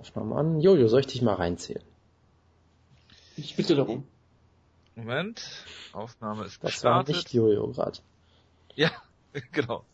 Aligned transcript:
Aufnahme 0.00 0.34
an. 0.36 0.60
Jojo, 0.60 0.88
soll 0.88 1.00
ich 1.00 1.06
dich 1.06 1.22
mal 1.22 1.34
reinzählen? 1.34 1.84
Ich 3.36 3.54
bitte 3.56 3.74
darum. 3.76 4.06
Moment, 4.96 5.42
Aufnahme 5.92 6.44
ist 6.44 6.62
Das 6.64 6.82
war 6.84 7.04
gestartet. 7.04 7.16
nicht 7.16 7.32
Jojo 7.32 7.68
gerade. 7.68 7.98
Ja, 8.74 8.90
genau. 9.52 9.84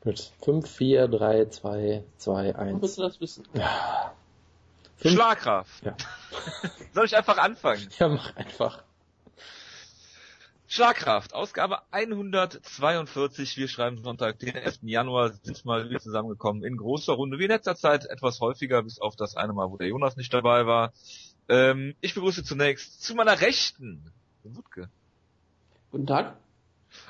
Gut. 0.00 0.32
5, 0.44 0.68
4, 0.70 1.08
3, 1.08 1.46
2, 1.46 2.04
2, 2.18 2.54
Warum 2.54 2.68
1. 2.74 2.82
willst 2.82 2.98
du 2.98 3.02
das 3.02 3.20
wissen? 3.20 3.44
Ja. 3.54 4.14
Fünf- 4.96 5.14
Schlagkraft. 5.14 5.84
Ja. 5.84 5.96
Soll 6.92 7.06
ich 7.06 7.16
einfach 7.16 7.38
anfangen? 7.38 7.88
ja, 7.98 8.08
mach 8.08 8.34
einfach. 8.36 8.84
Schlagkraft, 10.70 11.32
Ausgabe 11.34 11.80
142. 11.92 13.56
Wir 13.56 13.68
schreiben 13.68 14.02
Sonntag, 14.02 14.38
den 14.38 14.54
11. 14.54 14.80
Januar, 14.82 15.32
sind 15.32 15.64
mal 15.64 15.88
wieder 15.88 15.98
zusammengekommen 15.98 16.62
in 16.62 16.76
großer 16.76 17.14
Runde, 17.14 17.38
wie 17.38 17.44
in 17.44 17.50
letzter 17.50 17.74
Zeit 17.74 18.04
etwas 18.04 18.40
häufiger, 18.40 18.82
bis 18.82 18.98
auf 19.00 19.16
das 19.16 19.34
eine 19.34 19.54
Mal, 19.54 19.70
wo 19.70 19.78
der 19.78 19.88
Jonas 19.88 20.16
nicht 20.16 20.32
dabei 20.34 20.66
war. 20.66 20.92
Ähm, 21.48 21.94
ich 22.02 22.14
begrüße 22.14 22.44
zunächst 22.44 23.02
zu 23.02 23.14
meiner 23.14 23.40
Rechten 23.40 24.12
den 24.44 24.56
Wutke 24.56 24.90
Guten 25.90 26.06
Tag. 26.06 26.36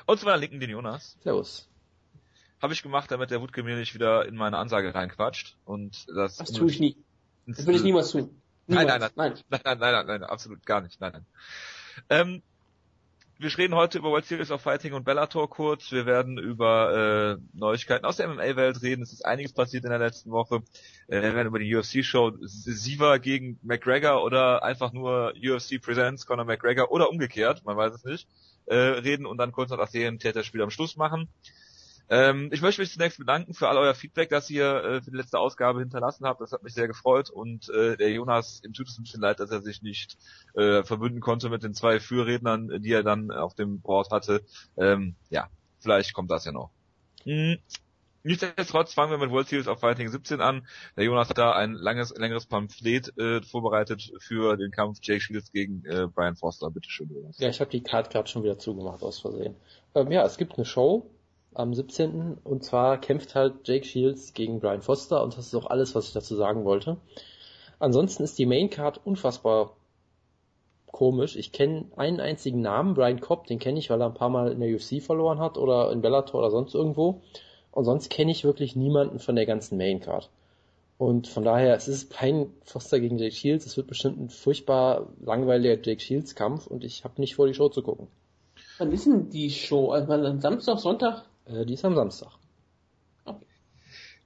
und 0.05 0.17
zu 0.19 0.25
meiner 0.25 0.37
Linken 0.37 0.61
den 0.61 0.69
Jonas. 0.69 1.17
Servus. 1.21 1.67
Habe 2.61 2.71
ich 2.71 2.81
gemacht, 2.81 3.11
damit 3.11 3.29
der 3.29 3.41
Wutke 3.41 3.63
mir 3.63 3.75
nicht 3.75 3.93
wieder 3.93 4.25
in 4.25 4.35
meine 4.35 4.57
Ansage 4.57 4.95
reinquatscht. 4.95 5.57
Und 5.65 6.07
das, 6.15 6.37
Das 6.37 6.53
tue 6.53 6.69
ich 6.71 6.79
nie. 6.79 6.95
Das 7.45 7.65
würde 7.65 7.77
ich 7.77 7.83
niemals 7.83 8.11
tun. 8.11 8.41
Nein, 8.67 8.85
Niemals. 8.85 9.01
nein, 9.01 9.11
nein. 9.15 9.43
Nein, 9.49 9.61
nein, 9.65 9.79
nein, 9.79 10.05
nein, 10.05 10.19
nein, 10.21 10.23
absolut 10.23 10.65
gar 10.65 10.79
nicht. 10.79 11.01
Nein, 11.01 11.11
nein. 11.11 11.25
Ähm, 12.09 12.43
wir 13.39 13.57
reden 13.57 13.73
heute 13.73 13.99
über 13.99 14.09
World 14.09 14.25
Series 14.25 14.51
of 14.51 14.61
Fighting 14.61 14.91
und 14.91 15.05
Bellator 15.05 15.49
kurz. 15.49 15.93
Wir 15.93 16.05
werden 16.05 16.37
über 16.37 17.37
äh, 17.39 17.57
Neuigkeiten 17.57 18.05
aus 18.05 18.17
der 18.17 18.27
MMA-Welt 18.27 18.81
reden. 18.81 19.01
Es 19.01 19.13
ist 19.13 19.25
einiges 19.25 19.53
passiert 19.53 19.85
in 19.85 19.91
der 19.91 19.99
letzten 19.99 20.29
Woche. 20.29 20.57
Äh, 21.07 21.21
wir 21.21 21.35
werden 21.35 21.47
über 21.47 21.59
die 21.59 21.73
UFC-Show 21.73 22.33
Siva 22.41 23.17
gegen 23.17 23.57
McGregor 23.63 24.25
oder 24.25 24.63
einfach 24.63 24.91
nur 24.91 25.33
UFC 25.41 25.81
Presents 25.81 26.25
Conor 26.25 26.43
McGregor 26.43 26.91
oder 26.91 27.09
umgekehrt, 27.09 27.63
man 27.63 27.77
weiß 27.77 27.93
es 27.93 28.03
nicht, 28.03 28.27
äh, 28.65 28.75
reden 28.75 29.25
und 29.25 29.37
dann 29.37 29.53
kurz 29.53 29.69
noch 29.69 29.77
das 29.77 29.93
Serientäterspiel 29.93 30.61
am 30.61 30.69
Schluss 30.69 30.97
machen. 30.97 31.29
Ähm, 32.09 32.49
ich 32.51 32.61
möchte 32.61 32.81
mich 32.81 32.91
zunächst 32.91 33.19
bedanken 33.19 33.53
für 33.53 33.69
all 33.69 33.77
euer 33.77 33.93
Feedback, 33.93 34.29
das 34.29 34.49
ihr 34.49 34.83
äh, 34.83 35.01
für 35.01 35.11
die 35.11 35.17
letzte 35.17 35.37
Ausgabe 35.37 35.79
hinterlassen 35.79 36.25
habt. 36.25 36.41
Das 36.41 36.51
hat 36.51 36.63
mich 36.63 36.73
sehr 36.73 36.87
gefreut 36.87 37.29
und 37.29 37.69
äh, 37.69 37.97
der 37.97 38.11
Jonas, 38.11 38.61
ihm 38.65 38.73
tut 38.73 38.87
es 38.87 38.97
ein 38.97 39.03
bisschen 39.03 39.21
leid, 39.21 39.39
dass 39.39 39.51
er 39.51 39.61
sich 39.61 39.83
nicht 39.83 40.17
äh, 40.55 40.83
verbünden 40.83 41.21
konnte 41.21 41.49
mit 41.49 41.63
den 41.63 41.75
zwei 41.75 41.99
Fürrednern, 41.99 42.81
die 42.81 42.91
er 42.91 43.03
dann 43.03 43.29
auf 43.29 43.53
dem 43.53 43.79
Board 43.79 44.09
hatte. 44.09 44.43
Ähm, 44.75 45.15
ja, 45.29 45.49
vielleicht 45.79 46.13
kommt 46.13 46.31
das 46.31 46.45
ja 46.45 46.51
noch. 46.51 46.71
Hm. 47.23 47.57
Nichtsdestotrotz 48.23 48.93
fangen 48.93 49.11
wir 49.11 49.17
mit 49.17 49.29
World 49.29 49.47
Series 49.47 49.67
of 49.67 49.79
Fighting 49.79 50.09
17 50.09 50.41
an. 50.41 50.67
Der 50.97 51.05
Jonas 51.05 51.29
hat 51.29 51.37
da 51.37 51.53
ein 51.53 51.73
langes, 51.73 52.13
längeres 52.17 52.47
Pamphlet 52.47 53.17
äh, 53.17 53.41
vorbereitet 53.43 54.11
für 54.19 54.57
den 54.57 54.71
Kampf 54.71 54.99
Jake 55.01 55.21
Shields 55.21 55.51
gegen 55.51 55.85
äh, 55.85 56.07
Brian 56.07 56.35
Foster. 56.35 56.69
Bitte 56.69 56.89
schön, 56.89 57.09
Jonas. 57.09 57.37
Ja, 57.39 57.49
ich 57.49 57.61
habe 57.61 57.71
die 57.71 57.81
Card 57.81 58.09
gerade 58.09 58.27
schon 58.27 58.43
wieder 58.43 58.57
zugemacht 58.57 59.03
aus 59.03 59.19
Versehen. 59.19 59.55
Ähm, 59.95 60.11
ja, 60.11 60.25
es 60.25 60.37
gibt 60.37 60.57
eine 60.57 60.65
Show 60.65 61.09
am 61.59 61.73
17. 61.73 62.37
und 62.43 62.63
zwar 62.63 62.99
kämpft 62.99 63.35
halt 63.35 63.67
Jake 63.67 63.85
Shields 63.85 64.33
gegen 64.33 64.59
Brian 64.61 64.81
Foster 64.81 65.21
und 65.21 65.37
das 65.37 65.47
ist 65.47 65.55
auch 65.55 65.69
alles, 65.69 65.93
was 65.93 66.07
ich 66.07 66.13
dazu 66.13 66.35
sagen 66.35 66.63
wollte. 66.63 66.97
Ansonsten 67.79 68.23
ist 68.23 68.39
die 68.39 68.45
Main 68.45 68.69
Card 68.69 69.01
unfassbar 69.05 69.75
komisch. 70.87 71.35
Ich 71.35 71.51
kenne 71.51 71.85
einen 71.97 72.21
einzigen 72.21 72.61
Namen, 72.61 72.93
Brian 72.93 73.19
Cobb, 73.19 73.47
den 73.47 73.59
kenne 73.59 73.77
ich, 73.77 73.89
weil 73.89 74.01
er 74.01 74.07
ein 74.07 74.13
paar 74.13 74.29
Mal 74.29 74.51
in 74.51 74.61
der 74.61 74.73
UFC 74.73 75.01
verloren 75.01 75.39
hat 75.39 75.57
oder 75.57 75.91
in 75.91 76.01
Bellator 76.01 76.39
oder 76.39 76.49
sonst 76.49 76.73
irgendwo. 76.73 77.21
Und 77.71 77.85
sonst 77.85 78.09
kenne 78.09 78.31
ich 78.31 78.45
wirklich 78.45 78.75
niemanden 78.75 79.19
von 79.19 79.35
der 79.35 79.45
ganzen 79.45 79.77
Main 79.77 79.99
Card. 79.99 80.29
Und 80.97 81.27
von 81.27 81.43
daher, 81.43 81.75
es 81.75 81.87
ist 81.87 82.09
kein 82.09 82.51
Foster 82.63 82.99
gegen 82.99 83.17
Jake 83.17 83.35
Shields, 83.35 83.65
es 83.65 83.77
wird 83.77 83.87
bestimmt 83.87 84.19
ein 84.19 84.29
furchtbar 84.29 85.07
langweiliger 85.21 85.77
Jake 85.81 86.01
Shields 86.01 86.35
Kampf 86.35 86.67
und 86.67 86.83
ich 86.83 87.03
habe 87.03 87.21
nicht 87.21 87.35
vor, 87.35 87.47
die 87.47 87.53
Show 87.53 87.69
zu 87.69 87.81
gucken. 87.81 88.07
Wann 88.77 88.91
ist 88.91 89.05
denn 89.05 89.29
die 89.29 89.49
Show? 89.49 89.91
Also 89.91 90.07
dann 90.07 90.41
Samstag, 90.41 90.79
Sonntag? 90.79 91.28
Äh, 91.49 91.65
die 91.65 91.73
ist 91.73 91.85
am 91.85 91.95
Samstag. 91.95 92.31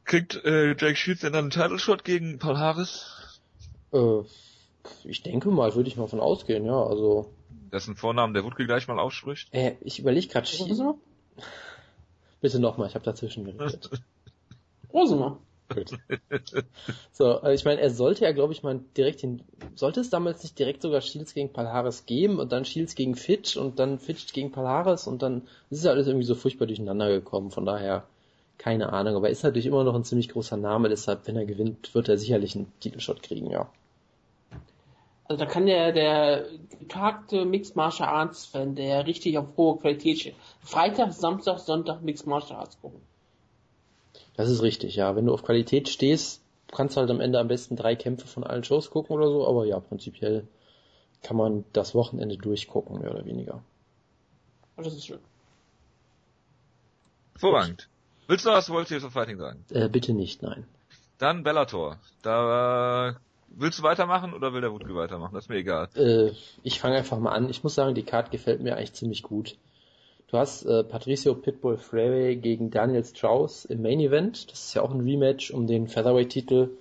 Kriegt 0.06 0.44
äh, 0.44 0.76
Jake 0.78 0.96
Shields 0.96 1.22
denn 1.22 1.34
dann 1.34 1.46
einen 1.46 1.50
Title 1.52 1.80
Shot 1.80 2.04
gegen 2.04 2.38
Paul 2.38 2.58
Harris? 2.58 3.40
Äh, 3.94 4.20
ich 5.06 5.24
denke 5.24 5.50
mal, 5.50 5.74
würde 5.76 5.88
ich 5.88 5.96
mal 5.96 6.08
von 6.08 6.20
ausgehen, 6.20 6.66
ja. 6.66 6.84
Also, 6.84 7.32
Dessen 7.72 7.96
Vornamen 7.96 8.34
der 8.34 8.44
Wutke 8.44 8.66
gleich 8.66 8.88
mal 8.88 9.00
ausspricht. 9.00 9.48
äh, 9.54 9.76
ich 9.82 10.00
überlege 10.00 10.28
gerade. 10.28 10.48
Rosenmer? 10.60 10.96
Bitte 12.42 12.60
nochmal, 12.60 12.90
ich 12.90 12.96
habe 12.96 13.06
dazwischen 13.06 13.46
geredet. 13.46 13.90
Rosenmer. 14.94 15.40
Gut. 15.70 15.92
So, 17.12 17.42
äh, 17.42 17.54
ich 17.54 17.64
meine, 17.64 17.80
er 17.80 17.92
sollte 17.92 18.26
ja, 18.26 18.32
glaube 18.32 18.54
ich, 18.54 18.64
mal 18.64 18.80
direkt 18.98 19.22
den. 19.22 19.44
Sollte 19.76 20.02
es 20.02 20.10
damals 20.10 20.42
nicht 20.44 20.58
direkt 20.58 20.82
sogar 20.82 21.02
Shields 21.02 21.34
gegen 21.34 21.54
Palhares 21.54 22.06
geben 22.06 22.40
und 22.40 22.52
dann 22.52 22.66
Shields 22.66 22.96
gegen 22.96 23.16
Fitch 23.16 23.56
und 23.56 23.80
dann 23.80 24.00
Fitch 24.00 24.34
gegen 24.34 24.52
Palhares 24.52 25.08
und 25.08 25.22
dann 25.22 25.44
das 25.70 25.80
ist 25.80 25.86
ja 25.86 25.92
alles 25.92 26.08
irgendwie 26.08 26.26
so 26.26 26.36
furchtbar 26.36 26.66
durcheinander 26.66 27.10
gekommen. 27.10 27.52
Von 27.52 27.66
daher, 27.66 28.04
keine 28.58 28.92
Ahnung. 28.92 29.16
Aber 29.16 29.28
er 29.28 29.32
ist 29.32 29.44
natürlich 29.44 29.68
immer 29.68 29.84
noch 29.84 29.96
ein 29.96 30.04
ziemlich 30.04 30.30
großer 30.30 30.58
Name, 30.58 30.90
deshalb, 30.90 31.28
wenn 31.28 31.36
er 31.36 31.46
gewinnt, 31.46 31.94
wird 31.94 32.10
er 32.10 32.18
sicherlich 32.18 32.56
einen 32.56 32.72
Titelshot 32.80 33.22
kriegen, 33.22 33.50
ja. 33.52 33.70
Also 35.26 35.46
da 35.46 35.50
kann 35.50 35.66
der, 35.66 35.92
der 35.94 36.48
getagte 36.80 37.46
Mixed 37.46 37.76
Martial 37.76 38.10
Arts 38.10 38.46
Fan, 38.46 38.76
der 38.76 39.08
richtig 39.08 39.38
auf 39.38 39.46
hohe 39.56 39.78
Qualität 39.78 40.20
steht, 40.20 40.36
Freitag, 40.62 41.14
Samstag, 41.14 41.60
Sonntag 41.60 42.02
Mixed 42.02 42.28
Martial 42.28 42.60
Arts 42.60 42.80
gucken. 42.82 43.00
Das 44.36 44.50
ist 44.50 44.62
richtig, 44.62 44.96
ja. 44.96 45.16
Wenn 45.16 45.26
du 45.26 45.34
auf 45.34 45.44
Qualität 45.44 45.90
stehst, 45.90 46.42
kannst 46.72 46.96
du 46.96 47.02
halt 47.02 47.12
am 47.12 47.22
Ende 47.22 47.40
am 47.40 47.48
besten 47.48 47.76
drei 47.76 47.96
Kämpfe 47.96 48.28
von 48.28 48.44
allen 48.44 48.64
Shows 48.64 48.90
gucken 48.90 49.16
oder 49.16 49.28
so, 49.28 49.48
aber 49.48 49.66
ja, 49.66 49.80
prinzipiell 49.80 50.48
kann 51.22 51.38
man 51.38 51.64
das 51.74 51.96
Wochenende 51.96 52.38
durchgucken, 52.38 53.00
mehr 53.00 53.12
oder 53.12 53.26
weniger. 53.26 53.64
Und 54.76 54.86
das 54.86 54.94
ist 54.94 55.06
schön. 55.06 55.20
Hervorragend. 57.34 57.88
Willst 58.28 58.46
du 58.46 58.50
was 58.50 58.70
World 58.70 58.88
Series 58.88 59.06
of 59.06 59.14
Fighting 59.14 59.38
sagen? 59.38 59.66
Äh, 59.70 59.90
bitte 59.90 60.14
nicht, 60.14 60.42
nein. 60.42 60.66
Dann 61.18 61.44
Bellator. 61.44 62.00
Da 62.22 63.10
äh, 63.10 63.14
willst 63.50 63.80
du 63.80 63.84
weitermachen 63.84 64.34
oder 64.34 64.54
will 64.54 64.62
der 64.62 64.72
Wutke 64.72 64.96
weitermachen? 64.96 65.34
Das 65.34 65.46
ist 65.46 65.50
mir 65.50 65.58
egal. 65.58 65.90
Äh, 65.96 66.32
ich 66.64 66.80
fange 66.80 66.96
einfach 66.96 67.20
mal 67.20 67.32
an. 67.32 67.50
Ich 67.50 67.64
muss 67.64 67.76
sagen, 67.76 67.96
die 67.96 68.04
Card 68.04 68.32
gefällt 68.32 68.62
mir 68.62 68.76
eigentlich 68.76 68.94
ziemlich 68.94 69.24
gut. 69.24 69.58
Du 70.34 70.40
hast 70.40 70.66
äh, 70.66 70.84
Patricio 70.84 71.36
Pitbull 71.36 71.78
Freire 71.78 72.36
gegen 72.36 72.72
Daniel 72.72 73.06
Strauss 73.06 73.66
im 73.66 73.84
Main 73.84 74.00
Event. 74.00 74.52
Das 74.52 74.66
ist 74.66 74.74
ja 74.74 74.82
auch 74.82 74.90
ein 74.90 75.02
Rematch 75.02 75.52
um 75.52 75.68
den 75.68 75.88
Featherweight-Titel. 75.88 76.72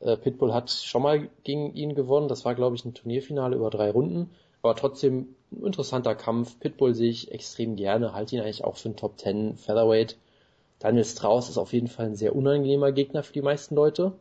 Äh, 0.00 0.16
Pitbull 0.16 0.54
hat 0.54 0.70
schon 0.70 1.02
mal 1.02 1.28
gegen 1.42 1.74
ihn 1.74 1.94
gewonnen. 1.94 2.28
Das 2.28 2.46
war, 2.46 2.54
glaube 2.54 2.76
ich, 2.76 2.84
ein 2.86 2.94
Turnierfinale 2.94 3.56
über 3.56 3.68
drei 3.68 3.90
Runden. 3.90 4.30
Aber 4.62 4.74
trotzdem 4.74 5.34
ein 5.52 5.66
interessanter 5.66 6.14
Kampf. 6.14 6.58
Pitbull 6.58 6.94
sehe 6.94 7.10
ich 7.10 7.30
extrem 7.30 7.76
gerne. 7.76 8.14
Halte 8.14 8.36
ihn 8.36 8.40
eigentlich 8.40 8.64
auch 8.64 8.78
für 8.78 8.88
einen 8.88 8.96
Top 8.96 9.18
10 9.18 9.58
Featherweight. 9.58 10.16
Daniel 10.78 11.04
Strauss 11.04 11.50
ist 11.50 11.58
auf 11.58 11.74
jeden 11.74 11.88
Fall 11.88 12.06
ein 12.06 12.16
sehr 12.16 12.34
unangenehmer 12.34 12.90
Gegner 12.90 13.22
für 13.22 13.34
die 13.34 13.42
meisten 13.42 13.74
Leute. 13.74 14.12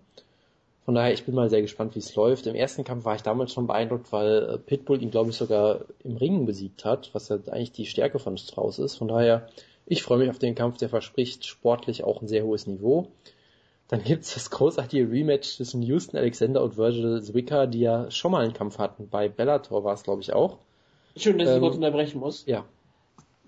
Von 0.86 0.96
daher, 0.96 1.14
ich 1.14 1.24
bin 1.26 1.34
mal 1.36 1.50
sehr 1.50 1.62
gespannt, 1.62 1.96
wie 1.96 2.00
es 2.00 2.14
läuft. 2.16 2.46
Im 2.46 2.56
ersten 2.56 2.84
Kampf 2.84 3.06
war 3.06 3.16
ich 3.16 3.22
damals 3.22 3.54
schon 3.54 3.68
beeindruckt, 3.68 4.12
weil 4.12 4.50
äh, 4.50 4.58
Pitbull 4.58 5.02
ihn, 5.02 5.12
glaube 5.12 5.30
ich, 5.30 5.38
sogar 5.38 5.86
im 6.04 6.18
Ringen 6.18 6.46
besiegt 6.46 6.84
hat, 6.86 7.10
was 7.14 7.30
ja 7.30 7.38
eigentlich 7.48 7.72
die 7.72 7.86
Stärke 7.86 8.20
von 8.20 8.38
Strauss 8.38 8.80
ist. 8.80 8.96
Von 8.98 9.08
daher, 9.08 9.48
ich 9.86 10.04
freue 10.04 10.18
mich 10.20 10.30
auf 10.30 10.40
den 10.40 10.56
Kampf, 10.56 10.78
der 10.78 10.90
verspricht 10.90 11.46
sportlich 11.46 12.04
auch 12.04 12.22
ein 12.22 12.28
sehr 12.28 12.44
hohes 12.44 12.68
Niveau. 12.68 13.08
Dann 13.88 14.04
gibt's 14.04 14.34
das 14.34 14.50
großartige 14.50 15.10
Rematch 15.10 15.56
zwischen 15.56 15.82
Houston 15.84 16.18
Alexander 16.18 16.62
und 16.64 16.78
Virgil 16.78 17.22
Zwicker, 17.22 17.68
die 17.68 17.82
ja 17.82 18.10
schon 18.12 18.32
mal 18.32 18.44
einen 18.44 18.54
Kampf 18.54 18.78
hatten. 18.78 19.08
Bei 19.10 19.30
Bellator 19.30 19.84
war 19.84 19.94
es, 19.94 20.04
glaube 20.04 20.22
ich, 20.22 20.34
auch. 20.34 20.58
Schön, 21.16 21.38
dass 21.38 21.50
ich 21.50 21.56
Ähm, 21.56 21.62
kurz 21.62 21.76
unterbrechen 21.76 22.20
muss. 22.20 22.46
Ja, 22.46 22.66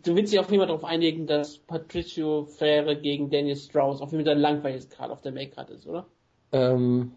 Du 0.04 0.16
willst 0.16 0.32
dich 0.32 0.40
auf 0.40 0.50
jeden 0.52 0.60
Fall 0.62 0.68
darauf 0.68 0.84
einigen, 0.86 1.26
dass 1.26 1.58
Patricio 1.58 2.46
Freire 2.46 2.96
gegen 2.96 3.30
Daniel 3.32 3.56
Strauss 3.56 4.02
auf 4.02 4.12
jeden 4.12 4.24
Fall 4.24 4.38
langweilig 4.38 4.90
gerade 4.90 5.12
auf 5.12 5.22
der 5.22 5.32
Make-Card 5.32 5.72
ist, 5.72 5.88
oder? 5.88 6.06
Ähm, 6.52 7.12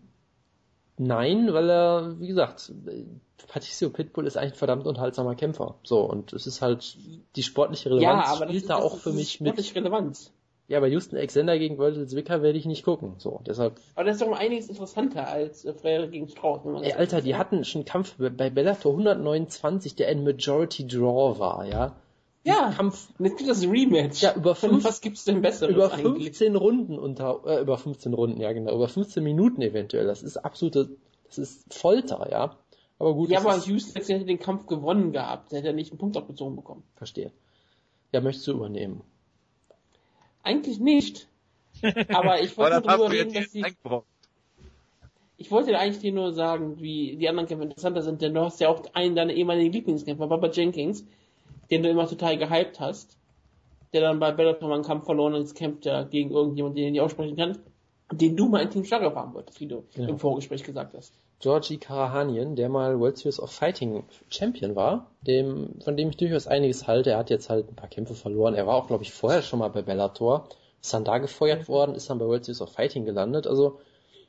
nein, 0.99 1.53
weil 1.53 1.71
er, 1.71 2.21
wie 2.21 2.29
gesagt, 2.29 2.73
Patricio 3.47 3.91
Pitbull 3.91 4.27
ist 4.27 4.37
eigentlich 4.37 4.53
ein 4.53 4.59
verdammt 4.59 4.87
unterhaltsamer 4.87 5.35
Kämpfer. 5.35 5.77
So, 5.83 6.01
und 6.01 6.33
es 6.33 6.47
ist 6.47 6.61
halt, 6.63 6.97
die 7.37 7.43
sportliche 7.43 7.91
Relevanz 7.91 8.37
spielt 8.37 8.71
da 8.71 8.77
auch 8.77 8.99
für 8.99 9.13
mich 9.13 9.41
mit. 9.41 9.51
sportlich 9.51 9.75
Relevanz. 9.75 10.33
Ja, 10.69 10.81
bei 10.81 10.89
Houston 10.89 11.17
Alexander 11.17 11.59
gegen 11.59 11.79
Virgil 11.79 12.07
Zwicker 12.07 12.43
werde 12.43 12.59
ich 12.59 12.67
nicht 12.67 12.85
gucken. 12.85 13.15
So, 13.17 13.41
deshalb, 13.47 13.81
Aber 13.95 14.05
das 14.05 14.17
ist 14.17 14.23
doch 14.23 14.29
um 14.29 14.35
einiges 14.35 14.69
interessanter 14.69 15.27
als 15.27 15.65
äh, 15.65 15.73
Freire 15.73 16.09
gegen 16.09 16.29
man 16.43 16.83
ey, 16.83 16.91
das 16.91 16.99
Alter, 16.99 17.23
die 17.23 17.37
hatten 17.37 17.65
schon 17.65 17.81
einen 17.81 17.87
Kampf 17.87 18.17
bei 18.19 18.51
Bellator 18.51 18.93
129, 18.93 19.95
der 19.97 20.09
ein 20.09 20.25
Majority 20.25 20.87
Draw 20.87 21.39
war, 21.39 21.65
ja. 21.65 21.97
Ja, 22.45 22.71
Kampf 22.75 23.09
gibt 23.19 23.47
das 23.49 23.63
Rematch. 23.63 24.23
Ja, 24.23 24.35
über 24.35 24.55
fünf- 24.55 24.85
was 24.85 25.01
gibt's 25.01 25.25
denn 25.25 25.43
besseres 25.43 25.75
über 25.75 25.93
eigentlich? 25.93 26.25
15 26.25 26.57
Runden 26.57 26.99
unter, 26.99 27.43
äh, 27.47 27.61
über 27.61 27.77
15 27.77 28.15
Runden, 28.15 28.41
ja 28.41 28.53
genau, 28.53 28.75
über 28.75 28.89
15 28.89 29.23
Minuten 29.23 29.61
eventuell. 29.61 30.07
Das 30.07 30.23
ist 30.23 30.37
absolute, 30.39 30.89
das 31.27 31.39
ist 31.39 31.75
Folter, 31.75 32.29
ja. 32.31 32.57
Aber 32.99 33.15
gut, 33.15 33.31
Ja, 33.31 33.41
aber 33.41 33.57
ist, 33.57 33.67
Houston 33.67 34.03
hätte 34.03 34.25
den 34.25 34.39
Kampf 34.41 34.67
gewonnen 34.67 35.13
gehabt. 35.13 35.53
Der 35.53 35.61
hätte 35.61 35.73
nicht 35.73 35.91
einen 35.93 35.99
Punkt 35.99 36.17
abgezogen 36.17 36.57
bekommen. 36.57 36.83
verstehe. 36.97 37.33
Ja, 38.13 38.21
möchtest 38.21 38.47
du 38.49 38.53
übernehmen? 38.53 39.03
Eigentlich 40.43 40.81
nicht. 40.81 41.29
Aber 42.09 42.41
ich 42.41 42.57
wollte 42.59 42.81
du 42.81 42.89
reden, 43.05 43.35
dass 43.35 43.51
die. 43.51 43.65
Ich 45.37 45.51
wollte 45.53 45.71
dir 45.71 45.79
eigentlich 45.79 46.01
dir 46.01 46.13
nur 46.13 46.33
sagen, 46.33 46.81
wie 46.81 47.17
die 47.17 47.29
anderen 47.29 47.47
Kämpfer 47.47 47.65
interessanter 47.65 48.03
sind, 48.03 48.21
denn 48.23 48.35
du 48.35 48.41
hast 48.41 48.59
ja 48.61 48.69
auch 48.69 48.83
einen 48.95 49.15
deiner 49.15 49.33
ehemaligen 49.33 49.73
Lieblingskämpfer, 49.73 50.27
Baba 50.27 50.51
Jenkins, 50.51 51.07
den 51.71 51.83
du 51.83 51.89
immer 51.89 52.09
total 52.09 52.39
gehypt 52.39 52.81
hast, 52.81 53.17
der 53.93 54.01
dann 54.03 54.19
bei 54.21 54.33
Bellator 54.33 54.69
mal 54.69 54.75
einen 54.77 54.85
Kampf 54.85 55.05
verloren 55.07 55.35
und 55.35 55.41
jetzt 55.41 55.55
kämpft 55.55 55.87
er 55.87 56.05
gegen 56.05 56.31
irgendjemanden, 56.31 56.77
den 56.77 56.85
er 56.87 56.91
nicht 56.93 57.01
aussprechen 57.01 57.37
kann, 57.37 57.59
den 58.13 58.37
du 58.37 58.49
mal 58.49 58.63
in 58.63 58.71
Team 58.71 58.85
Startup 58.85 59.15
haben 59.15 59.35
wolltest, 59.35 59.61
wie 59.61 59.67
du 59.67 59.85
Genau. 59.95 60.09
im 60.11 60.19
Vorgespräch 60.19 60.63
gesagt 60.63 60.95
hast. 60.95 61.13
Georgie 61.41 61.79
Karahanian, 61.79 62.57
der 62.57 62.69
mal 62.69 62.99
World 62.99 63.17
Series 63.17 63.39
of 63.39 63.51
Fighting 63.53 64.03
Champion 64.29 64.75
war, 64.75 65.07
dem, 65.23 65.75
von 65.85 65.97
dem 65.97 66.09
ich 66.11 66.17
durchaus 66.17 66.49
einiges 66.49 66.87
halte. 66.89 67.11
Er 67.11 67.19
hat 67.19 67.31
jetzt 67.31 67.49
halt 67.49 67.69
ein 67.69 67.77
paar 67.77 67.89
Kämpfe 67.89 68.15
verloren. 68.15 68.55
Er 68.55 68.67
war 68.67 68.75
auch, 68.75 68.89
glaube 68.89 69.05
ich, 69.05 69.13
vorher 69.13 69.43
schon 69.43 69.61
mal 69.61 69.69
bei 69.69 69.83
Bellator. 69.83 70.49
Ist 70.83 70.93
dann 70.95 71.05
da 71.05 71.19
gefeuert 71.19 71.69
worden, 71.69 71.95
ist 71.95 72.11
dann 72.11 72.19
bei 72.19 72.27
World 72.27 72.45
Series 72.45 72.61
of 72.61 72.73
Fighting 72.73 73.05
gelandet. 73.05 73.47
Also, 73.47 73.79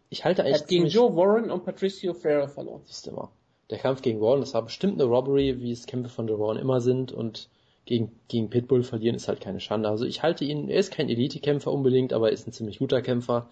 ich 0.09 0.23
halte 0.23 0.41
Er 0.43 0.47
eigentlich 0.49 0.61
hat 0.61 0.67
gegen 0.67 0.85
Joe 0.87 1.15
Warren 1.15 1.49
und 1.49 1.65
Patricio 1.65 2.13
Ferrer 2.13 2.47
verloren. 2.47 2.81
Siehst 2.85 3.07
du 3.07 3.11
immer. 3.11 3.31
Der 3.69 3.77
Kampf 3.77 4.01
gegen 4.01 4.19
Warren, 4.19 4.39
das 4.39 4.53
war 4.53 4.63
bestimmt 4.63 4.99
eine 4.99 5.09
Robbery, 5.09 5.61
wie 5.61 5.71
es 5.71 5.85
Kämpfe 5.85 6.09
von 6.09 6.27
Warren 6.27 6.57
immer 6.57 6.81
sind 6.81 7.11
und 7.11 7.49
gegen, 7.85 8.11
gegen 8.27 8.49
Pitbull 8.49 8.83
verlieren 8.83 9.15
ist 9.15 9.27
halt 9.27 9.41
keine 9.41 9.59
Schande. 9.59 9.89
Also 9.89 10.05
ich 10.05 10.21
halte 10.21 10.45
ihn, 10.45 10.69
er 10.69 10.79
ist 10.79 10.91
kein 10.91 11.09
Elite-Kämpfer 11.09 11.71
unbedingt, 11.71 12.13
aber 12.13 12.27
er 12.27 12.33
ist 12.33 12.47
ein 12.47 12.53
ziemlich 12.53 12.79
guter 12.79 13.01
Kämpfer. 13.01 13.47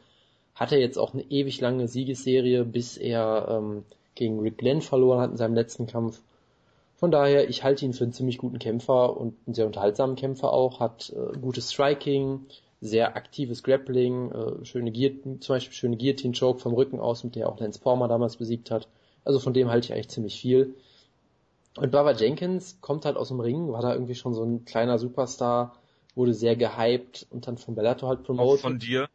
Hat 0.54 0.72
er 0.72 0.80
jetzt 0.80 0.98
auch 0.98 1.14
eine 1.14 1.24
ewig 1.24 1.60
lange 1.62 1.88
Siegesserie, 1.88 2.64
bis 2.64 2.98
er 2.98 3.48
ähm, 3.50 3.84
gegen 4.16 4.40
Rick 4.40 4.58
Glenn 4.58 4.82
verloren 4.82 5.22
hat 5.22 5.32
in 5.32 5.38
seinem 5.38 5.56
letzten 5.56 5.88
Kampf. 5.88 6.22
Von 6.96 7.12
daher, 7.12 7.50
ich 7.50 7.64
halte 7.64 7.86
ihn 7.86 7.94
für 7.94 8.04
einen 8.04 8.14
ziemlich 8.14 8.40
guten 8.40 8.58
Kämpfer 8.58 9.18
und 9.18 9.36
einen 9.46 9.54
sehr 9.54 9.68
unterhaltsamen 9.68 10.16
Kämpfer 10.16 10.52
auch, 10.52 10.80
hat 10.80 11.14
äh, 11.16 11.38
gutes 11.38 11.72
Striking, 11.72 12.46
sehr 12.82 13.16
aktives 13.16 13.64
Grappling, 13.64 14.32
äh, 14.32 14.66
schöne 14.66 14.92
Guillotine, 14.92 15.40
zum 15.40 15.56
Beispiel 15.56 15.76
schöne 15.76 15.98
Guillotine-Choke 15.98 16.60
vom 16.60 16.74
Rücken 16.74 17.00
aus, 17.00 17.24
mit 17.24 17.36
der 17.36 17.44
er 17.46 17.50
auch 17.50 17.60
Lance 17.60 17.80
Palmer 17.80 18.08
damals 18.08 18.38
besiegt 18.38 18.72
hat. 18.72 18.88
Also 19.28 19.40
von 19.40 19.54
dem 19.54 19.70
halte 19.70 19.88
ich 19.88 19.94
eigentlich 19.94 20.08
ziemlich 20.08 20.40
viel. 20.40 20.76
Und 21.76 21.92
Baba 21.92 22.14
Jenkins 22.14 22.78
kommt 22.80 23.04
halt 23.04 23.18
aus 23.18 23.28
dem 23.28 23.42
Ring, 23.42 23.74
war 23.74 23.82
da 23.82 23.94
irgendwie 23.94 24.16
schon 24.16 24.34
so 24.34 24.42
ein 24.42 24.64
kleiner 24.64 24.98
Superstar, 24.98 25.76
wurde 26.16 26.34
sehr 26.34 26.56
gehypt 26.56 27.28
und 27.30 27.46
dann 27.46 27.58
von 27.58 27.76
Bellator 27.76 28.08
halt 28.08 28.22
Auch 28.22 28.26
promoted. 28.26 28.62
von 28.62 28.80
dir. 28.80 29.10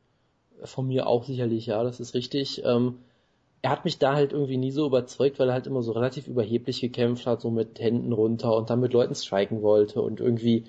Von 0.63 0.87
mir 0.87 1.07
auch 1.07 1.25
sicherlich, 1.25 1.65
ja, 1.65 1.83
das 1.83 1.99
ist 1.99 2.13
richtig. 2.13 2.63
Ähm, 2.63 2.99
er 3.63 3.71
hat 3.71 3.87
mich 3.87 3.99
da 3.99 4.15
halt 4.15 4.33
irgendwie 4.33 4.59
nie 4.59 4.71
so 4.71 4.87
überzeugt, 4.87 5.39
weil 5.39 5.49
er 5.49 5.55
halt 5.55 5.67
immer 5.67 5.83
so 5.83 5.93
relativ 5.93 6.27
überheblich 6.29 6.83
gekämpft 6.83 7.27
hat, 7.27 7.41
so 7.41 7.51
mit 7.51 7.81
Händen 7.81 8.13
runter 8.13 8.55
und 8.55 8.69
dann 8.69 8.81
mit 8.81 8.93
Leuten 8.93 9.15
striken 9.15 9.63
wollte 9.63 10.03
und 10.03 10.21
irgendwie 10.21 10.65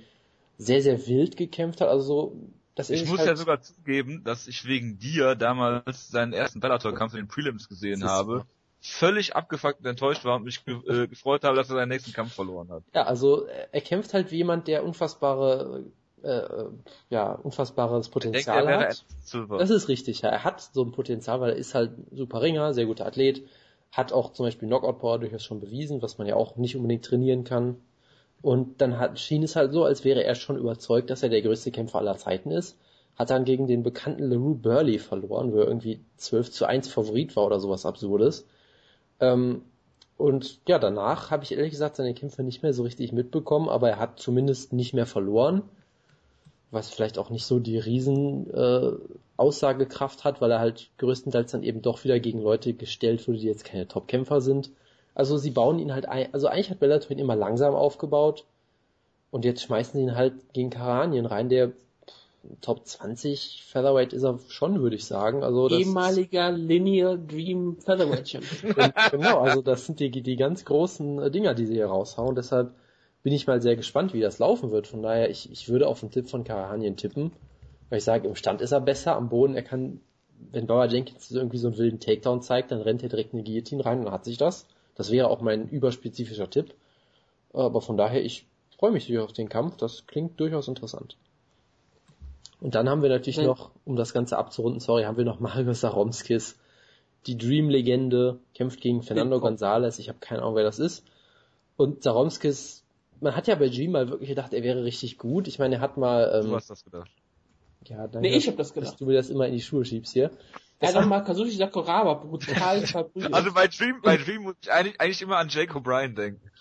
sehr, 0.58 0.82
sehr 0.82 1.06
wild 1.06 1.36
gekämpft 1.36 1.82
hat. 1.82 1.90
Also 1.90 2.06
so, 2.06 2.38
das 2.76 2.90
Ich 2.90 3.06
muss 3.08 3.20
halt, 3.20 3.28
ja 3.28 3.36
sogar 3.36 3.62
zugeben, 3.62 4.24
dass 4.24 4.48
ich 4.48 4.66
wegen 4.66 5.00
dir 5.00 5.36
damals 5.36 6.08
seinen 6.08 6.32
ersten 6.32 6.62
Bellator-Kampf 6.62 7.14
in 7.14 7.22
den 7.22 7.28
Prelims 7.28 7.68
gesehen 7.68 8.06
habe, 8.06 8.40
so. 8.40 8.63
Völlig 8.84 9.36
abgefuckt 9.36 9.80
und 9.80 9.86
enttäuscht 9.86 10.26
war 10.26 10.36
und 10.36 10.44
mich 10.44 10.66
ge 10.66 10.76
äh, 10.88 11.08
gefreut 11.08 11.44
habe, 11.46 11.56
dass 11.56 11.70
er 11.70 11.78
seinen 11.78 11.90
nächsten 11.90 12.12
Kampf 12.12 12.34
verloren 12.34 12.70
hat. 12.70 12.84
Ja, 12.94 13.04
also 13.04 13.46
er 13.72 13.82
kämpft 13.82 14.14
halt 14.14 14.32
wie 14.32 14.38
jemand, 14.38 14.68
der 14.68 14.84
unfassbare, 14.84 15.86
äh, 16.22 16.28
äh, 16.28 16.66
ja, 17.10 17.32
unfassbares 17.32 18.10
denke, 18.10 18.14
Potenzial 18.14 18.68
wäre 18.68 18.90
hat. 18.90 19.06
Das 19.60 19.70
ist 19.70 19.88
richtig, 19.88 20.22
ja. 20.22 20.30
Er 20.30 20.44
hat 20.44 20.62
so 20.62 20.84
ein 20.84 20.92
Potenzial, 20.92 21.40
weil 21.40 21.52
er 21.52 21.56
ist 21.56 21.74
halt 21.74 21.98
ein 21.98 22.18
super 22.18 22.42
Ringer, 22.42 22.74
sehr 22.74 22.86
guter 22.86 23.06
Athlet, 23.06 23.48
hat 23.92 24.12
auch 24.12 24.34
zum 24.34 24.46
Beispiel 24.46 24.68
Knockout-Power 24.68 25.20
durchaus 25.20 25.46
schon 25.46 25.62
bewiesen, 25.62 26.02
was 26.02 26.18
man 26.18 26.28
ja 26.28 26.36
auch 26.36 26.58
nicht 26.58 26.76
unbedingt 26.76 27.06
trainieren 27.06 27.46
kann. 27.46 27.78
Und 28.42 28.82
dann 28.82 29.00
hat, 29.00 29.18
schien 29.18 29.44
es 29.44 29.56
halt 29.56 29.72
so, 29.72 29.86
als 29.86 30.04
wäre 30.04 30.26
er 30.26 30.36
schon 30.36 30.58
überzeugt, 30.58 31.10
dass 31.10 31.24
er 31.24 31.30
der 31.30 31.42
größte 31.42 31.72
Kämpfer 31.72 32.00
aller 32.00 32.18
Zeiten 32.18 32.52
ist. 32.52 32.78
Hat 33.16 33.30
dann 33.30 33.46
gegen 33.46 33.68
den 33.68 33.84
bekannten 33.84 34.30
LaRue 34.30 34.56
Burley 34.56 35.00
verloren, 35.00 35.54
wo 35.54 35.60
er 35.60 35.68
irgendwie 35.68 36.04
12 36.18 36.52
zu 36.52 36.66
1 36.66 36.90
Favorit 36.90 37.38
war 37.38 37.46
oder 37.46 37.62
sowas 37.62 37.86
Absurdes. 37.86 38.46
Ähm, 39.24 39.62
und 40.18 40.60
ja, 40.68 40.80
danach 40.80 41.32
habe 41.32 41.44
ich 41.44 41.54
ehrlich 41.54 41.72
gesagt 41.72 41.96
seine 41.96 42.14
Kämpfe 42.14 42.44
nicht 42.44 42.64
mehr 42.64 42.74
so 42.74 42.84
richtig 42.84 43.12
mitbekommen, 43.12 43.70
aber 43.70 43.90
er 43.90 44.00
hat 44.00 44.20
zumindest 44.20 44.74
nicht 44.74 44.94
mehr 44.94 45.06
verloren 45.06 45.64
was 46.74 46.90
vielleicht 46.90 47.18
auch 47.18 47.30
nicht 47.30 47.46
so 47.46 47.60
die 47.60 47.78
riesen 47.78 48.52
äh, 48.54 48.92
hat, 49.38 50.42
weil 50.42 50.52
er 50.52 50.60
halt 50.60 50.90
größtenteils 50.98 51.52
dann 51.52 51.64
eben 51.64 51.82
doch 51.82 52.04
wieder 52.04 52.20
gegen 52.20 52.42
Leute 52.42 52.74
gestellt 52.74 53.28
wurde, 53.28 53.38
die 53.38 53.48
jetzt 53.48 53.64
keine 53.64 53.88
Top-Kämpfer 53.88 54.42
sind. 54.42 54.72
Also 55.14 55.38
sie 55.38 55.52
bauen 55.52 55.80
ihn 55.80 55.94
halt 55.94 56.08
ein, 56.08 56.34
also 56.34 56.48
eigentlich 56.48 56.72
hat 56.72 56.80
Bellator 56.80 57.12
ihn 57.12 57.20
immer 57.20 57.36
langsam 57.36 57.76
aufgebaut 57.76 58.46
und 59.30 59.46
jetzt 59.46 59.62
schmeißen 59.62 60.00
sie 60.00 60.06
ihn 60.08 60.16
halt 60.16 60.34
gegen 60.54 60.72
Karanien 60.72 61.26
rein, 61.26 61.50
der 61.50 61.72
Top 62.62 62.86
20 62.86 63.64
Featherweight 63.66 64.12
ist 64.14 64.24
er 64.24 64.40
schon, 64.50 64.82
würde 64.82 64.96
ich 64.96 65.06
sagen. 65.06 65.44
Also 65.44 65.70
das 65.70 65.80
Ehemaliger 65.80 66.52
Linear 66.52 67.18
Dream 67.18 67.78
Featherweight 67.78 68.30
Champion. 68.30 68.92
genau, 69.12 69.40
also 69.40 69.62
das 69.62 69.86
sind 69.86 70.00
die, 70.00 70.10
die 70.10 70.36
ganz 70.36 70.66
großen 70.66 71.20
äh, 71.20 71.32
Dinger, 71.32 71.54
die 71.54 71.66
sie 71.66 71.76
hier 71.76 71.88
raushauen. 71.88 72.36
Deshalb 72.36 72.74
bin 73.24 73.34
ich 73.34 73.48
mal 73.48 73.62
sehr 73.62 73.78
gespannt, 73.78 74.14
wie 74.14 74.20
das 74.20 74.40
laufen 74.40 74.72
wird. 74.72 74.88
Von 74.88 75.02
daher, 75.02 75.30
ich, 75.30 75.50
ich 75.52 75.70
würde 75.70 75.88
auf 75.88 76.02
den 76.02 76.12
Tipp 76.12 76.30
von 76.30 76.44
Karahanien 76.44 76.98
tippen, 76.98 77.32
weil 77.90 78.00
ich 78.00 78.04
sage, 78.04 78.28
im 78.28 78.36
Stand 78.36 78.62
ist 78.62 78.74
er 78.74 78.82
besser, 78.82 79.16
am 79.16 79.30
Boden, 79.30 79.56
er 79.56 79.64
kann, 79.64 80.02
wenn 80.52 80.68
Bauer 80.68 80.86
Jenkins 80.88 81.32
irgendwie 81.32 81.58
so 81.58 81.68
einen 81.68 81.78
wilden 81.78 82.02
Takedown 82.02 82.42
zeigt, 82.42 82.72
dann 82.72 82.82
rennt 82.82 83.04
er 83.04 83.10
direkt 83.10 83.34
eine 83.34 83.44
Guillotine 83.44 83.86
rein 83.86 84.06
und 84.06 84.12
hat 84.12 84.26
sich 84.26 84.38
das. 84.38 84.68
Das 84.96 85.10
wäre 85.10 85.30
auch 85.30 85.42
mein 85.42 85.70
überspezifischer 85.70 86.50
Tipp. 86.50 86.74
Aber 87.54 87.82
von 87.82 87.96
daher, 87.96 88.24
ich 88.24 88.46
freue 88.78 88.92
mich 88.92 89.18
auf 89.18 89.32
den 89.32 89.48
Kampf, 89.48 89.78
das 89.78 90.06
klingt 90.08 90.40
durchaus 90.40 90.68
interessant. 90.68 91.16
Und 92.64 92.76
dann 92.76 92.88
haben 92.90 93.02
wir 93.02 93.10
natürlich 93.10 93.38
Wenn- 93.38 93.46
noch, 93.48 93.72
um 93.86 93.96
das 93.98 94.14
Ganze 94.14 94.38
abzurunden, 94.38 94.80
sorry, 94.80 95.04
haben 95.04 95.18
wir 95.18 95.26
noch 95.26 95.40
Mario 95.42 95.74
Saromskis, 95.74 96.58
die 97.28 97.38
Dream-Legende, 97.38 98.40
kämpft 98.54 98.80
gegen 98.82 99.02
Fernando 99.04 99.36
Bitcoin. 99.38 99.52
Gonzalez, 99.52 100.00
ich 100.00 100.08
habe 100.10 100.20
keine 100.20 100.42
Ahnung, 100.42 100.56
wer 100.56 100.64
das 100.64 100.80
ist. 100.80 101.04
Und 101.78 102.04
Saromskis, 102.04 102.84
man 103.20 103.36
hat 103.36 103.48
ja 103.48 103.56
bei 103.56 103.68
Dream 103.70 103.92
mal 103.92 104.10
wirklich 104.10 104.30
gedacht, 104.30 104.54
er 104.54 104.64
wäre 104.64 104.84
richtig 104.84 105.18
gut. 105.18 105.48
Ich 105.48 105.60
meine, 105.60 105.76
er 105.76 105.82
hat 105.82 105.98
mal, 105.98 106.32
ähm, 106.42 106.50
Du 106.52 106.56
hast 106.56 106.70
das 106.70 106.84
gedacht. 106.86 107.10
ja, 107.86 108.08
danke, 108.08 108.20
Nee, 108.22 108.36
ich 108.38 108.48
hab 108.48 108.56
das 108.58 108.70
dass 108.70 108.74
gedacht. 108.76 109.02
du 109.02 109.06
mir 109.08 109.14
das 109.16 109.30
immer 109.30 109.46
in 109.48 109.54
die 109.54 109.62
Schuhe 109.62 109.84
schiebst 109.86 110.14
hier. 110.14 110.32
Er 110.84 110.94
hat 110.94 111.06
mal 111.08 111.22
Kazushi 111.22 111.56
Sakuraba 111.56 112.16
brutal 112.16 112.86
verprügelt. 112.86 113.34
Also 113.34 113.54
bei 113.54 113.68
Dream, 113.68 114.02
bei 114.02 114.18
Dream 114.18 114.44
muss 114.44 114.56
ich 114.62 114.72
eigentlich, 114.72 115.00
eigentlich 115.00 115.22
immer 115.22 115.38
an 115.38 115.48
Jake 115.50 115.74
O'Brien 115.74 116.16
denken. 116.16 116.52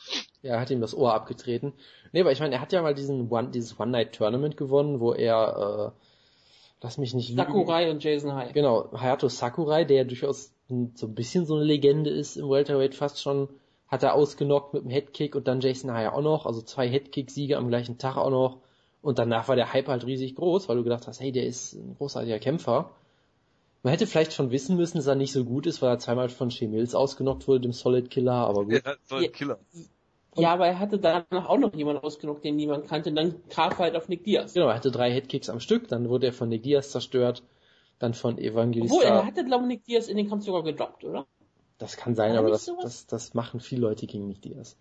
Ja, 0.42 0.54
er 0.54 0.60
hat 0.60 0.70
ihm 0.70 0.80
das 0.80 0.94
Ohr 0.94 1.12
abgetreten. 1.14 1.72
Nee, 2.12 2.20
aber 2.20 2.32
ich 2.32 2.40
meine, 2.40 2.54
er 2.54 2.60
hat 2.60 2.72
ja 2.72 2.82
mal 2.82 2.94
diesen 2.94 3.30
One, 3.30 3.50
dieses 3.50 3.78
One-Night-Tournament 3.78 4.56
gewonnen, 4.56 5.00
wo 5.00 5.12
er, 5.12 5.92
äh, 5.94 6.00
lass 6.82 6.98
mich 6.98 7.14
nicht 7.14 7.30
lügen. 7.30 7.42
Sakurai 7.42 7.90
und 7.90 8.02
Jason 8.02 8.34
High. 8.34 8.52
Genau, 8.52 8.90
Hayato 8.92 9.28
Sakurai, 9.28 9.84
der 9.84 9.98
ja 9.98 10.04
durchaus 10.04 10.52
so 10.94 11.06
ein 11.06 11.14
bisschen 11.14 11.44
so 11.44 11.56
eine 11.56 11.64
Legende 11.64 12.10
ist 12.10 12.36
im 12.36 12.48
Welterweight 12.48 12.94
fast 12.94 13.20
schon, 13.20 13.48
hat 13.88 14.02
er 14.02 14.14
ausgenockt 14.14 14.72
mit 14.72 14.82
einem 14.82 14.90
Headkick 14.90 15.34
und 15.34 15.46
dann 15.46 15.60
Jason 15.60 15.92
Haya 15.92 16.12
auch 16.12 16.22
noch, 16.22 16.46
also 16.46 16.62
zwei 16.62 16.88
Headkick-Siege 16.88 17.58
am 17.58 17.68
gleichen 17.68 17.98
Tag 17.98 18.16
auch 18.16 18.30
noch. 18.30 18.58
Und 19.02 19.18
danach 19.18 19.48
war 19.48 19.56
der 19.56 19.72
Hype 19.72 19.88
halt 19.88 20.06
riesig 20.06 20.36
groß, 20.36 20.68
weil 20.68 20.76
du 20.76 20.84
gedacht 20.84 21.06
hast, 21.08 21.20
hey, 21.20 21.32
der 21.32 21.44
ist 21.44 21.74
ein 21.74 21.96
großartiger 21.96 22.38
Kämpfer. 22.38 22.92
Man 23.82 23.92
hätte 23.92 24.06
vielleicht 24.06 24.32
schon 24.32 24.50
wissen 24.50 24.76
müssen, 24.76 24.98
dass 24.98 25.06
er 25.06 25.14
nicht 25.14 25.32
so 25.32 25.44
gut 25.44 25.66
ist, 25.66 25.82
weil 25.82 25.90
er 25.90 25.98
zweimal 25.98 26.28
von 26.28 26.50
Shea 26.50 26.68
Mills 26.68 26.94
ausgenockt 26.94 27.48
wurde, 27.48 27.60
dem 27.60 27.72
Solid 27.72 28.10
Killer, 28.10 28.32
aber 28.32 28.64
gut. 28.64 28.82
Ja, 28.84 28.94
so 29.04 29.16
ein 29.16 29.24
Ja. 29.24 29.30
Killer. 29.30 29.58
Ja, 30.34 30.54
aber 30.54 30.66
er 30.66 30.78
hatte 30.78 30.98
danach 30.98 31.46
auch 31.46 31.58
noch 31.58 31.74
jemanden 31.74 32.02
ausgenockt, 32.02 32.42
den 32.44 32.56
niemand 32.56 32.88
kannte, 32.88 33.10
und 33.10 33.16
dann 33.16 33.46
traf 33.50 33.78
er 33.78 33.84
halt 33.84 33.96
auf 33.96 34.08
Nick 34.08 34.24
Diaz. 34.24 34.54
Genau, 34.54 34.68
er 34.68 34.76
hatte 34.76 34.90
drei 34.90 35.12
Headkicks 35.12 35.50
am 35.50 35.60
Stück, 35.60 35.88
dann 35.88 36.08
wurde 36.08 36.28
er 36.28 36.32
von 36.32 36.48
Nick 36.48 36.62
Diaz 36.62 36.90
zerstört, 36.90 37.42
dann 37.98 38.14
von 38.14 38.38
Evangelista. 38.38 38.96
Obwohl, 38.96 39.10
er 39.10 39.26
hatte, 39.26 39.44
glaube 39.44 39.64
ich, 39.64 39.68
Nick 39.68 39.84
Diaz 39.84 40.08
in 40.08 40.16
den 40.16 40.30
Kampf 40.30 40.44
sogar 40.44 40.62
gedroppt, 40.62 41.04
oder? 41.04 41.26
das 41.82 41.96
kann 41.96 42.14
sein, 42.14 42.36
aber 42.36 42.48
das, 42.50 42.64
sowas? 42.64 42.84
das, 42.84 43.06
das 43.06 43.34
machen 43.34 43.60
viele 43.60 43.82
Leute 43.82 44.06
gegen 44.06 44.28
Nick 44.28 44.42
Diaz. 44.42 44.76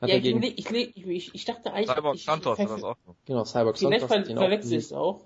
Hat 0.00 0.10
ja, 0.10 0.18
gegen, 0.18 0.42
ich, 0.42 0.70
ich, 0.70 1.34
ich, 1.34 1.44
dachte 1.44 1.72
eigentlich, 1.72 1.90
Cyborg 1.90 2.14
ich, 2.16 2.24
Santos 2.24 2.58
hat 2.58 2.70
das 2.70 2.82
auch 2.82 2.96
genau, 3.24 3.44
Cyborg 3.44 3.78
Vielleicht 3.78 4.00
Santos 4.00 4.08
ver 4.08 4.20
hat 4.20 4.28
ihn 4.28 4.38
auch 4.38 4.42
verletzt 4.42 4.64
besiegt. 4.64 4.82
ist 4.82 4.92
auch. 4.92 5.20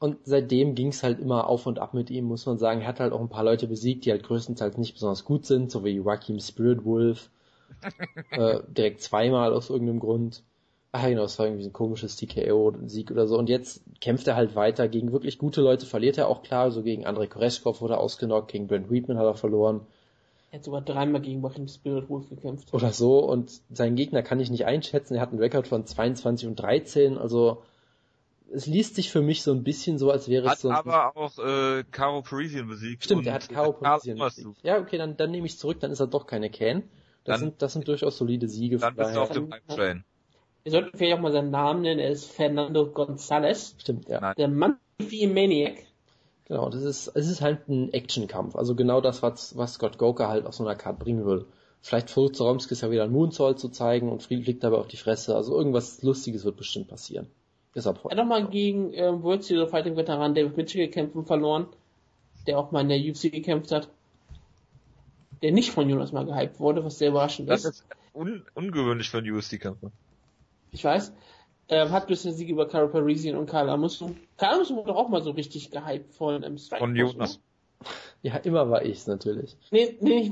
Und 0.00 0.16
seitdem 0.24 0.74
ging 0.74 0.88
es 0.88 1.02
halt 1.02 1.20
immer 1.20 1.46
auf 1.46 1.66
und 1.66 1.78
ab 1.78 1.92
mit 1.92 2.10
ihm, 2.10 2.24
muss 2.24 2.46
man 2.46 2.56
sagen. 2.56 2.80
Er 2.80 2.86
hat 2.86 3.00
halt 3.00 3.12
auch 3.12 3.20
ein 3.20 3.28
paar 3.28 3.44
Leute 3.44 3.66
besiegt, 3.66 4.06
die 4.06 4.10
halt 4.10 4.22
größtenteils 4.22 4.78
nicht 4.78 4.94
besonders 4.94 5.26
gut 5.26 5.44
sind, 5.44 5.70
so 5.70 5.84
wie 5.84 5.90
Joachim 5.90 6.40
Spirit 6.40 6.86
Wolf. 6.86 7.28
äh, 8.30 8.60
direkt 8.68 9.02
zweimal 9.02 9.52
aus 9.52 9.68
irgendeinem 9.68 10.00
Grund. 10.00 10.42
Ach 10.92 11.06
genau, 11.06 11.24
es 11.24 11.38
war 11.38 11.46
irgendwie 11.46 11.64
so 11.64 11.68
ein 11.68 11.74
komisches 11.74 12.16
TKO-Sieg 12.16 13.10
oder 13.10 13.26
so. 13.26 13.38
Und 13.38 13.50
jetzt 13.50 13.82
kämpft 14.00 14.26
er 14.26 14.36
halt 14.36 14.56
weiter 14.56 14.88
gegen 14.88 15.12
wirklich 15.12 15.36
gute 15.36 15.60
Leute, 15.60 15.84
verliert 15.84 16.16
er 16.16 16.28
auch 16.28 16.42
klar. 16.42 16.70
So 16.70 16.82
gegen 16.82 17.04
Andrei 17.04 17.26
Koreshkov 17.26 17.82
wurde 17.82 17.94
er 17.94 18.00
ausgenockt, 18.00 18.50
gegen 18.50 18.68
Brent 18.68 18.90
Weedman 18.90 19.18
hat 19.18 19.26
er 19.26 19.34
verloren. 19.34 19.82
Er 20.50 20.58
hat 20.58 20.64
sogar 20.64 20.80
dreimal 20.80 21.20
gegen 21.20 21.42
Joachim 21.42 21.68
Spirit 21.68 22.08
Wolf 22.08 22.30
gekämpft. 22.30 22.72
Oder 22.72 22.92
so. 22.92 23.18
Und 23.18 23.60
seinen 23.70 23.96
Gegner 23.96 24.22
kann 24.22 24.40
ich 24.40 24.50
nicht 24.50 24.64
einschätzen. 24.64 25.14
Er 25.16 25.20
hat 25.20 25.30
einen 25.30 25.40
Rekord 25.40 25.68
von 25.68 25.84
22 25.84 26.48
und 26.48 26.56
13. 26.56 27.18
Also 27.18 27.62
es 28.52 28.66
liest 28.66 28.96
sich 28.96 29.10
für 29.10 29.20
mich 29.22 29.42
so 29.42 29.52
ein 29.52 29.62
bisschen 29.62 29.98
so, 29.98 30.10
als 30.10 30.28
wäre 30.28 30.44
es 30.44 30.50
Hat 30.50 30.58
so 30.58 30.68
ein 30.70 30.74
aber 30.76 31.16
auch 31.16 31.38
äh, 31.38 31.84
Caro 31.90 32.22
Parisian 32.22 32.68
besiegt. 32.68 33.04
Stimmt, 33.04 33.26
er 33.26 33.34
hat 33.34 33.48
Caro 33.48 33.72
Parisian 33.72 34.18
besiegt. 34.18 34.58
Ja, 34.62 34.78
okay, 34.78 34.98
dann, 34.98 35.16
dann 35.16 35.30
nehme 35.30 35.46
ich 35.46 35.58
zurück, 35.58 35.80
dann 35.80 35.90
ist 35.90 36.00
er 36.00 36.06
doch 36.06 36.26
keine 36.26 36.50
Can. 36.50 36.82
Das, 37.24 37.34
Dann- 37.34 37.50
sind, 37.50 37.62
das 37.62 37.72
sind 37.74 37.86
durchaus 37.86 38.16
solide 38.16 38.48
Siege. 38.48 38.78
Dann 38.78 38.94
von 38.94 39.04
bist 39.04 39.16
du 39.16 39.20
auf 39.20 39.30
dem 39.30 39.50
Train. 39.68 40.04
Wir 40.62 40.72
sollten 40.72 40.96
vielleicht 40.96 41.16
auch 41.16 41.20
mal 41.20 41.32
seinen 41.32 41.50
Namen 41.50 41.82
nennen. 41.82 42.00
Er 42.00 42.10
ist 42.10 42.26
Fernando 42.30 42.82
González. 42.84 43.74
Stimmt, 43.78 44.08
ja. 44.08 44.20
Nein. 44.20 44.34
Der 44.36 44.48
Monkey 44.48 45.26
Maniac. 45.26 45.86
Genau, 46.46 46.68
das 46.68 46.82
ist, 46.82 47.08
es 47.14 47.28
ist 47.28 47.40
halt 47.40 47.68
ein 47.68 47.92
Actionkampf. 47.92 48.56
Also 48.56 48.74
genau 48.74 49.00
das, 49.00 49.22
was, 49.22 49.56
was 49.56 49.74
Scott 49.74 49.98
Goker 49.98 50.28
halt 50.28 50.46
auf 50.46 50.54
so 50.54 50.64
einer 50.64 50.74
Karte 50.76 51.04
bringen 51.04 51.24
will. 51.24 51.46
Vielleicht 51.82 52.10
versucht 52.10 52.36
Zoromskis 52.36 52.80
ja 52.80 52.90
wieder 52.90 53.04
einen 53.04 53.12
Moonsault 53.12 53.58
zu 53.58 53.68
zeigen 53.68 54.10
und 54.10 54.22
Fried 54.22 54.44
fliegt 54.44 54.64
dabei 54.64 54.76
auf 54.78 54.88
die 54.88 54.96
Fresse. 54.96 55.34
Also 55.36 55.56
irgendwas 55.56 56.02
Lustiges 56.02 56.44
wird 56.44 56.56
bestimmt 56.56 56.88
passieren. 56.88 57.28
Ist 57.74 57.86
ab 57.86 58.00
Er 58.04 58.10
hat 58.10 58.16
nochmal 58.16 58.48
gegen 58.48 58.92
ähm, 58.94 59.22
World 59.22 59.44
Series 59.44 59.64
of 59.64 59.70
Fighting 59.70 59.96
Veteran 59.96 60.34
David 60.34 60.56
Mitchell 60.56 60.86
gekämpft 60.86 61.14
und 61.14 61.26
verloren, 61.26 61.66
der 62.46 62.58
auch 62.58 62.72
mal 62.72 62.80
in 62.80 62.88
der 62.88 62.98
UFC 62.98 63.30
gekämpft 63.30 63.70
hat. 63.70 63.88
Der 65.42 65.52
nicht 65.52 65.70
von 65.70 65.88
Jonas 65.88 66.12
mal 66.12 66.26
gehypt 66.26 66.58
wurde, 66.58 66.84
was 66.84 66.98
sehr 66.98 67.10
überraschend 67.10 67.48
ist. 67.48 67.64
Das 67.64 67.76
ist 67.76 67.86
un 68.12 68.44
ungewöhnlich 68.54 69.08
für 69.08 69.18
einen 69.18 69.30
UFC-Kämpfer. 69.30 69.90
Ich 70.72 70.84
weiß. 70.84 71.12
Ähm, 71.68 71.92
hat 71.92 72.08
bis 72.08 72.22
der 72.22 72.32
Sieg 72.32 72.48
über 72.48 72.66
Caro 72.66 72.88
Parisian 72.88 73.36
und 73.36 73.46
Karl 73.48 73.70
Amusu. 73.70 74.16
Karl 74.36 74.56
Amusu 74.56 74.74
wurde 74.74 74.94
auch 74.94 75.08
mal 75.08 75.22
so 75.22 75.30
richtig 75.30 75.70
gehypt 75.70 76.12
von 76.12 76.42
ähm, 76.42 76.58
Strike. 76.58 76.80
Von 76.80 76.96
Jonas. 76.96 77.40
Ja, 78.22 78.36
immer 78.36 78.68
war 78.68 78.84
ich's 78.84 79.06
natürlich. 79.06 79.56
Nee, 79.70 79.96
nee, 80.00 80.30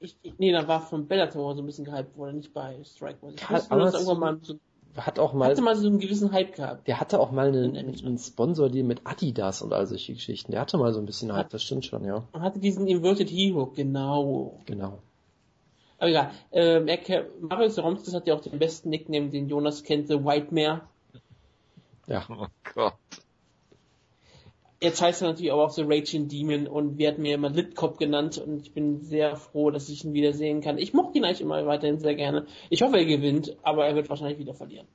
ich, 0.00 0.16
nee, 0.38 0.50
da 0.50 0.66
war 0.66 0.80
von 0.80 1.06
Bellator 1.06 1.54
so 1.54 1.62
ein 1.62 1.66
bisschen 1.66 1.84
gehypt 1.84 2.16
wurde, 2.16 2.32
nicht 2.32 2.52
bei 2.52 2.82
Strike. 2.82 3.18
Ich 3.28 3.36
Karl 3.36 3.62
Amusu 3.68 4.14
mal 4.16 4.38
so 4.42 4.58
hat 5.06 5.18
auch 5.18 5.32
mal, 5.32 5.50
hatte 5.50 5.62
mal 5.62 5.76
so 5.76 5.86
einen 5.86 5.98
gewissen 5.98 6.32
Hype 6.32 6.54
gehabt. 6.54 6.86
Der 6.88 7.00
hatte 7.00 7.20
auch 7.20 7.30
mal 7.30 7.48
einen, 7.48 7.76
einen 7.76 8.18
Sponsor, 8.18 8.68
die 8.68 8.82
mit 8.82 9.02
Adidas 9.04 9.62
und 9.62 9.72
all 9.72 9.86
solche 9.86 10.14
Geschichten. 10.14 10.52
Der 10.52 10.60
hatte 10.60 10.78
mal 10.78 10.92
so 10.92 11.00
ein 11.00 11.06
bisschen 11.06 11.32
Hype, 11.32 11.50
das 11.50 11.62
stimmt 11.62 11.84
schon, 11.84 12.04
ja. 12.04 12.24
Und 12.32 12.42
hatte 12.42 12.58
diesen 12.58 12.86
Inverted 12.86 13.30
Hero, 13.30 13.66
genau. 13.66 14.60
Genau. 14.66 14.98
Aber 15.98 16.10
egal. 16.10 16.30
Ähm, 16.52 16.88
er, 16.88 17.26
Marius 17.40 17.78
Romskis 17.78 18.14
hat 18.14 18.26
ja 18.26 18.34
auch 18.34 18.40
den 18.40 18.58
besten 18.58 18.90
Nickname, 18.90 19.30
den 19.30 19.48
Jonas 19.48 19.82
kennt, 19.82 20.08
The 20.08 20.24
White 20.24 20.54
Mare. 20.54 20.82
Ja. 22.06 22.24
Oh 22.28 22.46
Gott. 22.74 22.94
Jetzt 24.80 25.02
heißt 25.02 25.22
er 25.22 25.28
natürlich 25.28 25.50
auch 25.50 25.70
The 25.70 25.82
Raging 25.82 26.28
Demon 26.28 26.68
und 26.68 26.98
wir 26.98 27.08
hatten 27.08 27.22
mir 27.22 27.34
immer 27.34 27.50
Litkop 27.50 27.98
genannt 27.98 28.38
und 28.38 28.62
ich 28.62 28.72
bin 28.72 29.02
sehr 29.02 29.34
froh, 29.34 29.70
dass 29.70 29.88
ich 29.88 30.04
ihn 30.04 30.12
wieder 30.12 30.32
sehen 30.32 30.60
kann. 30.60 30.78
Ich 30.78 30.94
mochte 30.94 31.18
ihn 31.18 31.24
eigentlich 31.24 31.40
immer 31.40 31.66
weiterhin 31.66 31.98
sehr 31.98 32.14
gerne. 32.14 32.46
Ich 32.70 32.82
hoffe, 32.82 32.96
er 32.96 33.04
gewinnt, 33.04 33.56
aber 33.62 33.86
er 33.86 33.96
wird 33.96 34.08
wahrscheinlich 34.08 34.38
wieder 34.38 34.54
verlieren. 34.54 34.86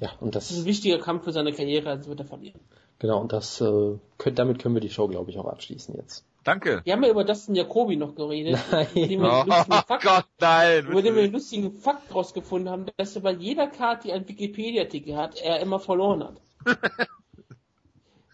Ja, 0.00 0.10
und 0.20 0.34
das, 0.34 0.48
das 0.48 0.58
ist 0.58 0.64
ein 0.64 0.66
wichtiger 0.66 0.98
Kampf 0.98 1.24
für 1.24 1.32
seine 1.32 1.52
Karriere, 1.52 1.88
also 1.88 2.10
wird 2.10 2.20
er 2.20 2.26
verlieren. 2.26 2.60
Genau, 2.98 3.20
und 3.20 3.32
das 3.32 3.60
äh, 3.60 3.98
können, 4.18 4.36
damit 4.36 4.58
können 4.58 4.74
wir 4.74 4.80
die 4.80 4.90
Show, 4.90 5.08
glaube 5.08 5.30
ich, 5.30 5.38
auch 5.38 5.46
abschließen 5.46 5.94
jetzt. 5.96 6.24
Danke. 6.44 6.82
Wir 6.84 6.92
haben 6.92 7.02
ja 7.04 7.10
über 7.10 7.24
Dustin 7.24 7.54
Jacobi 7.54 7.96
noch 7.96 8.14
geredet. 8.14 8.58
Nein. 8.70 9.24
Oh, 9.24 9.44
oh 9.46 9.98
Gott, 10.02 10.26
nein. 10.40 10.86
Über 10.86 11.02
den 11.02 11.14
wir 11.14 11.22
einen 11.22 11.32
lustigen 11.32 11.72
Fakt 11.72 12.14
rausgefunden 12.14 12.68
haben, 12.68 12.86
dass 12.96 13.16
er 13.16 13.22
bei 13.22 13.32
jeder 13.32 13.68
Karte, 13.68 14.08
die 14.08 14.12
einen 14.12 14.28
Wikipedia-Artikel 14.28 15.16
hat, 15.16 15.40
er 15.40 15.60
immer 15.60 15.78
verloren 15.78 16.24
hat. 16.24 16.40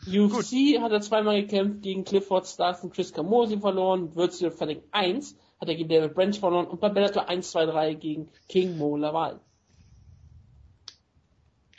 UFC 0.07 0.81
hat 0.81 0.93
er 0.93 1.01
zweimal 1.01 1.41
gekämpft 1.43 1.83
gegen 1.83 2.05
Clifford 2.05 2.47
Stars 2.47 2.83
und 2.83 2.95
Chris 2.95 3.13
Camosi 3.13 3.59
verloren, 3.59 4.15
Virtual 4.15 4.51
Fighting 4.51 4.83
1 4.93 5.37
hat 5.61 5.69
er 5.69 5.75
gegen 5.75 5.89
David 5.89 6.15
Branch 6.15 6.35
verloren 6.35 6.67
und 6.67 6.81
bei 6.81 6.89
Bellator 6.89 7.29
1, 7.29 7.51
2, 7.51 7.67
3 7.67 7.95
gegen 7.95 8.29
King 8.49 8.79
Mo 8.79 8.97
Laval. 8.97 9.41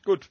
Gut. 0.03 0.29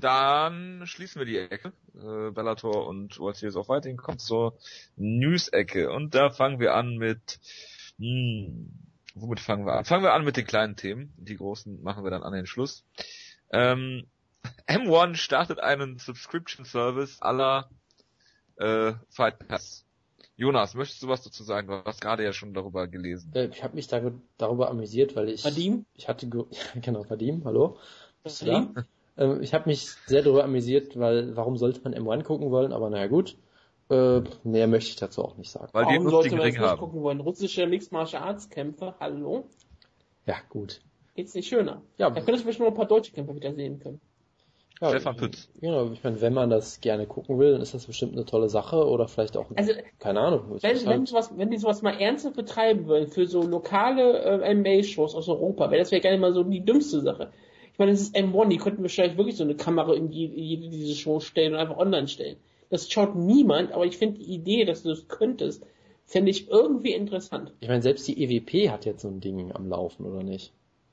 Dann 0.00 0.86
schließen 0.86 1.20
wir 1.20 1.26
die 1.26 1.36
Ecke. 1.36 1.72
Äh, 1.94 2.30
Bellator 2.30 2.86
und 2.86 3.18
World 3.18 3.36
Series 3.36 3.56
of 3.56 3.66
Fighting 3.66 3.96
kommt 3.96 4.20
zur 4.20 4.56
News-Ecke. 4.96 5.90
Und 5.90 6.14
da 6.14 6.30
fangen 6.30 6.58
wir 6.58 6.74
an 6.74 6.96
mit, 6.96 7.38
hm, 7.98 8.72
womit 9.14 9.40
fangen 9.40 9.66
wir 9.66 9.74
an? 9.74 9.84
Fangen 9.84 10.02
wir 10.02 10.14
an 10.14 10.24
mit 10.24 10.36
den 10.36 10.46
kleinen 10.46 10.76
Themen. 10.76 11.12
Die 11.18 11.36
großen 11.36 11.82
machen 11.82 12.04
wir 12.04 12.10
dann 12.10 12.22
an 12.22 12.32
den 12.32 12.46
Schluss. 12.46 12.84
Ähm, 13.52 14.06
M1 14.66 15.16
startet 15.16 15.60
einen 15.60 15.98
Subscription 15.98 16.64
Service 16.64 17.20
aller 17.20 17.68
äh, 18.56 18.92
Fight 19.08 19.46
Pass. 19.48 19.84
Jonas, 20.36 20.74
möchtest 20.74 21.02
du 21.02 21.08
was 21.08 21.22
dazu 21.22 21.44
sagen? 21.44 21.68
Du 21.68 21.84
hast 21.84 22.00
gerade 22.00 22.24
ja 22.24 22.32
schon 22.32 22.54
darüber 22.54 22.88
gelesen. 22.88 23.32
Äh, 23.34 23.46
ich 23.46 23.62
habe 23.62 23.74
mich 23.74 23.86
da, 23.86 24.00
darüber 24.38 24.70
amüsiert, 24.70 25.14
weil 25.14 25.28
ich 25.28 25.44
Vadim? 25.44 25.84
ich 25.94 26.08
hatte 26.08 26.28
genau 26.80 27.08
Vadim, 27.08 27.44
hallo. 27.44 27.78
Bist 28.24 28.46
Vadim? 28.46 28.74
Ähm, 29.16 29.42
ich 29.42 29.52
habe 29.52 29.68
mich 29.68 29.90
sehr 30.06 30.22
darüber 30.22 30.44
amüsiert, 30.44 30.98
weil 30.98 31.36
warum 31.36 31.58
sollte 31.58 31.80
man 31.82 31.94
M1 31.94 32.22
gucken 32.24 32.50
wollen, 32.50 32.72
aber 32.72 32.90
naja 32.90 33.06
gut. 33.06 33.36
Äh, 33.90 34.22
mehr 34.42 34.68
möchte 34.68 34.90
ich 34.90 34.96
dazu 34.96 35.22
auch 35.22 35.36
nicht 35.36 35.50
sagen. 35.50 35.68
Weil 35.72 35.84
warum 35.84 36.08
sollte 36.08 36.34
man 36.34 36.50
das 36.50 36.58
nicht 36.58 36.78
gucken 36.78 37.02
wollen? 37.02 37.20
Russische 37.20 37.66
Mixed 37.66 37.92
Martial 37.92 38.22
Arts 38.22 38.48
Kämpfer, 38.48 38.96
hallo? 39.00 39.44
Ja, 40.24 40.36
gut. 40.48 40.80
Geht's 41.14 41.34
nicht 41.34 41.48
schöner? 41.48 41.82
Ja. 41.98 42.08
Da 42.08 42.20
könntest 42.22 42.44
du 42.44 42.46
bestimmt 42.46 42.68
noch 42.68 42.74
ein 42.74 42.78
paar 42.78 42.86
deutsche 42.86 43.12
Kämpfer 43.12 43.34
wieder 43.34 43.54
sehen 43.54 43.80
können. 43.80 44.00
Ja, 44.82 44.90
Stefan 44.90 45.16
Pütz. 45.16 45.48
Genau, 45.60 45.92
ich 45.92 46.02
meine, 46.02 46.20
wenn 46.20 46.34
man 46.34 46.50
das 46.50 46.80
gerne 46.80 47.06
gucken 47.06 47.38
will, 47.38 47.52
dann 47.52 47.60
ist 47.60 47.72
das 47.72 47.86
bestimmt 47.86 48.14
eine 48.14 48.24
tolle 48.24 48.48
Sache 48.48 48.84
oder 48.84 49.06
vielleicht 49.06 49.36
auch, 49.36 49.46
also, 49.54 49.72
keine 50.00 50.20
Ahnung. 50.20 50.58
Wenn, 50.60 50.76
wenn, 50.76 50.86
halt 50.86 51.08
sowas, 51.08 51.32
wenn 51.36 51.50
die 51.52 51.56
sowas 51.56 51.82
mal 51.82 52.00
ernsthaft 52.00 52.34
betreiben 52.34 52.88
wollen 52.88 53.06
für 53.06 53.28
so 53.28 53.42
lokale 53.42 54.42
äh, 54.42 54.54
NBA-Shows 54.54 55.14
aus 55.14 55.28
Europa, 55.28 55.70
wäre 55.70 55.80
das 55.80 55.92
wäre 55.92 56.00
gar 56.00 56.10
nicht 56.10 56.20
mal 56.20 56.34
so 56.34 56.42
die 56.42 56.64
dümmste 56.64 57.00
Sache. 57.00 57.30
Ich 57.72 57.78
meine, 57.78 57.92
das 57.92 58.00
ist 58.00 58.16
M1, 58.16 58.48
die 58.48 58.56
könnten 58.56 58.82
wahrscheinlich 58.82 59.16
wirklich 59.16 59.36
so 59.36 59.44
eine 59.44 59.54
Kamera 59.54 59.94
in 59.94 60.10
jede 60.10 60.68
diese 60.68 60.96
Show 60.96 61.20
stellen 61.20 61.54
und 61.54 61.60
einfach 61.60 61.76
online 61.76 62.08
stellen. 62.08 62.36
Das 62.68 62.90
schaut 62.90 63.14
niemand, 63.14 63.70
aber 63.70 63.86
ich 63.86 63.96
finde 63.96 64.18
die 64.18 64.34
Idee, 64.34 64.64
dass 64.64 64.82
du 64.82 64.88
das 64.88 65.06
könntest, 65.06 65.64
fände 66.06 66.32
ich 66.32 66.50
irgendwie 66.50 66.92
interessant. 66.92 67.52
Ich 67.60 67.68
meine, 67.68 67.82
selbst 67.82 68.08
die 68.08 68.20
EWP 68.20 68.70
hat 68.70 68.84
jetzt 68.84 69.02
so 69.02 69.08
ein 69.08 69.20
Ding 69.20 69.52
am 69.52 69.68
Laufen, 69.68 70.06
oder 70.06 70.24
nicht? 70.24 70.52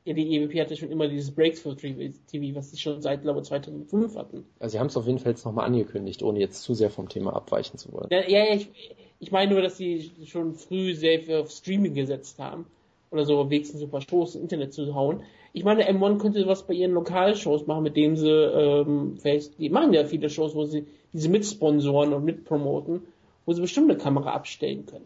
Ja, 0.09 0.15
die 0.15 0.37
EWP 0.37 0.59
hatte 0.59 0.75
schon 0.75 0.89
immer 0.89 1.07
dieses 1.07 1.29
Breakthrough 1.29 1.75
TV, 1.75 2.55
was 2.55 2.71
sie 2.71 2.77
schon 2.77 2.99
seit, 2.99 3.21
glaube 3.21 3.41
ich, 3.41 3.45
2005 3.45 4.15
hatten. 4.15 4.43
Also 4.57 4.71
sie 4.71 4.79
haben 4.79 4.87
es 4.87 4.97
auf 4.97 5.05
jeden 5.05 5.19
Fall 5.19 5.33
jetzt 5.33 5.45
nochmal 5.45 5.67
angekündigt, 5.67 6.23
ohne 6.23 6.39
jetzt 6.39 6.63
zu 6.63 6.73
sehr 6.73 6.89
vom 6.89 7.09
Thema 7.09 7.35
abweichen 7.35 7.77
zu 7.77 7.93
wollen. 7.93 8.07
Ja, 8.09 8.27
ja, 8.27 8.55
ich, 8.55 8.71
ich 9.19 9.31
meine 9.31 9.51
nur, 9.53 9.61
dass 9.61 9.77
sie 9.77 10.09
schon 10.25 10.55
früh 10.55 10.95
sehr 10.95 11.39
auf 11.39 11.51
Streaming 11.51 11.93
gesetzt 11.93 12.39
haben. 12.39 12.65
Oder 13.11 13.25
so 13.25 13.51
wenigstens 13.51 13.83
ein 13.83 13.91
paar 13.91 14.01
Shows 14.01 14.33
im 14.33 14.41
Internet 14.41 14.73
zu 14.73 14.95
hauen. 14.95 15.21
Ich 15.53 15.63
meine, 15.63 15.87
M1 15.87 16.17
könnte 16.17 16.47
was 16.47 16.65
bei 16.65 16.73
ihren 16.73 16.93
Lokalshows 16.93 17.67
machen, 17.67 17.83
mit 17.83 17.95
denen 17.95 18.15
sie, 18.15 18.31
ähm, 18.31 19.19
vielleicht, 19.21 19.59
die 19.59 19.69
machen 19.69 19.93
ja 19.93 20.05
viele 20.05 20.31
Shows, 20.31 20.55
wo 20.55 20.65
sie 20.65 20.87
diese 21.13 21.29
mitsponsoren 21.29 22.13
und 22.13 22.25
mitpromoten, 22.25 23.01
wo 23.45 23.53
sie 23.53 23.61
bestimmt 23.61 23.91
eine 23.91 23.99
Kamera 23.99 24.33
abstellen 24.33 24.87
können. 24.87 25.05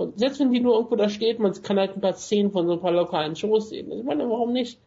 Und 0.00 0.18
selbst 0.18 0.40
wenn 0.40 0.50
die 0.50 0.60
nur 0.60 0.76
irgendwo 0.76 0.96
da 0.96 1.10
steht, 1.10 1.40
man 1.40 1.52
kann 1.62 1.78
halt 1.78 1.94
ein 1.94 2.00
paar 2.00 2.14
Szenen 2.14 2.52
von 2.52 2.66
so 2.66 2.72
ein 2.72 2.80
paar 2.80 2.90
lokalen 2.90 3.36
Shows 3.36 3.68
sehen. 3.68 3.92
Ich 3.92 4.02
meine, 4.02 4.26
warum 4.30 4.54
nicht? 4.54 4.80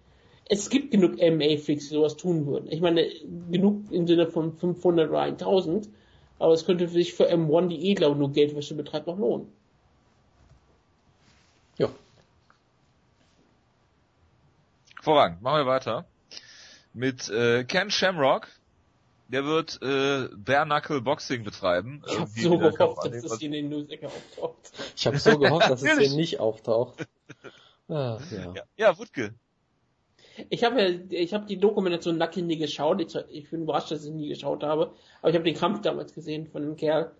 Es 0.49 0.71
gibt 0.71 0.89
genug 0.89 1.17
MA-Freaks, 1.17 1.89
die 1.89 1.93
sowas 1.93 2.17
tun 2.17 2.47
würden. 2.47 2.71
Ich 2.71 2.81
meine, 2.81 3.07
genug 3.51 3.91
im 3.91 4.07
Sinne 4.07 4.25
von 4.25 4.57
500 4.57 5.11
oder 5.11 5.21
1000, 5.21 5.87
aber 6.39 6.53
es 6.53 6.65
könnte 6.65 6.87
sich 6.87 7.13
für 7.13 7.31
M1, 7.31 7.67
die 7.67 7.91
eh, 7.91 7.93
glaube 7.93 8.13
ich, 8.13 8.19
nur 8.21 8.31
Geldwäsche 8.31 8.73
betreibt, 8.73 9.05
noch 9.05 9.19
lohnen. 9.19 9.53
Ja. 11.77 11.89
Vorrang, 14.99 15.37
machen 15.41 15.59
wir 15.59 15.67
weiter. 15.67 16.05
Mit 16.95 17.29
äh, 17.29 17.65
Ken 17.65 17.91
Shamrock, 17.91 18.47
der 19.33 19.45
wird 19.45 19.79
äh, 19.81 20.29
Bare 20.35 20.65
Knuckle 20.65 21.01
Boxing 21.01 21.43
betreiben. 21.43 22.03
Ich 22.07 22.19
habe 22.19 22.29
so 22.29 22.57
gehofft, 22.57 23.05
dass 23.05 23.23
es 23.23 23.39
hier 23.39 23.47
in 23.47 23.51
den 23.53 23.69
News-Ecke 23.69 24.07
auftaucht. 24.07 24.71
Ich 24.95 25.07
habe 25.07 25.17
so 25.17 25.39
gehofft, 25.39 25.69
dass 25.69 25.81
es 25.81 25.97
hier 25.99 26.15
nicht 26.15 26.39
auftaucht. 26.39 27.07
Ach, 27.89 28.21
ja. 28.31 28.53
ja, 28.53 28.63
ja 28.77 28.97
Wutke. 28.97 29.33
Ich 30.49 30.63
habe 30.63 30.81
ja, 30.81 30.99
ich 31.09 31.33
habe 31.33 31.45
die 31.45 31.57
Dokumentation 31.57 32.17
Lucky 32.17 32.43
nie 32.43 32.57
geschaut. 32.57 33.01
Ich, 33.01 33.15
ich, 33.31 33.49
bin 33.49 33.63
überrascht, 33.63 33.91
dass 33.91 34.05
ich 34.05 34.11
nie 34.11 34.29
geschaut 34.29 34.63
habe. 34.63 34.93
Aber 35.21 35.29
ich 35.29 35.35
habe 35.35 35.45
den 35.45 35.55
Kampf 35.55 35.81
damals 35.81 36.13
gesehen 36.13 36.47
von 36.47 36.61
dem 36.61 36.75
Kerl, 36.75 37.11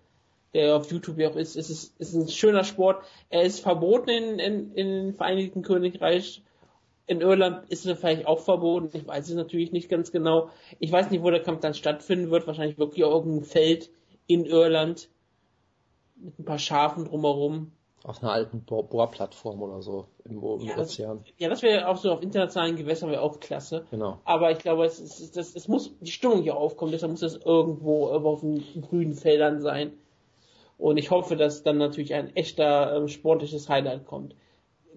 der 0.54 0.76
auf 0.76 0.92
YouTube 0.92 1.18
ja 1.18 1.30
auch 1.30 1.36
ist. 1.36 1.56
Es 1.56 1.72
ist, 1.72 1.96
es 2.00 2.10
ist 2.10 2.16
ein 2.16 2.28
schöner 2.30 2.64
Sport. 2.64 3.04
Er 3.30 3.42
ist 3.42 3.60
verboten 3.60 4.10
in, 4.10 4.40
in, 4.40 4.74
in 4.74 4.88
den 4.88 5.14
Vereinigten 5.16 5.64
Königreich 5.64 6.44
in 7.06 7.22
Irland 7.22 7.70
ist 7.70 7.86
es 7.86 8.00
vielleicht 8.00 8.28
auch 8.28 8.40
verboten. 8.40 8.90
Ich 8.94 9.06
weiß 9.06 9.28
es 9.28 9.36
natürlich 9.36 9.72
nicht 9.72 9.90
ganz 9.90 10.12
genau. 10.12 10.50
Ich 10.80 10.92
weiß 10.92 11.12
nicht, 11.12 11.24
wo 11.24 11.30
der 11.30 11.42
Kampf 11.42 11.60
dann 11.60 11.74
stattfinden 11.74 12.32
wird. 12.32 12.48
Wahrscheinlich 12.48 12.78
wirklich 12.78 13.04
auf 13.04 13.14
irgendeinem 13.14 13.44
Feld 13.44 13.90
in 14.28 14.46
Irland 14.46 15.10
mit 16.16 16.40
ein 16.40 16.46
paar 16.46 16.60
Schafen 16.60 17.06
drumherum. 17.06 17.72
Auf 18.04 18.22
einer 18.22 18.34
alten 18.34 18.64
Bohrplattform 18.64 19.62
oder 19.62 19.82
so 19.82 20.08
im, 20.26 20.44
im 20.44 20.60
ja, 20.60 20.78
Ozean. 20.78 21.20
Das, 21.20 21.34
ja, 21.38 21.50
das 21.50 21.62
wäre 21.62 21.88
auch 21.88 21.98
so 21.98 22.12
auf 22.12 22.22
internationalen 22.22 22.76
Gewässern 22.76 23.10
wäre 23.10 23.22
auch 23.22 23.40
klasse. 23.40 23.86
Genau. 23.92 24.20
Aber 24.26 24.52
ich 24.52 24.60
glaube, 24.60 24.86
es, 24.86 25.00
ist, 25.00 25.38
das, 25.38 25.56
es 25.56 25.68
muss 25.70 25.94
die 26.02 26.12
Stimmung 26.12 26.42
hier 26.42 26.58
aufkommen, 26.58 26.92
deshalb 26.92 27.12
muss 27.12 27.22
das 27.22 27.38
irgendwo 27.38 28.08
auf 28.08 28.42
den 28.42 28.64
grünen 28.82 29.14
Feldern 29.14 29.62
sein. 29.62 29.94
Und 30.78 30.98
ich 30.98 31.12
hoffe, 31.12 31.38
dass 31.38 31.64
dann 31.64 31.78
natürlich 31.78 32.14
ein 32.14 32.36
echter 32.36 32.98
ähm, 32.98 33.08
sportliches 33.08 33.70
Highlight 33.70 34.06
kommt. 34.06 34.36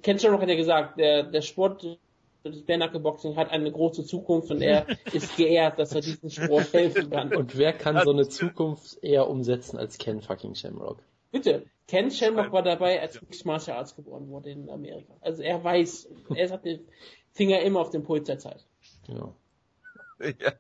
Ken 0.07 0.21
Shamrock 0.21 0.43
hat 0.43 0.49
ja 0.49 0.55
gesagt, 0.55 1.01
der, 1.01 1.25
der 1.25 1.43
Sport 1.43 1.99
das 2.45 2.63
Bare 2.63 3.01
Boxing 3.01 3.35
hat 3.35 3.51
eine 3.51 3.73
große 3.73 4.05
Zukunft 4.05 4.53
und 4.53 4.63
er 4.63 4.87
ist 5.13 5.37
geehrt, 5.37 5.81
dass 5.81 5.97
er 5.97 6.01
diesen 6.01 6.31
Sport 6.31 6.73
helfen 6.73 7.11
kann. 7.11 7.35
Und 7.35 7.59
wer 7.59 7.73
kann 7.73 8.01
so 8.05 8.13
eine 8.13 8.29
Zukunft 8.29 9.03
eher 9.03 9.29
umsetzen 9.29 9.79
als 9.79 9.99
Ken 9.99 10.23
fucking 10.23 10.55
Shamrock? 10.55 11.03
Bitte, 11.33 11.67
Ken 11.89 12.13
Shamrock 12.13 12.53
war 12.53 12.63
dabei, 12.63 13.01
als 13.01 13.21
Mixed 13.21 13.47
Martial 13.47 13.79
Arts 13.79 13.97
geboren 13.97 14.29
wurde 14.29 14.51
in 14.51 14.71
Amerika. 14.71 15.13
Also 15.23 15.43
er 15.43 15.65
weiß, 15.65 16.09
er 16.37 16.51
hat 16.51 16.65
den 16.65 16.87
Finger 17.33 17.61
immer 17.63 17.81
auf 17.81 17.91
dem 17.91 18.05
Puls 18.05 18.29
der 18.29 18.39
Zeit. 18.39 18.65
Genau. 19.09 19.35
Ja. 20.21 20.53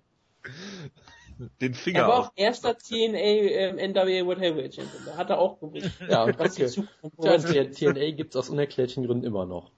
Den 1.60 1.74
Finger 1.74 2.00
Er 2.00 2.08
war 2.08 2.18
auf. 2.18 2.26
auch 2.28 2.32
erster 2.36 2.76
TNA 2.76 3.16
ähm, 3.18 3.76
NWA 3.92 4.26
World 4.26 4.40
Heavyweight 4.40 4.74
Champion. 4.74 5.02
Da 5.04 5.16
hat 5.16 5.30
er 5.30 5.38
auch 5.38 5.60
gewusst. 5.60 5.90
Ja, 6.08 6.26
was 6.38 6.58
okay. 6.58 6.84
Bringt. 7.02 7.76
TNA 7.76 8.10
gibt's 8.12 8.36
aus 8.36 8.48
unerklärlichen 8.48 9.06
Gründen 9.06 9.24
immer 9.24 9.46
noch. 9.46 9.70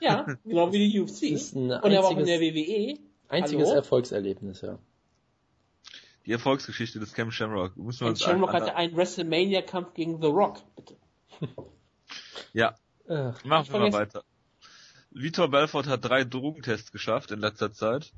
Ja, 0.00 0.26
genau 0.44 0.72
wie 0.72 0.90
die 0.90 1.00
UFC. 1.00 1.22
Ist 1.24 1.54
ein 1.54 1.70
Und 1.70 1.90
er 1.92 2.02
war 2.02 2.10
auch 2.10 2.18
in 2.18 2.26
der 2.26 2.38
einziges, 2.38 2.68
WWE. 2.68 2.98
einziges 3.28 3.68
Hallo? 3.68 3.76
Erfolgserlebnis, 3.76 4.60
ja. 4.60 4.78
Die 6.26 6.32
Erfolgsgeschichte 6.32 7.00
des 7.00 7.12
Cam 7.14 7.30
Shamrock. 7.30 7.76
Man 7.76 7.86
Und 7.86 8.02
uns 8.02 8.22
Shamrock 8.22 8.52
hatte 8.52 8.76
einen 8.76 8.96
WrestleMania-Kampf 8.96 9.94
gegen 9.94 10.20
The 10.20 10.28
Rock. 10.28 10.60
Bitte. 10.76 10.96
Ja, 12.52 12.74
Ach, 13.08 13.44
machen 13.44 13.72
wir 13.72 13.78
mal 13.78 13.92
weiter. 13.92 14.24
Vitor 15.12 15.48
Belfort 15.48 15.86
hat 15.86 16.04
drei 16.04 16.24
Drogentests 16.24 16.90
geschafft 16.90 17.30
in 17.30 17.38
letzter 17.38 17.72
Zeit. 17.72 18.12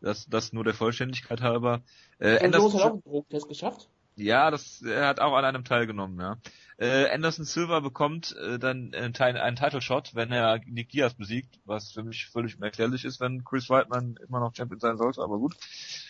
Das, 0.00 0.26
das 0.28 0.52
nur 0.52 0.64
der 0.64 0.74
Vollständigkeit 0.74 1.40
halber. 1.40 1.80
Äh, 2.18 2.38
Anderson, 2.44 2.72
hat 2.74 2.82
auch 2.82 2.92
einen 2.92 3.02
Drogentest 3.02 3.48
geschafft. 3.48 3.88
ja, 4.16 4.50
das, 4.50 4.82
er 4.82 5.06
hat 5.08 5.20
auch 5.20 5.34
an 5.34 5.44
einem 5.44 5.64
teilgenommen, 5.64 6.20
ja. 6.20 6.36
Äh, 6.80 7.10
Anderson 7.10 7.44
Silva 7.44 7.80
bekommt 7.80 8.36
äh, 8.36 8.60
dann 8.60 8.94
einen, 8.94 9.12
Teil- 9.12 9.36
einen 9.36 9.56
Title 9.56 9.80
Shot, 9.80 10.14
wenn 10.14 10.30
er 10.30 10.60
Nick 10.66 10.90
Diaz 10.90 11.14
besiegt, 11.14 11.58
was 11.64 11.90
für 11.90 12.04
mich 12.04 12.26
völlig 12.26 12.56
unerklärlich 12.56 13.04
ist, 13.04 13.18
wenn 13.18 13.42
Chris 13.44 13.68
Whiteman 13.68 14.16
immer 14.28 14.38
noch 14.38 14.54
Champion 14.54 14.78
sein 14.78 14.96
sollte, 14.96 15.20
aber 15.22 15.38
gut. 15.38 15.56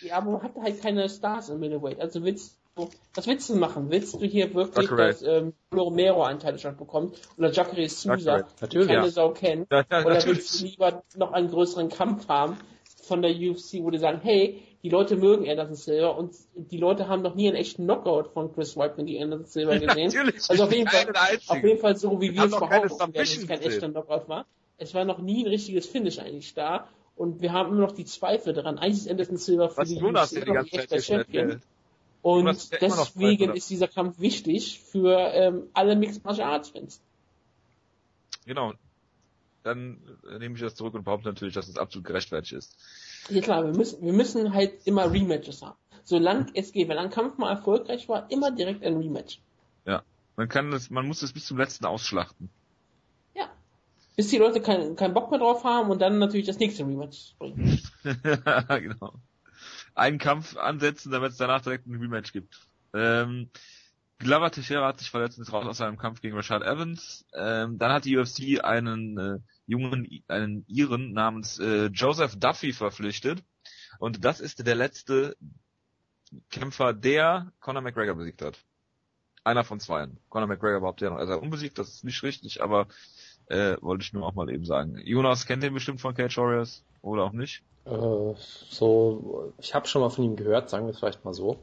Ja, 0.01 0.17
aber 0.17 0.33
man 0.33 0.43
hat 0.43 0.55
halt 0.61 0.79
keine 0.81 1.09
Stars 1.09 1.49
im 1.49 1.59
Middleweight. 1.59 1.99
Also 1.99 2.23
willst 2.23 2.59
du, 2.75 2.87
was 3.15 3.25
willst 3.25 3.49
du 3.49 3.55
machen? 3.55 3.89
Willst 3.89 4.13
du 4.13 4.19
hier 4.19 4.53
wirklich, 4.53 4.87
Jacare. 4.87 5.07
dass 5.07 5.23
ähm, 5.23 5.53
Romero 5.73 6.23
einen 6.23 6.37
Title-Shot 6.39 6.77
bekommt 6.77 7.19
oder 7.39 7.51
Jacare 7.51 7.89
Souza, 7.89 8.43
die 8.71 8.77
keine 8.77 8.93
ja. 8.93 9.09
Sau 9.09 9.31
kennt? 9.31 9.71
Ja, 9.71 9.83
ja, 9.89 10.05
Oder 10.05 10.13
natürlich. 10.13 10.37
willst 10.37 10.61
du 10.61 10.65
lieber 10.65 11.03
noch 11.15 11.31
einen 11.31 11.49
größeren 11.49 11.89
Kampf 11.89 12.27
haben 12.27 12.57
von 13.09 13.21
der 13.21 13.31
UFC, 13.31 13.83
wo 13.83 13.89
die 13.91 13.97
sagen, 13.97 14.21
hey, 14.23 14.63
die 14.81 14.89
Leute 14.89 15.17
mögen 15.17 15.49
Anderson 15.49 15.75
Silva 15.75 16.07
und 16.11 16.33
die 16.55 16.77
Leute 16.77 17.09
haben 17.09 17.21
noch 17.21 17.35
nie 17.35 17.47
einen 17.49 17.57
echten 17.57 17.83
Knockout 17.83 18.29
von 18.33 18.53
Chris 18.53 18.77
Whiteman 18.77 19.05
gegen 19.07 19.23
Anderson 19.23 19.45
Silva 19.47 19.77
gesehen. 19.77 20.07
Natürlich, 20.13 20.49
Also 20.49 20.63
auf 20.63 20.71
jeden, 20.71 20.87
Fall, 20.87 21.07
auf 21.47 21.63
jeden 21.63 21.79
Fall 21.79 21.97
so, 21.97 22.21
wie 22.21 22.33
wir 22.33 22.45
es 22.45 22.51
behaupten, 22.51 23.11
dass 23.13 23.35
es 23.35 23.45
kein 23.45 23.59
echter 23.61 23.89
Knockout 23.89 24.29
war. 24.29 24.45
Es 24.77 24.93
war 24.93 25.03
noch 25.03 25.19
nie 25.19 25.43
ein 25.43 25.47
richtiges 25.49 25.85
Finish 25.85 26.19
eigentlich 26.19 26.53
da. 26.53 26.87
Und 27.17 27.41
wir 27.41 27.51
haben 27.51 27.71
immer 27.73 27.81
noch 27.81 27.91
die 27.91 28.05
Zweifel 28.05 28.53
daran. 28.53 28.77
Eigentlich 28.77 28.99
ist 28.99 29.09
Anderson 29.11 29.35
Silva 29.35 29.67
für 29.67 29.77
Was 29.79 29.89
die 29.89 29.95
Jonas 29.97 30.31
UFC 30.31 30.45
die 30.45 30.51
ganze 30.51 30.71
Zeit 30.71 30.79
echter 30.93 31.01
Champion. 31.01 31.43
erzählt. 31.49 31.63
Und 32.21 32.37
Jonas 32.39 32.69
ja 32.71 32.77
deswegen 32.79 33.37
Zweifel. 33.45 33.57
ist 33.57 33.69
dieser 33.69 33.87
Kampf 33.89 34.19
wichtig 34.21 34.79
für 34.79 35.17
ähm, 35.33 35.63
alle 35.73 35.97
Mixed 35.97 36.23
Martial 36.23 36.49
Arts 36.49 36.69
Fans. 36.69 37.01
Genau. 38.45 38.71
Dann 39.63 39.99
nehme 40.39 40.55
ich 40.55 40.61
das 40.61 40.75
zurück 40.75 40.93
und 40.93 41.03
behaupte 41.03 41.27
natürlich, 41.27 41.53
dass 41.53 41.67
es 41.67 41.77
absolut 41.77 42.07
gerechtfertigt 42.07 42.53
ist. 42.53 42.77
Ja 43.29 43.41
klar, 43.41 43.65
wir 43.65 43.75
müssen, 43.75 44.01
wir 44.05 44.13
müssen 44.13 44.53
halt 44.53 44.85
immer 44.85 45.11
Rematches 45.11 45.61
haben. 45.61 45.77
Solange 46.03 46.47
es 46.53 46.71
geht, 46.71 46.87
wenn 46.87 46.97
ein 46.97 47.09
Kampf 47.09 47.37
mal 47.37 47.51
erfolgreich 47.51 48.07
war, 48.09 48.31
immer 48.31 48.51
direkt 48.51 48.83
ein 48.83 48.97
Rematch. 48.97 49.41
Man 50.39 50.47
kann 50.47 50.71
das, 50.71 50.89
man 50.89 51.05
muss 51.05 51.21
es 51.21 51.33
bis 51.33 51.45
zum 51.47 51.57
letzten 51.57 51.83
ausschlachten. 51.83 52.49
Ja. 53.35 53.49
Bis 54.15 54.29
die 54.29 54.37
Leute 54.37 54.61
keinen 54.61 54.95
keinen 54.95 55.13
Bock 55.13 55.31
mehr 55.31 55.39
drauf 55.41 55.65
haben 55.65 55.89
und 55.89 56.01
dann 56.01 56.17
natürlich 56.17 56.45
das 56.45 56.59
nächste 56.59 56.85
Rematch 56.85 57.35
bringen. 57.37 57.81
genau. 58.03 59.15
Einen 59.95 60.17
Kampf 60.17 60.55
ansetzen, 60.55 61.11
damit 61.11 61.33
es 61.33 61.37
danach 61.37 61.61
direkt 61.61 61.87
ein 61.87 61.99
Rematch 61.99 62.31
gibt. 62.31 62.57
Ähm, 62.93 63.49
Glover 64.19 64.51
Teixeira 64.51 64.85
hat 64.85 64.99
sich 64.99 65.09
verletzt 65.09 65.37
und 65.37 65.43
ist 65.43 65.53
raus 65.53 65.65
aus 65.65 65.77
seinem 65.77 65.97
Kampf 65.97 66.21
gegen 66.21 66.35
Rashad 66.35 66.61
Evans. 66.61 67.25
Ähm, 67.33 67.77
dann 67.77 67.93
hat 67.93 68.03
die 68.03 68.17
UFC 68.17 68.61
einen 68.61 69.17
äh, 69.17 69.39
jungen, 69.65 70.07
einen 70.27 70.65
Iren 70.67 71.13
namens 71.13 71.57
äh, 71.59 71.85
Joseph 71.85 72.35
Duffy 72.37 72.73
verpflichtet. 72.73 73.41
Und 73.97 74.25
das 74.25 74.41
ist 74.41 74.65
der 74.67 74.75
letzte 74.75 75.37
Kämpfer, 76.49 76.93
der 76.93 77.51
Conor 77.61 77.81
McGregor 77.81 78.15
besiegt 78.15 78.41
hat. 78.41 78.57
Einer 79.45 79.63
von 79.63 79.79
zweien. 79.79 80.19
Conor 80.29 80.47
McGregor 80.47 80.81
behauptet 80.81 81.07
ja 81.07 81.11
noch, 81.11 81.19
er 81.19 81.27
sei 81.27 81.35
unbesiegt, 81.35 81.77
das 81.79 81.87
ist 81.87 82.03
nicht 82.03 82.21
richtig, 82.21 82.61
aber 82.61 82.87
äh, 83.47 83.77
wollte 83.79 84.03
ich 84.03 84.13
nur 84.13 84.25
auch 84.25 84.35
mal 84.35 84.49
eben 84.49 84.65
sagen. 84.65 84.99
Jonas 85.05 85.45
kennt 85.45 85.63
den 85.63 85.73
bestimmt 85.73 86.01
von 86.01 86.13
Cage 86.13 86.37
Warriors 86.37 86.83
oder 87.01 87.23
auch 87.23 87.31
nicht. 87.31 87.63
äh, 87.85 88.35
so, 88.37 89.53
ich 89.59 89.73
habe 89.73 89.87
schon 89.87 90.01
mal 90.01 90.09
von 90.09 90.25
ihm 90.25 90.35
gehört, 90.35 90.69
sagen 90.69 90.85
wir 90.85 90.91
es 90.91 90.99
vielleicht 90.99 91.23
mal 91.23 91.33
so. 91.33 91.57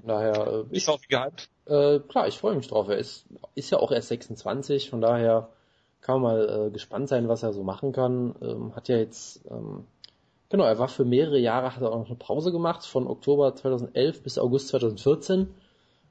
Von 0.00 0.08
daher, 0.08 0.64
äh, 0.70 0.76
Ist 0.76 0.88
auch 0.88 1.00
wie 1.02 1.08
gehypt. 1.08 1.48
Äh, 1.66 2.00
klar, 2.00 2.26
ich 2.28 2.38
freue 2.38 2.56
mich 2.56 2.68
drauf. 2.68 2.88
Er 2.88 2.98
ist, 2.98 3.26
ist 3.54 3.70
ja 3.70 3.78
auch 3.78 3.92
erst 3.92 4.08
26, 4.08 4.90
von 4.90 5.00
daher 5.00 5.48
kann 6.00 6.20
man 6.20 6.36
mal 6.36 6.66
äh, 6.66 6.70
gespannt 6.70 7.08
sein, 7.08 7.28
was 7.28 7.42
er 7.42 7.52
so 7.52 7.62
machen 7.62 7.92
kann. 7.92 8.34
Ähm, 8.42 8.74
hat 8.74 8.88
ja 8.88 8.96
jetzt, 8.96 9.44
ähm, 9.50 9.84
genau, 10.50 10.64
er 10.64 10.78
war 10.78 10.88
für 10.88 11.04
mehrere 11.04 11.38
Jahre, 11.38 11.74
hat 11.74 11.82
er 11.82 11.92
auch 11.92 11.98
noch 11.98 12.06
eine 12.06 12.16
Pause 12.16 12.52
gemacht, 12.52 12.84
von 12.84 13.06
Oktober 13.06 13.54
2011 13.54 14.22
bis 14.22 14.38
August 14.38 14.68
2014, 14.68 15.54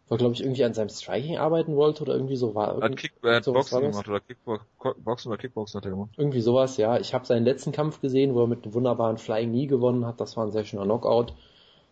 weil, 0.08 0.18
glaube 0.18 0.34
ich, 0.34 0.42
irgendwie 0.42 0.64
an 0.64 0.74
seinem 0.74 0.90
Striking 0.90 1.38
arbeiten 1.38 1.76
wollte 1.76 2.04
oder 2.04 2.14
irgendwie 2.14 2.38
so 2.38 2.56
war. 2.56 2.82
Hat, 2.82 2.96
Kick, 2.96 3.14
sowas 3.22 3.70
Boxen 3.70 3.82
gemacht 3.82 4.08
oder 4.08 4.20
Kickbox, 4.22 4.64
Boxen 5.04 5.30
oder 5.30 5.38
Kickboxen 5.38 5.78
hat 5.78 5.86
er 5.86 5.92
gemacht. 5.92 6.12
irgendwie 6.16 6.42
sowas, 6.42 6.78
ja. 6.78 6.98
Ich 6.98 7.14
habe 7.14 7.26
seinen 7.26 7.44
letzten 7.44 7.74
Kampf 7.74 8.00
gesehen, 8.00 8.34
wo 8.34 8.42
er 8.42 8.48
mit 8.48 8.64
einem 8.64 8.74
wunderbaren 8.74 9.18
Flying 9.18 9.52
Knee 9.52 9.68
gewonnen 9.68 10.06
hat. 10.06 10.22
Das 10.22 10.38
war 10.38 10.46
ein 10.46 10.52
sehr 10.52 10.64
schöner 10.64 10.86
Knockout. 10.86 11.34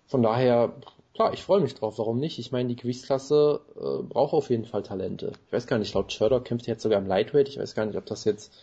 Von 0.07 0.23
daher, 0.23 0.73
klar, 1.13 1.33
ich 1.33 1.43
freue 1.43 1.61
mich 1.61 1.75
drauf. 1.75 1.97
Warum 1.97 2.19
nicht? 2.19 2.39
Ich 2.39 2.51
meine, 2.51 2.69
die 2.69 2.75
Gewichtsklasse 2.75 3.61
äh, 3.75 4.03
braucht 4.03 4.33
auf 4.33 4.49
jeden 4.49 4.65
Fall 4.65 4.83
Talente. 4.83 5.33
Ich 5.47 5.53
weiß 5.53 5.67
gar 5.67 5.77
nicht, 5.77 5.93
laut 5.93 6.11
Sherdock 6.11 6.45
kämpft 6.45 6.67
er 6.67 6.73
jetzt 6.73 6.83
sogar 6.83 6.99
im 6.99 7.07
Lightweight. 7.07 7.49
Ich 7.49 7.59
weiß 7.59 7.75
gar 7.75 7.85
nicht, 7.85 7.97
ob 7.97 8.05
das 8.05 8.25
jetzt 8.25 8.53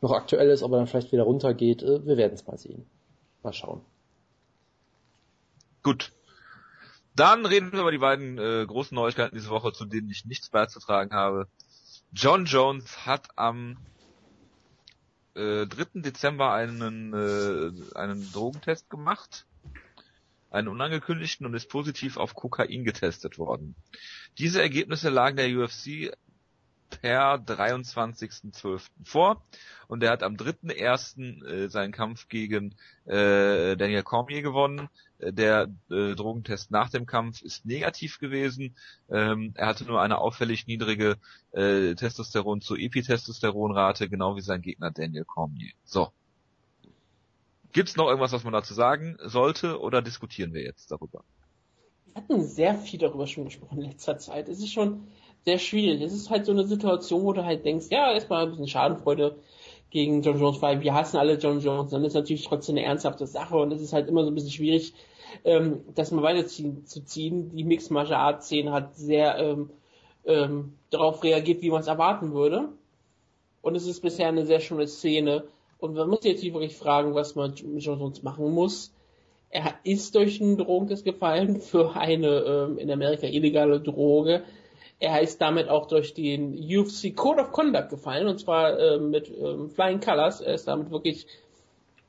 noch 0.00 0.12
aktuell 0.12 0.50
ist, 0.50 0.62
ob 0.62 0.72
er 0.72 0.78
dann 0.78 0.86
vielleicht 0.86 1.12
wieder 1.12 1.22
runtergeht. 1.24 1.82
Äh, 1.82 2.04
wir 2.06 2.16
werden 2.16 2.34
es 2.34 2.46
mal 2.46 2.58
sehen. 2.58 2.86
Mal 3.42 3.52
schauen. 3.52 3.80
Gut. 5.82 6.12
Dann 7.14 7.44
reden 7.44 7.72
wir 7.72 7.80
über 7.80 7.90
die 7.90 7.98
beiden 7.98 8.38
äh, 8.38 8.64
großen 8.66 8.94
Neuigkeiten 8.94 9.34
diese 9.34 9.50
Woche, 9.50 9.72
zu 9.72 9.84
denen 9.84 10.10
ich 10.10 10.24
nichts 10.24 10.48
beizutragen 10.48 11.12
habe. 11.12 11.46
John 12.12 12.46
Jones 12.46 13.06
hat 13.06 13.28
am 13.36 13.76
äh, 15.34 15.66
3. 15.66 16.00
Dezember 16.00 16.52
einen, 16.52 17.12
äh, 17.12 17.96
einen 17.98 18.32
Drogentest 18.32 18.90
gemacht, 18.90 19.46
einen 20.52 20.68
unangekündigten 20.68 21.46
und 21.46 21.54
ist 21.54 21.68
positiv 21.68 22.16
auf 22.16 22.34
Kokain 22.34 22.84
getestet 22.84 23.38
worden. 23.38 23.74
Diese 24.38 24.60
Ergebnisse 24.62 25.10
lagen 25.10 25.36
der 25.36 25.48
UFC 25.48 26.12
per 27.00 27.36
23.12. 27.36 28.82
vor 29.02 29.42
und 29.88 30.02
er 30.02 30.10
hat 30.10 30.22
am 30.22 30.34
3.1. 30.36 31.44
Äh, 31.44 31.68
seinen 31.68 31.92
Kampf 31.92 32.28
gegen 32.28 32.74
äh, 33.06 33.76
Daniel 33.76 34.02
Cormier 34.02 34.42
gewonnen. 34.42 34.88
Äh, 35.18 35.32
Der 35.32 35.68
äh, 35.90 36.14
Drogentest 36.14 36.70
nach 36.70 36.90
dem 36.90 37.06
Kampf 37.06 37.42
ist 37.42 37.64
negativ 37.64 38.18
gewesen. 38.18 38.76
Ähm, 39.10 39.52
er 39.54 39.68
hatte 39.68 39.84
nur 39.84 40.02
eine 40.02 40.18
auffällig 40.18 40.66
niedrige 40.66 41.16
äh, 41.52 41.94
Testosteron 41.94 42.60
zu 42.60 42.76
Epitestosteronrate, 42.76 44.08
genau 44.08 44.36
wie 44.36 44.42
sein 44.42 44.62
Gegner 44.62 44.90
Daniel 44.90 45.24
Cormier. 45.24 45.72
So. 45.84 46.12
Gibt's 47.72 47.96
noch 47.96 48.06
irgendwas, 48.06 48.32
was 48.32 48.44
man 48.44 48.52
dazu 48.52 48.74
sagen 48.74 49.16
sollte 49.22 49.80
oder 49.80 50.02
diskutieren 50.02 50.52
wir 50.52 50.62
jetzt 50.62 50.90
darüber? 50.90 51.24
Wir 52.06 52.22
hatten 52.22 52.44
sehr 52.44 52.74
viel 52.74 52.98
darüber 52.98 53.26
schon 53.26 53.44
gesprochen 53.44 53.78
in 53.78 53.88
letzter 53.88 54.18
Zeit. 54.18 54.48
Es 54.48 54.58
ist 54.58 54.72
schon 54.72 55.08
sehr 55.44 55.58
schwierig. 55.58 56.02
Es 56.02 56.12
ist 56.12 56.30
halt 56.30 56.44
so 56.46 56.52
eine 56.52 56.66
Situation, 56.66 57.22
wo 57.22 57.32
du 57.32 57.44
halt 57.44 57.64
denkst, 57.64 57.86
ja, 57.90 58.12
erstmal 58.12 58.44
ein 58.44 58.50
bisschen 58.50 58.68
Schadenfreude 58.68 59.36
gegen 59.90 60.22
John 60.22 60.38
Jones, 60.38 60.60
weil 60.62 60.80
wir 60.80 60.94
hassen 60.94 61.16
alle 61.16 61.38
John 61.38 61.60
Jones. 61.60 61.90
Dann 61.90 62.04
ist 62.04 62.14
natürlich 62.14 62.46
trotzdem 62.46 62.76
eine 62.76 62.86
ernsthafte 62.86 63.26
Sache 63.26 63.56
und 63.56 63.72
es 63.72 63.80
ist 63.80 63.92
halt 63.92 64.08
immer 64.08 64.24
so 64.24 64.30
ein 64.30 64.34
bisschen 64.34 64.50
schwierig, 64.50 64.94
ähm, 65.44 65.80
das 65.94 66.10
mal 66.10 66.22
weiterziehen 66.22 66.86
zu 66.86 67.04
ziehen. 67.04 67.54
Die 67.54 67.64
Mixed 67.64 67.90
Martial 67.90 68.20
Arts 68.20 68.46
Szene 68.46 68.72
hat 68.72 68.94
sehr 68.96 69.38
ähm, 69.38 69.70
ähm, 70.24 70.74
darauf 70.90 71.22
reagiert, 71.24 71.62
wie 71.62 71.70
man 71.70 71.80
es 71.80 71.86
erwarten 71.86 72.32
würde. 72.32 72.68
Und 73.60 73.74
es 73.76 73.86
ist 73.86 74.00
bisher 74.00 74.28
eine 74.28 74.44
sehr 74.44 74.60
schöne 74.60 74.86
Szene. 74.86 75.44
Und 75.82 75.94
man 75.94 76.08
muss 76.08 76.22
jetzt 76.22 76.44
wirklich 76.44 76.76
fragen, 76.76 77.16
was 77.16 77.34
man 77.34 77.54
mit 77.64 77.82
John 77.82 78.12
machen 78.22 78.52
muss. 78.52 78.94
Er 79.50 79.74
ist 79.82 80.14
durch 80.14 80.40
einen 80.40 80.56
Drogentest 80.56 81.04
gefallen 81.04 81.60
für 81.60 81.96
eine 81.96 82.28
ähm, 82.28 82.78
in 82.78 82.88
Amerika 82.88 83.26
illegale 83.26 83.80
Droge. 83.80 84.44
Er 85.00 85.20
ist 85.20 85.40
damit 85.40 85.68
auch 85.68 85.88
durch 85.88 86.14
den 86.14 86.54
UFC 86.54 87.16
Code 87.16 87.42
of 87.42 87.50
Conduct 87.50 87.90
gefallen, 87.90 88.28
und 88.28 88.38
zwar 88.38 88.78
ähm, 88.78 89.10
mit 89.10 89.28
ähm, 89.28 89.70
Flying 89.70 89.98
Colors. 89.98 90.40
Er 90.40 90.54
ist 90.54 90.68
damit 90.68 90.92
wirklich, 90.92 91.26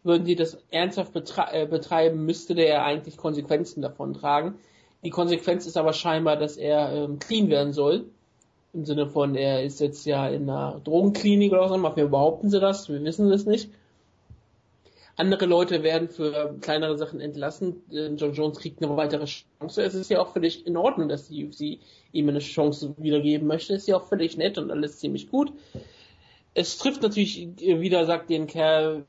würden 0.04 0.26
die 0.26 0.36
das 0.36 0.60
ernsthaft 0.70 1.12
betre 1.12 1.48
äh, 1.52 1.66
betreiben, 1.66 2.26
müsste 2.28 2.54
der 2.54 2.86
eigentlich 2.86 3.18
Konsequenzen 3.18 3.82
davon 3.82 4.14
tragen. 4.14 4.60
Die 5.04 5.10
Konsequenz 5.10 5.66
ist 5.66 5.78
aber 5.78 5.94
scheinbar, 5.94 6.38
dass 6.38 6.58
er 6.58 6.94
ähm, 6.94 7.18
clean 7.18 7.50
werden 7.50 7.74
soll. 7.74 8.06
Im 8.74 8.86
Sinne 8.86 9.08
von, 9.08 9.36
er 9.36 9.64
ist 9.64 9.80
jetzt 9.80 10.06
ja 10.06 10.28
in 10.28 10.50
einer 10.50 10.82
Drogenklinik 10.84 11.52
oder 11.52 11.70
so, 11.70 11.96
wir 11.96 12.08
behaupten 12.08 12.50
sie 12.50 12.60
das, 12.60 12.90
wir 12.90 13.04
wissen 13.04 13.32
es 13.32 13.46
nicht. 13.46 13.70
Andere 15.16 15.46
Leute 15.46 15.84
werden 15.84 16.10
für 16.10 16.56
kleinere 16.60 16.98
Sachen 16.98 17.20
entlassen. 17.20 17.84
Äh, 17.92 18.08
John 18.16 18.34
Jones 18.34 18.58
kriegt 18.58 18.84
eine 18.84 18.98
weitere 18.98 19.26
Chance. 19.26 19.84
Es 19.84 19.94
ist 19.94 20.10
ja 20.10 20.20
auch 20.20 20.34
völlig 20.34 20.66
in 20.66 20.76
Ordnung, 20.76 21.08
dass 21.08 21.28
die 21.28 21.46
UFC 21.46 21.80
ihm 22.12 22.30
eine 22.30 22.40
Chance 22.40 22.96
wiedergeben 22.98 23.48
möchte. 23.48 23.76
Ist 23.76 23.88
ja 23.88 23.98
auch 23.98 24.08
völlig 24.08 24.38
nett 24.38 24.58
und 24.58 24.72
alles 24.72 24.98
ziemlich 24.98 25.30
gut. 25.30 25.54
Es 26.56 26.80
trifft 26.80 27.04
natürlich 27.04 27.48
äh, 27.62 27.80
wieder, 27.80 28.08
sagt 28.08 28.32
den 28.32 28.48
Kerl, 28.48 29.06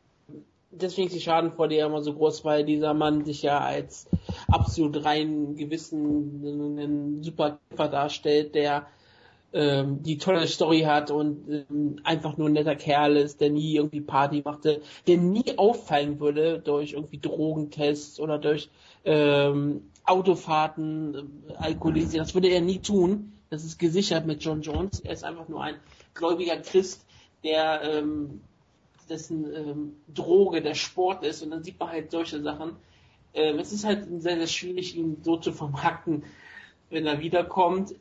deswegen 0.70 1.06
ist 1.08 1.16
die 1.16 1.20
Schadenfreude 1.20 1.76
ja 1.76 1.86
immer 1.86 2.02
so 2.02 2.12
groß, 2.12 2.44
weil 2.44 2.64
dieser 2.64 2.94
Mann 2.94 3.24
sich 3.24 3.42
ja 3.42 3.60
als 3.60 4.06
absolut 4.48 5.04
rein 5.04 5.56
Gewissen 5.56 6.76
einen 6.78 7.22
super 7.22 7.58
Kämpfer 7.68 7.88
darstellt, 7.88 8.54
der 8.54 8.86
ähm, 9.54 10.02
die 10.02 10.18
tolle 10.18 10.46
Story 10.48 10.80
hat 10.80 11.10
und 11.10 11.64
ähm, 11.70 12.00
einfach 12.02 12.36
nur 12.36 12.48
ein 12.48 12.54
netter 12.54 12.74
Kerl 12.74 13.16
ist, 13.16 13.40
der 13.40 13.50
nie 13.50 13.76
irgendwie 13.76 14.00
Party 14.00 14.42
machte, 14.44 14.82
der 15.06 15.16
nie 15.16 15.56
auffallen 15.56 16.18
würde 16.18 16.58
durch 16.58 16.92
irgendwie 16.92 17.18
Drogentests 17.18 18.18
oder 18.18 18.38
durch 18.38 18.68
ähm, 19.04 19.90
Autofahrten, 20.04 21.14
äh, 21.48 21.54
Alkoholisieren. 21.54 22.26
Das 22.26 22.34
würde 22.34 22.48
er 22.48 22.60
nie 22.60 22.80
tun. 22.80 23.32
Das 23.48 23.64
ist 23.64 23.78
gesichert 23.78 24.26
mit 24.26 24.42
John 24.42 24.60
Jones. 24.60 25.00
Er 25.00 25.12
ist 25.12 25.24
einfach 25.24 25.48
nur 25.48 25.62
ein 25.62 25.76
gläubiger 26.14 26.56
Christ, 26.56 27.06
der 27.44 27.82
ähm, 27.82 28.40
dessen 29.08 29.54
ähm, 29.54 29.96
Droge 30.12 30.62
der 30.62 30.74
Sport 30.74 31.24
ist 31.24 31.42
und 31.42 31.50
dann 31.50 31.62
sieht 31.62 31.78
man 31.78 31.90
halt 31.90 32.10
solche 32.10 32.42
Sachen. 32.42 32.72
Ähm, 33.34 33.58
es 33.60 33.72
ist 33.72 33.84
halt 33.84 34.06
sehr, 34.20 34.36
sehr 34.36 34.46
schwierig, 34.46 34.96
ihn 34.96 35.18
so 35.22 35.36
zu 35.36 35.52
vermarkten, 35.52 36.24
wenn 36.90 37.06
er 37.06 37.20
wiederkommt 37.20 37.94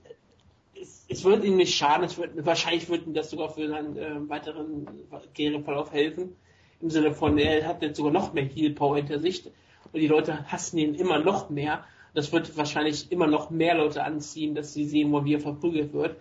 es, 1.13 1.23
wird 1.23 1.43
ihm 1.43 1.57
nicht 1.57 1.75
schaden, 1.75 2.05
es 2.05 2.17
wird, 2.17 2.45
wahrscheinlich 2.45 2.89
wird 2.89 3.05
ihm 3.05 3.13
das 3.13 3.29
sogar 3.29 3.49
für 3.49 3.67
seinen 3.67 3.97
äh, 3.97 4.29
weiteren 4.29 4.87
Karriereverlauf 5.09 5.91
helfen. 5.91 6.35
Im 6.81 6.89
Sinne 6.89 7.13
von, 7.13 7.37
er 7.37 7.65
hat 7.67 7.81
jetzt 7.81 7.97
sogar 7.97 8.11
noch 8.11 8.33
mehr 8.33 8.45
Heal 8.45 8.71
Power 8.71 8.97
hinter 8.97 9.19
sich 9.19 9.45
und 9.45 9.99
die 9.99 10.07
Leute 10.07 10.51
hassen 10.51 10.77
ihn 10.77 10.95
immer 10.95 11.19
noch 11.19 11.49
mehr. 11.49 11.85
Das 12.13 12.31
wird 12.31 12.57
wahrscheinlich 12.57 13.11
immer 13.11 13.27
noch 13.27 13.49
mehr 13.49 13.75
Leute 13.75 14.03
anziehen, 14.03 14.55
dass 14.55 14.73
sie 14.73 14.85
sehen 14.85 15.11
wollen, 15.11 15.25
wie 15.25 15.35
er 15.35 15.39
verprügelt 15.39 15.93
wird. 15.93 16.17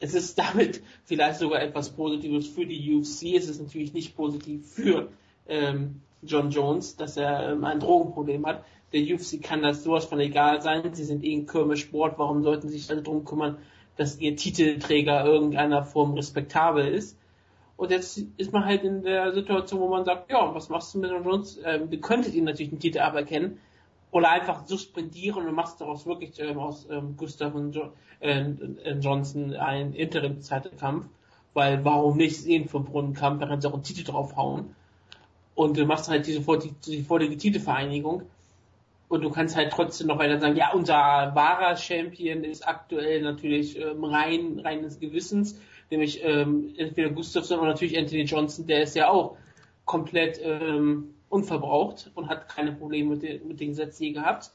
Es 0.00 0.14
ist 0.14 0.38
damit 0.38 0.82
vielleicht 1.04 1.38
sogar 1.38 1.62
etwas 1.62 1.90
Positives 1.90 2.48
für 2.48 2.66
die 2.66 2.94
UFC. 2.94 3.34
Es 3.36 3.48
ist 3.48 3.60
natürlich 3.60 3.94
nicht 3.94 4.16
positiv 4.16 4.66
für 4.66 5.08
ähm, 5.48 6.02
John 6.22 6.50
Jones, 6.50 6.96
dass 6.96 7.16
er 7.16 7.52
ähm, 7.52 7.64
ein 7.64 7.80
Drogenproblem 7.80 8.44
hat. 8.46 8.64
Der 8.92 9.02
UFC 9.02 9.42
kann 9.42 9.62
das 9.62 9.82
sowas 9.82 10.04
von 10.04 10.20
egal 10.20 10.62
sein. 10.62 10.94
Sie 10.94 11.04
sind 11.04 11.24
eh 11.24 11.34
ein 11.34 11.46
Kirmesport. 11.46 12.18
Warum 12.18 12.42
sollten 12.42 12.68
sie 12.68 12.78
sich 12.78 12.90
alle 12.90 13.02
drum 13.02 13.24
kümmern, 13.24 13.58
dass 13.96 14.18
ihr 14.18 14.36
Titelträger 14.36 15.24
irgendeiner 15.24 15.84
Form 15.84 16.14
respektabel 16.14 16.86
ist. 16.86 17.18
Und 17.76 17.90
jetzt 17.90 18.18
ist 18.36 18.52
man 18.52 18.64
halt 18.64 18.84
in 18.84 19.02
der 19.02 19.32
Situation, 19.32 19.80
wo 19.80 19.88
man 19.88 20.04
sagt, 20.04 20.30
ja, 20.30 20.54
was 20.54 20.68
machst 20.68 20.94
du 20.94 20.98
mit 20.98 21.10
uns? 21.10 21.58
Ähm, 21.64 21.88
ihr 21.90 22.00
könntet 22.00 22.34
ihn 22.34 22.44
natürlich 22.44 22.70
den 22.70 22.78
Titel 22.78 23.00
aberkennen 23.00 23.58
oder 24.10 24.30
einfach 24.30 24.66
suspendieren 24.66 25.46
und 25.46 25.54
machst 25.54 25.80
daraus 25.80 26.06
wirklich 26.06 26.40
ähm, 26.40 26.58
aus 26.58 26.86
ähm, 26.90 27.16
Gustav 27.16 27.54
und 27.54 27.74
jo 27.74 27.92
äh, 28.20 28.40
äh, 28.40 28.98
Johnson 28.98 29.52
einen 29.54 29.92
Interim-Zeitkampf, 29.92 31.06
weil 31.52 31.84
warum 31.84 32.16
nicht 32.16 32.46
den 32.46 32.66
vom 32.68 32.84
Brunnenkampf, 32.84 33.40
da 33.40 33.46
kannst 33.46 33.64
du 33.64 33.68
auch 33.68 33.74
einen 33.74 33.82
Titel 33.82 34.04
draufhauen 34.04 34.74
und 35.54 35.76
du 35.76 35.84
machst 35.84 36.08
halt 36.08 36.26
diese 36.26 36.40
die, 36.40 36.74
die 36.86 37.36
Titelvereinigung 37.36 38.22
und 39.08 39.22
du 39.22 39.30
kannst 39.30 39.56
halt 39.56 39.72
trotzdem 39.72 40.08
noch 40.08 40.18
weiter 40.18 40.40
sagen, 40.40 40.56
ja, 40.56 40.72
unser 40.72 40.94
wahrer 40.94 41.76
Champion 41.76 42.44
ist 42.44 42.66
aktuell 42.66 43.22
natürlich 43.22 43.78
ähm, 43.78 44.04
rein, 44.04 44.60
reines 44.60 44.98
Gewissens, 44.98 45.60
nämlich 45.90 46.22
ähm, 46.24 46.74
entweder 46.76 47.10
Gustafsson 47.10 47.60
oder 47.60 47.68
natürlich 47.68 47.96
Anthony 47.96 48.22
Johnson, 48.22 48.66
der 48.66 48.82
ist 48.82 48.96
ja 48.96 49.08
auch 49.08 49.36
komplett 49.84 50.40
ähm, 50.42 51.14
unverbraucht 51.28 52.10
und 52.14 52.28
hat 52.28 52.48
keine 52.48 52.72
Probleme 52.72 53.10
mit, 53.10 53.22
den, 53.22 53.46
mit 53.46 53.60
den 53.60 53.68
Gesetzen 53.68 54.04
je 54.04 54.12
gehabt. 54.12 54.50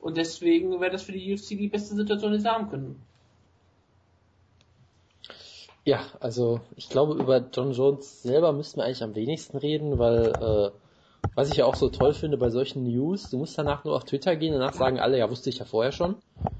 Und 0.00 0.16
deswegen 0.16 0.80
wäre 0.80 0.90
das 0.90 1.02
für 1.02 1.12
die 1.12 1.32
UFC 1.32 1.50
die 1.50 1.68
beste 1.68 1.94
Situation, 1.94 2.32
die 2.32 2.40
sie 2.40 2.48
haben 2.48 2.70
können. 2.70 3.00
Ja, 5.84 6.04
also 6.20 6.60
ich 6.76 6.88
glaube, 6.88 7.14
über 7.14 7.44
John 7.52 7.72
Jones 7.72 8.22
selber 8.22 8.52
müssten 8.52 8.78
wir 8.78 8.84
eigentlich 8.84 9.02
am 9.02 9.16
wenigsten 9.16 9.56
reden, 9.56 9.98
weil 9.98 10.26
äh, 10.26 10.70
was 11.34 11.50
ich 11.50 11.56
ja 11.56 11.64
auch 11.64 11.74
so 11.74 11.88
toll 11.88 12.12
finde 12.12 12.36
bei 12.36 12.50
solchen 12.50 12.84
News, 12.84 13.30
du 13.30 13.38
musst 13.38 13.56
danach 13.56 13.84
nur 13.84 13.96
auf 13.96 14.04
Twitter 14.04 14.36
gehen, 14.36 14.52
danach 14.52 14.74
sagen 14.74 15.00
alle, 15.00 15.18
ja, 15.18 15.30
wusste 15.30 15.50
ich 15.50 15.58
ja 15.58 15.64
vorher 15.64 15.92
schon. 15.92 16.16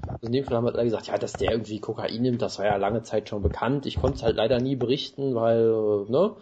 Also 0.07 0.27
in 0.27 0.33
dem 0.33 0.44
Fall 0.44 0.57
haben 0.57 0.64
halt 0.64 0.77
alle 0.77 0.85
gesagt, 0.85 1.09
ja, 1.09 1.18
dass 1.18 1.35
der 1.35 1.51
irgendwie 1.51 1.79
Kokain 1.79 2.22
nimmt, 2.22 2.40
das 2.40 2.59
war 2.59 2.66
ja 2.66 2.77
lange 2.77 3.03
Zeit 3.03 3.29
schon 3.29 3.42
bekannt. 3.42 3.87
Ich 3.87 4.01
konnte 4.01 4.16
es 4.16 4.22
halt 4.22 4.37
leider 4.37 4.61
nie 4.61 4.77
berichten, 4.77 5.35
weil, 5.35 6.07
ne, 6.09 6.37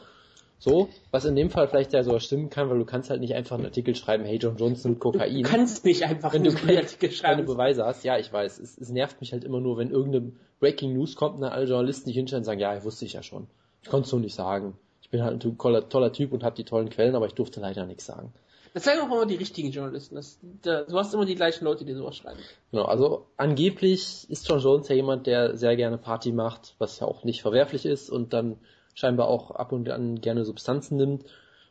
so, 0.59 0.90
was 1.11 1.24
in 1.24 1.37
dem 1.37 1.48
Fall 1.48 1.68
vielleicht 1.68 1.94
ja 1.94 2.04
sogar 2.04 2.20
stimmen 2.20 2.50
kann, 2.50 2.68
weil 2.68 2.78
du 2.78 2.85
kannst 2.85 3.09
halt 3.09 3.22
nicht 3.22 3.35
einfach 3.35 3.56
einen 3.56 3.64
Artikel 3.64 3.94
schreiben, 3.94 4.24
hey, 4.24 4.37
John 4.37 4.59
Johnson 4.59 4.92
mit 4.92 5.00
Kokain. 5.00 5.42
Du 5.42 5.48
kannst 5.48 5.87
nicht 5.87 6.04
einfach 6.04 6.35
wenn 6.35 6.44
du 6.44 6.52
keine, 6.52 6.85
keine 7.22 7.42
Beweise 7.44 7.87
hast. 7.87 8.04
Ja, 8.04 8.18
ich 8.18 8.30
weiß. 8.30 8.59
Es, 8.59 8.76
es 8.76 8.90
nervt 8.90 9.22
mich 9.22 9.33
halt 9.33 9.42
immer 9.42 9.61
nur, 9.61 9.78
wenn 9.78 9.90
irgendeine 9.90 10.33
Breaking 10.61 10.92
News 10.92 11.16
kommt 11.16 11.37
und 11.37 11.40
dann 11.40 11.52
alle 11.52 11.64
Journalisten 11.64 12.11
nicht 12.11 12.16
hinstellen 12.16 12.42
und 12.42 12.44
sagen, 12.44 12.61
ja, 12.61 12.85
wusste 12.85 13.06
ich 13.06 13.14
ja 13.14 13.22
schon. 13.22 13.46
Ich 13.83 13.88
konnte 13.88 14.04
es 14.04 14.11
so 14.11 14.18
nicht 14.18 14.35
sagen 14.35 14.76
ich 15.11 15.18
bin 15.18 15.25
halt 15.25 15.44
ein 15.44 15.59
toller, 15.59 15.88
toller 15.88 16.12
Typ 16.12 16.33
und 16.33 16.44
habe 16.44 16.55
die 16.55 16.62
tollen 16.62 16.88
Quellen, 16.88 17.16
aber 17.16 17.27
ich 17.27 17.35
durfte 17.35 17.59
leider 17.59 17.85
nichts 17.85 18.07
sagen. 18.07 18.33
Das 18.75 18.85
zeigen 18.85 19.01
auch 19.01 19.07
immer 19.07 19.27
die 19.27 19.35
richtigen 19.35 19.73
Journalisten. 19.73 20.14
Das, 20.14 20.38
da, 20.62 20.83
du 20.83 20.96
hast 20.96 21.12
immer 21.12 21.27
die 21.27 21.35
gleichen 21.35 21.64
Leute, 21.64 21.85
die 21.85 21.94
sowas 21.94 22.16
schreiben. 22.16 22.38
Genau, 22.70 22.85
also 22.85 23.27
angeblich 23.37 24.31
ist 24.31 24.49
John 24.49 24.61
Jones 24.61 24.87
ja 24.87 24.94
jemand, 24.94 25.27
der 25.27 25.57
sehr 25.57 25.75
gerne 25.75 25.99
Party 25.99 26.31
macht, 26.31 26.77
was 26.79 27.01
ja 27.01 27.09
auch 27.09 27.25
nicht 27.25 27.42
verwerflich 27.42 27.87
ist 27.87 28.09
und 28.09 28.33
dann 28.33 28.57
scheinbar 28.94 29.27
auch 29.27 29.51
ab 29.51 29.73
und 29.73 29.90
an 29.90 30.20
gerne 30.20 30.44
Substanzen 30.44 30.96
nimmt. 30.96 31.25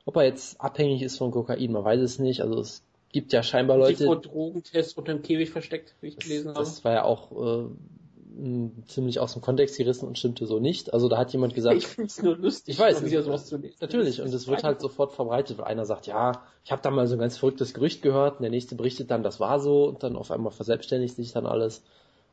Ob 0.04 0.18
er 0.18 0.24
jetzt 0.24 0.60
abhängig 0.60 1.02
ist 1.02 1.18
von 1.18 1.32
Kokain, 1.32 1.72
man 1.72 1.86
weiß 1.86 2.02
es 2.02 2.20
nicht. 2.20 2.42
Also 2.42 2.60
es 2.60 2.84
gibt 3.14 3.32
ja 3.32 3.42
scheinbar 3.42 3.78
Leute. 3.78 3.96
Sich 3.96 4.06
vor 4.06 4.20
Drogentest 4.20 4.98
unter 4.98 5.14
dem 5.14 5.22
Käfig 5.22 5.50
versteckt, 5.50 5.96
wie 6.02 6.08
ich 6.08 6.18
gelesen 6.18 6.50
habe. 6.50 6.60
Das 6.60 6.84
war 6.84 6.92
ja 6.92 7.04
auch 7.06 7.32
äh, 7.32 7.70
ziemlich 8.88 9.20
aus 9.20 9.34
dem 9.34 9.42
Kontext 9.42 9.78
gerissen 9.78 10.08
und 10.08 10.18
stimmte 10.18 10.46
so 10.46 10.60
nicht. 10.60 10.94
Also 10.94 11.10
da 11.10 11.18
hat 11.18 11.34
jemand 11.34 11.56
gesagt. 11.56 11.78
Ich 11.78 11.88
finde 11.88 12.08
es 12.08 12.22
nur 12.22 12.38
lustig, 12.38 12.76
ich 12.76 12.80
weiß, 12.80 13.04
wieder 13.04 13.24
sowas 13.24 13.48
zu 13.48 13.58
lesen. 13.58 13.76
Natürlich, 13.82 14.22
und 14.22 14.34
es 14.34 14.48
wird 14.48 14.64
halt 14.64 14.80
sofort 14.80 15.14
verbreitet, 15.14 15.58
weil 15.58 15.66
einer 15.66 15.86
sagt, 15.86 16.08
ja, 16.08 16.44
ich 16.64 16.72
habe 16.72 16.82
da 16.82 16.92
mal 16.92 17.08
so 17.08 17.16
ein 17.16 17.20
ganz 17.20 17.38
verrücktes 17.38 17.74
Gerücht 17.74 18.02
gehört, 18.02 18.36
und 18.36 18.44
der 18.44 18.52
nächste 18.52 18.76
berichtet 18.76 19.12
dann, 19.12 19.24
das 19.24 19.40
war 19.40 19.60
so, 19.60 19.86
und 19.86 20.04
dann 20.04 20.16
auf 20.16 20.32
einmal 20.32 20.52
verselbstständigt 20.52 21.16
sich 21.16 21.34
dann 21.34 21.46
alles. 21.46 21.84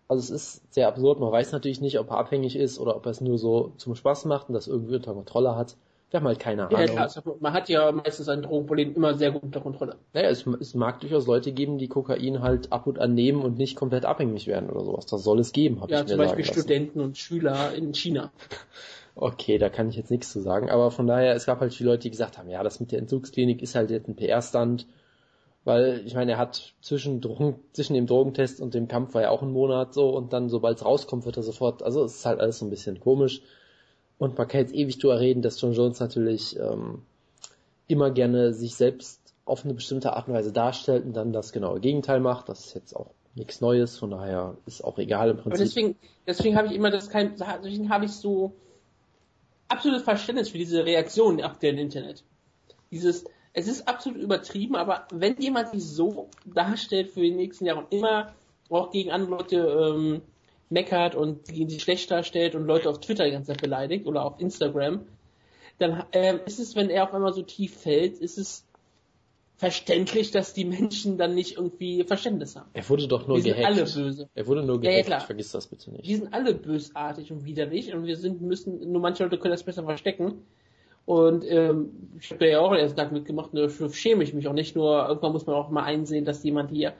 Also 0.08 0.22
es 0.22 0.30
ist 0.30 0.72
sehr 0.72 0.86
absurd, 0.86 1.18
man 1.18 1.32
weiß 1.32 1.52
natürlich 1.52 1.80
nicht, 1.80 1.98
ob 1.98 2.10
er 2.10 2.18
abhängig 2.18 2.56
ist 2.56 2.78
oder 2.78 2.94
ob 2.94 3.06
er 3.06 3.10
es 3.10 3.20
nur 3.20 3.38
so 3.38 3.72
zum 3.76 3.94
Spaß 3.96 4.26
macht 4.26 4.48
und 4.48 4.54
das 4.54 4.68
irgendwie 4.68 4.96
unter 4.96 5.14
Kontrolle 5.14 5.56
hat. 5.56 5.76
Wir 6.10 6.20
haben 6.20 6.26
halt 6.26 6.38
keine 6.38 6.68
Ahnung. 6.68 6.80
Ja, 6.80 6.86
klar, 6.86 7.36
man 7.40 7.52
hat 7.52 7.68
ja 7.68 7.90
meistens 7.90 8.28
ein 8.28 8.42
Drogenproblem 8.42 8.94
immer 8.94 9.14
sehr 9.14 9.32
gut 9.32 9.42
unter 9.42 9.60
Kontrolle. 9.60 9.96
Naja, 10.12 10.28
es, 10.28 10.46
es 10.46 10.74
mag 10.74 11.00
durchaus 11.00 11.26
Leute 11.26 11.50
geben, 11.52 11.78
die 11.78 11.88
Kokain 11.88 12.42
halt 12.42 12.72
ab 12.72 12.86
und 12.86 13.00
an 13.00 13.14
nehmen 13.14 13.42
und 13.42 13.58
nicht 13.58 13.74
komplett 13.74 14.04
abhängig 14.04 14.46
werden 14.46 14.70
oder 14.70 14.84
sowas. 14.84 15.06
Das 15.06 15.24
soll 15.24 15.40
es 15.40 15.52
geben, 15.52 15.80
habe 15.80 15.90
ja, 15.90 15.98
ich 15.98 16.04
mir 16.04 16.08
sagen 16.10 16.20
Ja, 16.20 16.28
zum 16.28 16.36
Beispiel 16.36 16.52
Studenten 16.52 17.00
und 17.00 17.18
Schüler 17.18 17.74
in 17.74 17.92
China. 17.94 18.32
Okay, 19.18 19.56
da 19.56 19.70
kann 19.70 19.88
ich 19.88 19.96
jetzt 19.96 20.10
nichts 20.10 20.30
zu 20.30 20.42
sagen. 20.42 20.68
Aber 20.68 20.90
von 20.90 21.06
daher, 21.06 21.34
es 21.34 21.46
gab 21.46 21.60
halt 21.60 21.72
viele 21.72 21.88
Leute, 21.88 22.02
die 22.02 22.10
gesagt 22.10 22.36
haben, 22.36 22.50
ja, 22.50 22.62
das 22.62 22.80
mit 22.80 22.92
der 22.92 22.98
Entzugsklinik 22.98 23.62
ist 23.62 23.74
halt 23.74 23.90
jetzt 23.90 24.08
ein 24.08 24.14
PR-Stand. 24.14 24.86
Weil, 25.64 26.02
ich 26.04 26.14
meine, 26.14 26.32
er 26.32 26.38
hat 26.38 26.74
zwischen, 26.82 27.22
Drogen, 27.22 27.56
zwischen 27.72 27.94
dem 27.94 28.06
Drogentest 28.06 28.60
und 28.60 28.74
dem 28.74 28.88
Kampf 28.88 29.14
war 29.14 29.22
ja 29.22 29.30
auch 29.30 29.42
ein 29.42 29.50
Monat 29.50 29.94
so 29.94 30.10
und 30.10 30.34
dann, 30.34 30.50
sobald 30.50 30.76
es 30.76 30.84
rauskommt, 30.84 31.24
wird 31.24 31.38
er 31.38 31.42
sofort, 31.42 31.82
also 31.82 32.04
es 32.04 32.16
ist 32.16 32.26
halt 32.26 32.40
alles 32.40 32.58
so 32.58 32.66
ein 32.66 32.70
bisschen 32.70 33.00
komisch. 33.00 33.40
Und 34.18 34.38
man 34.38 34.48
kann 34.48 34.60
jetzt 34.60 34.74
ewig 34.74 34.98
drüber 34.98 35.20
reden, 35.20 35.42
dass 35.42 35.60
John 35.60 35.72
Jones 35.72 36.00
natürlich 36.00 36.58
ähm, 36.58 37.02
immer 37.86 38.10
gerne 38.10 38.54
sich 38.54 38.74
selbst 38.74 39.20
auf 39.44 39.64
eine 39.64 39.74
bestimmte 39.74 40.14
Art 40.14 40.28
und 40.28 40.34
Weise 40.34 40.52
darstellt 40.52 41.04
und 41.04 41.14
dann 41.14 41.32
das 41.32 41.52
genaue 41.52 41.80
Gegenteil 41.80 42.20
macht. 42.20 42.48
Das 42.48 42.66
ist 42.66 42.74
jetzt 42.74 42.96
auch 42.96 43.10
nichts 43.34 43.60
Neues, 43.60 43.98
von 43.98 44.10
daher 44.10 44.56
ist 44.66 44.82
auch 44.82 44.98
egal 44.98 45.30
im 45.30 45.36
Prinzip. 45.36 45.52
Aber 45.52 45.64
deswegen, 45.64 45.96
deswegen 46.26 46.56
habe 46.56 46.68
ich 46.68 46.74
immer 46.74 46.90
das 46.90 47.10
kein, 47.10 47.36
deswegen 47.62 47.90
habe 47.90 48.06
ich 48.06 48.12
so 48.12 48.52
absolutes 49.68 50.02
Verständnis 50.02 50.48
für 50.48 50.58
diese 50.58 50.84
Reaktion 50.84 51.40
aktuell 51.42 51.74
im 51.74 51.80
Internet. 51.80 52.24
Dieses, 52.90 53.24
es 53.52 53.68
ist 53.68 53.86
absolut 53.86 54.20
übertrieben, 54.20 54.76
aber 54.76 55.06
wenn 55.12 55.36
jemand 55.38 55.70
sich 55.70 55.84
so 55.84 56.28
darstellt 56.46 57.10
für 57.10 57.20
die 57.20 57.32
nächsten 57.32 57.66
Jahre 57.66 57.80
und 57.80 57.92
immer 57.92 58.32
auch 58.70 58.90
gegen 58.90 59.10
andere 59.10 59.30
Leute 59.30 59.56
ähm, 59.56 60.22
meckert 60.68 61.14
und 61.14 61.48
die, 61.48 61.66
die 61.66 61.80
schlecht 61.80 62.10
darstellt 62.10 62.54
und 62.54 62.66
Leute 62.66 62.88
auf 62.90 63.00
Twitter 63.00 63.24
die 63.24 63.30
ganze 63.30 63.52
Zeit 63.52 63.62
beleidigt 63.62 64.06
oder 64.06 64.24
auf 64.24 64.40
Instagram, 64.40 65.06
dann 65.78 66.04
äh, 66.12 66.38
ist 66.46 66.58
es, 66.58 66.74
wenn 66.74 66.90
er 66.90 67.04
auf 67.04 67.14
einmal 67.14 67.32
so 67.32 67.42
tief 67.42 67.76
fällt, 67.76 68.18
ist 68.18 68.38
es 68.38 68.66
verständlich, 69.56 70.30
dass 70.30 70.52
die 70.52 70.64
Menschen 70.64 71.16
dann 71.16 71.34
nicht 71.34 71.56
irgendwie 71.56 72.04
Verständnis 72.04 72.56
haben. 72.56 72.68
Er 72.74 72.88
wurde 72.88 73.08
doch 73.08 73.26
nur 73.26 73.42
wir 73.42 73.54
gehackt. 73.54 73.76
Wir 73.76 73.86
sind 73.86 74.02
alle 74.02 74.08
böse. 74.08 74.28
Er 74.34 74.46
wurde 74.46 74.62
nur 74.62 74.80
gehackt, 74.80 75.08
ja, 75.08 75.18
ja, 75.18 75.20
vergiss 75.20 75.52
das 75.52 75.66
bitte 75.66 75.90
nicht. 75.90 76.06
Wir 76.06 76.16
sind 76.16 76.34
alle 76.34 76.54
bösartig 76.54 77.32
und 77.32 77.44
widerlich 77.44 77.92
und 77.94 78.04
wir 78.04 78.16
sind, 78.16 78.42
müssen, 78.42 78.92
nur 78.92 79.00
manche 79.00 79.22
Leute 79.22 79.38
können 79.38 79.52
das 79.52 79.62
besser 79.62 79.84
verstecken. 79.84 80.42
Und 81.06 81.44
ähm, 81.48 81.90
ich 82.20 82.32
habe 82.32 82.48
ja 82.48 82.60
auch 82.60 82.72
den 82.72 82.80
ersten 82.80 82.96
Tag 82.98 83.12
mitgemacht 83.12 83.52
und 83.52 83.60
dafür 83.60 83.90
schäme 83.90 84.24
ich 84.24 84.34
mich 84.34 84.48
auch 84.48 84.52
nicht. 84.52 84.74
Nur 84.74 85.06
irgendwann 85.08 85.32
muss 85.32 85.46
man 85.46 85.54
auch 85.54 85.70
mal 85.70 85.84
einsehen, 85.84 86.24
dass 86.24 86.42
jemand 86.42 86.70
hier 86.70 86.94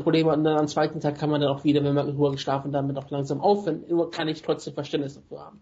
Problem 0.00 0.26
hat 0.28 0.38
und 0.38 0.44
dann 0.44 0.58
am 0.58 0.68
zweiten 0.68 1.00
Tag 1.00 1.18
kann 1.18 1.30
man 1.30 1.40
dann 1.40 1.50
auch 1.50 1.64
wieder, 1.64 1.84
wenn 1.84 1.94
man 1.94 2.08
in 2.08 2.16
Ruhe 2.16 2.32
geschlafen 2.32 2.72
damit 2.72 2.96
auch 2.96 3.10
langsam 3.10 3.40
aufhören. 3.40 3.84
Nur 3.88 4.10
kann 4.10 4.28
ich 4.28 4.42
trotzdem 4.42 4.74
Verständnis 4.74 5.14
dafür 5.14 5.40
haben. 5.40 5.60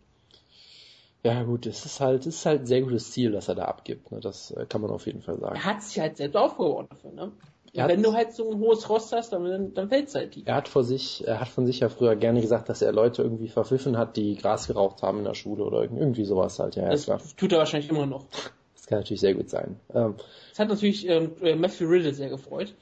Ja 1.23 1.43
gut, 1.43 1.67
es 1.67 1.85
ist 1.85 2.01
halt, 2.01 2.21
es 2.27 2.37
ist 2.37 2.47
halt 2.47 2.63
ein 2.63 2.67
sehr 2.67 2.81
gutes 2.81 3.11
Ziel, 3.11 3.33
das 3.33 3.49
er 3.49 3.55
da 3.55 3.65
abgibt. 3.65 4.11
Ne? 4.11 4.21
Das 4.21 4.53
äh, 4.53 4.65
kann 4.67 4.81
man 4.81 4.91
auf 4.91 5.07
jeden 5.07 5.21
Fall 5.21 5.39
sagen. 5.39 5.55
Er 5.55 5.65
hat 5.65 5.83
sich 5.83 6.01
halt 6.01 6.17
selbst 6.17 6.37
aufgebaut 6.37 6.87
dafür. 6.91 7.13
Ne? 7.13 7.33
wenn 7.73 8.03
du 8.03 8.13
halt 8.15 8.33
so 8.33 8.51
ein 8.51 8.59
hohes 8.59 8.89
Rost 8.89 9.13
hast, 9.13 9.33
dann, 9.33 9.75
dann 9.75 9.89
fällt's 9.89 10.15
halt 10.15 10.33
tief. 10.33 10.43
Er 10.47 10.57
hat 10.57 10.69
vor 10.69 10.83
sich, 10.83 11.27
er 11.27 11.41
hat 11.41 11.49
von 11.49 11.67
sich 11.67 11.81
ja 11.81 11.89
früher 11.89 12.17
gerne 12.17 12.41
gesagt, 12.41 12.69
dass 12.69 12.83
er 12.83 12.93
Leute 12.93 13.23
irgendwie 13.23 13.49
verpfiffen 13.49 13.97
hat, 13.97 14.17
die 14.17 14.35
Gras 14.35 14.67
geraucht 14.67 15.03
haben 15.03 15.19
in 15.19 15.25
der 15.25 15.35
Schule 15.35 15.65
oder 15.65 15.83
irgendwie 15.83 16.25
sowas 16.25 16.59
halt. 16.59 16.77
Ja, 16.77 16.89
das 16.89 17.07
tut 17.37 17.53
er 17.53 17.59
wahrscheinlich 17.59 17.91
immer 17.91 18.07
noch. 18.07 18.27
Das 18.75 18.87
kann 18.87 18.99
natürlich 18.99 19.21
sehr 19.21 19.35
gut 19.35 19.51
sein. 19.51 19.79
Ähm, 19.95 20.15
das 20.49 20.59
hat 20.59 20.69
natürlich 20.69 21.09
ähm, 21.09 21.33
Matthew 21.61 21.87
Riddle 21.87 22.13
sehr 22.13 22.29
gefreut. 22.29 22.75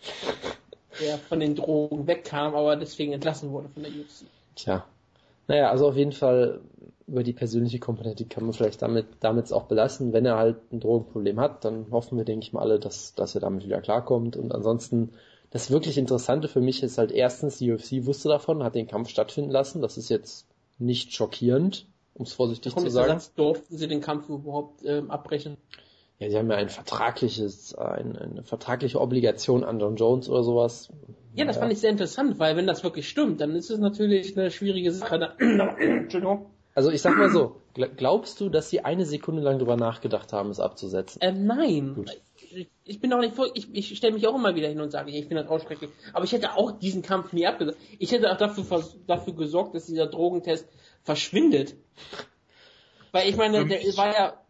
Der 1.01 1.19
von 1.19 1.41
den 1.41 1.55
Drogen 1.55 2.07
wegkam, 2.07 2.55
aber 2.55 2.77
deswegen 2.77 3.13
entlassen 3.13 3.51
wurde 3.51 3.69
von 3.69 3.83
der 3.83 3.93
UFC. 3.93 4.27
Tja. 4.55 4.85
Naja, 5.47 5.71
also 5.71 5.89
auf 5.89 5.97
jeden 5.97 6.13
Fall 6.13 6.61
über 7.07 7.23
die 7.23 7.33
persönliche 7.33 7.79
Komponente 7.79 8.27
kann 8.27 8.45
man 8.45 8.53
vielleicht 8.53 8.83
damit 8.83 9.07
damit 9.21 9.51
auch 9.53 9.65
belassen. 9.65 10.13
Wenn 10.13 10.27
er 10.27 10.37
halt 10.37 10.57
ein 10.73 10.81
Drogenproblem 10.81 11.41
hat, 11.41 11.65
dann 11.65 11.87
hoffen 11.91 12.19
wir, 12.19 12.25
denke 12.25 12.45
ich 12.45 12.53
mal 12.53 12.61
alle, 12.61 12.79
dass, 12.79 13.15
dass 13.15 13.35
er 13.35 13.41
damit 13.41 13.65
wieder 13.65 13.81
klarkommt. 13.81 14.37
Und 14.37 14.55
ansonsten, 14.55 15.13
das 15.51 15.71
wirklich 15.71 15.97
Interessante 15.97 16.49
für 16.49 16.61
mich 16.61 16.83
ist 16.83 16.99
halt 16.99 17.11
erstens, 17.11 17.59
die 17.59 17.73
UFC 17.73 18.05
wusste 18.05 18.29
davon, 18.29 18.63
hat 18.63 18.75
den 18.75 18.87
Kampf 18.87 19.09
stattfinden 19.09 19.51
lassen. 19.51 19.81
Das 19.81 19.97
ist 19.97 20.11
jetzt 20.11 20.47
nicht 20.79 21.15
schockierend, 21.15 21.87
um 22.13 22.27
es 22.27 22.35
vorsichtig 22.35 22.77
zu 22.77 22.91
sagen. 22.91 23.21
Durften 23.37 23.77
sie 23.77 23.89
den 23.89 24.03
Kampf 24.03 24.29
überhaupt 24.29 24.85
ähm, 24.85 25.11
abbrechen? 25.11 25.57
Ja, 26.19 26.29
sie 26.31 26.37
haben 26.37 26.51
ja 26.51 26.57
ein 26.57 26.69
vertragliches, 26.69 27.75
ein, 27.77 28.17
eine 28.17 28.43
vertragliche 28.43 29.01
Obligation 29.01 29.63
an 29.63 29.79
John 29.79 29.97
Jones 29.97 30.29
oder 30.29 30.43
sowas. 30.43 30.91
Ja, 31.35 31.45
das 31.45 31.57
ja. 31.57 31.61
fand 31.61 31.73
ich 31.73 31.79
sehr 31.79 31.91
interessant, 31.91 32.41
weil 32.41 32.57
wenn 32.57 32.67
das 32.67 32.83
wirklich 32.83 33.09
stimmt, 33.09 33.41
dann 33.41 33.55
ist 33.55 33.71
es 33.71 33.79
natürlich 33.79 34.37
eine 34.37 34.51
schwierige 34.51 34.91
Sache. 34.91 35.33
Entschuldigung. 35.79 36.47
Also 36.75 36.91
ich 36.91 37.03
sag 37.03 37.17
mal 37.17 37.31
so, 37.31 37.57
glaubst 37.75 38.41
du, 38.41 38.49
dass 38.49 38.71
sie 38.71 38.85
eine 38.85 39.05
Sekunde 39.05 39.43
lang 39.43 39.59
drüber 39.59 39.77
nachgedacht 39.77 40.33
haben, 40.33 40.51
es 40.51 40.61
abzusetzen? 40.61 41.21
Äh, 41.21 41.33
nein. 41.33 41.95
Gut. 41.95 42.17
Ich 42.85 43.01
bin 43.01 43.13
auch 43.13 43.21
nicht 43.21 43.35
vor, 43.35 43.49
ich, 43.55 43.69
ich 43.75 43.97
stelle 43.97 44.15
mich 44.15 44.27
auch 44.27 44.35
immer 44.35 44.55
wieder 44.55 44.69
hin 44.69 44.81
und 44.81 44.91
sage, 44.91 45.11
ich 45.11 45.27
finde 45.27 45.43
das 45.43 45.51
auch 45.51 45.61
schrecklich. 45.61 45.91
Aber 46.13 46.25
ich 46.25 46.33
hätte 46.33 46.55
auch 46.55 46.73
diesen 46.73 47.03
Kampf 47.03 47.33
nie 47.33 47.47
abgesagt. 47.47 47.79
Ich 47.99 48.13
hätte 48.13 48.33
auch 48.33 48.37
dafür, 48.37 48.65
dafür 49.07 49.35
gesorgt, 49.35 49.75
dass 49.75 49.87
dieser 49.87 50.07
Drogentest 50.07 50.69
verschwindet. 51.03 51.77
Weil 53.13 53.29
ich 53.29 53.37
meine, 53.37 53.67
der 53.67 53.81
war 53.97 54.15
ja 54.15 54.41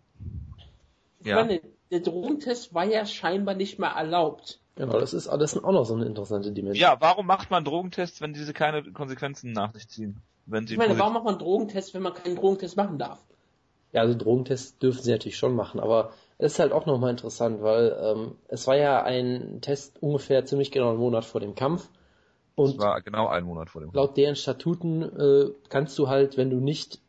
ja. 1.28 1.36
Meine, 1.36 1.60
der 1.90 2.00
Drogentest 2.00 2.74
war 2.74 2.84
ja 2.84 3.06
scheinbar 3.06 3.54
nicht 3.54 3.78
mehr 3.78 3.90
erlaubt. 3.90 4.60
Genau, 4.76 5.00
das 5.00 5.12
ist, 5.12 5.26
das 5.26 5.54
ist 5.54 5.64
auch 5.64 5.72
noch 5.72 5.84
so 5.84 5.94
eine 5.94 6.04
interessante 6.04 6.52
Dimension. 6.52 6.80
Ja, 6.80 6.96
warum 7.00 7.26
macht 7.26 7.50
man 7.50 7.64
Drogentests, 7.64 8.20
wenn 8.20 8.32
diese 8.32 8.52
keine 8.52 8.84
Konsequenzen 8.92 9.52
nach 9.52 9.72
sich 9.74 9.88
ziehen? 9.88 10.20
Wenn 10.46 10.66
sie 10.66 10.74
ich 10.74 10.78
meine, 10.78 10.98
warum 10.98 11.14
macht 11.14 11.24
man 11.24 11.38
Drogentests, 11.38 11.94
wenn 11.94 12.02
man 12.02 12.14
keinen 12.14 12.36
Drogentest 12.36 12.76
machen 12.76 12.98
darf? 12.98 13.18
Ja, 13.92 14.02
also 14.02 14.16
Drogentests 14.16 14.78
dürfen 14.78 15.02
sie 15.02 15.10
natürlich 15.10 15.36
schon 15.36 15.56
machen, 15.56 15.80
aber 15.80 16.12
es 16.36 16.52
ist 16.52 16.58
halt 16.58 16.72
auch 16.72 16.86
nochmal 16.86 17.10
interessant, 17.10 17.62
weil 17.62 17.96
ähm, 18.00 18.32
es 18.46 18.66
war 18.66 18.76
ja 18.76 19.02
ein 19.02 19.60
Test 19.60 20.00
ungefähr 20.00 20.44
ziemlich 20.44 20.70
genau 20.70 20.90
einen 20.90 20.98
Monat 20.98 21.24
vor 21.24 21.40
dem 21.40 21.54
Kampf. 21.54 21.88
Und 22.54 22.70
es 22.70 22.78
war 22.78 23.00
genau 23.02 23.28
einen 23.28 23.46
Monat 23.46 23.70
vor 23.70 23.80
dem 23.80 23.86
Kampf. 23.86 23.96
Laut 23.96 24.16
deren 24.16 24.36
Statuten 24.36 25.02
äh, 25.02 25.50
kannst 25.68 25.98
du 25.98 26.08
halt, 26.08 26.36
wenn 26.36 26.50
du 26.50 26.58
nicht 26.58 27.00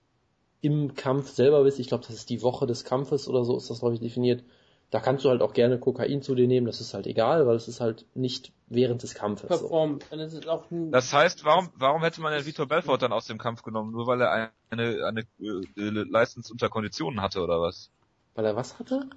im 0.62 0.96
Kampf 0.96 1.30
selber 1.30 1.64
bist, 1.64 1.80
ich 1.80 1.88
glaube, 1.88 2.06
das 2.06 2.16
ist 2.16 2.30
die 2.30 2.42
Woche 2.42 2.68
des 2.68 2.84
Kampfes 2.84 3.28
oder 3.28 3.46
so 3.46 3.56
ist 3.58 3.70
das, 3.70 3.80
glaube 3.80 3.96
ich, 3.96 4.02
definiert, 4.02 4.44
da 4.92 5.00
kannst 5.00 5.24
du 5.24 5.30
halt 5.30 5.42
auch 5.42 5.54
gerne 5.54 5.80
Kokain 5.80 6.22
zu 6.22 6.36
dir 6.36 6.48
nehmen, 6.48 6.66
das 6.66 6.82
ist 6.82 6.94
halt 6.94 7.06
egal, 7.06 7.46
weil 7.46 7.56
es 7.56 7.68
ist 7.68 7.80
halt 7.80 8.06
nicht 8.16 8.52
während 8.68 9.04
des 9.04 9.14
Kampfes. 9.14 9.48
Performt. 9.48 10.06
So. 10.10 10.90
Das 10.92 11.14
heißt, 11.14 11.44
warum, 11.44 11.70
warum 11.76 12.02
hätte 12.02 12.22
man 12.22 12.34
den 12.34 12.46
Vitor 12.46 12.68
Belfort 12.68 13.00
dann 13.00 13.14
aus 13.14 13.28
dem 13.28 13.38
Kampf 13.38 13.62
genommen? 13.62 13.92
Nur 13.92 14.08
weil 14.08 14.22
er 14.22 14.32
eine, 14.32 14.52
eine, 14.70 15.06
eine 15.06 15.22
äh, 15.40 15.90
License 15.90 16.52
unter 16.52 16.70
Konditionen 16.70 17.22
hatte 17.22 17.42
oder 17.42 17.62
was? 17.62 17.92
Weil 18.34 18.46
er 18.46 18.56
was 18.56 18.80
hatte? 18.80 19.08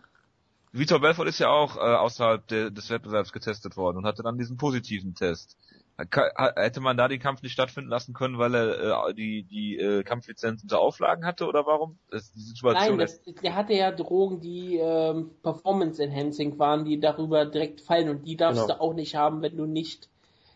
Vitor 0.72 1.00
Belfort 1.00 1.26
ist 1.26 1.38
ja 1.38 1.48
auch 1.48 1.76
äh, 1.76 1.80
außerhalb 1.80 2.46
de, 2.48 2.70
des 2.70 2.90
Wettbewerbs 2.90 3.32
getestet 3.32 3.76
worden 3.76 3.98
und 3.98 4.06
hatte 4.06 4.22
dann 4.22 4.38
diesen 4.38 4.56
positiven 4.56 5.14
Test. 5.14 5.56
Hätte 5.98 6.80
man 6.80 6.96
da 6.96 7.06
den 7.06 7.20
Kampf 7.20 7.42
nicht 7.42 7.52
stattfinden 7.52 7.90
lassen 7.90 8.14
können, 8.14 8.38
weil 8.38 8.54
er 8.54 9.08
äh, 9.08 9.14
die, 9.14 9.44
die 9.44 9.76
äh, 9.76 10.02
Kampflizenz 10.02 10.62
unter 10.62 10.80
Auflagen 10.80 11.24
hatte 11.24 11.46
oder 11.46 11.66
warum? 11.66 11.98
Das 12.10 12.32
die 12.32 12.40
Situation 12.40 12.96
Nein, 12.96 12.98
das, 12.98 13.22
der 13.22 13.54
hatte 13.54 13.74
ja 13.74 13.92
Drogen, 13.92 14.40
die 14.40 14.78
ähm, 14.78 15.30
Performance 15.42 16.02
Enhancing 16.02 16.58
waren, 16.58 16.84
die 16.84 16.98
darüber 16.98 17.44
direkt 17.44 17.82
fallen 17.82 18.08
und 18.08 18.26
die 18.26 18.36
darfst 18.36 18.62
genau. 18.62 18.74
du 18.74 18.80
auch 18.80 18.94
nicht 18.94 19.16
haben, 19.16 19.42
wenn 19.42 19.56
du 19.56 19.66
nicht 19.66 20.08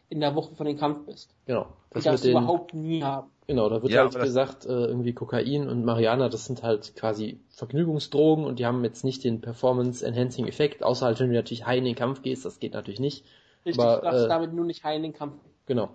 in 0.09 0.21
der 0.21 0.35
Woche 0.35 0.55
von 0.55 0.67
dem 0.67 0.79
Kampf 0.79 1.05
bist. 1.07 1.35
Genau. 1.47 1.67
Das 1.91 2.03
die 2.03 2.09
darfst 2.09 2.25
du 2.25 2.31
überhaupt 2.31 2.75
nie 2.75 3.03
haben. 3.03 3.31
Genau, 3.47 3.69
da 3.69 3.81
wird 3.81 3.93
ja, 3.93 4.01
halt 4.01 4.19
gesagt, 4.19 4.67
äh, 4.67 4.73
irgendwie 4.73 5.13
Kokain 5.13 5.69
und 5.69 5.85
Mariana, 5.85 6.29
das 6.29 6.47
sind 6.47 6.65
halt 6.65 6.97
quasi 6.97 7.39
Vergnügungsdrogen 7.51 8.45
und 8.45 8.59
die 8.59 8.67
haben 8.67 8.83
jetzt 8.83 9.05
nicht 9.05 9.23
den 9.23 9.41
Performance 9.41 10.05
Enhancing 10.05 10.49
Effekt, 10.49 10.83
außer 10.83 11.07
halt 11.07 11.21
wenn 11.21 11.29
du 11.29 11.35
natürlich 11.35 11.65
high 11.65 11.79
in 11.79 11.85
den 11.85 11.95
Kampf 11.95 12.23
gehst, 12.23 12.45
das 12.45 12.59
geht 12.59 12.75
natürlich 12.75 12.99
nicht. 12.99 13.25
Richtig, 13.67 13.85
aber, 13.85 13.97
du 13.97 14.03
darfst 14.03 14.25
äh, 14.25 14.29
damit 14.29 14.53
nur 14.53 14.65
nicht 14.65 14.85
heilen 14.85 15.03
den 15.03 15.13
Kampf. 15.13 15.35
Genau. 15.67 15.91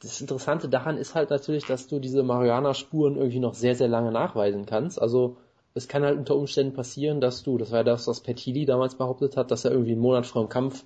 Das 0.00 0.20
Interessante 0.20 0.68
daran 0.68 0.98
ist 0.98 1.14
halt 1.14 1.30
natürlich, 1.30 1.64
dass 1.64 1.86
du 1.86 2.00
diese 2.00 2.24
Marihuana-Spuren 2.24 3.16
irgendwie 3.16 3.38
noch 3.38 3.54
sehr, 3.54 3.76
sehr 3.76 3.88
lange 3.88 4.10
nachweisen 4.10 4.66
kannst. 4.66 5.00
Also 5.00 5.36
es 5.74 5.86
kann 5.86 6.02
halt 6.02 6.18
unter 6.18 6.36
Umständen 6.36 6.74
passieren, 6.74 7.20
dass 7.20 7.44
du, 7.44 7.56
das 7.56 7.70
war 7.70 7.78
ja 7.78 7.84
das, 7.84 8.08
was 8.08 8.20
Petili 8.20 8.66
damals 8.66 8.96
behauptet 8.96 9.36
hat, 9.36 9.50
dass 9.52 9.64
er 9.64 9.70
irgendwie 9.70 9.92
einen 9.92 10.00
Monat 10.00 10.26
vor 10.26 10.42
dem 10.42 10.48
Kampf 10.48 10.84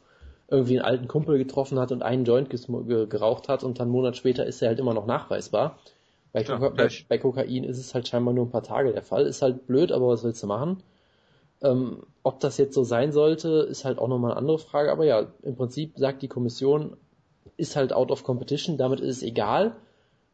irgendwie 0.49 0.79
einen 0.79 0.87
alten 0.87 1.09
Kumpel 1.09 1.39
getroffen 1.39 1.79
hat 1.79 1.91
und 1.91 2.03
einen 2.03 2.25
Joint 2.25 2.51
geraucht 2.51 3.49
hat 3.49 3.65
und 3.65 3.81
dann 3.81 3.87
einen 3.87 3.93
Monat 3.93 4.17
später 4.17 4.47
ist 4.47 4.63
er 4.63 4.69
halt 4.69 4.79
immer 4.79 4.95
noch 4.95 5.07
nachweisbar. 5.07 5.79
Bei, 6.33 6.43
ja, 6.43 6.59
bei, 6.59 6.89
bei, 7.09 7.19
Kokain 7.19 7.65
ist 7.65 7.79
es 7.79 7.95
halt 7.95 8.07
scheinbar 8.07 8.35
nur 8.35 8.45
ein 8.45 8.51
paar 8.51 8.63
Tage 8.63 8.93
der 8.93 9.03
Fall. 9.03 9.27
Ist 9.27 9.43
halt 9.43 9.67
blöd, 9.67 9.91
aber 9.91 10.09
was 10.09 10.23
willst 10.23 10.43
du 10.43 10.47
machen? 10.47 10.83
Ähm, 11.63 12.03
ob 12.23 12.41
das 12.41 12.59
jetzt 12.59 12.75
so 12.75 12.85
sein 12.85 13.13
sollte, 13.13 13.67
ist 13.71 13.85
halt 13.85 13.99
auch 13.99 14.09
nochmal 14.09 14.33
eine 14.33 14.39
andere 14.39 14.59
Frage. 14.59 14.93
Aber 14.93 15.05
ja, 15.05 15.27
im 15.43 15.57
Prinzip 15.57 15.93
sagt 15.97 16.23
die 16.23 16.29
Kommission, 16.29 16.97
ist 17.57 17.77
halt 17.77 17.93
out 17.93 18.11
of 18.11 18.25
competition, 18.25 18.77
damit 18.77 19.01
ist 19.01 19.19
es 19.19 19.23
egal. 19.23 19.77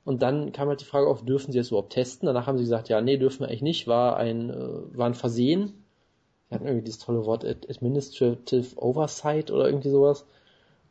Und 0.05 0.23
dann 0.23 0.53
kam 0.53 0.69
halt 0.69 0.81
die 0.81 0.87
Frage 0.87 1.07
auf, 1.07 1.25
dürfen 1.25 1.53
sie 1.53 1.59
es 1.59 1.69
überhaupt 1.69 1.93
testen? 1.93 2.27
Danach 2.27 2.47
haben 2.47 2.59
sie 2.59 2.65
gesagt, 2.65 2.89
ja, 2.89 3.01
nee, 3.01 3.19
dürfen 3.19 3.41
wir 3.41 3.49
eigentlich 3.49 3.63
nicht, 3.63 3.87
war 3.87 4.17
ein, 4.17 4.51
äh, 4.51 4.99
war 4.99 5.07
ein 5.07 5.15
Versehen. 5.15 5.85
Sie 6.49 6.55
hatten 6.55 6.67
irgendwie 6.67 6.85
dieses 6.85 7.01
tolle 7.01 7.25
Wort 7.25 7.45
Administrative 7.45 8.77
Oversight 8.77 9.51
oder 9.51 9.67
irgendwie 9.67 9.91
sowas 9.91 10.27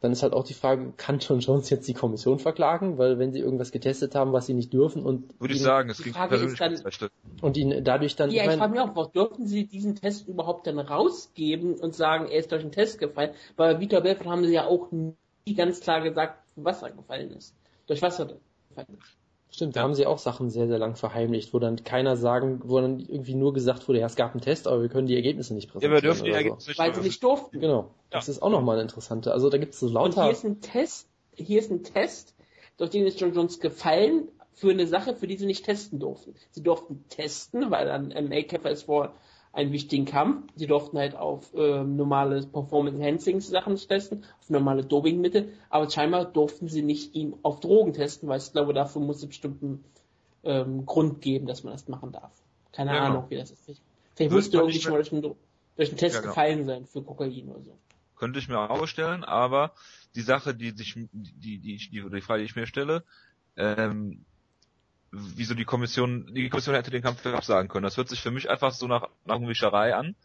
dann 0.02 0.12
ist 0.12 0.24
halt 0.24 0.34
auch 0.34 0.44
die 0.44 0.56
Frage, 0.56 0.94
kann 0.98 1.20
John 1.20 1.40
Jones 1.40 1.70
jetzt 1.70 1.88
die 1.88 1.94
Kommission 1.94 2.40
verklagen? 2.40 2.98
Weil 2.98 3.20
wenn 3.20 3.32
sie 3.32 3.40
irgendwas 3.40 3.72
getestet 3.72 4.16
haben, 4.16 4.34
was 4.34 4.48
sie 4.48 4.56
nicht 4.56 4.74
dürfen 4.74 5.04
und 5.04 5.40
würde 5.40 5.54
ich 5.54 5.62
sagen, 5.62 5.90
es 5.90 6.02
ging 6.02 6.14
persönlich 6.14 6.58
dann, 6.58 7.10
und 7.42 7.56
ihn 7.56 7.84
dadurch 7.84 8.16
dann 8.16 8.32
ja, 8.32 8.44
ich, 8.44 8.50
ich 8.50 8.58
frage 8.58 8.72
mich 8.72 8.82
auch, 8.82 8.96
was 8.96 9.12
dürfen 9.12 9.46
sie 9.46 9.66
diesen 9.68 9.96
Test 9.96 10.28
überhaupt 10.28 10.66
dann 10.66 10.80
rausgeben 10.80 11.76
und 11.76 11.96
sagen, 11.96 12.26
er 12.26 12.40
ist 12.40 12.52
durch 12.52 12.64
den 12.64 12.72
Test 12.72 12.98
gefallen? 12.98 13.32
Weil 13.58 13.80
Vitor 13.80 14.02
Belfort 14.02 14.26
haben 14.26 14.44
sie 14.44 14.54
ja 14.54 14.66
auch 14.66 14.92
nie 14.92 15.16
ganz 15.56 15.80
klar 15.80 16.02
gesagt, 16.02 16.40
was 16.56 16.82
er 16.82 16.92
gefallen 16.92 17.32
ist, 17.32 17.56
durch 17.86 18.02
was 18.02 18.20
er 18.20 18.26
gefallen 18.70 18.98
ist. 19.00 19.21
Stimmt, 19.54 19.76
da 19.76 19.82
haben 19.82 19.94
sie 19.94 20.06
auch 20.06 20.18
Sachen 20.18 20.50
sehr, 20.50 20.68
sehr 20.68 20.80
lang 20.80 20.96
verheimlicht, 20.96 21.54
wo 21.54 21.60
dann 21.60 21.84
keiner 21.84 22.16
sagen, 22.16 22.62
wo 22.64 22.80
dann 22.80 23.00
irgendwie 23.00 23.36
nur 23.36 23.54
gesagt 23.54 23.88
wurde, 23.90 24.00
ja, 24.00 24.06
es 24.06 24.16
gab 24.16 24.32
einen 24.32 24.40
Test, 24.40 24.66
aber 24.66 24.82
wir 24.82 24.88
können 24.88 25.08
die 25.08 25.16
Ergebnisse 25.16 25.54
nicht 25.54 25.68
präsentieren. 25.68 25.92
Ja, 25.92 25.98
wir 25.98 26.02
dürfen 26.02 26.24
die 26.24 26.32
Ergebnisse 26.32 26.66
so. 26.66 26.70
nicht 26.70 26.80
Weil 26.80 26.96
sie 26.96 27.02
nicht 27.02 27.22
durften. 27.22 27.60
Genau. 27.60 27.80
Ja. 27.80 27.90
Das 28.12 28.30
ist 28.30 28.42
auch 28.42 28.50
nochmal 28.50 28.76
eine 28.76 28.84
interessante. 28.84 29.34
Also 29.34 29.50
da 29.50 29.58
gibt 29.58 29.74
es 29.74 29.82
so 29.82 29.90
lauter... 29.90 30.22
Und 30.22 30.24
hier 30.24 30.32
ist 30.32 30.46
ein 30.46 30.62
Test, 30.62 31.10
hier 31.34 31.60
ist 31.60 31.70
ein 31.70 31.84
Test, 31.84 32.34
durch 32.78 32.92
den 32.92 33.06
ist 33.06 33.20
John 33.20 33.34
Jones 33.34 33.60
gefallen 33.60 34.30
für 34.54 34.72
eine 34.72 34.88
Sache, 34.88 35.16
für 35.16 35.28
die 35.28 35.36
sie 35.36 35.46
nicht 35.46 35.66
testen 35.66 36.00
durften. 36.00 36.34
Sie 36.52 36.64
durften 36.64 37.04
testen, 37.10 37.72
weil 37.72 37.88
dann 37.88 38.08
MA-Käfer 38.08 38.72
ist 38.72 38.84
vor 38.84 39.14
einen 39.54 39.72
wichtigen 39.72 40.06
Kampf. 40.06 40.48
Sie 40.56 40.68
durften 40.68 40.98
halt 40.98 41.16
auf 41.16 41.54
äh, 41.54 41.84
normale 41.84 42.46
Performance-Enhancing-Sachen 42.46 43.76
testen, 43.76 44.26
auf 44.40 44.50
normale 44.50 44.84
Dopingmittel, 44.84 45.54
aber 45.70 45.90
scheinbar 45.90 46.26
durften 46.26 46.68
sie 46.68 46.82
nicht 46.82 47.16
ihn 47.16 47.36
auf 47.44 47.60
Drogen 47.60 47.94
testen, 47.94 48.30
weil 48.30 48.40
ich 48.40 48.52
glaube, 48.52 48.74
dafür 48.74 49.02
muss 49.02 49.18
es 49.18 49.28
bestimmten 49.28 49.84
ähm, 50.44 50.86
Grund 50.86 51.22
geben, 51.22 51.48
dass 51.48 51.64
man 51.64 51.74
das 51.74 51.88
machen 51.88 52.12
darf. 52.12 52.32
Keine 52.72 52.96
ja, 52.96 53.02
Ahnung, 53.02 53.26
wie 53.30 53.36
das 53.36 53.52
ist. 53.52 53.82
Vielleicht 54.16 54.32
musste 54.32 54.58
irgendwie 54.58 54.80
schon 54.80 54.94
mal 54.94 54.98
durch 54.98 55.12
einen, 55.12 55.22
durch 55.22 55.90
einen 55.90 55.98
Test 55.98 56.16
ja, 56.16 56.22
genau. 56.22 56.32
gefallen 56.32 56.66
sein 56.66 56.86
für 56.86 57.02
Kokain 57.02 57.50
oder 57.50 57.62
so. 57.62 57.78
Könnte 58.16 58.40
ich 58.40 58.48
mir 58.48 58.60
auch 58.60 58.78
vorstellen, 58.78 59.24
aber 59.24 59.74
die 60.16 60.22
Sache, 60.22 60.54
die 60.54 60.70
sich, 60.72 60.94
die, 61.12 61.58
die, 61.58 61.78
die, 61.78 61.90
die 61.90 62.22
Frage, 62.22 62.42
die 62.42 62.46
ich 62.46 62.56
mir 62.56 62.68
stelle, 62.68 63.04
ähm, 63.58 64.26
wieso 65.12 65.56
die 65.56 65.66
Kommission, 65.66 66.34
die 66.34 66.50
Kommission 66.50 66.76
hätte 66.76 66.92
den 66.92 67.02
Kampf 67.02 67.26
absagen 67.26 67.70
können. 67.70 67.84
Das 67.84 67.98
hört 67.98 68.10
sich 68.10 68.22
für 68.22 68.32
mich 68.32 68.50
einfach 68.50 68.72
so 68.72 68.88
nach, 68.88 69.10
nach 69.26 69.42
Wischerei 69.42 69.96
an. 69.96 70.16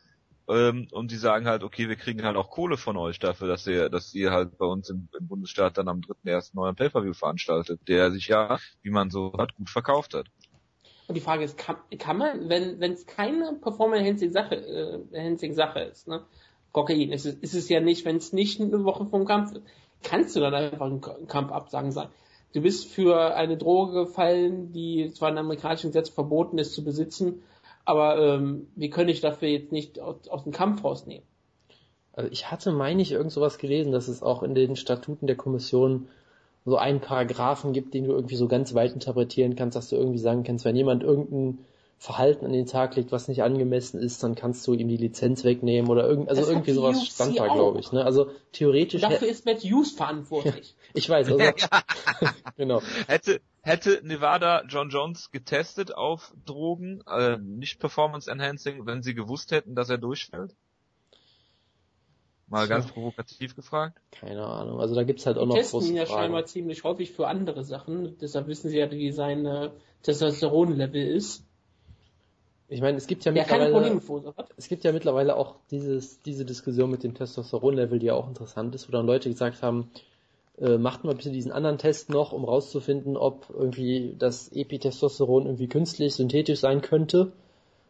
Ähm, 0.48 0.86
und 0.92 1.10
die 1.10 1.16
sagen 1.16 1.46
halt, 1.46 1.64
okay, 1.64 1.88
wir 1.88 1.96
kriegen 1.96 2.22
halt 2.22 2.36
auch 2.36 2.50
Kohle 2.50 2.76
von 2.76 2.96
euch 2.96 3.18
dafür, 3.18 3.48
dass 3.48 3.66
ihr, 3.66 3.88
dass 3.88 4.14
ihr 4.14 4.30
halt 4.30 4.58
bei 4.58 4.66
uns 4.66 4.88
im, 4.88 5.08
im 5.18 5.26
Bundesstaat 5.26 5.76
dann 5.76 5.88
am 5.88 6.00
3.1. 6.00 6.50
neuen 6.54 6.76
Pay-Per-View 6.76 7.14
veranstaltet, 7.14 7.80
der 7.88 8.12
sich 8.12 8.28
ja, 8.28 8.58
wie 8.82 8.90
man 8.90 9.10
so 9.10 9.32
hat, 9.38 9.56
gut 9.56 9.70
verkauft 9.70 10.14
hat. 10.14 10.28
Und 11.08 11.16
die 11.16 11.20
Frage 11.20 11.44
ist, 11.44 11.58
kann, 11.58 11.76
kann 11.98 12.16
man, 12.16 12.48
wenn 12.48 12.78
wenn 12.80 12.92
es 12.92 13.06
keine 13.06 13.54
Performance-Enhancing-Sache 13.60 14.54
äh, 14.54 15.16
Enhancing 15.16 15.54
Sache 15.54 15.80
ist, 15.80 16.06
ne? 16.06 16.24
Kokain 16.72 17.10
ist 17.10 17.26
es, 17.26 17.34
ist 17.34 17.54
es 17.54 17.68
ja 17.68 17.80
nicht, 17.80 18.04
wenn 18.04 18.16
es 18.16 18.32
nicht 18.32 18.60
eine 18.60 18.84
Woche 18.84 19.06
vom 19.06 19.24
Kampf 19.24 19.52
ist, 19.52 19.62
kannst 20.02 20.36
du 20.36 20.40
dann 20.40 20.54
einfach 20.54 20.86
einen 20.86 21.00
Kampf 21.00 21.50
absagen 21.50 21.90
sagen 21.90 22.10
du 22.56 22.62
bist 22.62 22.86
für 22.88 23.34
eine 23.34 23.58
Droge 23.58 24.06
gefallen, 24.06 24.72
die 24.72 25.12
zwar 25.12 25.28
in 25.28 25.36
amerikanischen 25.36 25.90
Gesetz 25.90 26.08
verboten 26.08 26.56
ist 26.56 26.72
zu 26.72 26.82
besitzen, 26.82 27.42
aber 27.84 28.18
ähm, 28.18 28.68
wir 28.74 28.88
können 28.88 29.08
dich 29.08 29.20
dafür 29.20 29.48
jetzt 29.48 29.72
nicht 29.72 30.00
aus, 30.00 30.26
aus 30.28 30.44
dem 30.44 30.52
Kampf 30.52 30.82
rausnehmen. 30.82 31.26
Also 32.14 32.30
ich 32.32 32.50
hatte, 32.50 32.72
meine 32.72 33.02
ich, 33.02 33.12
irgend 33.12 33.30
sowas 33.30 33.58
gelesen, 33.58 33.92
dass 33.92 34.08
es 34.08 34.22
auch 34.22 34.42
in 34.42 34.54
den 34.54 34.74
Statuten 34.74 35.26
der 35.26 35.36
Kommission 35.36 36.08
so 36.64 36.78
einen 36.78 37.00
Paragraphen 37.00 37.74
gibt, 37.74 37.92
den 37.92 38.04
du 38.04 38.12
irgendwie 38.12 38.36
so 38.36 38.48
ganz 38.48 38.74
weit 38.74 38.94
interpretieren 38.94 39.54
kannst, 39.54 39.76
dass 39.76 39.90
du 39.90 39.96
irgendwie 39.96 40.18
sagen 40.18 40.42
kannst, 40.42 40.64
wenn 40.64 40.76
jemand 40.76 41.02
irgendein 41.02 41.58
Verhalten 41.98 42.44
an 42.44 42.52
den 42.52 42.66
Tag 42.66 42.94
legt, 42.96 43.10
was 43.10 43.26
nicht 43.26 43.42
angemessen 43.42 43.98
ist, 44.00 44.22
dann 44.22 44.34
kannst 44.34 44.66
du 44.66 44.74
ihm 44.74 44.88
die 44.88 44.98
Lizenz 44.98 45.44
wegnehmen 45.44 45.90
oder 45.90 46.06
irgend, 46.06 46.28
also 46.28 46.42
Das 46.42 46.50
irgendwie 46.50 46.72
hat 46.72 46.76
die 46.76 46.80
sowas 46.80 46.96
UFC 46.98 47.12
stand 47.12 47.38
da, 47.38 47.46
auch. 47.46 47.54
glaube 47.54 47.80
ich. 47.80 47.90
Ne? 47.90 48.04
Also 48.04 48.30
theoretisch. 48.52 49.02
Und 49.02 49.10
dafür 49.10 49.28
ist 49.28 49.46
Matt 49.46 49.62
Hughes 49.62 49.92
verantwortlich. 49.92 50.76
ich 50.94 51.08
weiß, 51.08 51.32
also, 51.32 51.38
genau. 52.56 52.82
Hätte, 53.06 53.40
hätte 53.62 54.00
Nevada 54.02 54.64
John 54.68 54.90
Jones 54.90 55.30
getestet 55.30 55.94
auf 55.94 56.34
Drogen, 56.44 57.02
äh, 57.08 57.38
nicht 57.38 57.80
Performance 57.80 58.30
Enhancing, 58.30 58.84
wenn 58.84 59.02
sie 59.02 59.14
gewusst 59.14 59.50
hätten, 59.50 59.74
dass 59.74 59.88
er 59.88 59.98
durchfällt? 59.98 60.54
Mal 62.48 62.68
ganz 62.68 62.86
provokativ 62.86 63.56
gefragt. 63.56 63.98
Keine 64.12 64.44
Ahnung. 64.46 64.78
Also 64.80 64.94
da 64.94 65.02
gibt's 65.02 65.26
halt 65.26 65.38
auch 65.38 65.42
Die 65.42 65.48
noch 65.48 65.56
testen 65.56 65.80
große 65.80 65.90
ihn 65.90 65.96
ja 65.96 66.04
Fragen. 66.04 66.20
scheinbar 66.20 66.44
ziemlich 66.44 66.84
häufig 66.84 67.10
für 67.10 67.26
andere 67.26 67.64
Sachen. 67.64 68.16
Deshalb 68.18 68.46
wissen 68.46 68.68
sie 68.70 68.78
ja, 68.78 68.88
wie 68.90 69.10
sein 69.10 69.72
Testosteronlevel 70.02 71.02
ist. 71.08 71.45
Ich 72.68 72.80
meine, 72.80 72.96
es 72.96 73.06
gibt 73.06 73.24
ja 73.24 73.32
keine 73.44 73.70
mittlerweile, 73.70 74.00
es 74.56 74.68
gibt 74.68 74.82
ja 74.84 74.92
mittlerweile 74.92 75.36
auch 75.36 75.56
dieses, 75.70 76.20
diese 76.22 76.44
Diskussion 76.44 76.90
mit 76.90 77.04
dem 77.04 77.14
Testosteronlevel, 77.14 78.00
die 78.00 78.06
ja 78.06 78.14
auch 78.14 78.26
interessant 78.26 78.74
ist, 78.74 78.88
wo 78.88 78.92
dann 78.92 79.06
Leute 79.06 79.30
gesagt 79.30 79.62
haben, 79.62 79.90
äh, 80.58 80.76
macht 80.76 81.04
mal 81.04 81.14
bitte 81.14 81.30
diesen 81.30 81.52
anderen 81.52 81.78
Test 81.78 82.10
noch, 82.10 82.32
um 82.32 82.44
rauszufinden, 82.44 83.16
ob 83.16 83.50
irgendwie 83.50 84.16
das 84.18 84.50
Epitestosteron 84.52 85.46
irgendwie 85.46 85.68
künstlich, 85.68 86.14
synthetisch 86.14 86.60
sein 86.60 86.80
könnte. 86.80 87.32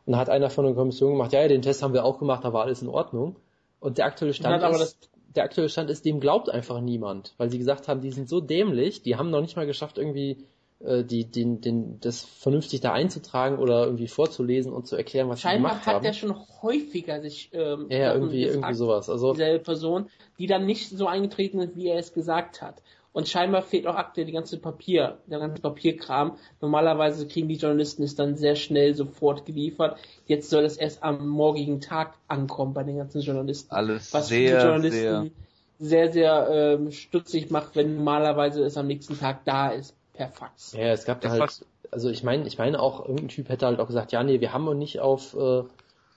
Und 0.05 0.13
da 0.13 0.19
hat 0.19 0.29
einer 0.29 0.51
von 0.51 0.67
der 0.67 0.75
Kommission 0.75 1.13
gemacht, 1.13 1.33
ja, 1.33 1.41
ja, 1.41 1.49
den 1.49 1.63
Test 1.63 1.83
haben 1.83 1.95
wir 1.95 2.05
auch 2.05 2.19
gemacht, 2.19 2.45
da 2.45 2.53
war 2.53 2.65
alles 2.65 2.83
in 2.83 2.89
Ordnung. 2.89 3.37
Und 3.81 3.99
der 3.99 4.07
aktuelle 4.07 4.35
Stand 4.35 4.63
aber 4.63 4.83
ist, 4.83 5.11
der 5.35 5.45
aktuelle 5.45 5.69
Stand 5.69 5.91
ist, 5.91 6.05
dem 6.05 6.21
glaubt 6.21 6.51
einfach 6.51 6.81
niemand, 6.81 7.35
weil 7.39 7.51
sie 7.51 7.59
gesagt 7.59 7.89
haben, 7.89 8.01
die 8.01 8.11
sind 8.11 8.29
so 8.29 8.41
dämlich, 8.41 9.03
die 9.03 9.17
haben 9.17 9.31
noch 9.31 9.41
nicht 9.41 9.57
mal 9.57 9.67
geschafft, 9.67 9.99
irgendwie 9.99 10.45
äh, 10.85 11.05
die, 11.05 11.25
den, 11.25 11.61
den, 11.61 12.01
das 12.01 12.23
vernünftig 12.23 12.81
da 12.81 12.93
einzutragen 12.93 13.59
oder 13.59 13.85
irgendwie 13.85 14.09
vorzulesen 14.09 14.73
und 14.73 14.87
zu 14.87 14.97
erklären, 14.97 15.29
was 15.29 15.41
sie 15.41 15.49
Scheinbar 15.49 15.73
gemacht 15.73 15.87
hat 15.87 15.95
haben. 15.97 16.05
er 16.05 16.13
schon 16.13 16.35
häufiger 16.63 17.21
sich 17.21 17.51
ähm, 17.53 17.87
ja, 17.89 18.13
irgendwie, 18.13 18.43
gefragt, 18.43 18.57
irgendwie 18.57 18.75
sowas. 18.75 19.09
Also 19.09 19.33
dieselbe 19.33 19.65
Person, 19.65 20.11
die 20.39 20.47
dann 20.47 20.67
nicht 20.67 20.91
so 20.91 21.07
eingetreten 21.07 21.61
ist, 21.61 21.77
wie 21.77 21.89
er 21.89 21.99
es 21.99 22.13
gesagt 22.13 22.61
hat. 22.63 22.83
Und 23.13 23.27
scheinbar 23.27 23.63
fehlt 23.63 23.87
auch 23.87 23.95
aktuell 23.95 24.27
die 24.27 24.33
ganze 24.33 24.59
Papier, 24.59 25.17
der 25.27 25.39
ganze 25.39 25.63
Papierkram. 25.63 26.37
Normalerweise 26.61 27.27
kriegen 27.27 27.49
die 27.49 27.55
Journalisten 27.55 28.03
es 28.03 28.15
dann 28.15 28.37
sehr 28.37 28.57
schnell 28.57 28.95
sofort 28.95 29.47
geliefert. 29.47 29.99
Jetzt 30.27 30.51
soll 30.51 30.65
es 30.65 30.77
erst 30.77 31.03
am 31.03 31.27
morgigen 31.27 31.81
Tag 31.81 32.19
ankommen 32.29 32.75
bei 32.75 32.83
den 32.83 32.99
ganzen 32.99 33.23
Journalisten. 33.23 33.75
Alles 33.75 34.13
was 34.13 34.29
sehr, 34.29 34.59
die 34.59 34.67
Journalisten 34.67 35.33
sehr, 35.79 36.13
sehr, 36.13 36.49
ähm, 36.51 36.91
stutzig 36.91 37.51
macht, 37.51 37.77
wenn 37.77 37.97
normalerweise 37.97 38.63
es 38.65 38.77
am 38.77 38.87
nächsten 38.87 39.19
Tag 39.19 39.45
da 39.45 39.71
ist, 39.71 39.95
per 40.17 40.29
Fax. 40.29 40.73
Ja, 40.73 40.93
es 40.93 41.05
gab 41.05 41.21
da 41.21 41.29
Das 41.29 41.39
halt, 41.39 41.43
was- 41.43 41.65
also 41.91 42.11
ich 42.11 42.23
meine, 42.23 42.47
ich 42.47 42.59
meine 42.59 42.81
auch, 42.81 43.01
irgendein 43.01 43.29
Typ 43.29 43.49
hätte 43.49 43.67
halt 43.67 43.79
auch 43.81 43.87
gesagt, 43.87 44.13
ja, 44.13 44.23
nee, 44.23 44.41
wir 44.41 44.53
haben 44.53 44.65
noch 44.65 44.75
nicht 44.75 45.01
auf 45.01 45.35
äh, 45.35 45.63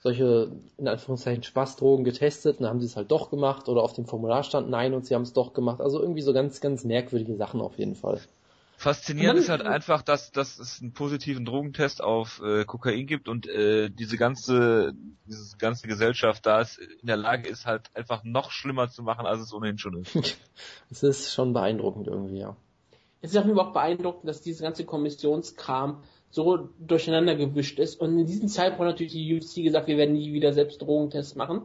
solche, 0.02 0.50
in 0.78 0.88
Anführungszeichen, 0.88 1.42
Spaßdrogen 1.42 2.04
getestet, 2.04 2.56
und 2.56 2.62
dann 2.62 2.70
haben 2.70 2.80
sie 2.80 2.86
es 2.86 2.96
halt 2.96 3.10
doch 3.10 3.30
gemacht, 3.30 3.68
oder 3.68 3.82
auf 3.82 3.92
dem 3.92 4.06
Formular 4.06 4.42
stand 4.42 4.70
nein 4.70 4.94
und 4.94 5.06
sie 5.06 5.14
haben 5.14 5.22
es 5.22 5.32
doch 5.32 5.52
gemacht. 5.52 5.80
Also 5.80 6.00
irgendwie 6.00 6.22
so 6.22 6.32
ganz, 6.32 6.60
ganz 6.60 6.84
merkwürdige 6.84 7.36
Sachen 7.36 7.60
auf 7.60 7.78
jeden 7.78 7.94
Fall. 7.94 8.20
Faszinierend 8.78 9.38
ist 9.38 9.50
halt 9.50 9.60
einfach, 9.60 10.00
dass, 10.00 10.32
dass 10.32 10.58
es 10.58 10.80
einen 10.80 10.94
positiven 10.94 11.44
Drogentest 11.44 12.02
auf 12.02 12.40
äh, 12.42 12.64
Kokain 12.64 13.06
gibt 13.06 13.28
und 13.28 13.46
äh, 13.46 13.90
diese 13.90 14.16
ganze 14.16 14.94
diese 15.26 15.58
ganze 15.58 15.86
Gesellschaft 15.86 16.46
da 16.46 16.62
ist 16.62 16.78
in 16.78 17.06
der 17.06 17.18
Lage 17.18 17.46
ist 17.50 17.66
halt 17.66 17.90
einfach 17.94 18.24
noch 18.24 18.50
schlimmer 18.50 18.88
zu 18.88 19.02
machen, 19.02 19.26
als 19.26 19.42
es 19.42 19.52
ohnehin 19.52 19.76
schon 19.76 20.00
ist. 20.00 20.14
Es 20.90 21.02
ist 21.02 21.32
schon 21.34 21.52
beeindruckend 21.52 22.06
irgendwie, 22.08 22.38
ja. 22.38 22.56
Es 23.22 23.32
ist 23.32 23.36
auch 23.36 23.46
überhaupt 23.46 23.74
beeindruckend, 23.74 24.28
dass 24.28 24.40
diese 24.40 24.62
ganze 24.62 24.84
Kommissionskram 24.84 26.02
so 26.30 26.70
durcheinander 26.78 27.34
gewischt 27.34 27.78
ist. 27.78 28.00
Und 28.00 28.18
in 28.18 28.26
diesem 28.26 28.48
Zeitpunkt 28.48 28.80
hat 28.80 28.94
natürlich 28.94 29.12
die 29.12 29.36
UFC 29.36 29.56
gesagt, 29.64 29.88
wir 29.88 29.96
werden 29.96 30.14
nie 30.14 30.32
wieder 30.32 30.52
selbst 30.52 30.80
Drogentests 30.80 31.34
machen. 31.34 31.62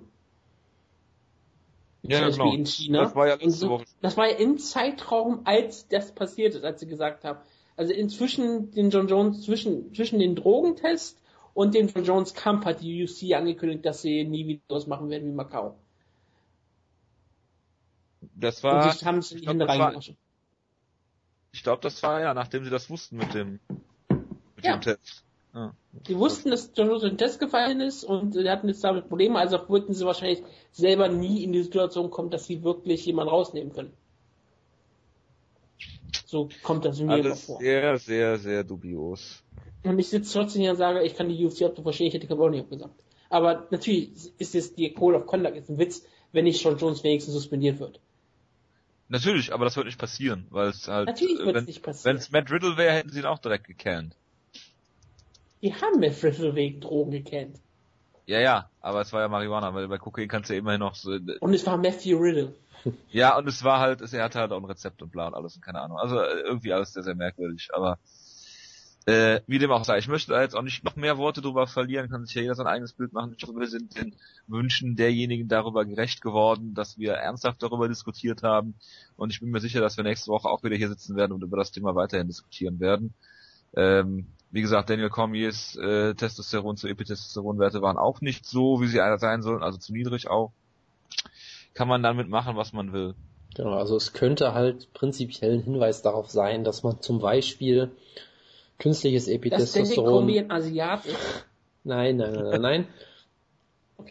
Ja, 2.01 2.17
Zum 2.17 2.27
Beispiel 2.27 2.43
genau. 2.43 2.55
in 2.55 2.65
China. 2.65 3.03
Das 3.03 3.15
war 3.15 3.27
ja 3.27 3.33
letzte 3.33 3.45
Und 3.45 3.51
so, 3.51 3.69
Woche. 3.69 3.85
Das 4.01 4.17
war 4.17 4.29
ja 4.29 4.35
im 4.37 4.57
Zeitraum, 4.57 5.41
als 5.45 5.87
das 5.87 6.13
passiert 6.13 6.55
ist, 6.55 6.63
als 6.63 6.79
sie 6.79 6.87
gesagt 6.87 7.23
haben. 7.23 7.39
Also 7.77 7.93
inzwischen 7.93 8.71
den 8.71 8.89
John 8.89 9.07
Jones, 9.07 9.43
zwischen, 9.43 9.93
zwischen 9.93 10.19
den 10.19 10.35
Drogentest 10.35 11.19
und 11.53 11.73
dem 11.73 11.87
John 11.87 12.03
Jones 12.03 12.33
Kampf 12.33 12.65
hat 12.65 12.81
die 12.81 13.03
UFC 13.03 13.33
angekündigt, 13.33 13.85
dass 13.85 14.01
sie 14.01 14.23
nie 14.23 14.47
wieder 14.47 14.61
was 14.69 14.87
machen 14.87 15.09
werden 15.09 15.27
wie 15.27 15.33
Macau. 15.33 15.75
Das 18.35 18.63
Und 18.63 18.71
war 18.71 18.91
sich 18.91 19.05
haben 19.05 19.21
sie 19.21 19.35
in 19.35 19.41
die 19.41 19.47
Hände 19.47 19.67
reingewaschen. 19.67 20.17
Ich 21.55 21.63
glaube, 21.63 21.81
das 21.81 22.03
war 22.03 22.19
ja, 22.19 22.33
nachdem 22.33 22.65
sie 22.65 22.69
das 22.69 22.89
wussten 22.89 23.15
mit 23.15 23.33
dem 23.33 23.59
mit 24.57 24.65
Ja. 24.65 24.75
dem 24.77 24.81
Test. 24.81 25.23
Ja. 25.53 25.73
Die 26.09 26.17
wussten, 26.17 26.51
dass 26.51 26.71
John 26.75 26.87
Jones 26.89 27.03
in 27.03 27.09
den 27.11 27.17
Test 27.17 27.39
gefallen 27.39 27.79
ist 27.79 28.03
und 28.03 28.33
sie 28.33 28.49
hatten 28.49 28.67
jetzt 28.67 28.83
damit 28.83 29.07
Probleme, 29.07 29.39
also 29.39 29.57
wollten 29.69 29.93
sie 29.93 30.05
wahrscheinlich 30.05 30.43
selber 30.73 31.07
nie 31.07 31.43
in 31.45 31.53
die 31.53 31.63
Situation 31.63 32.09
kommen, 32.11 32.29
dass 32.29 32.45
sie 32.45 32.61
wirklich 32.63 33.05
jemanden 33.05 33.29
rausnehmen 33.29 33.71
können. 33.71 33.93
So 36.25 36.49
kommt 36.61 36.83
das 36.83 36.97
mir 36.97 37.03
immer 37.05 37.13
Alles 37.13 37.45
vor. 37.45 37.59
sehr, 37.59 37.97
sehr, 37.99 38.37
sehr 38.37 38.63
dubios. 38.65 39.41
Und 39.83 39.97
ich 39.97 40.09
sitze 40.09 40.33
trotzdem 40.33 40.61
hier 40.61 40.71
und 40.71 40.77
sage, 40.77 41.03
ich 41.03 41.15
kann 41.15 41.29
die 41.29 41.45
UFC 41.45 41.61
auch 41.63 41.81
verstehen, 41.81 42.07
ich 42.07 42.13
hätte 42.15 42.49
nicht 42.49 42.69
gesagt. 42.69 42.95
Aber 43.29 43.65
natürlich 43.69 44.11
ist 44.37 44.55
es 44.55 44.75
die 44.75 44.93
Code 44.93 45.17
of 45.19 45.25
Conduct 45.25 45.55
ist 45.55 45.69
ein 45.69 45.77
Witz, 45.77 46.03
wenn 46.33 46.43
nicht 46.43 46.61
John 46.61 46.77
Jones 46.77 47.01
wenigstens 47.03 47.33
suspendiert 47.33 47.79
wird. 47.79 48.01
Natürlich, 49.07 49.53
aber 49.53 49.65
das 49.65 49.75
wird 49.75 49.85
nicht 49.85 49.99
passieren, 49.99 50.47
weil 50.49 50.69
es 50.69 50.87
halt 50.87 51.07
Natürlich 51.07 51.39
äh, 51.39 51.45
wird 51.45 51.55
es 51.57 51.67
nicht 51.67 51.83
passieren. 51.83 52.15
wenn 52.15 52.21
es 52.21 52.31
Matt 52.31 52.51
Riddle 52.51 52.77
wäre, 52.77 52.93
hätten 52.93 53.09
sie 53.09 53.19
ihn 53.19 53.25
auch 53.25 53.39
direkt 53.39 53.67
gecannt. 53.67 54.15
Die 55.61 55.73
haben 55.73 55.99
Matt 55.99 56.23
Riddle 56.23 56.55
wegen 56.55 56.81
Drogen 56.81 57.11
gekannt. 57.11 57.59
Ja, 58.27 58.39
ja, 58.39 58.69
aber 58.79 59.01
es 59.01 59.13
war 59.13 59.21
ja 59.21 59.27
Marihuana, 59.27 59.73
weil 59.73 59.87
bei 59.87 59.99
Kokain 59.99 60.27
kannst 60.27 60.49
du 60.49 60.53
ja 60.53 60.59
immerhin 60.59 60.79
noch 60.79 60.95
so, 60.95 61.11
Und 61.39 61.53
es 61.53 61.65
war 61.65 61.77
Matthew 61.77 62.17
Riddle. 62.17 62.55
Ja, 63.09 63.37
und 63.37 63.47
es 63.47 63.63
war 63.63 63.79
halt, 63.79 64.01
es- 64.01 64.13
er 64.13 64.23
hatte 64.23 64.39
halt 64.39 64.51
auch 64.51 64.57
ein 64.57 64.65
Rezept 64.65 65.01
und 65.01 65.11
bla 65.11 65.27
und 65.27 65.35
alles 65.35 65.55
und 65.55 65.63
keine 65.63 65.81
Ahnung. 65.81 65.97
Also 65.97 66.19
äh, 66.19 66.41
irgendwie 66.41 66.73
alles 66.73 66.93
sehr, 66.93 67.03
sehr 67.03 67.15
merkwürdig. 67.15 67.69
Aber 67.73 67.99
äh, 69.05 69.41
wie 69.45 69.59
dem 69.59 69.71
auch 69.71 69.83
sei, 69.83 69.99
ich 69.99 70.07
möchte 70.07 70.31
da 70.31 70.41
jetzt 70.41 70.55
auch 70.55 70.63
nicht 70.63 70.83
noch 70.83 70.95
mehr 70.95 71.17
Worte 71.17 71.41
drüber 71.41 71.67
verlieren, 71.67 72.09
kann 72.09 72.25
sich 72.25 72.35
ja 72.35 72.41
jeder 72.41 72.55
sein 72.55 72.65
eigenes 72.65 72.93
Bild 72.93 73.13
machen. 73.13 73.35
Ich 73.37 73.43
hoffe, 73.43 73.59
wir 73.59 73.67
sind 73.67 73.95
den 73.97 74.15
Wünschen 74.47 74.95
derjenigen 74.95 75.47
darüber 75.47 75.85
gerecht 75.85 76.21
geworden, 76.21 76.73
dass 76.73 76.97
wir 76.97 77.13
ernsthaft 77.13 77.61
darüber 77.61 77.87
diskutiert 77.87 78.41
haben. 78.41 78.73
Und 79.15 79.31
ich 79.31 79.41
bin 79.41 79.51
mir 79.51 79.59
sicher, 79.59 79.79
dass 79.79 79.97
wir 79.97 80.03
nächste 80.03 80.31
Woche 80.31 80.49
auch 80.49 80.63
wieder 80.63 80.75
hier 80.75 80.89
sitzen 80.89 81.15
werden 81.15 81.33
und 81.33 81.43
über 81.43 81.57
das 81.57 81.71
Thema 81.71 81.93
weiterhin 81.93 82.27
diskutieren 82.27 82.79
werden. 82.79 83.13
Ähm, 83.75 84.27
wie 84.49 84.61
gesagt, 84.61 84.89
Daniel 84.89 85.09
Cormiers 85.09 85.75
äh, 85.75 86.15
Testosteron 86.15 86.77
zu 86.77 86.87
Epitestosteronwerte 86.87 87.81
waren 87.81 87.97
auch 87.97 88.21
nicht 88.21 88.45
so, 88.45 88.81
wie 88.81 88.87
sie 88.87 89.01
sein 89.17 89.41
sollen, 89.41 89.61
also 89.61 89.77
zu 89.77 89.93
niedrig 89.93 90.29
auch. 90.29 90.51
Kann 91.73 91.87
man 91.87 92.01
damit 92.01 92.29
machen, 92.29 92.55
was 92.55 92.73
man 92.73 92.91
will. 92.93 93.13
Genau, 93.53 93.73
also 93.73 93.97
es 93.97 94.13
könnte 94.13 94.53
halt 94.53 94.93
prinzipiell 94.93 95.53
ein 95.53 95.63
Hinweis 95.63 96.01
darauf 96.01 96.29
sein, 96.31 96.63
dass 96.63 96.83
man 96.83 97.01
zum 97.01 97.19
Beispiel 97.19 97.91
künstliches 98.79 99.25
Das 99.25 99.33
Epitestosteron 99.33 100.29
ein 100.29 100.51
Asiat 100.51 101.05
ist. 101.05 101.45
Nein, 101.83 102.17
nein, 102.17 102.33
nein, 102.33 102.43
nein, 102.49 102.61
nein. 102.61 102.88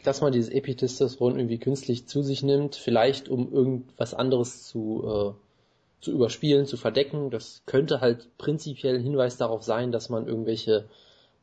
Dass 0.05 0.21
man 0.21 0.33
dieses 0.33 0.51
Epitestosteron 0.51 1.37
irgendwie 1.39 1.59
künstlich 1.59 2.07
zu 2.07 2.23
sich 2.23 2.43
nimmt, 2.43 2.77
vielleicht 2.77 3.29
um 3.29 3.53
irgendwas 3.53 4.15
anderes 4.15 4.65
zu, 4.67 5.05
äh, 5.07 6.03
zu 6.03 6.13
überspielen, 6.13 6.67
zu 6.67 6.77
verdecken. 6.77 7.31
Das 7.31 7.63
könnte 7.67 8.01
halt 8.01 8.37
prinzipiell 8.39 8.97
ein 8.97 9.03
Hinweis 9.03 9.37
darauf 9.37 9.63
sein, 9.63 9.93
dass 9.93 10.09
man 10.09 10.27
irgendwelche 10.27 10.89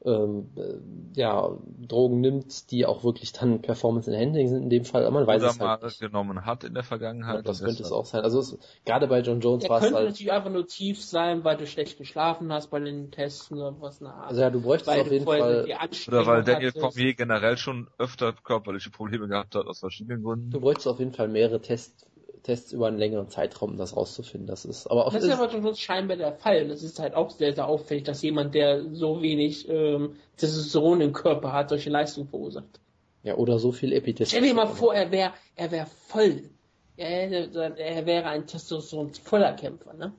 ähm, 0.03 0.49
äh, 0.55 1.19
ja, 1.19 1.57
Drogen 1.87 2.21
nimmt, 2.21 2.71
die 2.71 2.85
auch 2.85 3.03
wirklich 3.03 3.33
dann 3.33 3.61
Performance 3.61 4.11
Enhancing 4.11 4.47
sind 4.47 4.63
in 4.63 4.69
dem 4.69 4.85
Fall. 4.85 5.05
Aber 5.05 5.19
man 5.19 5.27
weiß 5.27 5.41
Oder 5.41 5.51
es 5.51 5.59
mal 5.59 5.67
halt 5.69 5.83
nicht. 5.83 5.99
genommen 5.99 6.45
hat 6.45 6.63
in 6.63 6.73
der 6.73 6.83
Vergangenheit. 6.83 7.35
Ja, 7.35 7.41
das 7.41 7.63
könnte 7.63 7.83
es 7.83 7.91
auch 7.91 8.05
sein. 8.05 8.21
Also 8.23 8.39
es, 8.39 8.57
gerade 8.85 9.07
bei 9.07 9.21
John 9.21 9.41
Jones 9.41 9.69
war 9.69 9.77
es 9.77 9.83
könnte 9.83 9.97
halt. 9.97 10.07
natürlich 10.09 10.31
einfach 10.31 10.49
nur 10.49 10.65
tief 10.65 11.03
sein, 11.03 11.43
weil 11.43 11.57
du 11.57 11.67
schlecht 11.67 11.97
geschlafen 11.97 12.51
hast 12.51 12.69
bei 12.71 12.79
den 12.79 13.11
Tests 13.11 13.51
oder 13.51 13.79
was 13.79 13.99
in 14.01 14.05
der 14.05 14.15
Art. 14.15 14.29
Also 14.29 14.41
ja, 14.41 14.49
du 14.49 14.61
bräuchtest 14.61 14.87
weil 14.87 15.01
auf 15.01 15.11
jeden 15.11 15.25
Fall. 15.25 15.65
Oder 16.07 16.25
weil 16.25 16.43
Daniel 16.43 16.69
hattest. 16.69 16.81
Cormier 16.81 17.13
generell 17.13 17.57
schon 17.57 17.87
öfter 17.97 18.33
körperliche 18.33 18.89
Probleme 18.89 19.27
gehabt 19.27 19.55
hat, 19.55 19.67
aus 19.67 19.79
verschiedenen 19.79 20.23
Gründen. 20.23 20.49
Du 20.49 20.59
bräuchtest 20.59 20.87
auf 20.87 20.99
jeden 20.99 21.13
Fall 21.13 21.27
mehrere 21.27 21.61
Tests, 21.61 22.05
Tests 22.43 22.73
über 22.73 22.87
einen 22.87 22.97
längeren 22.97 23.29
Zeitraum, 23.29 23.71
um 23.71 23.77
das 23.77 23.95
rauszufinden. 23.95 24.47
Das 24.47 24.65
ist, 24.65 24.87
aber 24.87 25.05
auch 25.07 25.13
Das 25.13 25.23
ist 25.23 25.31
aber 25.31 25.51
John 25.51 25.63
Jones 25.63 25.79
scheinbar 25.79 26.17
der 26.17 26.33
Fall. 26.33 26.67
Das 26.67 26.81
ist 26.83 26.99
halt 26.99 27.13
auch 27.13 27.29
sehr, 27.29 27.53
sehr 27.53 27.67
auffällig, 27.67 28.03
dass 28.03 28.21
jemand, 28.21 28.55
der 28.55 28.83
so 28.93 29.21
wenig 29.21 29.69
ähm, 29.69 30.15
Testosteron 30.37 31.01
im 31.01 31.13
Körper 31.13 31.53
hat, 31.53 31.69
solche 31.69 31.89
Leistungen 31.89 32.27
verursacht. 32.27 32.79
ja, 33.23 33.35
oder 33.35 33.59
so 33.59 33.71
viel 33.71 33.93
Epitestosteron. 33.93 34.43
Stell 34.45 34.55
dir 34.55 34.55
mal 34.55 34.73
vor, 34.73 34.93
er 34.95 35.11
wäre 35.11 35.33
er 35.55 35.71
wär 35.71 35.85
voll. 35.85 36.49
Er, 36.97 37.29
hätte, 37.29 37.75
er 37.77 38.05
wäre 38.05 38.25
ein 38.25 38.45
Testosteron-voller 38.47 39.53
Kämpfer, 39.53 39.93
ne? 39.93 40.13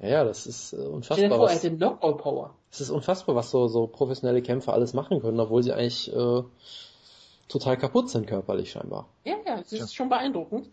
Ja, 0.00 0.08
ja, 0.08 0.24
das 0.24 0.46
ist 0.46 0.72
äh, 0.72 0.76
Stell 0.76 0.84
dir 0.84 0.90
unfassbar, 0.92 1.38
vor, 1.38 1.48
er 1.48 1.54
hätte 1.56 1.70
Knockout-Power. 1.76 2.54
es 2.70 2.80
ist 2.80 2.90
unfassbar, 2.90 3.34
was 3.34 3.50
so, 3.50 3.66
so 3.68 3.86
professionelle 3.88 4.42
Kämpfer 4.42 4.72
alles 4.72 4.94
machen 4.94 5.20
können, 5.20 5.40
obwohl 5.40 5.62
sie 5.62 5.72
eigentlich 5.72 6.12
äh, 6.14 6.42
total 7.48 7.76
kaputt 7.76 8.10
sind 8.10 8.26
körperlich 8.26 8.70
scheinbar. 8.70 9.08
Ja, 9.24 9.34
ja, 9.46 9.56
das 9.56 9.72
ist 9.72 9.94
schon 9.94 10.08
beeindruckend. 10.08 10.68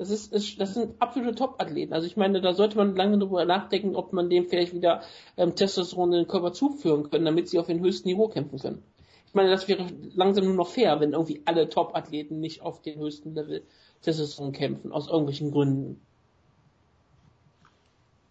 Das 0.00 0.08
ist, 0.08 0.32
ist 0.32 0.58
das 0.58 0.72
sind 0.72 0.94
absolute 0.98 1.34
Top-Athleten. 1.34 1.92
Also 1.92 2.06
ich 2.06 2.16
meine, 2.16 2.40
da 2.40 2.54
sollte 2.54 2.78
man 2.78 2.96
lange 2.96 3.18
darüber 3.18 3.44
nachdenken, 3.44 3.94
ob 3.96 4.14
man 4.14 4.30
dem 4.30 4.46
vielleicht 4.46 4.72
wieder 4.72 5.02
ähm, 5.36 5.54
Testosteron 5.54 6.14
in 6.14 6.20
den 6.20 6.26
Körper 6.26 6.54
zuführen 6.54 7.10
können, 7.10 7.26
damit 7.26 7.50
sie 7.50 7.58
auf 7.58 7.66
dem 7.66 7.80
höchsten 7.80 8.08
Niveau 8.08 8.28
kämpfen 8.28 8.58
können. 8.58 8.82
Ich 9.26 9.34
meine, 9.34 9.50
das 9.50 9.68
wäre 9.68 9.86
langsam 10.14 10.46
nur 10.46 10.54
noch 10.54 10.68
fair, 10.68 11.00
wenn 11.00 11.12
irgendwie 11.12 11.42
alle 11.44 11.68
Top-Athleten 11.68 12.40
nicht 12.40 12.62
auf 12.62 12.80
dem 12.80 12.98
höchsten 12.98 13.34
Level 13.34 13.62
Testosteron 14.00 14.52
kämpfen, 14.52 14.90
aus 14.90 15.06
irgendwelchen 15.06 15.50
Gründen. 15.50 16.00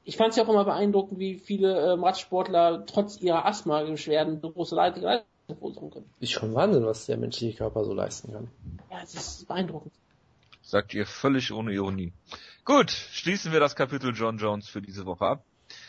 Ich 0.06 0.18
fand 0.18 0.32
es 0.32 0.38
ja 0.38 0.46
auch 0.46 0.50
immer 0.50 0.66
beeindruckend, 0.66 1.20
wie 1.20 1.36
viele 1.36 1.94
ähm, 1.94 2.04
Radsportler 2.04 2.88
trotz 2.88 3.22
ihrer 3.22 3.46
Asthma-Beschwerden 3.46 4.40
so 4.42 4.50
große 4.50 4.74
Leistung 4.74 5.92
können. 5.92 6.10
Ist 6.20 6.32
schon 6.32 6.56
Wahnsinn, 6.56 6.84
was 6.88 7.06
der 7.06 7.18
menschliche 7.18 7.56
Körper 7.56 7.86
so 7.86 7.94
leisten 7.94 8.32
kann. 8.32 8.48
Ja, 8.90 9.02
es 9.04 9.14
ist 9.14 9.48
beeindruckend. 9.48 9.94
Sagt 10.70 10.94
ihr 10.94 11.08
völlig 11.08 11.52
ohne 11.52 11.74
Ironie. 11.74 12.14
Gut, 12.64 12.92
schließen 12.92 13.52
wir 13.52 13.60
das 13.60 13.76
Kapitel 13.76 14.14
John 14.14 14.38
Jones 14.38 14.70
für 14.70 14.84
diese 14.84 15.08
Woche 15.08 15.26
ab 15.26 15.44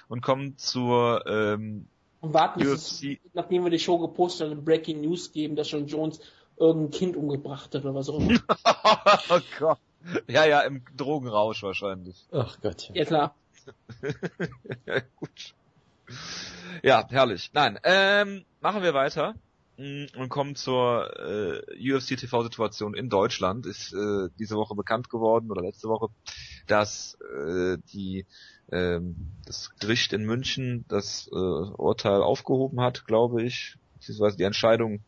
und 0.09 0.23
kommen 0.23 0.57
zur 0.57 1.23
ähm, 1.27 1.87
und 2.23 2.33
warten, 2.33 2.61
bis 2.61 3.03
es, 3.03 3.19
nachdem 3.35 3.65
wir 3.65 3.71
die 3.71 3.79
Show 3.79 3.99
gepostet 3.99 4.51
haben, 4.51 4.65
Breaking 4.65 5.03
News 5.03 5.33
geben, 5.33 5.55
dass 5.55 5.71
John 5.71 5.87
Jones 5.87 6.21
irgendein 6.57 6.99
Kind 6.99 7.17
umgebracht 7.19 7.75
hat 7.75 7.85
oder 7.85 7.95
was 7.95 8.09
auch 8.09 8.21
immer. 8.21 8.41
oh 9.29 9.41
Gott. 9.59 9.79
Ja, 10.27 10.47
ja, 10.47 10.61
im 10.63 10.83
Drogenrausch 10.97 11.63
wahrscheinlich. 11.63 12.17
Ach 12.33 12.57
Gott. 12.63 12.91
Ja, 12.95 13.05
klar. 13.05 13.35
Gut. 15.17 15.55
Ja, 16.83 17.07
herrlich. 17.11 17.51
Nein, 17.53 17.79
ähm, 17.85 18.47
machen 18.63 18.83
wir 18.83 18.95
weiter 18.95 19.35
und 20.17 20.29
kommen 20.29 20.57
zur 20.57 21.11
äh, 21.19 21.93
UFC 21.93 22.17
TV-Situation 22.17 22.95
in 22.95 23.09
Deutschland. 23.09 23.67
Ist 23.67 23.93
äh, 23.93 24.29
diese 24.39 24.57
Woche 24.57 24.75
bekannt 24.75 25.09
geworden 25.09 25.51
oder 25.51 25.63
letzte 25.63 25.89
Woche, 25.89 26.09
dass 26.67 27.17
äh, 27.37 27.79
die 27.93 28.27
ähm, 28.71 29.17
das 29.47 29.71
Gericht 29.81 30.13
in 30.13 30.25
München 30.25 30.85
das 30.89 31.29
äh, 31.33 31.35
Urteil 31.35 32.23
aufgehoben 32.23 32.81
hat, 32.81 33.07
glaube 33.07 33.43
ich, 33.43 33.77
beziehungsweise 33.95 34.37
die 34.37 34.45
Entscheidung 34.45 35.01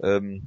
ähm, 0.00 0.44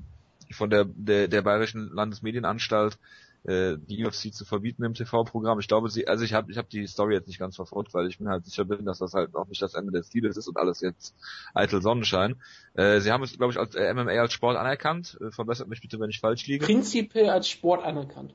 von 0.51 0.69
der, 0.69 0.86
der, 0.86 1.28
der 1.28 1.41
Bayerischen 1.41 1.89
Landesmedienanstalt, 1.93 2.97
äh, 3.43 3.77
die 3.77 4.05
UFC 4.05 4.33
zu 4.33 4.45
verbieten 4.45 4.83
im 4.83 4.93
TV-Programm. 4.93 5.59
Ich 5.59 5.67
glaube, 5.67 5.89
sie, 5.89 6.07
also 6.07 6.23
ich 6.23 6.33
habe 6.33 6.51
ich 6.51 6.57
hab 6.57 6.69
die 6.69 6.85
Story 6.88 7.13
jetzt 7.13 7.27
nicht 7.27 7.39
ganz 7.39 7.55
verfolgt, 7.55 7.93
weil 7.93 8.07
ich 8.07 8.19
mir 8.19 8.29
halt 8.29 8.45
sicher 8.45 8.65
bin, 8.65 8.85
dass 8.85 8.99
das 8.99 9.13
halt 9.13 9.35
auch 9.35 9.47
nicht 9.47 9.61
das 9.61 9.73
Ende 9.73 9.91
des 9.91 10.09
Deals 10.09 10.38
ist 10.38 10.47
und 10.47 10.57
alles 10.57 10.81
jetzt 10.81 11.15
eitel 11.53 11.81
Sonnenschein. 11.81 12.35
Äh, 12.73 12.99
sie 12.99 13.11
haben 13.11 13.23
es, 13.23 13.38
glaube 13.38 13.53
ich, 13.53 13.59
als 13.59 13.75
äh, 13.75 13.93
MMA 13.93 14.11
als 14.11 14.33
Sport 14.33 14.57
anerkannt. 14.57 15.17
Äh, 15.21 15.31
verbessert 15.31 15.67
mich 15.67 15.81
bitte, 15.81 15.99
wenn 15.99 16.09
ich 16.09 16.19
falsch 16.19 16.45
liege. 16.47 16.65
Prinzipiell 16.65 17.29
als 17.29 17.47
Sport 17.47 17.83
anerkannt. 17.83 18.33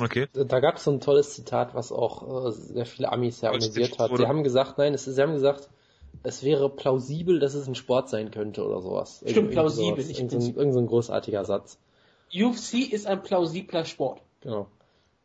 Okay. 0.00 0.26
Da 0.32 0.60
gab 0.60 0.76
es 0.76 0.84
so 0.84 0.90
ein 0.90 1.00
tolles 1.00 1.34
Zitat, 1.34 1.74
was 1.74 1.92
auch 1.92 2.48
äh, 2.48 2.52
sehr 2.52 2.86
viele 2.86 3.12
Amis 3.12 3.40
ja 3.40 3.50
amüsiert 3.50 3.98
hat. 3.98 4.16
Sie 4.16 4.26
haben 4.26 4.42
gesagt, 4.42 4.78
nein, 4.78 4.92
es, 4.92 5.04
sie 5.04 5.22
haben 5.22 5.34
gesagt, 5.34 5.68
es 6.22 6.42
wäre 6.42 6.68
plausibel, 6.68 7.38
dass 7.38 7.54
es 7.54 7.68
ein 7.68 7.74
Sport 7.74 8.08
sein 8.08 8.30
könnte 8.30 8.64
oder 8.64 8.80
sowas. 8.80 9.22
Stimmt, 9.26 9.50
plausibel. 9.50 10.02
Sowas. 10.02 10.18
Irgend, 10.18 10.30
so, 10.30 10.52
irgend 10.58 10.74
so 10.74 10.80
ein 10.80 10.86
großartiger 10.86 11.44
Satz. 11.44 11.78
UFC 12.34 12.92
ist 12.92 13.06
ein 13.06 13.22
plausibler 13.22 13.84
Sport. 13.84 14.20
Genau. 14.40 14.68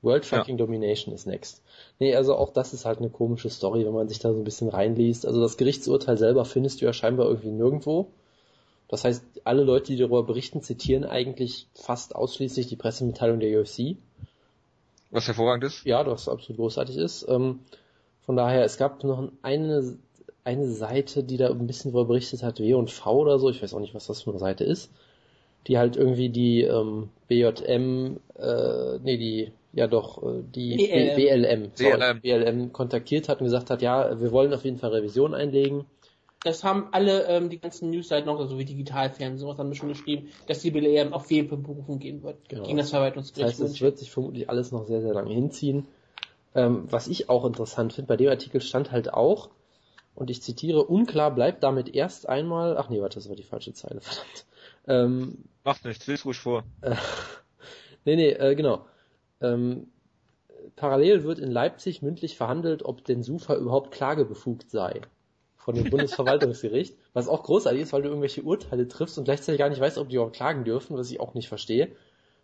World 0.01 0.25
Fucking 0.25 0.57
ja. 0.57 0.65
Domination 0.65 1.13
is 1.13 1.25
next. 1.25 1.61
Nee, 1.99 2.15
also 2.15 2.35
auch 2.35 2.51
das 2.51 2.73
ist 2.73 2.85
halt 2.85 2.99
eine 2.99 3.09
komische 3.09 3.49
Story, 3.49 3.85
wenn 3.85 3.93
man 3.93 4.09
sich 4.09 4.19
da 4.19 4.33
so 4.33 4.39
ein 4.39 4.43
bisschen 4.43 4.67
reinliest. 4.67 5.25
Also 5.25 5.41
das 5.41 5.57
Gerichtsurteil 5.57 6.17
selber 6.17 6.43
findest 6.45 6.81
du 6.81 6.85
ja 6.85 6.93
scheinbar 6.93 7.27
irgendwie 7.27 7.51
nirgendwo. 7.51 8.11
Das 8.89 9.05
heißt, 9.05 9.23
alle 9.45 9.63
Leute, 9.63 9.87
die 9.87 9.97
darüber 9.97 10.23
berichten, 10.23 10.61
zitieren 10.61 11.05
eigentlich 11.05 11.67
fast 11.73 12.15
ausschließlich 12.15 12.67
die 12.67 12.75
Pressemitteilung 12.75 13.39
der 13.39 13.59
UFC. 13.59 13.95
Was 15.09 15.27
hervorragend 15.27 15.63
ist? 15.63 15.85
Ja, 15.85 16.05
was 16.05 16.27
absolut 16.27 16.59
großartig 16.59 16.97
ist. 16.97 17.25
Ähm, 17.29 17.61
von 18.25 18.35
daher, 18.35 18.65
es 18.65 18.77
gab 18.77 19.03
noch 19.03 19.31
eine, 19.41 19.97
eine 20.43 20.71
Seite, 20.71 21.23
die 21.23 21.37
da 21.37 21.49
ein 21.49 21.65
bisschen 21.65 21.91
darüber 21.91 22.09
berichtet 22.09 22.43
hat, 22.43 22.59
W 22.59 22.73
und 22.73 22.91
V 22.91 23.19
oder 23.19 23.39
so, 23.39 23.49
ich 23.49 23.63
weiß 23.63 23.73
auch 23.73 23.79
nicht, 23.79 23.95
was 23.95 24.07
das 24.07 24.23
für 24.23 24.31
eine 24.31 24.39
Seite 24.39 24.63
ist, 24.63 24.91
die 25.67 25.77
halt 25.77 25.95
irgendwie 25.95 26.29
die 26.29 26.61
ähm, 26.61 27.09
BJM, 27.27 28.19
äh, 28.37 28.99
nee, 29.03 29.17
die, 29.17 29.51
ja 29.73 29.87
doch, 29.87 30.21
äh, 30.23 30.43
die 30.43 30.75
BLM, 30.77 31.71
BLM, 31.71 32.21
BLM 32.21 32.73
kontaktiert 32.73 33.29
hat 33.29 33.39
und 33.39 33.45
gesagt 33.45 33.69
hat, 33.69 33.81
ja, 33.81 34.19
wir 34.19 34.31
wollen 34.31 34.53
auf 34.53 34.65
jeden 34.65 34.77
Fall 34.77 34.91
Revision 34.91 35.33
einlegen 35.33 35.85
das 36.43 36.63
haben 36.63 36.89
alle 36.91 37.25
ähm, 37.27 37.49
die 37.49 37.59
ganzen 37.59 37.89
Newsseiten 37.89 38.25
noch, 38.25 38.39
also 38.39 38.57
wie 38.59 38.65
Digitalfernsehen, 38.65 39.37
sowas 39.37 39.57
haben 39.57 39.69
wir 39.69 39.75
schon 39.75 39.89
geschrieben, 39.89 40.29
dass 40.47 40.59
die 40.59 40.71
BLM 40.71 41.13
auf 41.13 41.31
jeden 41.31 41.47
Fall 41.47 41.57
Berufung 41.57 41.99
gehen 41.99 42.21
wird 42.21 42.49
genau. 42.49 42.63
gegen 42.63 42.77
das 42.77 42.89
Verwaltungsgericht. 42.89 43.53
Das 43.53 43.61
heißt, 43.61 43.75
es 43.75 43.81
wird 43.81 43.97
sich 43.97 44.11
vermutlich 44.11 44.49
alles 44.49 44.71
noch 44.71 44.85
sehr, 44.85 45.01
sehr 45.01 45.13
lange 45.13 45.33
hinziehen. 45.33 45.87
Ähm, 46.53 46.85
was 46.89 47.07
ich 47.07 47.29
auch 47.29 47.45
interessant 47.45 47.93
finde, 47.93 48.09
bei 48.09 48.17
dem 48.17 48.29
Artikel 48.29 48.61
stand 48.61 48.91
halt 48.91 49.13
auch, 49.13 49.49
und 50.15 50.29
ich 50.29 50.43
zitiere, 50.43 50.83
unklar 50.83 51.33
bleibt 51.33 51.63
damit 51.63 51.95
erst 51.95 52.29
einmal, 52.29 52.77
ach 52.77 52.89
nee, 52.89 53.01
warte, 53.01 53.15
das 53.15 53.29
war 53.29 53.35
die 53.35 53.43
falsche 53.43 53.73
Zeile, 53.73 54.01
verdammt. 54.01 54.45
Ähm, 54.85 55.45
Macht 55.63 55.85
nichts, 55.85 56.07
lies 56.07 56.25
ruhig 56.25 56.39
vor. 56.39 56.63
Äh, 56.81 56.95
nee, 58.05 58.15
nee, 58.15 58.31
äh, 58.31 58.55
genau. 58.55 58.85
Ähm, 59.41 59.87
parallel 60.75 61.23
wird 61.23 61.39
in 61.39 61.51
Leipzig 61.51 62.01
mündlich 62.01 62.37
verhandelt, 62.37 62.83
ob 62.83 63.03
denn 63.05 63.23
Sufa 63.23 63.55
überhaupt 63.55 63.91
klagebefugt 63.91 64.69
sei 64.69 65.01
von 65.55 65.75
dem 65.75 65.89
Bundesverwaltungsgericht, 65.89 66.97
was 67.13 67.27
auch 67.27 67.43
großartig 67.43 67.81
ist, 67.81 67.93
weil 67.93 68.01
du 68.01 68.09
irgendwelche 68.09 68.43
Urteile 68.43 68.87
triffst 68.87 69.17
und 69.17 69.23
gleichzeitig 69.23 69.59
gar 69.59 69.69
nicht 69.69 69.79
weißt, 69.79 69.97
ob 69.97 70.09
die 70.09 70.15
überhaupt 70.15 70.35
klagen 70.35 70.65
dürfen, 70.65 70.97
was 70.97 71.09
ich 71.09 71.19
auch 71.19 71.33
nicht 71.33 71.47
verstehe. 71.47 71.95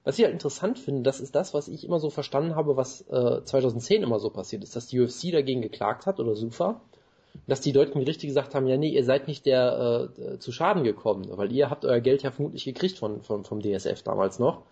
Was 0.06 0.18
ich 0.18 0.24
halt 0.24 0.34
interessant 0.34 0.80
finde, 0.80 1.04
das 1.04 1.20
ist 1.20 1.36
das, 1.36 1.54
was 1.54 1.68
ich 1.68 1.84
immer 1.84 2.00
so 2.00 2.10
verstanden 2.10 2.56
habe, 2.56 2.78
was 2.78 3.02
äh, 3.10 3.44
2010 3.44 4.02
immer 4.02 4.20
so 4.20 4.30
passiert 4.30 4.64
ist, 4.64 4.76
dass 4.76 4.88
die 4.88 5.00
UFC 5.00 5.32
dagegen 5.32 5.62
geklagt 5.62 6.06
hat 6.06 6.22
oder 6.22 6.36
SUFA, 6.36 6.82
dass 7.48 7.62
die 7.62 7.74
deutschen 7.74 8.00
Gerichte 8.00 8.28
gesagt 8.28 8.56
haben, 8.56 8.68
ja 8.68 8.78
nee, 8.78 8.90
ihr 8.90 9.04
seid 9.04 9.28
nicht 9.28 9.46
der 9.46 10.10
äh, 10.18 10.40
zu 10.40 10.52
Schaden 10.52 10.84
gekommen, 10.84 11.28
weil 11.32 11.52
ihr 11.52 11.70
habt 11.70 11.86
euer 11.86 12.00
Geld 12.00 12.24
ja 12.24 12.32
vermutlich 12.32 12.66
gekriegt 12.66 12.98
von, 12.98 13.22
von 13.22 13.44
vom 13.44 13.62
DSF 13.62 14.04
damals 14.04 14.40
noch. 14.40 14.64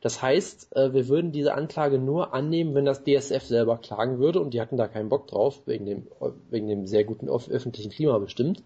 Das 0.00 0.20
heißt, 0.20 0.74
äh, 0.76 0.92
wir 0.92 1.08
würden 1.08 1.32
diese 1.32 1.54
Anklage 1.54 1.98
nur 1.98 2.34
annehmen, 2.34 2.74
wenn 2.74 2.84
das 2.84 3.04
DSF 3.04 3.44
selber 3.44 3.78
klagen 3.78 4.18
würde 4.18 4.40
und 4.40 4.52
die 4.52 4.60
hatten 4.60 4.76
da 4.76 4.88
keinen 4.88 5.08
Bock 5.08 5.28
drauf, 5.28 5.62
wegen 5.66 5.86
dem, 5.86 6.06
wegen 6.50 6.68
dem 6.68 6.86
sehr 6.86 7.04
guten 7.04 7.28
öffentlichen 7.28 7.90
Klima 7.90 8.18
bestimmt. 8.18 8.62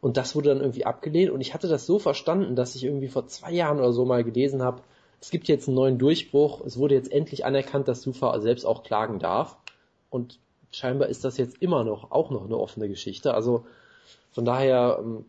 Und 0.00 0.16
das 0.16 0.34
wurde 0.34 0.50
dann 0.50 0.60
irgendwie 0.60 0.84
abgelehnt 0.84 1.30
und 1.30 1.40
ich 1.40 1.54
hatte 1.54 1.68
das 1.68 1.86
so 1.86 1.98
verstanden, 1.98 2.56
dass 2.56 2.74
ich 2.74 2.84
irgendwie 2.84 3.08
vor 3.08 3.26
zwei 3.26 3.52
Jahren 3.52 3.78
oder 3.78 3.92
so 3.92 4.04
mal 4.04 4.24
gelesen 4.24 4.62
habe, 4.62 4.82
es 5.20 5.30
gibt 5.30 5.48
jetzt 5.48 5.68
einen 5.68 5.76
neuen 5.76 5.98
Durchbruch, 5.98 6.60
es 6.66 6.76
wurde 6.76 6.94
jetzt 6.94 7.10
endlich 7.10 7.46
anerkannt, 7.46 7.88
dass 7.88 8.02
Sufa 8.02 8.38
selbst 8.40 8.66
auch 8.66 8.82
klagen 8.82 9.18
darf. 9.18 9.56
Und 10.10 10.38
scheinbar 10.74 11.08
ist 11.08 11.24
das 11.24 11.36
jetzt 11.38 11.60
immer 11.62 11.84
noch, 11.84 12.10
auch 12.10 12.30
noch 12.30 12.44
eine 12.44 12.56
offene 12.56 12.88
Geschichte. 12.88 13.34
Also 13.34 13.66
von 14.32 14.44
daher, 14.44 14.98
ähm, 15.00 15.24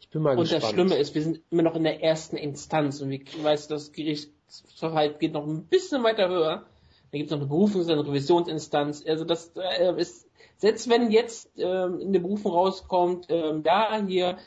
ich 0.00 0.08
bin 0.10 0.22
mal 0.22 0.36
und 0.36 0.42
gespannt. 0.42 0.62
Und 0.62 0.62
das 0.62 0.70
Schlimme 0.70 0.94
ist, 0.96 1.14
wir 1.14 1.22
sind 1.22 1.40
immer 1.50 1.62
noch 1.62 1.76
in 1.76 1.84
der 1.84 2.02
ersten 2.02 2.36
Instanz 2.36 3.00
und 3.00 3.10
wie 3.10 3.24
weiß 3.42 3.68
das 3.68 3.92
Gericht 3.92 4.30
Gerichtsverhalt 4.52 5.18
geht 5.18 5.32
noch 5.32 5.46
ein 5.46 5.64
bisschen 5.64 6.02
weiter 6.04 6.28
höher. 6.28 6.66
Da 7.10 7.18
gibt 7.18 7.30
es 7.30 7.36
noch 7.36 7.40
eine 7.40 7.50
Berufungs- 7.50 7.86
und 7.86 7.92
eine 7.92 8.06
Revisionsinstanz. 8.06 9.04
Also 9.06 9.24
das 9.24 9.52
äh, 9.56 9.94
ist, 10.00 10.28
selbst 10.56 10.88
wenn 10.88 11.10
jetzt 11.10 11.50
ähm, 11.56 12.00
in 12.00 12.12
der 12.12 12.20
Berufung 12.20 12.52
rauskommt, 12.52 13.26
ähm, 13.28 13.62
ja, 13.64 14.02
hier, 14.06 14.38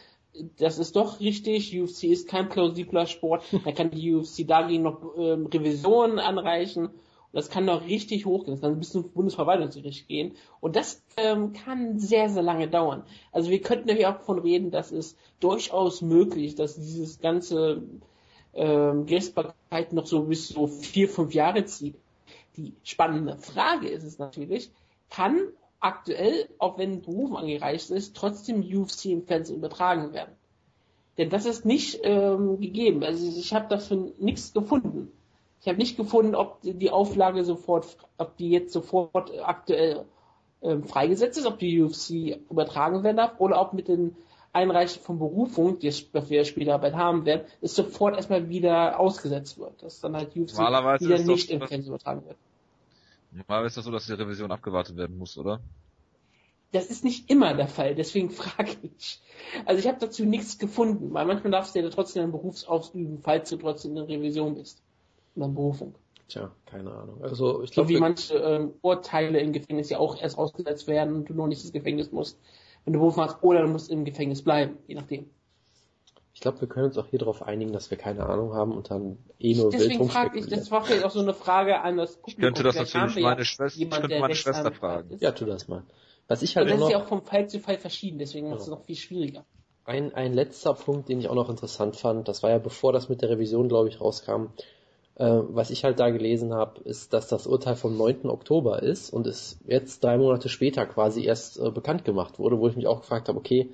das 0.57 0.79
ist 0.79 0.95
doch 0.95 1.19
richtig, 1.19 1.79
UFC 1.79 2.05
ist 2.05 2.27
kein 2.27 2.49
plausibler 2.49 3.05
Sport, 3.05 3.43
dann 3.63 3.73
kann 3.73 3.91
die 3.91 4.13
UFC 4.13 4.47
dagegen 4.47 4.83
noch 4.83 5.15
ähm, 5.17 5.47
Revisionen 5.47 6.19
anreichen. 6.19 6.89
Das 7.35 7.49
kann 7.49 7.65
noch 7.65 7.85
richtig 7.85 8.25
hochgehen. 8.25 8.53
Das 8.53 8.61
kann 8.61 8.79
bis 8.79 8.93
zum 8.93 9.11
Bundesverwaltungsgericht 9.11 10.07
gehen. 10.07 10.35
Und 10.61 10.77
das 10.77 11.03
ähm, 11.17 11.51
kann 11.51 11.99
sehr, 11.99 12.29
sehr 12.29 12.41
lange 12.41 12.69
dauern. 12.69 13.03
Also 13.33 13.49
wir 13.49 13.61
könnten 13.61 13.89
ja 13.89 14.13
auch 14.13 14.19
davon 14.19 14.39
reden, 14.39 14.71
dass 14.71 14.93
es 14.93 15.17
durchaus 15.41 16.01
möglich, 16.01 16.55
dass 16.55 16.75
dieses 16.75 17.19
ganze 17.19 17.83
ähm, 18.53 19.05
Gerichtsbarkeit 19.05 19.91
noch 19.91 20.05
so 20.05 20.23
bis 20.23 20.47
so 20.47 20.67
vier, 20.67 21.09
fünf 21.09 21.33
Jahre 21.33 21.65
zieht. 21.65 21.95
Die 22.55 22.71
spannende 22.83 23.35
Frage 23.35 23.89
ist 23.89 24.05
es 24.05 24.17
natürlich, 24.17 24.71
kann 25.09 25.49
aktuell, 25.81 26.47
auch 26.57 26.77
wenn 26.77 27.01
Beruf 27.01 27.35
angereicht 27.35 27.89
ist, 27.89 28.15
trotzdem 28.15 28.61
UFC 28.61 29.07
im 29.07 29.23
Fernsehen 29.23 29.57
übertragen 29.57 30.13
werden? 30.13 30.37
Denn 31.17 31.29
das 31.29 31.45
ist 31.45 31.65
nicht 31.65 31.99
ähm, 32.03 32.61
gegeben. 32.61 33.03
Also 33.03 33.27
ich 33.27 33.53
habe 33.53 33.67
dafür 33.67 34.13
nichts 34.19 34.53
gefunden. 34.53 35.11
Ich 35.65 35.69
habe 35.69 35.79
nicht 35.79 35.97
gefunden, 35.97 36.35
ob 36.35 36.59
die 36.61 36.91
Auflage 36.91 37.43
sofort, 37.43 37.97
ob 38.19 38.37
die 38.37 38.51
jetzt 38.51 38.71
sofort 38.71 39.31
aktuell 39.43 40.05
ähm, 40.61 40.83
freigesetzt 40.83 41.39
ist, 41.39 41.47
ob 41.47 41.57
die 41.57 41.81
UFC 41.81 42.39
übertragen 42.51 43.03
werden 43.03 43.17
darf 43.17 43.39
oder 43.39 43.59
ob 43.59 43.73
mit 43.73 43.87
den 43.87 44.15
Einreichen 44.53 45.01
von 45.01 45.17
Berufung, 45.17 45.79
die 45.79 45.91
wir 46.13 46.45
später 46.45 46.77
bald 46.77 46.93
haben 46.93 47.25
werden, 47.25 47.47
ist 47.61 47.73
sofort 47.73 48.15
erstmal 48.15 48.47
wieder 48.47 48.99
ausgesetzt 48.99 49.57
wird. 49.57 49.81
Dass 49.81 50.01
dann 50.01 50.15
halt 50.15 50.37
UFC 50.37 50.59
wieder 50.59 51.17
nicht 51.23 51.49
im 51.49 51.61
Fernsehen 51.61 51.87
übertragen 51.87 52.23
wird. 52.27 52.37
Normalerweise 53.31 53.71
ist 53.71 53.77
das 53.77 53.85
so, 53.85 53.91
dass 53.91 54.05
die 54.05 54.13
Revision 54.13 54.51
abgewartet 54.51 54.97
werden 54.97 55.17
muss, 55.17 55.35
oder? 55.35 55.61
Das 56.73 56.91
ist 56.91 57.03
nicht 57.03 57.27
immer 57.31 57.55
der 57.55 57.67
Fall, 57.67 57.95
deswegen 57.95 58.29
frage 58.29 58.75
ich. 58.83 59.19
Also 59.65 59.79
ich 59.79 59.87
habe 59.87 59.97
dazu 59.99 60.25
nichts 60.25 60.59
gefunden, 60.59 61.11
weil 61.11 61.25
manchmal 61.25 61.49
darfst 61.49 61.73
du 61.73 61.79
ja 61.79 61.89
trotzdem 61.89 62.21
einen 62.21 62.31
Beruf 62.33 62.67
ausüben, 62.67 63.17
falls 63.23 63.49
du 63.49 63.57
trotzdem 63.57 63.97
in 63.97 64.07
der 64.07 64.07
Revision 64.07 64.53
bist. 64.53 64.84
In 65.35 65.41
der 65.41 65.49
Berufung. 65.49 65.95
Tja, 66.27 66.51
keine 66.65 66.91
Ahnung. 66.91 67.23
Also 67.23 67.61
ich 67.63 67.69
So 67.69 67.73
glaube, 67.73 67.89
wie 67.89 67.99
manche 67.99 68.35
ähm, 68.35 68.73
Urteile 68.81 69.39
im 69.39 69.53
Gefängnis 69.53 69.89
ja 69.89 69.99
auch 69.99 70.19
erst 70.19 70.37
ausgesetzt 70.37 70.87
werden 70.87 71.13
und 71.15 71.29
du 71.29 71.33
noch 71.33 71.47
nicht 71.47 71.61
ins 71.63 71.71
Gefängnis 71.73 72.11
musst, 72.11 72.39
wenn 72.83 72.93
du 72.93 72.99
Beruf 72.99 73.15
machst, 73.15 73.37
oder 73.43 73.61
du 73.61 73.67
musst 73.67 73.89
im 73.91 74.05
Gefängnis 74.05 74.43
bleiben, 74.43 74.77
je 74.87 74.95
nachdem. 74.95 75.29
ich 76.33 76.41
glaube, 76.41 76.59
wir 76.61 76.67
können 76.67 76.87
uns 76.87 76.97
auch 76.97 77.07
hier 77.07 77.19
darauf 77.19 77.41
einigen, 77.43 77.71
dass 77.71 77.89
wir 77.91 77.97
keine 77.97 78.25
Ahnung 78.25 78.53
haben 78.53 78.73
und 78.73 78.91
dann 78.91 79.17
eh 79.39 79.55
nur 79.55 79.71
Deswegen 79.71 80.09
frage 80.09 80.37
ich, 80.39 80.47
das 80.47 80.69
war 80.69 80.83
vielleicht 80.83 81.03
auch 81.05 81.11
so 81.11 81.21
eine 81.21 81.33
Frage 81.33 81.79
an 81.81 81.97
das 81.97 82.17
Publikum. 82.17 82.33
Ich 82.33 82.39
könnte 82.39 82.63
das 82.63 82.75
Vielleicht 82.75 82.93
natürlich 82.95 83.15
ja 83.15 83.21
meine 83.21 83.45
Schwester, 83.45 83.65
ich 83.67 83.79
jemanden, 83.79 84.01
könnte 84.01 84.13
der 84.15 84.19
meine 84.21 84.35
Schwester 84.35 84.71
fragen. 84.71 85.09
ist. 85.11 85.21
Ja, 85.21 85.31
tu 85.31 85.45
das 85.45 85.67
mal. 85.67 85.83
Was 86.27 86.41
ich 86.41 86.57
halt 86.57 86.67
Aber 86.67 86.75
das 86.77 86.83
ist 86.87 86.91
ja 86.91 86.97
noch, 86.97 87.05
auch 87.05 87.09
vom 87.09 87.23
Fall 87.23 87.47
zu 87.47 87.59
Fall 87.59 87.77
verschieden, 87.77 88.19
deswegen 88.19 88.49
macht 88.49 88.59
es 88.59 88.65
Ja. 88.65 88.71
noch 88.73 88.83
viel 88.83 88.95
schwieriger. 88.95 89.45
ein, 89.85 90.13
ein 90.13 90.33
letzter 90.33 90.73
Punkt, 90.73 91.09
den 91.09 91.19
ich 91.19 91.29
auch 91.29 91.35
noch 91.35 91.49
interessant 91.49 91.95
fand, 91.95 92.27
das 92.27 92.43
war 92.43 92.49
ja 92.49 92.57
bevor 92.57 92.91
das 92.93 93.09
mit 93.09 93.21
der 93.21 93.29
Revision, 93.29 93.67
glaube 93.69 93.89
ich, 93.89 94.01
rauskam, 94.01 94.47
äh, 95.15 95.25
was 95.25 95.69
ich 95.69 95.83
halt 95.83 95.99
da 95.99 96.09
gelesen 96.09 96.53
habe, 96.53 96.81
ist, 96.81 97.13
dass 97.13 97.27
das 97.27 97.47
Urteil 97.47 97.75
vom 97.75 97.97
9. 97.97 98.25
Oktober 98.29 98.83
ist 98.83 99.11
und 99.11 99.27
es 99.27 99.57
jetzt 99.65 100.03
drei 100.03 100.17
Monate 100.17 100.49
später 100.49 100.85
quasi 100.85 101.23
erst 101.23 101.59
äh, 101.59 101.71
bekannt 101.71 102.05
gemacht 102.05 102.39
wurde, 102.39 102.59
wo 102.59 102.67
ich 102.67 102.75
mich 102.75 102.87
auch 102.87 103.01
gefragt 103.01 103.29
habe, 103.29 103.37
okay, 103.37 103.69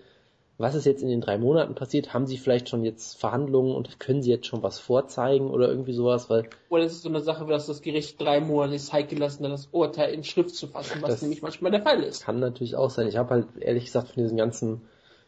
was 0.57 0.75
ist 0.75 0.85
jetzt 0.85 1.01
in 1.01 1.09
den 1.09 1.21
drei 1.21 1.39
Monaten 1.39 1.73
passiert? 1.73 2.13
Haben 2.13 2.27
Sie 2.27 2.37
vielleicht 2.37 2.69
schon 2.69 2.83
jetzt 2.83 3.17
Verhandlungen 3.19 3.75
und 3.75 3.99
können 3.99 4.21
Sie 4.21 4.29
jetzt 4.29 4.45
schon 4.45 4.61
was 4.61 4.77
vorzeigen 4.77 5.49
oder 5.49 5.67
irgendwie 5.67 5.93
sowas? 5.93 6.29
Weil 6.29 6.47
Oder 6.69 6.83
es 6.83 6.93
ist 6.93 7.01
so 7.01 7.09
eine 7.09 7.21
Sache, 7.21 7.45
dass 7.47 7.65
das 7.65 7.81
Gericht 7.81 8.21
drei 8.21 8.39
Monate 8.39 8.77
Zeit 8.77 9.09
gelassen 9.09 9.43
hat, 9.43 9.51
das 9.51 9.69
Urteil 9.71 10.13
in 10.13 10.23
Schrift 10.23 10.53
zu 10.53 10.67
fassen, 10.67 11.01
was 11.01 11.21
nämlich 11.23 11.41
manchmal 11.41 11.71
der 11.71 11.81
Fall 11.81 12.03
ist. 12.03 12.23
kann 12.23 12.39
natürlich 12.39 12.75
auch 12.75 12.91
sein. 12.91 13.07
Ich 13.07 13.17
habe 13.17 13.31
halt 13.31 13.47
ehrlich 13.59 13.85
gesagt 13.85 14.09
von 14.09 14.21
diesen 14.21 14.37
ganzen 14.37 14.81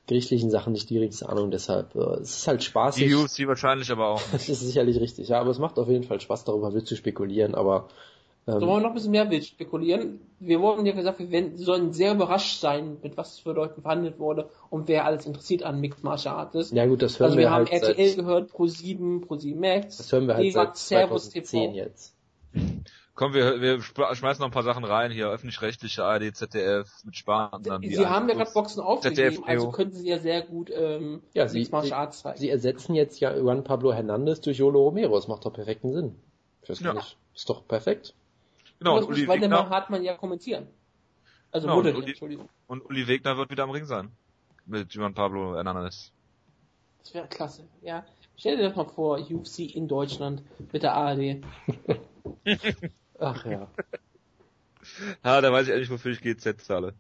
gerichtlichen 0.08 0.50
Sachen 0.50 0.74
nicht 0.74 0.90
die 0.90 1.00
richtige 1.00 1.30
Ahnung, 1.30 1.52
deshalb 1.52 1.96
äh, 1.96 2.22
es 2.22 2.38
ist 2.38 2.48
halt 2.48 2.64
spaßig. 2.64 3.08
Die 3.08 3.16
UFC 3.16 3.48
wahrscheinlich 3.48 3.92
aber 3.92 4.10
auch. 4.10 4.22
Das 4.32 4.50
ist 4.50 4.60
sicherlich 4.60 5.00
richtig, 5.00 5.30
ja, 5.30 5.40
aber 5.40 5.52
es 5.52 5.60
macht 5.60 5.80
auf 5.80 5.88
jeden 5.88 6.04
Fall 6.04 6.20
Spaß, 6.20 6.44
darüber 6.44 6.74
wild 6.74 6.88
zu 6.88 6.96
spekulieren, 6.96 7.56
aber 7.56 7.88
ähm, 8.46 8.60
So 8.60 8.68
wollen 8.68 8.80
wir 8.80 8.82
noch 8.82 8.90
ein 8.90 8.96
bisschen 8.96 9.12
mehr 9.12 9.30
wild 9.30 9.46
spekulieren. 9.46 10.20
Wir 10.40 10.60
wurden 10.60 10.86
ja 10.86 10.94
gesagt, 10.94 11.20
wir 11.20 11.32
werden, 11.32 11.58
sollen 11.58 11.94
sehr 11.94 12.14
überrascht 12.14 12.60
sein, 12.60 12.98
mit 13.02 13.16
was 13.16 13.40
für 13.40 13.54
Leuten 13.54 13.82
verhandelt 13.82 14.20
wurde 14.20 14.50
und 14.70 14.90
wer 14.90 15.06
alles 15.06 15.26
interessiert 15.26 15.64
an 15.64 15.80
Mixed 15.80 16.04
Martial 16.04 16.36
Artists. 16.36 16.74
ja 16.74 16.86
gut, 16.86 17.02
das 17.02 17.20
hören 17.20 17.28
Also 17.28 17.38
wir, 17.38 17.44
wir 17.46 17.52
haben 17.52 17.70
halt 17.70 17.84
RTL 17.84 18.16
gehört, 18.16 18.52
Pro7, 18.52 19.26
Pro7 19.26 19.56
Max, 19.56 19.98
das 19.98 20.12
hören 20.12 20.28
wir 20.28 20.36
halt 20.36 20.52
seit 20.52 20.76
Servus 20.76 21.30
2010 21.30 21.72
TV. 21.72 21.76
jetzt. 21.76 22.16
Komm, 23.16 23.34
wir, 23.36 23.62
wir 23.62 23.80
schmeißen 23.82 24.42
noch 24.42 24.48
ein 24.48 24.52
paar 24.52 24.64
Sachen 24.64 24.84
rein 24.84 25.12
hier. 25.12 25.30
Öffentlich-rechtliche 25.30 26.04
ARD, 26.04 26.36
ZDF 26.36 26.90
mit 27.04 27.16
Sparen. 27.16 27.62
dann 27.62 27.82
die 27.82 27.96
Sie 27.96 28.08
haben 28.08 28.28
ja 28.28 28.34
gerade 28.36 28.50
Boxen 28.52 28.82
aufgegeben, 28.82 29.16
ZDF, 29.36 29.44
also 29.48 29.70
könnten 29.72 29.96
sie 29.96 30.08
ja 30.10 30.18
sehr 30.18 30.42
gut 30.42 30.72
ähm, 30.76 31.22
Ja, 31.34 31.48
sie- 31.48 31.60
Martial 31.72 31.84
sie- 31.86 31.94
Arts 31.94 32.20
zeigen. 32.22 32.40
Sie 32.40 32.50
ersetzen 32.50 32.96
jetzt 32.96 33.20
ja 33.20 33.36
Juan 33.38 33.64
Pablo 33.64 33.94
Hernandez 33.94 34.42
durch 34.42 34.58
Jolo 34.58 34.82
Romero, 34.82 35.16
das 35.16 35.28
macht 35.28 35.46
doch 35.46 35.54
perfekten 35.54 35.94
Sinn. 35.94 36.16
Ich 36.64 36.80
gar 36.82 36.94
Ja. 36.96 37.02
nicht, 37.02 37.18
ist 37.36 37.48
doch 37.50 37.68
perfekt. 37.68 38.16
Genau, 38.80 38.94
und 38.96 39.02
das 39.02 39.10
muss 39.10 39.18
Uli, 39.20 39.28
Waldemar 39.28 39.60
Wegner, 39.66 39.70
Hartmann 39.76 40.04
ja 40.04 40.16
kommentieren. 40.16 40.68
Also 41.52 41.68
Genau, 41.68 41.74
und 41.78 41.84
moderieren, 41.84 42.02
Uli- 42.04 42.10
Entschuldigung. 42.14 42.50
und 42.66 42.84
Uli 42.86 43.08
Wegner 43.08 43.38
wird 43.38 43.52
wieder 43.52 43.64
am 43.64 43.70
Ring 43.70 43.86
sein. 43.86 44.12
Mit 44.66 44.92
Juan 44.94 45.14
Pablo 45.14 45.54
Hernandez. 45.56 46.12
Das 47.04 47.14
wäre 47.14 47.28
klasse, 47.28 47.68
ja. 47.84 48.04
Stell 48.38 48.58
dir 48.58 48.64
das 48.64 48.76
mal 48.76 48.86
vor, 48.86 49.20
UFC 49.20 49.60
in 49.76 49.88
Deutschland 49.88 50.42
mit 50.72 50.82
der 50.82 50.96
ARD. 50.96 51.42
Ach 53.20 53.46
ja. 53.46 53.68
Ha, 55.24 55.40
da 55.40 55.52
weiß 55.52 55.68
ich 55.68 55.72
endlich, 55.72 55.90
wofür 55.90 56.12
ich 56.12 56.22
GZ 56.22 56.60
zahle. 56.62 56.94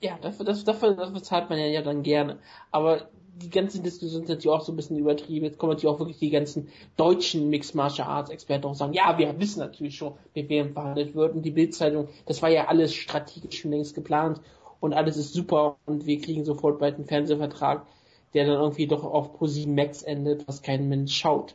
Ja, 0.00 0.18
dafür, 0.20 0.44
das, 0.44 0.64
dafür, 0.64 0.94
dafür 0.94 1.22
zahlt 1.22 1.48
man 1.48 1.58
ja, 1.58 1.66
ja 1.66 1.82
dann 1.82 2.02
gerne. 2.02 2.38
Aber 2.72 3.08
die 3.36 3.50
ganzen 3.50 3.82
Diskussionen 3.82 4.26
sind 4.26 4.36
natürlich 4.36 4.56
auch 4.56 4.64
so 4.64 4.72
ein 4.72 4.76
bisschen 4.76 4.98
übertrieben. 4.98 5.44
Jetzt 5.44 5.58
kommen 5.58 5.72
natürlich 5.72 5.94
auch 5.94 6.00
wirklich 6.00 6.18
die 6.18 6.30
ganzen 6.30 6.68
deutschen 6.96 7.48
Mixed 7.50 7.74
Martial 7.74 8.08
Arts 8.08 8.30
Experten 8.30 8.66
auch 8.66 8.74
sagen, 8.74 8.92
ja, 8.92 9.16
wir 9.16 9.38
wissen 9.38 9.60
natürlich 9.60 9.96
schon, 9.96 10.14
mit 10.34 10.48
wem 10.48 10.72
verhandelt 10.72 11.14
wird. 11.14 11.34
Und 11.34 11.42
die 11.42 11.50
Bildzeitung, 11.50 12.08
das 12.26 12.42
war 12.42 12.48
ja 12.48 12.66
alles 12.66 12.94
strategisch 12.94 13.60
schon 13.60 13.70
längst 13.70 13.94
geplant 13.94 14.40
und 14.80 14.94
alles 14.94 15.16
ist 15.16 15.32
super 15.32 15.76
und 15.86 16.06
wir 16.06 16.20
kriegen 16.20 16.44
sofort 16.44 16.78
bald 16.78 16.96
einen 16.96 17.06
Fernsehvertrag, 17.06 17.86
der 18.34 18.46
dann 18.46 18.60
irgendwie 18.60 18.86
doch 18.86 19.04
auf 19.04 19.36
ProSieben 19.36 19.74
Max 19.74 20.02
endet, 20.02 20.46
was 20.46 20.62
kein 20.62 20.88
Mensch 20.88 21.16
schaut. 21.16 21.54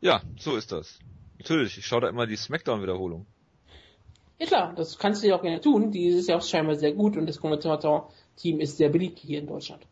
Ja, 0.00 0.22
so 0.38 0.56
ist 0.56 0.72
das. 0.72 0.98
Natürlich, 1.38 1.78
ich 1.78 1.86
schaue 1.86 2.02
da 2.02 2.08
immer 2.08 2.26
die 2.26 2.36
Smackdown-Wiederholung. 2.36 3.26
Ja 4.38 4.46
klar, 4.46 4.72
das 4.76 4.98
kannst 4.98 5.22
du 5.22 5.28
ja 5.28 5.36
auch 5.36 5.42
gerne 5.42 5.60
tun. 5.60 5.90
Die 5.90 6.06
ist 6.06 6.28
ja 6.28 6.36
auch 6.36 6.42
scheinbar 6.42 6.76
sehr 6.76 6.92
gut 6.92 7.16
und 7.16 7.26
das 7.26 7.40
Kommentator-Team 7.40 8.60
ist 8.60 8.76
sehr 8.76 8.88
beliebt 8.88 9.18
hier 9.18 9.40
in 9.40 9.46
Deutschland. 9.46 9.84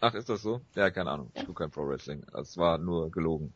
Ach, 0.00 0.14
ist 0.14 0.28
das 0.28 0.42
so? 0.42 0.60
Ja, 0.74 0.90
keine 0.90 1.10
Ahnung. 1.10 1.30
Ich 1.34 1.46
gucke 1.46 1.62
kein 1.62 1.70
Pro 1.70 1.86
Wrestling. 1.86 2.24
Das 2.32 2.58
war 2.58 2.76
nur 2.76 3.10
gelogen. 3.10 3.54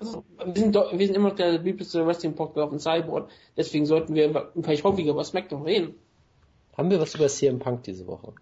Also, 0.00 0.24
wir 0.44 0.54
sind, 0.54 0.74
wir 0.74 1.06
sind 1.06 1.14
immer 1.14 1.28
noch 1.28 1.36
der 1.36 1.58
beliebteste 1.58 2.04
Wrestling-Podcast 2.06 2.58
auf 2.58 2.70
dem 2.70 2.78
Cyborg, 2.78 3.28
deswegen 3.56 3.84
sollten 3.84 4.14
wir 4.14 4.50
vielleicht 4.60 4.82
häufiger 4.82 5.10
über 5.10 5.22
SmackDown 5.22 5.62
reden. 5.62 5.94
Haben 6.76 6.90
wir 6.90 6.98
was 6.98 7.14
über 7.14 7.28
CM 7.28 7.58
Punk 7.58 7.82
diese 7.82 8.06
Woche? 8.06 8.32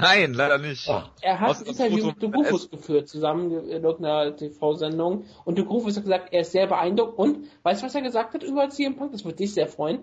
Nein, 0.00 0.34
leider 0.34 0.58
nicht. 0.58 0.88
Er 1.20 1.40
hat 1.40 1.50
Aus- 1.50 1.60
ein 1.62 1.66
Interview 1.66 1.96
Foto- 1.98 2.06
mit 2.06 2.22
De 2.22 2.30
Grufus 2.30 2.70
geführt, 2.70 3.08
zusammen 3.08 3.50
in 3.68 3.82
irgendeiner 3.84 4.36
TV-Sendung. 4.36 5.24
Und 5.44 5.58
De 5.58 5.64
Grufus 5.64 5.96
hat 5.96 6.04
gesagt, 6.04 6.32
er 6.32 6.40
ist 6.42 6.52
sehr 6.52 6.66
beeindruckt. 6.66 7.18
Und, 7.18 7.48
weißt 7.62 7.82
du, 7.82 7.86
was 7.86 7.94
er 7.94 8.02
gesagt 8.02 8.34
hat 8.34 8.42
über 8.42 8.68
CM 8.70 8.96
Punk? 8.96 9.12
Das 9.12 9.24
würde 9.24 9.36
dich 9.36 9.54
sehr 9.54 9.66
freuen. 9.68 10.00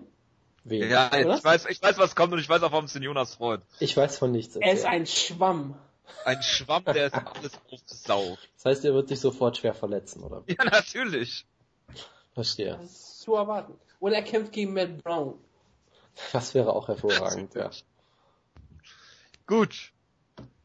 wen? 0.64 0.88
Ja, 0.90 1.08
Oder? 1.08 1.36
ich 1.36 1.44
weiß, 1.44 1.66
ich 1.68 1.82
weiß, 1.82 1.98
was 1.98 2.14
kommt 2.16 2.32
und 2.32 2.38
ich 2.38 2.48
weiß 2.48 2.62
auch, 2.62 2.72
warum 2.72 2.86
es 2.86 2.92
den 2.94 3.02
Jonas 3.02 3.34
freut. 3.34 3.60
Ich 3.80 3.96
weiß 3.96 4.18
von 4.18 4.32
nichts. 4.32 4.56
Er 4.56 4.72
ist 4.72 4.84
ein 4.86 5.06
Schwamm. 5.06 5.74
Ein 6.24 6.42
Schwamm, 6.42 6.84
der 6.84 7.06
ist 7.06 7.14
alles 7.14 7.58
aufgesaugt. 7.70 8.38
Das 8.56 8.64
heißt, 8.66 8.84
er 8.84 8.94
wird 8.94 9.08
sich 9.08 9.20
sofort 9.20 9.56
schwer 9.56 9.74
verletzen, 9.74 10.22
oder? 10.22 10.42
Ja, 10.46 10.64
natürlich. 10.64 11.46
Verstehe. 12.34 12.76
Das 12.80 12.84
ist 12.90 13.20
zu 13.20 13.34
erwarten. 13.34 13.74
Oder 14.00 14.16
er 14.16 14.22
kämpft 14.22 14.52
gegen 14.52 14.74
Matt 14.74 15.02
Brown. 15.02 15.34
Das 16.32 16.54
wäre 16.54 16.72
auch 16.74 16.88
hervorragend, 16.88 17.54
ja. 17.54 17.70
Gut. 19.46 19.92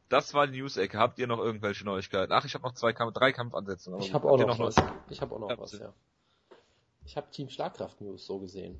Das 0.09 0.33
war 0.33 0.47
die 0.47 0.59
News-Ecke. 0.59 0.97
Habt 0.97 1.19
ihr 1.19 1.27
noch 1.27 1.39
irgendwelche 1.39 1.85
Neuigkeiten? 1.85 2.31
Ach, 2.31 2.43
ich 2.45 2.55
habe 2.55 2.63
noch 2.63 2.73
zwei 2.73 2.93
Kampf 2.93 3.13
drei 3.13 3.31
Kampfansätze. 3.31 3.91
aber 3.91 4.01
Ich 4.01 4.13
habe 4.13 4.27
auch 4.27 4.39
ihr 4.39 4.47
noch 4.47 4.59
was. 4.59 4.75
Ich 5.09 5.21
habe 5.21 5.35
auch 5.35 5.39
noch 5.39 5.57
was, 5.59 5.73
ja. 5.73 5.93
Ich 7.05 7.15
habe 7.15 7.29
Team 7.31 7.49
Schlagkraft 7.49 8.01
News 8.01 8.25
so 8.25 8.39
gesehen. 8.39 8.79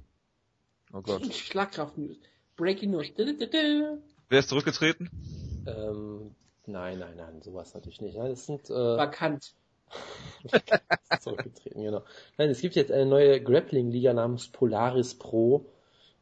Oh 0.93 1.01
Gott. 1.01 1.25
Schlagkraft-News. 1.33 2.17
Breaking 2.55 2.91
News. 2.91 3.13
Dü-dü-dü-dü. 3.13 3.99
Wer 4.29 4.39
ist 4.39 4.49
zurückgetreten? 4.49 5.09
Ähm, 5.65 6.35
nein, 6.65 6.99
nein, 6.99 7.15
nein, 7.15 7.41
sowas 7.41 7.73
natürlich 7.73 8.01
nicht. 8.01 8.17
Nein, 8.17 8.29
das 8.29 8.45
sind 8.45 8.69
äh, 8.69 8.73
Vakant. 8.73 9.53
zurückgetreten, 11.19 11.81
genau. 11.81 12.03
Nein, 12.37 12.49
es 12.49 12.61
gibt 12.61 12.75
jetzt 12.75 12.91
eine 12.91 13.05
neue 13.05 13.41
Grappling-Liga 13.41 14.13
namens 14.13 14.47
Polaris 14.47 15.15
Pro. 15.15 15.65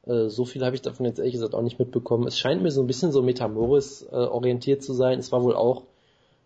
Äh, 0.08 0.30
so 0.30 0.46
viel 0.46 0.64
habe 0.66 0.76
ich 0.76 0.82
davon 0.82 1.06
jetzt 1.06 1.20
ehrlich 1.20 1.34
gesagt 1.34 1.54
auch 1.54 1.62
nicht 1.62 1.80
mitbekommen. 1.80 2.28
Es 2.28 2.40
scheint 2.40 2.62
mir 2.62 2.72
so 2.72 2.82
ein 2.82 2.88
bisschen 2.88 3.12
so 3.12 3.22
Metamoris 3.22 4.04
äh, 4.12 4.16
orientiert 4.16 4.84
zu 4.84 4.94
sein. 4.94 5.20
Es 5.20 5.32
war 5.32 5.44
wohl 5.44 5.56
auch 5.56 5.84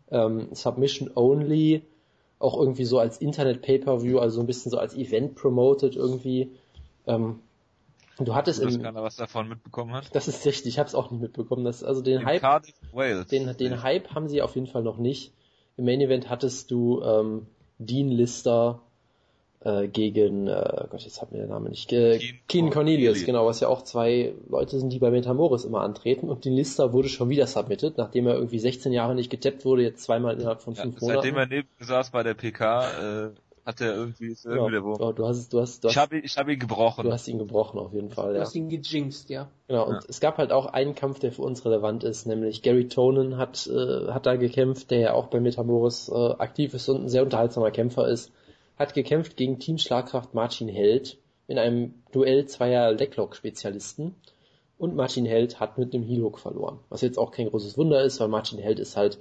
ähm, 0.09 0.49
Submission 0.51 1.12
Only, 1.16 1.84
auch 2.39 2.59
irgendwie 2.59 2.86
so 2.86 2.99
als 2.99 3.18
Internet 3.20 3.62
Pay-per-View, 3.62 4.20
also 4.20 4.36
so 4.36 4.41
ein 4.41 4.47
bisschen 4.47 4.72
so 4.72 4.78
als 4.78 4.95
Event 4.95 5.36
promoted 5.36 5.95
irgendwie. 5.95 6.51
Ähm, 7.05 7.39
du 8.20 8.34
hattest 8.36 8.64
Dass 8.64 8.76
im, 8.76 8.82
keiner 8.82 9.03
was 9.03 9.16
davon 9.16 9.47
mitbekommen 9.47 9.93
hat. 9.93 10.14
das 10.16 10.28
ist 10.28 10.45
richtig, 10.45 10.74
ich 10.74 10.80
habe 10.80 10.88
es 10.88 10.95
auch 10.95 11.12
nicht 11.12 11.22
mitbekommen. 11.22 11.64
Das, 11.64 11.84
also 11.84 12.01
den 12.01 12.22
In 12.22 12.26
Hype, 12.26 12.41
Cardiff, 12.41 12.76
Wales. 12.91 13.28
den, 13.28 13.55
den 13.57 13.84
Hype 13.84 14.14
haben 14.16 14.28
sie 14.28 14.41
auf 14.41 14.55
jeden 14.55 14.68
Fall 14.68 14.84
noch 14.84 14.97
nicht. 14.97 15.34
Im 15.78 15.86
Main 15.86 16.01
Event 16.01 16.30
hattest 16.30 16.72
du 16.72 17.01
ähm, 17.01 17.47
Dean 17.78 18.09
Lister 18.09 18.82
äh, 19.64 19.88
gegen, 19.88 20.47
äh, 20.47 20.86
Gott, 20.89 21.01
jetzt 21.01 21.22
hat 21.22 21.32
mir 21.32 21.38
der 21.39 21.47
Name 21.47 21.70
nicht, 21.70 21.93
äh, 21.93 22.18
Keen 22.47 22.70
Cornelius, 22.72 22.74
Cornelius. 22.74 23.26
genau, 23.26 23.45
was 23.45 23.59
ja 23.59 23.68
auch 23.68 23.84
zwei 23.84 24.34
Leute 24.49 24.80
sind, 24.80 24.91
die 24.91 24.99
bei 24.99 25.12
Metamoris 25.12 25.66
immer 25.66 25.82
antreten. 25.82 26.30
Und 26.30 26.45
Dean 26.45 26.55
Lister 26.55 26.93
wurde 26.93 27.09
schon 27.09 27.30
wieder 27.30 27.45
submitted, 27.47 27.97
nachdem 27.97 28.26
er 28.28 28.34
irgendwie 28.36 28.59
16 28.59 28.91
Jahre 28.91 29.14
nicht 29.16 29.30
getappt 29.30 29.64
wurde, 29.66 29.84
jetzt 29.84 30.03
zweimal 30.03 30.34
innerhalb 30.36 30.62
von 30.62 30.74
ja, 30.74 30.82
fünf 30.84 30.99
seitdem 30.99 31.36
Monaten. 31.36 31.51
er 31.51 31.57
neben 31.57 31.68
saß 31.80 32.09
bei 32.12 32.24
der 32.24 32.34
PK, 32.34 33.28
äh, 33.28 33.30
hat 33.64 33.80
er 33.80 33.93
irgendwie, 33.93 34.30
ist 34.32 34.43
irgendwie 34.45 34.72
der 34.72 34.84
Wurm. 34.84 34.99
ja, 34.99 35.12
du 35.12 35.28
hast 35.28 35.53
du 35.53 35.62
hast, 35.62 35.84
du 35.84 35.89
Ich 35.89 35.95
hast, 35.95 36.01
habe 36.01 36.18
ihn, 36.18 36.24
ich 36.26 36.36
hab 36.38 36.47
ihn 36.49 36.57
gebrochen. 36.57 37.05
du 37.05 37.12
hast 37.12 37.28
ihn 37.28 37.38
gebrochen 37.38 37.78
auf 37.80 37.93
jeden 37.93 38.09
Fall, 38.09 38.30
Du 38.32 38.38
ja. 38.38 38.41
hast 38.41 38.55
ihn 38.55 38.70
gejinxt, 38.70 39.30
ja. 39.30 39.47
Genau, 39.68 39.86
und 39.86 39.93
Ja. 39.93 39.99
es 40.09 40.20
gab 40.20 40.39
halt 40.39 40.51
auch 40.51 40.66
einen 40.66 40.95
Kampf, 40.95 41.20
der 41.20 41.32
für 41.32 41.43
uns 41.43 41.64
relevant 41.64 42.03
ist, 42.03 42.26
nämlich 42.26 42.64
Gary 42.64 42.88
Tonen 42.88 43.38
hat, 43.38 43.68
äh, 43.68 44.07
hat 44.12 44.26
da 44.26 44.36
gekämpft, 44.38 44.89
der 44.89 44.99
ja 44.99 45.14
auch 45.14 45.28
bei 45.28 45.39
Metamoris 45.39 46.09
äh, 46.09 46.32
aktiv 46.39 46.74
ist 46.74 46.89
und 46.89 47.03
ein 47.03 47.09
sehr 47.09 47.22
unterhaltsamer 47.22 47.70
Kämpfer 47.70 48.07
ist, 48.07 48.32
hat 48.82 48.93
gekämpft 48.93 49.38
gegen 49.38 49.59
Team 49.59 49.77
Schlagkraft 49.77 50.34
Martin 50.34 50.67
Held 50.67 51.17
in 51.47 51.57
einem 51.57 51.93
Duell 52.11 52.47
zweier 52.47 52.91
Leglock-Spezialisten 52.91 54.15
und 54.77 54.95
Martin 54.95 55.25
Held 55.25 55.59
hat 55.59 55.77
mit 55.77 55.93
einem 55.93 56.03
Heel-Hook 56.03 56.39
verloren, 56.39 56.79
was 56.89 57.01
jetzt 57.01 57.17
auch 57.19 57.32
kein 57.32 57.49
großes 57.49 57.77
Wunder 57.77 58.03
ist, 58.03 58.19
weil 58.19 58.27
Martin 58.27 58.57
Held 58.57 58.79
ist 58.79 58.97
halt 58.97 59.19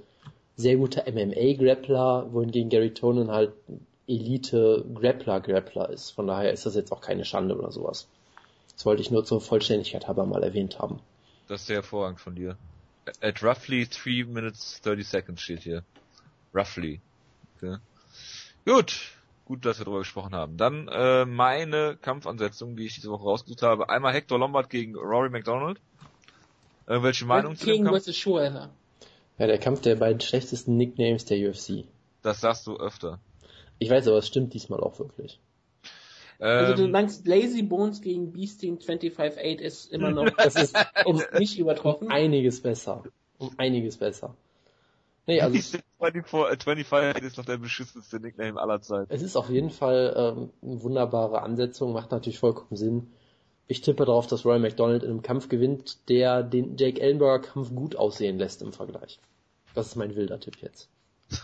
sehr 0.55 0.77
guter 0.77 1.03
MMA-Grappler, 1.09 2.33
wohingegen 2.33 2.69
Gary 2.69 2.93
Tonen 2.93 3.29
halt 3.29 3.53
Elite-Grappler-Grappler 4.07 5.89
ist. 5.89 6.09
Von 6.11 6.27
daher 6.27 6.51
ist 6.51 6.65
das 6.65 6.75
jetzt 6.75 6.91
auch 6.91 7.01
keine 7.01 7.23
Schande 7.23 7.55
oder 7.57 7.71
sowas. 7.71 8.07
Das 8.75 8.85
wollte 8.85 9.01
ich 9.01 9.11
nur 9.11 9.23
zur 9.23 9.41
Vollständigkeit 9.41 10.07
halber 10.07 10.25
mal 10.25 10.43
erwähnt 10.43 10.79
haben. 10.79 10.99
Das 11.47 11.61
ist 11.61 11.67
sehr 11.67 11.77
hervorragend 11.77 12.19
von 12.19 12.35
dir. 12.35 12.57
At 13.21 13.43
roughly 13.43 13.87
3 13.87 14.25
minutes 14.25 14.81
30 14.81 15.07
seconds 15.07 15.41
steht 15.41 15.61
hier. 15.61 15.83
Roughly. 16.53 16.99
Okay. 17.57 17.77
Gut. 18.65 19.11
Gut, 19.45 19.65
dass 19.65 19.79
wir 19.79 19.85
darüber 19.85 19.99
gesprochen 19.99 20.33
haben. 20.33 20.57
Dann 20.57 20.87
äh, 20.87 21.25
meine 21.25 21.97
Kampfansetzung, 22.01 22.75
die 22.77 22.85
ich 22.85 22.95
diese 22.95 23.09
Woche 23.09 23.23
rausgesucht 23.23 23.63
habe. 23.63 23.89
Einmal 23.89 24.13
Hector 24.13 24.39
Lombard 24.39 24.69
gegen 24.69 24.95
Rory 24.95 25.29
McDonald. 25.29 25.79
Irgendwelche 26.87 27.25
Meinungen 27.25 27.55
zu 27.55 27.65
dem 27.65 27.83
Kampf? 27.85 28.11
Schroeder. 28.13 28.69
Ja, 29.37 29.47
der 29.47 29.57
Kampf 29.57 29.81
der 29.81 29.95
beiden 29.95 30.19
schlechtesten 30.21 30.77
Nicknames 30.77 31.25
der 31.25 31.49
UFC. 31.49 31.85
Das 32.21 32.41
sagst 32.41 32.67
du 32.67 32.77
öfter. 32.77 33.19
Ich 33.79 33.89
weiß, 33.89 34.07
aber 34.07 34.17
es 34.17 34.27
stimmt 34.27 34.53
diesmal 34.53 34.79
auch 34.79 34.99
wirklich. 34.99 35.39
Also 36.39 36.75
du 36.75 36.83
Ähm, 36.85 36.91
meinst 36.91 37.27
Lazy 37.27 37.61
Bones 37.61 38.01
gegen 38.01 38.31
Beast 38.33 38.61
Team 38.61 38.77
25-8 38.77 39.59
ist 39.59 39.91
immer 39.91 40.11
noch 40.11 40.29
Das 40.37 40.55
ist 40.55 40.75
um 41.05 41.21
nicht 41.37 41.57
übertroffen. 41.59 42.09
einiges 42.11 42.61
besser. 42.61 43.03
Um 43.37 43.51
einiges 43.57 43.97
besser. 43.97 44.35
Nee, 45.27 45.41
also 45.41 45.53
24, 45.53 45.81
äh, 45.99 46.57
25 46.57 47.23
ist 47.23 47.37
noch 47.37 47.45
der 47.45 47.57
beschissenste 47.57 48.19
Nickname 48.19 48.59
aller 48.59 48.81
Zeiten. 48.81 49.13
es 49.13 49.21
ist 49.21 49.35
auf 49.35 49.49
jeden 49.49 49.69
Fall 49.69 50.13
ähm, 50.15 50.49
eine 50.61 50.83
wunderbare 50.83 51.41
Ansetzung, 51.41 51.93
macht 51.93 52.11
natürlich 52.11 52.39
vollkommen 52.39 52.75
Sinn. 52.75 53.11
Ich 53.67 53.81
tippe 53.81 54.05
darauf, 54.05 54.27
dass 54.27 54.45
Roy 54.45 54.59
McDonald 54.59 55.03
in 55.03 55.11
einem 55.11 55.21
Kampf 55.21 55.47
gewinnt, 55.47 56.09
der 56.09 56.43
den 56.43 56.75
Jake 56.77 56.99
Ellenberger 56.99 57.47
Kampf 57.47 57.73
gut 57.73 57.95
aussehen 57.95 58.37
lässt 58.37 58.61
im 58.61 58.73
Vergleich. 58.73 59.19
Das 59.73 59.87
ist 59.87 59.95
mein 59.95 60.15
wilder 60.15 60.39
Tipp 60.39 60.57
jetzt. 60.61 60.89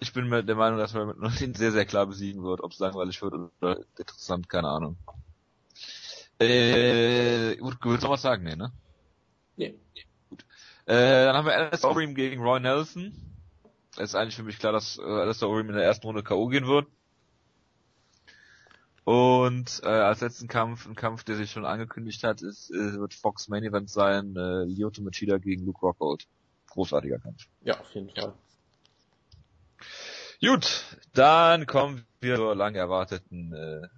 Ich 0.00 0.12
bin 0.12 0.30
der 0.30 0.54
Meinung, 0.54 0.78
dass 0.78 0.94
man 0.94 1.18
mit 1.18 1.40
ihn 1.40 1.54
sehr, 1.54 1.72
sehr 1.72 1.84
klar 1.84 2.06
besiegen 2.06 2.44
wird. 2.44 2.60
Ob 2.60 2.70
es 2.70 2.78
langweilig 2.78 3.20
wird 3.20 3.34
oder 3.34 3.80
interessant, 3.98 4.48
keine 4.48 4.68
Ahnung. 4.68 4.96
Äh, 6.38 7.56
gut, 7.56 7.78
willst 7.82 8.04
du 8.04 8.06
noch 8.06 8.14
was 8.14 8.22
sagen? 8.22 8.44
Nee, 8.44 8.54
ne? 8.54 8.72
Nee. 9.56 9.74
Äh, 10.88 11.26
dann 11.26 11.36
haben 11.36 11.44
wir 11.44 11.54
Alistair 11.54 11.90
Overeem 11.90 12.14
gegen 12.14 12.40
Roy 12.42 12.60
Nelson. 12.60 13.12
Es 13.96 14.10
ist 14.10 14.14
eigentlich 14.14 14.36
für 14.36 14.42
mich 14.42 14.58
klar, 14.58 14.72
dass 14.72 14.98
äh, 14.98 15.02
Alistair 15.02 15.50
Overeem 15.50 15.68
in 15.68 15.74
der 15.74 15.84
ersten 15.84 16.06
Runde 16.06 16.22
K.O. 16.22 16.46
gehen 16.46 16.66
wird. 16.66 16.86
Und 19.04 19.82
äh, 19.84 19.88
als 19.88 20.22
letzten 20.22 20.48
Kampf, 20.48 20.86
ein 20.86 20.94
Kampf, 20.94 21.24
der 21.24 21.36
sich 21.36 21.50
schon 21.50 21.66
angekündigt 21.66 22.24
hat, 22.24 22.40
ist, 22.40 22.70
äh, 22.70 22.98
wird 22.98 23.12
Fox 23.12 23.48
Main 23.48 23.64
Event 23.64 23.90
sein, 23.90 24.34
äh, 24.34 24.64
Lyoto 24.64 25.02
Machida 25.02 25.36
gegen 25.36 25.66
Luke 25.66 25.80
Rockhold. 25.80 26.26
Großartiger 26.70 27.18
Kampf. 27.18 27.46
Ja, 27.60 27.78
auf 27.78 27.94
jeden 27.94 28.08
Fall. 28.08 28.32
Gut, 30.40 30.84
dann 31.12 31.66
kommen 31.66 32.06
wir 32.20 32.36
zur 32.36 32.56
lang 32.56 32.76
erwarteten 32.76 33.52
äh, 33.52 33.88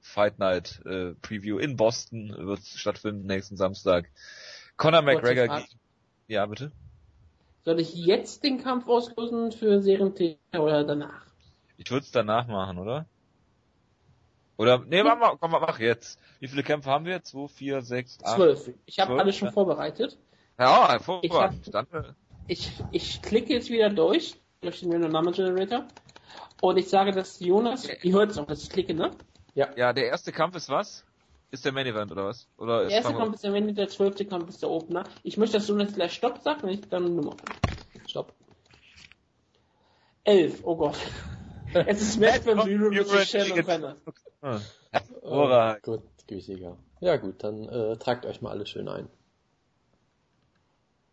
Fight 0.00 0.38
Night 0.38 0.80
äh, 0.86 1.12
Preview 1.20 1.58
in 1.58 1.76
Boston. 1.76 2.34
Wird 2.46 2.64
stattfinden 2.64 3.26
nächsten 3.26 3.58
Samstag. 3.58 4.10
Conor 4.78 5.02
McGregor 5.02 5.48
gegen... 5.48 5.68
Ja, 6.28 6.46
bitte? 6.46 6.72
Soll 7.64 7.80
ich 7.80 7.94
jetzt 7.94 8.44
den 8.44 8.62
Kampf 8.62 8.86
auslösen 8.88 9.52
für 9.52 9.80
Serien 9.80 10.14
oder 10.52 10.84
danach? 10.84 11.26
Ich 11.76 11.90
würde 11.90 12.04
es 12.04 12.10
danach 12.10 12.46
machen, 12.46 12.78
oder? 12.78 13.06
Oder, 14.56 14.78
nee, 14.78 15.02
mach, 15.02 15.18
mach, 15.18 15.36
komm, 15.40 15.50
mach 15.50 15.80
jetzt. 15.80 16.20
Wie 16.38 16.46
viele 16.46 16.62
Kämpfe 16.62 16.90
haben 16.90 17.04
wir? 17.04 17.22
Zwei, 17.22 17.48
vier, 17.48 17.82
sechs, 17.82 18.18
acht? 18.22 18.36
Zwölf. 18.36 18.70
Ich 18.86 19.00
habe 19.00 19.18
alles 19.18 19.36
schon 19.36 19.48
ja. 19.48 19.52
vorbereitet. 19.52 20.16
Ja, 20.58 20.90
hervorragend. 20.90 21.66
Ich 21.66 21.74
äh, 21.74 22.02
Ich, 22.46 22.72
ich 22.92 23.22
klicke 23.22 23.52
jetzt 23.52 23.70
wieder 23.70 23.90
durch, 23.90 24.40
durch 24.60 24.80
den 24.80 24.92
Random 24.92 25.10
Number 25.10 25.32
Generator. 25.32 25.86
Und 26.60 26.76
ich 26.76 26.88
sage, 26.88 27.10
dass 27.10 27.40
Jonas, 27.40 27.88
ihr 28.02 28.12
hört 28.12 28.30
es 28.30 28.38
auch, 28.38 28.46
dass 28.46 28.62
ich 28.62 28.70
klicke, 28.70 28.94
ne? 28.94 29.10
ja, 29.54 29.92
der 29.92 30.06
erste 30.06 30.32
Kampf 30.32 30.54
ist 30.56 30.68
was? 30.68 31.04
Ist 31.50 31.64
der 31.64 31.72
Main 31.72 31.86
Event, 31.86 32.10
oder 32.10 32.26
was? 32.26 32.48
Oder 32.56 32.80
Der 32.86 32.90
erste 32.96 33.14
Kampf 33.14 33.34
ist 33.34 33.44
der 33.44 33.54
Ende, 33.54 33.72
der 33.74 33.88
zwölfte 33.88 34.24
Kampf 34.24 34.48
ist 34.48 34.62
der 34.62 34.70
Opener. 34.70 35.04
Ich 35.22 35.36
möchte, 35.36 35.58
dass 35.58 35.68
Jonas 35.68 35.94
gleich 35.94 36.12
Stopp 36.12 36.40
sagt, 36.42 36.62
wenn 36.62 36.70
ich 36.70 36.80
dann 36.88 37.04
eine 37.04 37.14
Nummer. 37.14 37.36
Stopp. 38.06 38.32
Elf, 40.24 40.60
oh 40.64 40.76
Gott. 40.76 40.96
Es 41.86 42.00
ist 42.00 42.20
Matt 42.20 42.44
von 42.44 42.60
Zero 42.62 42.90
vs. 42.92 43.30
Shannon 43.30 43.64
Brenner. 43.64 43.96
Ah, 44.42 44.56
Äh, 44.56 44.60
Hervorragend. 44.92 45.82
gut, 45.82 46.02
gütiger. 46.28 46.76
Ja 47.00 47.16
gut, 47.16 47.42
dann 47.42 47.68
äh, 47.68 47.96
tragt 47.96 48.26
euch 48.26 48.40
mal 48.42 48.50
alle 48.50 48.64
schön 48.66 48.88
ein. 48.88 49.08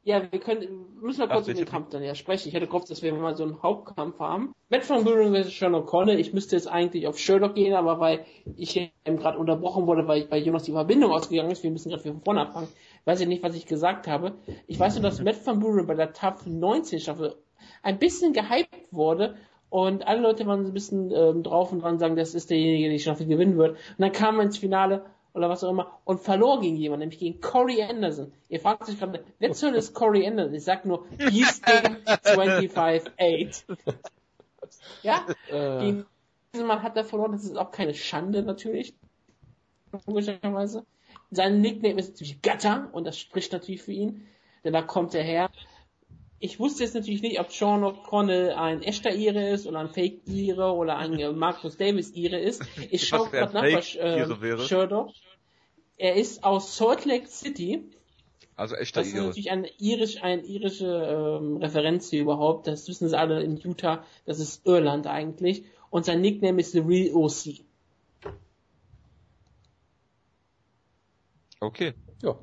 Ja, 0.04 0.32
wir 0.32 0.40
können, 0.40 0.98
müssen 1.00 1.20
wir 1.20 1.28
kurz 1.28 1.48
über 1.48 1.56
den 1.56 1.66
Kampf 1.66 1.90
dann 1.90 2.02
ja 2.02 2.16
sprechen. 2.16 2.48
Ich 2.48 2.56
hätte 2.56 2.66
gehofft, 2.66 2.90
dass 2.90 3.04
wir 3.04 3.14
mal 3.14 3.36
so 3.36 3.44
einen 3.44 3.62
Hauptkampf 3.62 4.18
haben. 4.18 4.56
Matt 4.70 4.84
von 4.84 5.04
Buren 5.04 5.36
vs. 5.36 5.52
Sherlock 5.52 5.94
O'Connell. 5.94 6.18
Ich 6.18 6.34
müsste 6.34 6.56
jetzt 6.56 6.68
eigentlich 6.68 7.06
auf 7.06 7.20
Sherlock 7.20 7.54
gehen, 7.54 7.76
aber 7.76 8.00
weil 8.00 8.26
ich 8.56 8.76
eben 8.78 9.18
gerade 9.18 9.38
unterbrochen 9.38 9.86
wurde, 9.86 10.08
weil 10.08 10.26
bei 10.26 10.40
Jonas 10.40 10.64
die 10.64 10.72
Verbindung 10.72 11.12
ausgegangen 11.12 11.52
ist, 11.52 11.62
wir 11.62 11.70
müssen 11.70 11.90
gerade 11.90 12.04
wieder 12.04 12.16
von 12.16 12.24
vorne 12.24 12.42
anfangen. 12.42 12.68
Weiß 13.06 13.22
ich 13.22 13.28
nicht, 13.28 13.44
was 13.44 13.56
ich 13.56 13.68
gesagt 13.68 14.08
habe. 14.08 14.34
Ich 14.66 14.80
weiß 14.80 14.96
nur, 14.96 15.04
dass 15.04 15.22
Matt 15.22 15.46
van 15.46 15.60
Buren 15.60 15.86
bei 15.86 15.94
der 15.94 16.14
TAF 16.14 16.48
19 16.48 17.00
Staffel 17.00 17.36
ein 17.84 18.00
bisschen 18.00 18.34
gehypt 18.34 18.92
wurde 18.92 19.36
und 19.70 20.08
alle 20.08 20.22
Leute 20.22 20.46
waren 20.48 20.66
so 20.66 20.72
ein 20.72 20.74
bisschen 20.74 21.12
ähm, 21.12 21.44
drauf 21.44 21.72
und 21.72 21.82
dran 21.82 22.00
sagen, 22.00 22.16
das 22.16 22.34
ist 22.34 22.50
derjenige, 22.50 22.86
der 22.86 22.94
die 22.94 23.00
Staffel 23.00 23.28
gewinnen 23.28 23.58
wird. 23.58 23.72
Und 23.72 24.00
dann 24.00 24.12
kam 24.12 24.38
er 24.38 24.44
ins 24.44 24.58
Finale 24.58 25.06
oder 25.34 25.50
was 25.50 25.64
auch 25.64 25.70
immer 25.72 26.00
und 26.04 26.20
verlor 26.20 26.60
gegen 26.62 26.76
jemanden, 26.76 27.02
nämlich 27.02 27.20
gegen 27.20 27.40
Corey 27.42 27.82
Anderson. 27.84 28.32
Ihr 28.50 28.60
fragt 28.60 28.86
sich 28.86 29.00
gerade, 29.00 29.24
wer 29.40 29.52
zur 29.54 29.74
ist 29.74 29.94
Corey 29.94 30.28
Anderson? 30.28 30.54
Ich 30.56 30.64
sag 30.64 30.86
nur, 30.86 31.08
Beasting 31.18 31.98
25-8. 32.06 33.64
Ja, 35.04 35.26
Äh, 35.50 35.80
gegen 35.80 36.06
diesen 36.54 36.68
Mann 36.68 36.84
hat 36.84 36.98
er 36.98 37.06
verloren, 37.06 37.32
das 37.32 37.44
ist 37.44 37.58
auch 37.58 37.72
keine 37.72 37.94
Schande 37.94 38.44
natürlich. 38.44 38.94
Logischerweise. 40.06 40.86
Sein 41.32 41.62
Nickname 41.62 42.00
ist 42.00 42.12
natürlich 42.12 42.42
Gatter 42.42 42.90
und 42.92 43.06
das 43.06 43.18
spricht 43.18 43.54
natürlich 43.54 43.82
für 43.82 43.94
ihn, 43.94 44.28
denn 44.64 44.74
da 44.74 44.82
kommt 44.82 45.14
er 45.16 45.24
her. 45.24 45.50
Ich 46.44 46.60
wusste 46.60 46.84
jetzt 46.84 46.96
natürlich 46.96 47.22
nicht, 47.22 47.40
ob 47.40 47.52
Sean 47.52 47.84
O'Connell 47.84 48.56
ein 48.56 48.82
echter 48.82 49.14
Ire 49.14 49.50
ist 49.50 49.68
oder 49.68 49.78
ein 49.80 49.90
Fake 49.90 50.28
Ire 50.28 50.74
oder 50.74 50.98
ein 50.98 51.14
äh, 51.20 51.32
Marcus 51.32 51.78
Davis 51.78 52.16
Ire 52.16 52.40
ist. 52.40 52.64
Ich 52.90 53.08
schaue 53.08 53.26
Was 53.28 53.32
gerade 53.32 53.54
nach 53.54 53.64
Ire 53.64 54.42
wäre? 54.42 54.64
äh, 54.64 54.68
Sherdock. 54.68 55.12
Er 55.98 56.16
ist 56.16 56.44
aus 56.44 56.76
Salt 56.76 57.06
Lake 57.06 57.28
City. 57.28 57.84
Also 58.56 58.76
echter 58.76 59.02
Das 59.02 59.08
ist 59.10 59.14
Ire. 59.14 59.24
natürlich 59.28 59.52
eine 59.52 59.70
irisch, 59.78 60.24
eine 60.24 60.42
irische 60.42 60.88
ähm, 61.40 61.58
Referenz 61.58 62.10
hier 62.10 62.22
überhaupt. 62.24 62.66
Das 62.66 62.88
wissen 62.88 63.08
sie 63.08 63.18
alle 63.18 63.44
in 63.44 63.58
Utah. 63.58 64.04
Das 64.26 64.40
ist 64.40 64.66
Irland 64.66 65.06
eigentlich. 65.06 65.64
Und 65.92 66.06
sein 66.06 66.22
Nickname 66.22 66.60
ist 66.60 66.72
The 66.72 66.80
Real 66.80 67.14
OC. 67.16 67.62
Okay. 71.60 71.94
ja. 72.24 72.36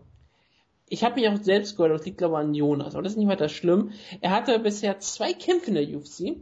Ich 0.91 1.05
habe 1.05 1.17
mich 1.21 1.29
auch 1.29 1.37
selbst 1.37 1.77
gehört, 1.77 1.93
das 1.99 2.05
liegt 2.07 2.19
glaube 2.19 2.35
ich 2.35 2.41
an 2.41 2.55
Jonas, 2.55 2.95
aber 2.95 3.03
das 3.03 3.13
ist 3.13 3.19
nicht 3.19 3.29
weiter 3.29 3.49
schlimm. 3.49 3.93
Er 4.21 4.31
hatte 4.31 4.59
bisher 4.59 4.99
zwei 5.01 5.33
Kämpfe 5.35 5.69
in 5.69 5.75
der 5.75 5.89
UFC. 5.89 6.37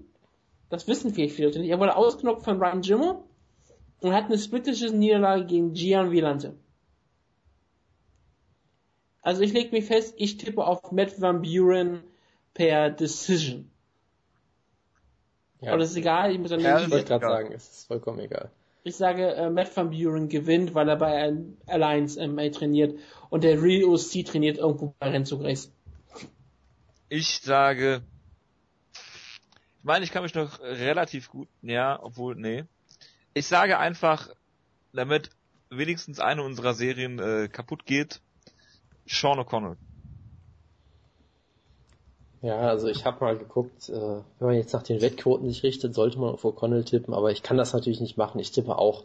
Das 0.69 0.87
wissen 0.89 1.15
vielleicht 1.15 1.35
viele 1.35 1.49
Leute 1.49 1.61
nicht. 1.61 1.71
Er 1.71 1.79
wurde 1.81 1.97
ausgenockt 1.97 2.45
von 2.45 2.59
Ryan 2.63 2.83
Jimmo 2.83 3.25
und 4.01 4.13
hat 4.13 4.27
eine 4.27 4.39
splittische 4.39 4.91
Niederlage 4.95 5.47
gegen 5.47 5.73
Gian 5.75 6.11
Villante. 6.11 6.55
Also 9.23 9.43
ich 9.43 9.53
lege 9.53 9.71
mich 9.73 9.87
fest, 9.87 10.15
ich 10.17 10.37
tippe 10.37 10.65
auf 10.65 10.93
Matt 10.93 11.21
Van 11.21 11.43
Buren 11.43 12.05
per 12.55 12.91
Decision. 12.91 13.69
ja 15.61 15.71
Aber 15.73 15.81
das 15.81 15.91
ist 15.91 15.97
egal, 15.97 16.31
ich 16.33 16.39
muss 16.39 16.51
dann 16.51 16.61
Ja, 16.61 16.81
ich 16.81 16.91
wollte 16.91 17.07
gerade 17.07 17.27
sagen, 17.27 17.53
es 17.53 17.69
ist 17.69 17.87
vollkommen 17.89 18.21
egal. 18.21 18.51
Ich 18.85 18.95
sage, 18.95 19.35
äh, 19.35 19.51
Matt 19.51 19.77
Van 19.77 19.91
Buren 19.91 20.29
gewinnt, 20.29 20.75
weil 20.77 20.89
er 20.89 20.95
bei 20.97 21.21
Al- 21.21 21.45
Alliance 21.67 22.21
MMA 22.25 22.51
trainiert 22.51 22.97
und 23.31 23.45
der 23.45 23.61
Real 23.63 23.85
OC 23.85 24.25
trainiert 24.25 24.59
irgendwo 24.59 24.95
bei 24.99 25.11
Renzo 25.11 25.39
Grace. 25.39 25.73
Ich 27.09 27.41
sage, 27.41 28.03
ich 28.93 29.85
meine, 29.85 30.05
ich 30.05 30.11
kann 30.11 30.23
mich 30.23 30.35
noch 30.35 30.61
relativ 30.61 31.31
gut, 31.31 31.49
ja, 31.63 31.99
obwohl, 32.03 32.35
nee. 32.35 32.65
Ich 33.35 33.47
sage 33.47 33.79
einfach, 33.79 34.29
damit 34.93 35.31
wenigstens 35.71 36.21
eine 36.21 36.43
unserer 36.43 36.75
Serien 36.75 37.19
äh, 37.19 37.49
kaputt 37.49 37.87
geht, 37.87 38.21
Sean 39.07 39.39
O'Connell. 39.39 39.77
Ja, 42.43 42.59
also 42.59 42.89
ich 42.89 43.05
habe 43.05 43.25
mal 43.25 43.37
geguckt, 43.37 43.89
äh, 43.89 43.93
wenn 43.93 44.25
man 44.49 44.55
jetzt 44.55 44.73
nach 44.73 44.83
den 44.83 45.01
Wettquoten 45.01 45.49
sich 45.49 45.63
richtet, 45.63 45.95
sollte 45.95 46.19
man 46.19 46.31
auf 46.31 46.45
O'Connell 46.45 46.85
tippen, 46.85 47.15
aber 47.15 47.31
ich 47.31 47.43
kann 47.43 47.57
das 47.57 47.73
natürlich 47.73 48.01
nicht 48.01 48.17
machen. 48.17 48.39
Ich 48.39 48.53
tippe 48.53 48.79
auch 48.79 49.05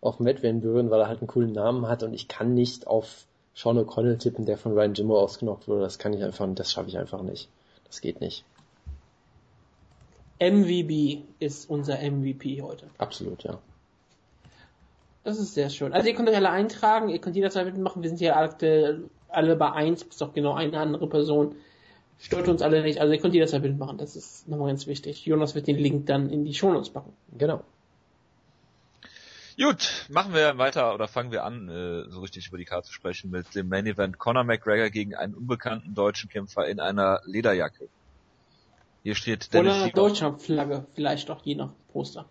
auf 0.00 0.18
Matt 0.18 0.42
Van 0.42 0.60
Buren, 0.60 0.90
weil 0.90 1.00
er 1.00 1.08
halt 1.08 1.20
einen 1.20 1.28
coolen 1.28 1.52
Namen 1.52 1.86
hat 1.86 2.02
und 2.02 2.14
ich 2.14 2.26
kann 2.26 2.54
nicht 2.54 2.86
auf 2.86 3.26
Sean 3.54 3.78
O'Connell 3.78 4.18
tippen, 4.18 4.46
der 4.46 4.56
von 4.56 4.72
Ryan 4.72 4.94
Jimmo 4.94 5.18
ausgenockt 5.18 5.68
wurde. 5.68 5.82
Das 5.82 5.98
kann 5.98 6.12
ich 6.12 6.22
einfach, 6.22 6.46
das 6.54 6.72
schaffe 6.72 6.88
ich 6.88 6.98
einfach 6.98 7.22
nicht. 7.22 7.48
Das 7.86 8.00
geht 8.00 8.20
nicht. 8.20 8.44
MVB 10.40 11.24
ist 11.38 11.68
unser 11.68 11.98
MVP 11.98 12.62
heute. 12.62 12.86
Absolut, 12.98 13.42
ja. 13.42 13.58
Das 15.22 15.38
ist 15.38 15.52
sehr 15.52 15.68
schön. 15.68 15.92
Also 15.92 16.08
ihr 16.08 16.14
könnt 16.14 16.28
euch 16.30 16.36
alle 16.36 16.50
eintragen, 16.50 17.10
ihr 17.10 17.18
könnt 17.18 17.36
jederzeit 17.36 17.66
mitmachen. 17.66 18.02
Wir 18.02 18.08
sind 18.08 18.18
hier 18.18 18.36
aktuell 18.36 19.10
alle 19.28 19.54
bei 19.56 19.70
eins, 19.72 20.02
bis 20.04 20.16
doch 20.16 20.32
genau 20.32 20.54
eine 20.54 20.80
andere 20.80 21.06
Person. 21.08 21.56
Stört 22.18 22.48
uns 22.48 22.62
alle 22.62 22.82
nicht. 22.82 23.00
Also 23.00 23.12
ihr 23.12 23.20
könnt 23.20 23.34
jederzeit 23.34 23.62
mitmachen. 23.62 23.98
Das 23.98 24.16
ist 24.16 24.48
nochmal 24.48 24.68
ganz 24.68 24.86
wichtig. 24.86 25.26
Jonas 25.26 25.54
wird 25.54 25.66
den 25.66 25.76
Link 25.76 26.06
dann 26.06 26.30
in 26.30 26.44
die 26.44 26.54
Shownotes 26.54 26.90
packen. 26.90 27.12
Genau. 27.36 27.60
Gut, 29.58 30.06
machen 30.08 30.32
wir 30.34 30.56
weiter 30.58 30.94
oder 30.94 31.08
fangen 31.08 31.32
wir 31.32 31.44
an, 31.44 31.68
äh, 31.68 32.08
so 32.10 32.20
richtig 32.20 32.48
über 32.48 32.58
die 32.58 32.64
Karte 32.64 32.86
zu 32.88 32.92
sprechen 32.92 33.30
mit 33.30 33.54
dem 33.54 33.68
Main 33.68 33.86
Event 33.86 34.18
Conor 34.18 34.44
McGregor 34.44 34.90
gegen 34.90 35.14
einen 35.14 35.34
unbekannten 35.34 35.94
deutschen 35.94 36.30
Kämpfer 36.30 36.66
in 36.66 36.80
einer 36.80 37.20
Lederjacke. 37.24 37.88
Hier 39.02 39.14
steht 39.14 39.48
Oder 39.48 39.58
Dennis 39.62 39.74
eine 39.74 39.84
Siever. 39.86 39.96
Deutschlandflagge, 39.96 40.86
vielleicht 40.94 41.30
auch 41.30 41.44
je 41.44 41.54
nach 41.56 41.72
Poster. 41.92 42.26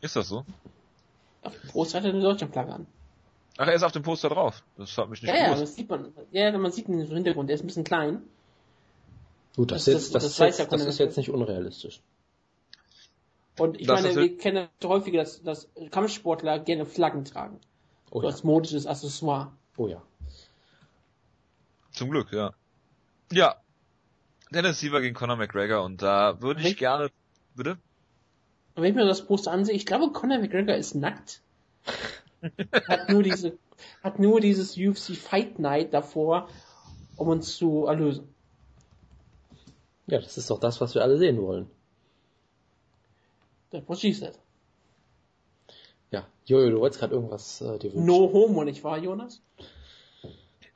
Ist 0.00 0.16
das 0.16 0.28
so? 0.28 0.44
Auf 1.42 1.58
dem 1.60 1.70
Poster 1.70 1.98
hat 1.98 2.04
er 2.06 2.10
eine 2.12 2.22
Deutschlandflagge 2.22 2.72
an. 2.72 2.86
Ach, 3.56 3.66
er 3.68 3.74
ist 3.74 3.82
auf 3.84 3.92
dem 3.92 4.02
Poster 4.02 4.28
drauf. 4.30 4.62
Das 4.76 4.96
hat 4.98 5.08
mich 5.08 5.22
nicht 5.22 5.30
Ja, 5.30 5.36
ja, 5.38 5.44
gewusst. 5.46 5.62
das 5.62 5.74
sieht 5.76 5.88
man. 5.88 6.12
Ja, 6.32 6.56
man 6.58 6.72
sieht 6.72 6.88
ihn 6.88 7.00
im 7.00 7.06
Hintergrund, 7.06 7.48
der 7.48 7.54
ist 7.54 7.62
ein 7.62 7.66
bisschen 7.68 7.84
klein. 7.84 8.22
Gut, 9.56 9.70
das, 9.70 9.84
Das- 9.84 9.94
ist 9.94 9.94
jetzt, 10.06 10.14
das, 10.16 10.22
das 10.24 10.38
jetzt, 10.38 10.58
ja 10.58 10.64
das 10.66 10.84
ist 10.84 10.98
jetzt 10.98 11.16
nicht 11.16 11.30
unrealistisch. 11.30 12.00
Und 13.58 13.80
ich 13.80 13.86
Das 13.86 14.02
meine, 14.02 14.16
wir 14.16 14.36
kennen 14.36 14.68
häufiger, 14.82 15.18
dass, 15.18 15.42
dass 15.42 15.68
Kampfsportler 15.90 16.58
gerne 16.58 16.86
Flaggen 16.86 17.24
tragen. 17.24 17.60
Oh 18.10 18.20
so 18.20 18.26
ja. 18.26 18.32
als 18.32 18.44
modisches 18.44 18.86
Accessoire. 18.86 19.52
Oh 19.76 19.86
ja. 19.86 20.02
Zum 21.92 22.10
Glück, 22.10 22.32
ja. 22.32 22.52
Ja. 23.32 23.56
Dennis 24.50 24.80
Siever 24.80 25.00
gegen 25.00 25.14
Conor 25.14 25.36
McGregor 25.36 25.82
und 25.82 26.02
da 26.02 26.40
würde 26.40 26.60
ich 26.60 26.66
Richtig. 26.66 26.80
gerne, 26.80 27.10
bitte? 27.54 27.78
Wenn 28.74 28.84
ich 28.84 28.94
mir 28.94 29.06
das 29.06 29.26
Poster 29.26 29.52
ansehe, 29.52 29.74
ich 29.74 29.86
glaube, 29.86 30.12
Conor 30.12 30.38
McGregor 30.38 30.74
ist 30.74 30.94
nackt. 30.94 31.40
hat 32.88 33.08
nur 33.08 33.22
diese, 33.22 33.56
hat 34.02 34.18
nur 34.18 34.40
dieses 34.40 34.76
UFC 34.76 35.16
Fight 35.16 35.58
Night 35.58 35.94
davor, 35.94 36.48
um 37.16 37.28
uns 37.28 37.56
zu 37.56 37.86
erlösen. 37.86 38.28
Ja, 40.06 40.18
das 40.18 40.36
ist 40.36 40.50
doch 40.50 40.60
das, 40.60 40.80
was 40.80 40.94
wir 40.94 41.02
alle 41.02 41.16
sehen 41.18 41.40
wollen. 41.40 41.70
Das 43.74 43.82
was 43.88 44.00
she 44.00 44.12
said. 44.12 44.38
Ja. 46.12 46.24
Jojo, 46.44 46.70
du 46.70 46.78
wolltest 46.78 47.00
gerade 47.00 47.14
irgendwas 47.14 47.60
äh, 47.60 47.76
dir 47.78 47.92
wünschen. 47.92 48.06
No 48.06 48.30
homo, 48.32 48.62
nicht 48.62 48.84
wahr, 48.84 48.98
Jonas? 48.98 49.42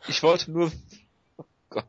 Ich 0.09 0.20
wollte 0.24 0.51
nur, 0.51 0.72
oh 1.36 1.44
Gott. 1.70 1.86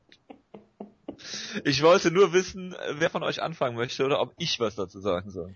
Ich 1.65 1.81
wollte 1.81 2.11
nur 2.11 2.31
wissen, 2.31 2.75
wer 2.93 3.09
von 3.09 3.23
euch 3.23 3.41
anfangen 3.41 3.75
möchte 3.75 4.05
oder 4.05 4.21
ob 4.21 4.33
ich 4.37 4.59
was 4.59 4.75
dazu 4.75 4.99
sagen 4.99 5.31
soll. 5.31 5.55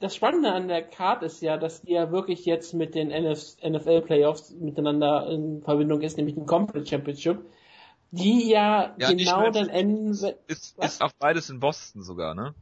Das 0.00 0.14
Spannende 0.14 0.52
an 0.52 0.68
der 0.68 0.82
Card 0.82 1.22
ist 1.22 1.40
ja, 1.40 1.56
dass 1.56 1.80
die 1.80 1.92
ja 1.92 2.12
wirklich 2.12 2.44
jetzt 2.44 2.74
mit 2.74 2.94
den 2.94 3.10
NF 3.10 3.56
NFL 3.66 4.02
Playoffs 4.02 4.50
miteinander 4.50 5.26
in 5.30 5.62
Verbindung 5.62 6.02
ist, 6.02 6.18
nämlich 6.18 6.34
den 6.34 6.44
Conference 6.44 6.90
Championship, 6.90 7.38
die 8.10 8.50
ja, 8.50 8.94
Ja, 8.98 9.12
genau 9.12 9.50
dann 9.50 9.70
enden, 9.70 10.10
Ist, 10.48 10.76
ist 10.78 11.02
auch 11.02 11.12
beides 11.18 11.48
in 11.48 11.60
Boston 11.60 12.02
sogar, 12.02 12.34
ne? 12.34 12.54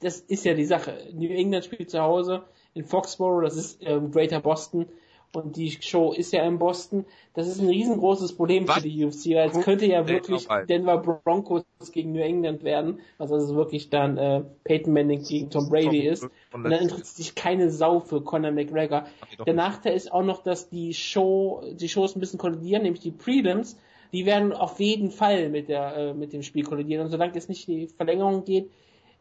Das 0.00 0.20
ist 0.20 0.44
ja 0.44 0.54
die 0.54 0.64
Sache. 0.64 1.08
New 1.12 1.30
England 1.30 1.64
spielt 1.64 1.90
zu 1.90 2.00
Hause 2.00 2.42
in 2.74 2.84
Foxborough, 2.84 3.42
das 3.42 3.56
ist 3.56 3.80
ähm, 3.82 4.10
Greater 4.10 4.40
Boston 4.40 4.86
und 5.32 5.56
die 5.56 5.70
Show 5.70 6.12
ist 6.12 6.32
ja 6.32 6.44
in 6.44 6.58
Boston. 6.58 7.04
Das 7.34 7.46
ist 7.46 7.60
ein 7.60 7.68
riesengroßes 7.68 8.34
Problem 8.34 8.66
Was? 8.66 8.76
für 8.76 8.88
die 8.88 9.04
UFC, 9.04 9.26
weil 9.36 9.50
es 9.50 9.60
könnte 9.60 9.86
ja 9.86 10.08
wirklich. 10.08 10.48
Denver 10.68 10.98
Broncos 10.98 11.64
gegen 11.92 12.12
New 12.12 12.20
England 12.20 12.64
werden, 12.64 13.00
was 13.18 13.30
also 13.30 13.54
wirklich 13.54 13.90
dann 13.90 14.18
äh, 14.18 14.42
Peyton 14.64 14.92
Manning 14.92 15.22
gegen 15.22 15.50
Tom 15.50 15.68
Brady 15.68 16.00
ist. 16.00 16.24
Und 16.52 16.64
dann 16.64 16.72
interessiert 16.72 17.06
sich 17.06 17.34
keine 17.36 17.70
Sau 17.70 18.00
für 18.00 18.22
Conor 18.22 18.50
McGregor. 18.50 19.06
Der. 19.46 19.54
Nachteil 19.54 19.94
ist 19.94 20.10
auch 20.10 20.24
noch, 20.24 20.42
dass 20.42 20.68
die 20.68 20.94
Show, 20.94 21.62
die 21.72 21.88
Shows 21.88 22.16
ein 22.16 22.20
bisschen 22.20 22.38
kollidieren, 22.38 22.82
nämlich 22.82 23.02
die 23.02 23.12
Prelims, 23.12 23.78
die 24.12 24.26
werden 24.26 24.52
auf 24.52 24.80
jeden 24.80 25.12
Fall 25.12 25.48
mit 25.48 25.68
der, 25.68 25.96
äh, 25.96 26.14
mit 26.14 26.32
dem 26.32 26.42
Spiel 26.42 26.64
kollidieren. 26.64 27.04
Und 27.04 27.10
solange 27.12 27.36
es 27.36 27.48
nicht 27.48 27.68
in 27.68 27.76
die 27.76 27.86
Verlängerung 27.86 28.44
geht, 28.44 28.70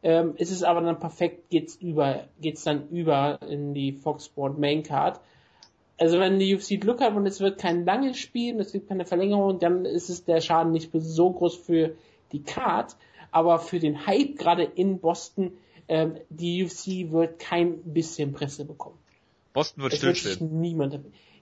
ähm, 0.02 0.36
ist 0.38 0.52
es 0.52 0.64
aber 0.64 0.82
dann 0.82 1.00
perfekt, 1.00 1.50
geht's 1.50 1.76
über, 1.76 2.26
geht's 2.39 2.64
dann 2.64 2.89
über 2.89 3.39
in 3.47 3.74
die 3.74 3.93
Fox 3.93 4.26
Sport 4.26 4.58
Main 4.58 4.84
Card. 4.84 5.20
Also 5.97 6.20
wenn 6.20 6.39
die 6.39 6.56
UFC 6.56 6.80
Glück 6.80 7.02
hat 7.02 7.14
und 7.16 7.26
es 7.26 7.41
wird 7.41 7.60
kein 7.60 7.86
langes 7.86 8.18
Spiel, 8.18 8.56
und 8.56 8.62
es 8.62 8.72
gibt 8.72 8.88
keine 8.88 9.06
Verlängerung, 9.06 9.60
dann 9.60 9.84
ist 9.84 10.10
es 10.10 10.24
der 10.24 10.39
Schaden 10.39 10.72
nicht 10.72 10.91
so 10.93 11.32
groß 11.32 11.58
für 11.58 11.95
die 12.32 12.43
Card, 12.43 12.95
aber 13.32 13.60
für 13.60 13.80
den 13.80 14.06
Hype 14.08 14.38
gerade 14.38 14.64
in 14.64 15.00
Boston, 15.00 15.52
ähm, 15.89 16.18
die 16.30 16.64
UFC 16.64 17.12
wird 17.12 17.39
kein 17.39 17.80
bisschen 17.84 18.32
Presse 18.32 18.64
bekommen. 18.64 18.97
Boston 19.54 19.84
wird 19.84 19.93
Es 19.93 20.02
wird 20.04 20.18
stillstehen. 20.18 20.62
niemand. 20.62 21.00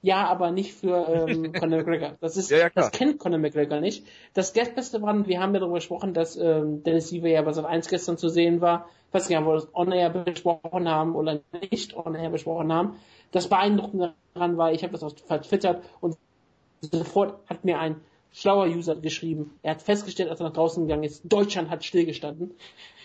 Ja, 0.08 0.26
aber 0.28 0.52
nicht 0.52 0.74
für 0.74 1.28
ähm, 1.28 1.52
Conor 1.60 1.80
McGregor. 1.80 2.16
Das 2.22 2.38
ist, 2.38 2.50
Ja, 2.50 2.60
ja, 2.60 2.70
das 2.74 2.94
kennt 2.94 3.20
Conor 3.20 3.40
McGregor 3.40 3.82
nicht. 3.82 4.08
Das 4.34 4.54
Beste 4.54 5.02
war, 5.02 5.28
wir 5.28 5.42
haben 5.42 5.54
ja 5.54 5.60
darüber 5.60 5.76
gesprochen, 5.76 6.14
dass 6.14 6.38
ähm, 6.38 6.82
Dennis 6.84 7.10
Siever 7.10 7.28
ja 7.28 7.42
bei 7.42 7.52
Sat 7.52 7.66
1 7.66 7.90
gestern 7.90 8.18
zu 8.18 8.30
sehen 8.30 8.62
war. 8.62 8.88
Ich 9.10 9.14
weiß 9.14 9.28
nicht, 9.28 9.38
ob 9.38 9.46
wir 9.46 9.56
das 9.56 9.68
on-air 9.76 10.10
besprochen 10.12 10.88
haben 10.88 11.14
oder 11.14 11.42
nicht 11.72 11.94
on-air 11.98 12.30
besprochen 12.30 12.72
haben. 12.72 12.96
Das 13.32 13.50
Beeindruckende 13.50 14.14
daran 14.34 14.56
war, 14.56 14.72
ich 14.72 14.82
habe 14.84 14.94
das 14.94 15.04
auch 15.04 15.14
vertwittert 15.26 15.84
und 16.00 16.16
sofort 16.80 17.46
hat 17.50 17.66
mir 17.66 17.78
ein 17.78 17.98
schlauer 18.32 18.68
User 18.68 18.96
geschrieben. 18.96 19.60
Er 19.62 19.72
hat 19.72 19.82
festgestellt, 19.82 20.30
als 20.30 20.40
er 20.40 20.46
nach 20.46 20.54
draußen 20.54 20.88
gegangen 20.88 21.04
ist, 21.04 21.24
Deutschland 21.26 21.70
hat 21.70 21.84
stillgestanden. 21.84 22.54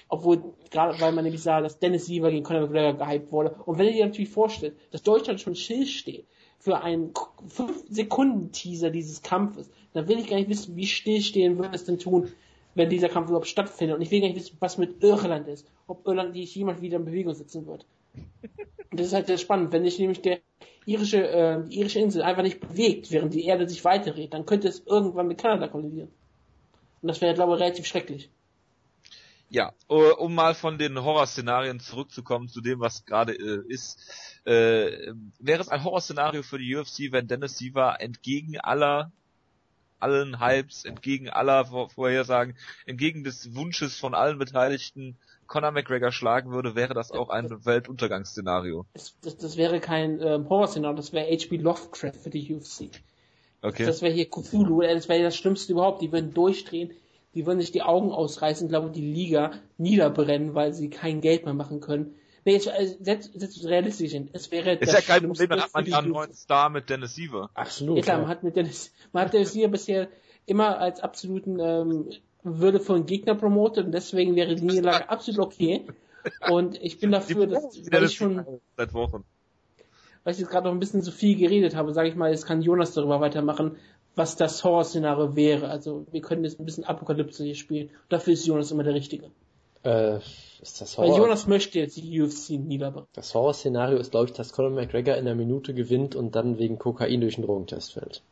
Obwohl, 0.08 0.54
gerade 0.70 1.00
weil 1.00 1.10
man 1.10 1.24
nämlich 1.24 1.42
sah, 1.42 1.60
dass 1.62 1.80
Dennis 1.80 2.06
Siever 2.06 2.30
gegen 2.30 2.44
Conor 2.44 2.68
McGregor 2.68 2.92
gehypt 2.92 3.32
wurde. 3.32 3.56
Und 3.66 3.78
wenn 3.78 3.86
ihr 3.86 3.92
dir 3.92 4.06
natürlich 4.06 4.30
vorstellt, 4.30 4.76
dass 4.92 5.02
Deutschland 5.02 5.40
schon 5.40 5.56
still 5.56 5.84
steht 5.86 6.28
für 6.62 6.80
einen 6.80 7.12
5-Sekunden-Teaser 7.12 8.90
dieses 8.90 9.22
Kampfes, 9.22 9.68
dann 9.94 10.06
will 10.06 10.20
ich 10.20 10.28
gar 10.28 10.36
nicht 10.36 10.48
wissen, 10.48 10.76
wie 10.76 10.86
stillstehen 10.86 11.58
würde 11.58 11.74
es 11.74 11.84
denn 11.84 11.98
tun, 11.98 12.30
wenn 12.76 12.88
dieser 12.88 13.08
Kampf 13.08 13.26
überhaupt 13.26 13.48
stattfindet. 13.48 13.96
Und 13.96 14.02
ich 14.02 14.12
will 14.12 14.20
gar 14.20 14.28
nicht 14.28 14.36
wissen, 14.36 14.58
was 14.60 14.78
mit 14.78 15.02
Irland 15.02 15.48
ist. 15.48 15.66
Ob 15.88 16.06
Irland 16.06 16.34
nicht 16.34 16.54
jemand 16.54 16.80
wieder 16.80 16.98
in 16.98 17.04
Bewegung 17.04 17.34
setzen 17.34 17.66
wird. 17.66 17.84
Das 18.92 19.06
ist 19.06 19.12
halt 19.12 19.26
sehr 19.26 19.38
spannend. 19.38 19.72
Wenn 19.72 19.82
sich 19.82 19.98
nämlich 19.98 20.22
der 20.22 20.38
irische, 20.86 21.26
äh, 21.28 21.64
die 21.64 21.80
irische 21.80 21.98
Insel 21.98 22.22
einfach 22.22 22.44
nicht 22.44 22.60
bewegt, 22.60 23.10
während 23.10 23.34
die 23.34 23.44
Erde 23.44 23.68
sich 23.68 23.84
weiterdreht, 23.84 24.32
dann 24.32 24.46
könnte 24.46 24.68
es 24.68 24.84
irgendwann 24.86 25.26
mit 25.26 25.38
Kanada 25.38 25.66
kollidieren. 25.66 26.10
Und 27.02 27.08
das 27.08 27.20
wäre, 27.20 27.34
glaube 27.34 27.54
ich, 27.54 27.60
relativ 27.60 27.86
schrecklich. 27.86 28.30
Ja, 29.52 29.74
äh, 29.90 29.94
um 29.94 30.34
mal 30.34 30.54
von 30.54 30.78
den 30.78 31.02
Horrorszenarien 31.04 31.78
zurückzukommen 31.78 32.48
zu 32.48 32.62
dem, 32.62 32.80
was 32.80 33.04
gerade 33.04 33.34
äh, 33.34 33.62
ist, 33.68 33.98
äh, 34.46 35.12
wäre 35.38 35.60
es 35.60 35.68
ein 35.68 35.84
Horrorszenario 35.84 36.42
für 36.42 36.58
die 36.58 36.74
UFC, 36.74 37.12
wenn 37.12 37.28
Dennis 37.28 37.58
Siever 37.58 38.00
entgegen 38.00 38.58
aller 38.58 39.12
allen 40.00 40.40
Hypes, 40.40 40.86
entgegen 40.86 41.28
aller 41.28 41.66
Vor 41.66 41.90
Vorhersagen, 41.90 42.56
entgegen 42.86 43.24
des 43.24 43.54
Wunsches 43.54 43.98
von 43.98 44.14
allen 44.14 44.38
Beteiligten 44.38 45.18
Conor 45.46 45.72
McGregor 45.72 46.12
schlagen 46.12 46.50
würde, 46.50 46.74
wäre 46.74 46.94
das 46.94 47.12
auch 47.12 47.28
ein 47.28 47.50
Weltuntergangsszenario. 47.66 48.86
Das, 48.94 49.14
das, 49.20 49.36
das 49.36 49.58
wäre 49.58 49.80
kein 49.80 50.18
ähm, 50.22 50.48
Horrorszenario, 50.48 50.96
das 50.96 51.12
wäre 51.12 51.26
H.P. 51.26 51.58
Lovecraft 51.58 52.14
für 52.22 52.30
die 52.30 52.54
UFC. 52.54 52.88
Okay. 53.60 53.84
Das 53.84 54.00
wäre 54.00 54.14
hier 54.14 54.30
Cthulhu, 54.30 54.80
äh, 54.80 54.94
das 54.94 55.10
wäre 55.10 55.22
das 55.22 55.36
Schlimmste 55.36 55.72
überhaupt. 55.72 56.00
Die 56.00 56.10
würden 56.10 56.32
durchdrehen, 56.32 56.90
die 57.34 57.46
würden 57.46 57.60
sich 57.60 57.72
die 57.72 57.82
Augen 57.82 58.10
ausreißen, 58.10 58.68
glaube 58.68 58.90
die 58.90 59.00
Liga 59.00 59.52
niederbrennen, 59.78 60.54
weil 60.54 60.72
sie 60.72 60.90
kein 60.90 61.20
Geld 61.20 61.44
mehr 61.44 61.54
machen 61.54 61.80
können. 61.80 62.14
Nee, 62.44 62.54
jetzt, 62.54 62.66
äh, 62.66 62.96
setz, 63.00 63.30
setz 63.32 63.64
realistisch 63.64 64.12
hin. 64.12 64.28
Es 64.32 64.50
wäre 64.50 64.72
ist 64.72 64.92
ja 64.92 65.00
kein 65.00 65.22
Problem, 65.26 65.48
dann 65.48 65.60
hat 65.60 65.74
man 65.74 65.84
ja 65.84 65.90
die 65.90 65.94
einen 65.94 66.12
neuen 66.12 66.34
Star 66.34 66.70
mit 66.70 66.90
Dennis 66.90 67.14
Siever. 67.14 67.50
Absolut. 67.54 67.98
Ja 67.98 68.02
klar, 68.02 68.18
man 68.18 68.28
hat 68.28 68.42
mit 68.42 68.56
Dennis, 68.56 68.92
man 69.12 69.24
hat 69.24 69.32
Dennis 69.32 69.52
hier 69.52 69.68
bisher 69.68 70.08
immer 70.46 70.78
als 70.78 71.00
absoluten 71.00 71.60
ähm, 71.60 72.10
würdevollen 72.42 73.06
Gegner 73.06 73.36
promotet 73.36 73.86
und 73.86 73.92
deswegen 73.92 74.34
wäre 74.34 74.56
die 74.56 74.64
Niederlage 74.64 75.08
absolut 75.08 75.40
okay. 75.40 75.86
Und 76.48 76.80
ich 76.82 76.98
bin 76.98 77.12
dafür, 77.12 77.46
dass, 77.46 77.62
weil 77.90 78.04
ich 78.04 78.14
schon, 78.14 78.38
Siever 78.38 78.60
seit 78.76 78.92
Wochen. 78.92 79.24
weil 80.24 80.34
ich 80.34 80.40
jetzt 80.40 80.50
gerade 80.50 80.66
noch 80.66 80.72
ein 80.72 80.80
bisschen 80.80 81.02
zu 81.02 81.12
viel 81.12 81.36
geredet 81.36 81.76
habe, 81.76 81.92
sage 81.92 82.08
ich 82.08 82.16
mal, 82.16 82.30
jetzt 82.30 82.46
kann 82.46 82.60
Jonas 82.60 82.92
darüber 82.92 83.20
weitermachen, 83.20 83.76
was 84.14 84.36
das 84.36 84.62
Horrorszenario 84.62 85.36
wäre. 85.36 85.68
Also 85.68 86.06
wir 86.10 86.20
können 86.20 86.44
jetzt 86.44 86.60
ein 86.60 86.66
bisschen 86.66 86.84
Apokalypse 86.84 87.44
hier 87.44 87.54
spielen. 87.54 87.90
Dafür 88.08 88.34
ist 88.34 88.46
Jonas 88.46 88.70
immer 88.70 88.84
der 88.84 88.94
Richtige. 88.94 89.30
Äh, 89.84 90.18
ist 90.60 90.80
das 90.80 90.96
Weil 90.96 91.08
Horror? 91.08 91.18
Jonas 91.18 91.46
möchte 91.46 91.78
jetzt 91.78 91.96
die 91.96 92.22
UFC 92.22 92.50
niederbrennen. 92.50 93.08
Das 93.14 93.34
Horrorszenario 93.34 93.98
ist, 93.98 94.12
glaube 94.12 94.26
ich, 94.26 94.32
dass 94.32 94.52
Conor 94.52 94.70
McGregor 94.70 95.16
in 95.16 95.24
der 95.24 95.34
Minute 95.34 95.74
gewinnt 95.74 96.14
und 96.14 96.36
dann 96.36 96.58
wegen 96.58 96.78
Kokain 96.78 97.20
durch 97.20 97.36
den 97.36 97.44
Drogentest 97.44 97.94
fällt. 97.94 98.22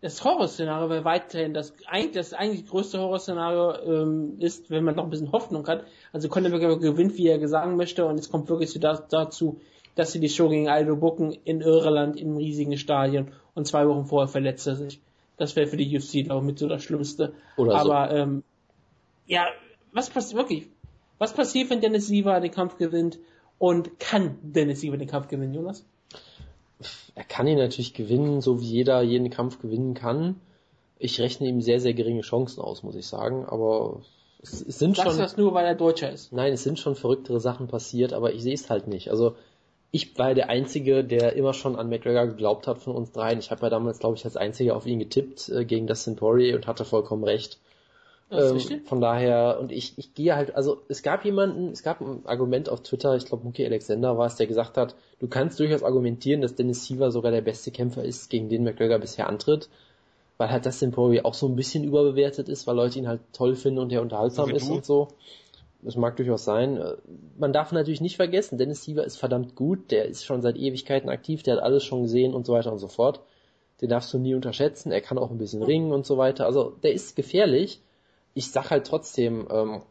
Das 0.00 0.24
Horrorszenario 0.24 0.90
wäre 0.90 1.04
weiterhin 1.04 1.54
das 1.54 1.74
eigentlich 1.86 2.12
das 2.12 2.32
eigentlich 2.32 2.66
größte 2.66 3.00
Horrorszenario 3.00 3.74
ähm, 3.84 4.36
ist, 4.38 4.70
wenn 4.70 4.84
man 4.84 4.94
noch 4.94 5.04
ein 5.04 5.10
bisschen 5.10 5.32
Hoffnung 5.32 5.66
hat. 5.66 5.84
Also 6.12 6.28
Conor 6.28 6.50
McGregor 6.50 6.78
gewinnt, 6.78 7.16
wie 7.16 7.28
er 7.28 7.48
sagen 7.48 7.76
möchte, 7.76 8.06
und 8.06 8.18
es 8.18 8.30
kommt 8.30 8.48
wirklich 8.48 8.78
da, 8.80 8.94
dazu, 8.94 9.60
dass 9.96 10.12
sie 10.12 10.20
die 10.20 10.28
Show 10.28 10.48
gegen 10.48 10.68
Aldo 10.68 10.94
bucken 10.96 11.36
in 11.44 11.60
Irland 11.60 12.16
im 12.20 12.36
riesigen 12.36 12.78
Stadion 12.78 13.32
und 13.58 13.66
zwei 13.66 13.86
Wochen 13.86 14.06
vorher 14.06 14.28
verletzt 14.28 14.66
er 14.66 14.76
sich. 14.76 15.00
Das 15.36 15.54
wäre 15.56 15.66
für 15.66 15.76
die 15.76 15.96
UFC 15.96 16.24
glaube 16.24 16.40
ich 16.40 16.46
mit 16.46 16.58
so 16.58 16.68
das 16.68 16.82
Schlimmste. 16.82 17.34
Oder 17.56 17.72
so. 17.80 17.92
Aber 17.92 18.14
ähm, 18.14 18.42
ja, 19.26 19.46
was 19.92 20.10
passiert 20.10 20.38
wirklich? 20.38 20.68
Was 21.18 21.34
passiert, 21.34 21.68
wenn 21.70 21.80
Dennis 21.80 22.06
Siever 22.06 22.40
den 22.40 22.50
Kampf 22.50 22.78
gewinnt? 22.78 23.18
Und 23.58 23.98
kann 23.98 24.38
Dennis 24.42 24.80
Siever 24.80 24.96
den 24.96 25.08
Kampf 25.08 25.28
gewinnen, 25.28 25.52
Jonas? 25.52 25.84
Er 27.16 27.24
kann 27.24 27.48
ihn 27.48 27.58
natürlich 27.58 27.92
gewinnen, 27.92 28.40
so 28.40 28.60
wie 28.60 28.66
jeder 28.66 29.02
jeden 29.02 29.30
Kampf 29.30 29.60
gewinnen 29.60 29.94
kann. 29.94 30.40
Ich 30.98 31.20
rechne 31.20 31.48
ihm 31.48 31.60
sehr, 31.60 31.80
sehr 31.80 31.94
geringe 31.94 32.20
Chancen 32.20 32.60
aus, 32.60 32.84
muss 32.84 32.94
ich 32.94 33.06
sagen. 33.06 33.44
Aber 33.44 34.02
es, 34.40 34.62
es 34.62 34.78
sind 34.78 34.96
Sagst 34.96 35.10
schon. 35.10 35.16
du 35.16 35.22
das 35.22 35.36
nur, 35.36 35.54
weil 35.54 35.66
er 35.66 35.74
Deutscher 35.74 36.10
ist? 36.10 36.32
Nein, 36.32 36.52
es 36.52 36.62
sind 36.62 36.78
schon 36.78 36.94
verrücktere 36.94 37.40
Sachen 37.40 37.66
passiert, 37.66 38.12
aber 38.12 38.32
ich 38.32 38.42
sehe 38.42 38.54
es 38.54 38.70
halt 38.70 38.86
nicht. 38.86 39.10
Also 39.10 39.34
ich 39.90 40.18
war 40.18 40.34
der 40.34 40.50
Einzige, 40.50 41.04
der 41.04 41.34
immer 41.34 41.54
schon 41.54 41.76
an 41.76 41.88
McGregor 41.88 42.26
geglaubt 42.26 42.66
hat 42.66 42.78
von 42.78 42.94
uns 42.94 43.12
dreien. 43.12 43.38
Ich 43.38 43.50
habe 43.50 43.62
ja 43.62 43.70
damals, 43.70 43.98
glaube 43.98 44.16
ich, 44.16 44.24
als 44.24 44.36
Einziger 44.36 44.76
auf 44.76 44.86
ihn 44.86 44.98
getippt 44.98 45.48
äh, 45.48 45.64
gegen 45.64 45.86
das 45.86 46.04
Centauri 46.04 46.54
und 46.54 46.66
hatte 46.66 46.84
vollkommen 46.84 47.24
recht. 47.24 47.58
Ähm, 48.30 48.60
von 48.84 49.00
daher, 49.00 49.58
und 49.58 49.72
ich, 49.72 49.96
ich 49.96 50.12
gehe 50.12 50.36
halt, 50.36 50.54
also 50.54 50.82
es 50.88 51.02
gab 51.02 51.24
jemanden, 51.24 51.70
es 51.70 51.82
gab 51.82 52.02
ein 52.02 52.26
Argument 52.26 52.68
auf 52.68 52.82
Twitter, 52.82 53.16
ich 53.16 53.24
glaube 53.24 53.44
Mookie 53.44 53.64
Alexander 53.64 54.18
war 54.18 54.26
es, 54.26 54.36
der 54.36 54.46
gesagt 54.46 54.76
hat, 54.76 54.94
du 55.18 55.28
kannst 55.28 55.58
durchaus 55.58 55.82
argumentieren, 55.82 56.42
dass 56.42 56.54
Dennis 56.54 56.84
Siever 56.84 57.10
sogar 57.10 57.32
der 57.32 57.40
beste 57.40 57.70
Kämpfer 57.70 58.04
ist, 58.04 58.28
gegen 58.28 58.50
den 58.50 58.64
McGregor 58.64 58.98
bisher 58.98 59.30
antritt, 59.30 59.70
weil 60.36 60.50
halt 60.50 60.66
Dustin 60.66 60.90
Poirier 60.90 61.24
auch 61.24 61.32
so 61.32 61.48
ein 61.48 61.56
bisschen 61.56 61.84
überbewertet 61.84 62.50
ist, 62.50 62.66
weil 62.66 62.76
Leute 62.76 62.98
ihn 62.98 63.08
halt 63.08 63.20
toll 63.32 63.56
finden 63.56 63.78
und 63.78 63.90
der 63.90 64.02
unterhaltsam 64.02 64.50
ist 64.50 64.68
und 64.68 64.84
so. 64.84 65.08
Das 65.80 65.96
mag 65.96 66.16
durchaus 66.16 66.44
sein. 66.44 66.82
Man 67.38 67.52
darf 67.52 67.70
natürlich 67.70 68.00
nicht 68.00 68.16
vergessen, 68.16 68.58
Dennis 68.58 68.82
Siever 68.82 69.04
ist 69.04 69.16
verdammt 69.16 69.54
gut, 69.54 69.90
der 69.90 70.06
ist 70.06 70.24
schon 70.24 70.42
seit 70.42 70.56
Ewigkeiten 70.56 71.08
aktiv, 71.08 71.42
der 71.42 71.56
hat 71.56 71.62
alles 71.62 71.84
schon 71.84 72.02
gesehen 72.02 72.34
und 72.34 72.46
so 72.46 72.52
weiter 72.52 72.72
und 72.72 72.78
so 72.78 72.88
fort. 72.88 73.20
Den 73.80 73.88
darfst 73.88 74.12
du 74.12 74.18
nie 74.18 74.34
unterschätzen, 74.34 74.90
er 74.90 75.00
kann 75.00 75.18
auch 75.18 75.30
ein 75.30 75.38
bisschen 75.38 75.62
ringen 75.62 75.92
und 75.92 76.04
so 76.04 76.18
weiter. 76.18 76.46
Also 76.46 76.70
der 76.82 76.92
ist 76.92 77.14
gefährlich, 77.14 77.80
ich 78.34 78.50
sag 78.50 78.70
halt 78.70 78.86
trotzdem, 78.88 79.46
ähm, 79.50 79.82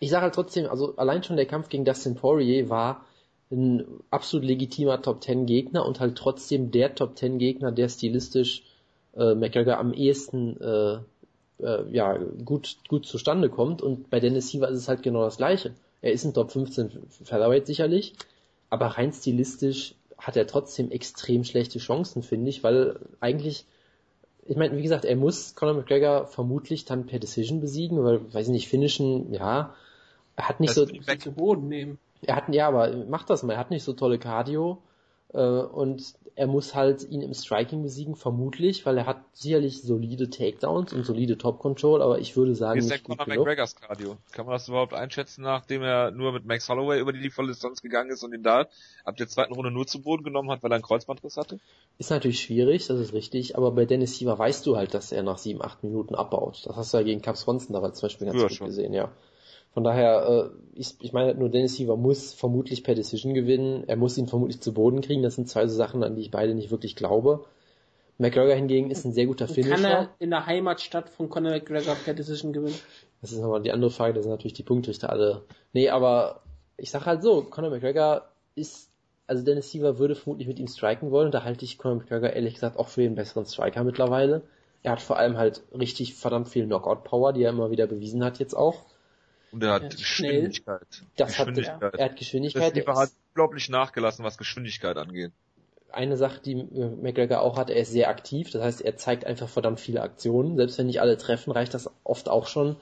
ich 0.00 0.10
sag 0.10 0.22
halt 0.22 0.34
trotzdem, 0.34 0.66
also 0.66 0.96
allein 0.96 1.22
schon 1.22 1.36
der 1.36 1.46
Kampf 1.46 1.68
gegen 1.68 1.84
Dustin 1.84 2.16
Poirier 2.16 2.68
war 2.68 3.04
ein 3.50 3.86
absolut 4.10 4.44
legitimer 4.44 5.00
Top 5.02 5.20
Ten 5.20 5.46
Gegner 5.46 5.86
und 5.86 6.00
halt 6.00 6.16
trotzdem 6.18 6.72
der 6.72 6.96
Top 6.96 7.14
Ten 7.14 7.38
Gegner, 7.38 7.70
der 7.70 7.88
stilistisch 7.88 8.64
äh, 9.16 9.34
McGregor 9.34 9.78
am 9.78 9.92
ehesten 9.92 10.60
äh, 10.60 10.98
äh, 11.60 11.88
ja 11.90 12.18
gut 12.44 12.76
gut 12.88 13.06
zustande 13.06 13.48
kommt 13.48 13.82
und 13.82 14.10
bei 14.10 14.20
Dennis 14.20 14.48
Siever 14.48 14.68
ist 14.68 14.78
es 14.78 14.88
halt 14.88 15.02
genau 15.02 15.22
das 15.22 15.36
gleiche. 15.36 15.74
Er 16.02 16.12
ist 16.12 16.24
ein 16.24 16.34
Top 16.34 16.52
15 16.52 16.90
Featherweight 17.24 17.66
sicherlich, 17.66 18.14
aber 18.70 18.86
rein 18.86 19.12
stilistisch 19.12 19.94
hat 20.18 20.36
er 20.36 20.46
trotzdem 20.46 20.90
extrem 20.90 21.44
schlechte 21.44 21.78
Chancen, 21.78 22.22
finde 22.22 22.50
ich, 22.50 22.62
weil 22.62 22.98
eigentlich 23.20 23.66
ich 24.48 24.56
meine, 24.56 24.76
wie 24.76 24.82
gesagt, 24.82 25.04
er 25.04 25.16
muss 25.16 25.54
Conor 25.54 25.74
McGregor 25.74 26.26
vermutlich 26.26 26.84
dann 26.84 27.06
per 27.06 27.18
Decision 27.18 27.60
besiegen, 27.60 28.02
weil, 28.04 28.32
weiß 28.32 28.46
ich 28.46 28.52
nicht, 28.52 28.68
finishen, 28.68 29.32
ja, 29.32 29.74
er 30.36 30.48
hat 30.48 30.60
nicht 30.60 30.76
das 30.76 30.88
so, 31.24 31.32
Boden 31.32 31.68
nehmen. 31.68 31.98
Er 32.22 32.36
hat, 32.36 32.54
ja, 32.54 32.68
aber 32.68 33.04
macht 33.06 33.28
das 33.28 33.42
mal, 33.42 33.54
er 33.54 33.58
hat 33.58 33.70
nicht 33.70 33.82
so 33.82 33.92
tolle 33.92 34.18
Cardio, 34.18 34.78
und 35.42 36.14
er 36.36 36.46
muss 36.46 36.74
halt 36.74 37.02
ihn 37.08 37.22
im 37.22 37.32
Striking 37.32 37.82
besiegen, 37.82 38.14
vermutlich, 38.14 38.84
weil 38.84 38.98
er 38.98 39.06
hat 39.06 39.22
sicherlich 39.32 39.80
solide 39.80 40.28
Takedowns 40.28 40.92
und 40.92 41.04
solide 41.04 41.38
Top 41.38 41.58
Control, 41.58 42.02
aber 42.02 42.18
ich 42.18 42.36
würde 42.36 42.54
sagen, 42.54 42.78
ist 42.78 42.90
der 42.90 42.98
Conor 42.98 43.26
McGregors 43.26 43.74
Cardio? 43.74 44.18
Kann 44.32 44.44
man 44.44 44.52
das 44.52 44.68
überhaupt 44.68 44.92
einschätzen, 44.92 45.42
nachdem 45.42 45.82
er 45.82 46.10
nur 46.10 46.32
mit 46.32 46.44
Max 46.44 46.68
Holloway 46.68 47.00
über 47.00 47.14
die 47.14 47.20
Lieferdistanz 47.20 47.80
gegangen 47.80 48.10
ist 48.10 48.22
und 48.22 48.34
ihn 48.34 48.42
da 48.42 48.66
ab 49.04 49.16
der 49.16 49.28
zweiten 49.28 49.54
Runde 49.54 49.70
nur 49.70 49.86
zu 49.86 50.02
Boden 50.02 50.24
genommen 50.24 50.50
hat, 50.50 50.62
weil 50.62 50.70
er 50.70 50.76
einen 50.76 50.84
Kreuzbandriss 50.84 51.38
hatte? 51.38 51.58
Ist 51.96 52.10
natürlich 52.10 52.40
schwierig, 52.40 52.86
das 52.86 53.00
ist 53.00 53.14
richtig, 53.14 53.56
aber 53.56 53.70
bei 53.72 53.86
Dennis 53.86 54.18
Siever 54.18 54.38
weißt 54.38 54.66
du 54.66 54.76
halt, 54.76 54.92
dass 54.92 55.12
er 55.12 55.22
nach 55.22 55.38
sieben, 55.38 55.62
acht 55.62 55.82
Minuten 55.82 56.14
abbaut. 56.14 56.66
Das 56.66 56.76
hast 56.76 56.92
du 56.92 56.98
ja 56.98 57.02
gegen 57.02 57.22
Cap 57.22 57.38
Swanson 57.38 57.72
damals 57.72 57.98
zum 57.98 58.08
Beispiel 58.08 58.26
ganz 58.26 58.40
ja, 58.40 58.48
gut 58.48 58.56
schon. 58.56 58.66
gesehen, 58.66 58.92
ja. 58.92 59.10
Von 59.76 59.84
daher, 59.84 60.26
äh, 60.26 60.80
ich, 60.80 60.94
ich 61.00 61.12
meine 61.12 61.34
nur, 61.34 61.50
Dennis 61.50 61.76
Siever 61.76 61.98
muss 61.98 62.32
vermutlich 62.32 62.82
per 62.82 62.94
Decision 62.94 63.34
gewinnen. 63.34 63.84
Er 63.86 63.96
muss 63.96 64.16
ihn 64.16 64.26
vermutlich 64.26 64.62
zu 64.62 64.72
Boden 64.72 65.02
kriegen. 65.02 65.22
Das 65.22 65.34
sind 65.34 65.50
zwei 65.50 65.66
so 65.68 65.76
Sachen, 65.76 66.02
an 66.02 66.14
die 66.14 66.22
ich 66.22 66.30
beide 66.30 66.54
nicht 66.54 66.70
wirklich 66.70 66.96
glaube. 66.96 67.44
McGregor 68.16 68.54
hingegen 68.54 68.90
ist 68.90 69.04
ein 69.04 69.12
sehr 69.12 69.26
guter 69.26 69.46
Finisher. 69.48 69.74
Kann 69.74 69.84
er 69.84 70.08
in 70.18 70.30
der 70.30 70.46
Heimatstadt 70.46 71.10
von 71.10 71.28
Conor 71.28 71.52
McGregor 71.52 71.94
per 71.94 72.14
Decision 72.14 72.54
gewinnen? 72.54 72.78
Das 73.20 73.32
ist 73.32 73.42
nochmal 73.42 73.60
die 73.60 73.70
andere 73.70 73.90
Frage, 73.90 74.14
da 74.14 74.22
sind 74.22 74.30
natürlich 74.30 74.54
die 74.54 74.62
Punktrichter 74.62 75.10
alle. 75.10 75.42
Nee, 75.74 75.90
aber 75.90 76.40
ich 76.78 76.90
sag 76.90 77.04
halt 77.04 77.22
so, 77.22 77.42
Conor 77.42 77.68
McGregor 77.68 78.30
ist, 78.54 78.88
also 79.26 79.44
Dennis 79.44 79.70
Siever 79.70 79.98
würde 79.98 80.14
vermutlich 80.14 80.48
mit 80.48 80.58
ihm 80.58 80.68
striken 80.68 81.10
wollen, 81.10 81.30
da 81.30 81.44
halte 81.44 81.66
ich 81.66 81.76
Conor 81.76 81.98
McGregor 81.98 82.30
ehrlich 82.30 82.54
gesagt 82.54 82.78
auch 82.78 82.88
für 82.88 83.02
den 83.02 83.14
besseren 83.14 83.44
Striker 83.44 83.84
mittlerweile. 83.84 84.40
Er 84.82 84.92
hat 84.92 85.02
vor 85.02 85.18
allem 85.18 85.36
halt 85.36 85.64
richtig 85.78 86.14
verdammt 86.14 86.48
viel 86.48 86.64
Knockout-Power, 86.64 87.34
die 87.34 87.42
er 87.42 87.50
immer 87.50 87.70
wieder 87.70 87.86
bewiesen 87.86 88.24
hat 88.24 88.38
jetzt 88.38 88.56
auch. 88.56 88.86
Und 89.52 89.62
er 89.62 89.72
hat 89.72 89.82
ja, 89.82 89.88
Geschwindigkeit. 89.88 91.02
Das 91.16 91.36
Geschwindigkeit. 91.36 91.82
Hat, 91.82 91.94
er 91.94 92.04
hat 92.06 92.16
Geschwindigkeit. 92.16 92.76
Der 92.76 92.86
hat 92.86 93.10
unglaublich 93.34 93.68
nachgelassen, 93.68 94.24
was 94.24 94.38
Geschwindigkeit 94.38 94.96
angeht. 94.96 95.32
Eine 95.92 96.16
Sache, 96.16 96.40
die 96.44 96.54
McGregor 96.54 97.40
auch 97.40 97.56
hat, 97.56 97.70
er 97.70 97.76
ist 97.76 97.90
sehr 97.90 98.08
aktiv. 98.08 98.50
Das 98.50 98.62
heißt, 98.62 98.82
er 98.82 98.96
zeigt 98.96 99.24
einfach 99.24 99.48
verdammt 99.48 99.80
viele 99.80 100.02
Aktionen. 100.02 100.56
Selbst 100.56 100.78
wenn 100.78 100.86
nicht 100.86 101.00
alle 101.00 101.16
treffen, 101.16 101.52
reicht 101.52 101.74
das 101.74 101.90
oft 102.04 102.28
auch 102.28 102.48
schon, 102.48 102.76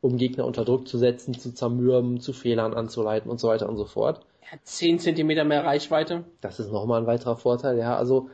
um 0.00 0.16
Gegner 0.16 0.44
unter 0.44 0.64
Druck 0.64 0.86
zu 0.86 0.98
setzen, 0.98 1.34
zu 1.34 1.52
zermürben, 1.54 2.20
zu 2.20 2.32
Fehlern 2.32 2.74
anzuleiten 2.74 3.30
und 3.30 3.40
so 3.40 3.48
weiter 3.48 3.68
und 3.68 3.76
so 3.76 3.86
fort. 3.86 4.20
Er 4.42 4.52
hat 4.52 4.60
10 4.64 4.98
Zentimeter 4.98 5.44
mehr 5.44 5.64
Reichweite. 5.64 6.24
Das 6.40 6.60
ist 6.60 6.70
nochmal 6.70 7.00
ein 7.00 7.06
weiterer 7.06 7.36
Vorteil, 7.36 7.78
ja. 7.78 7.96
Also 7.96 8.28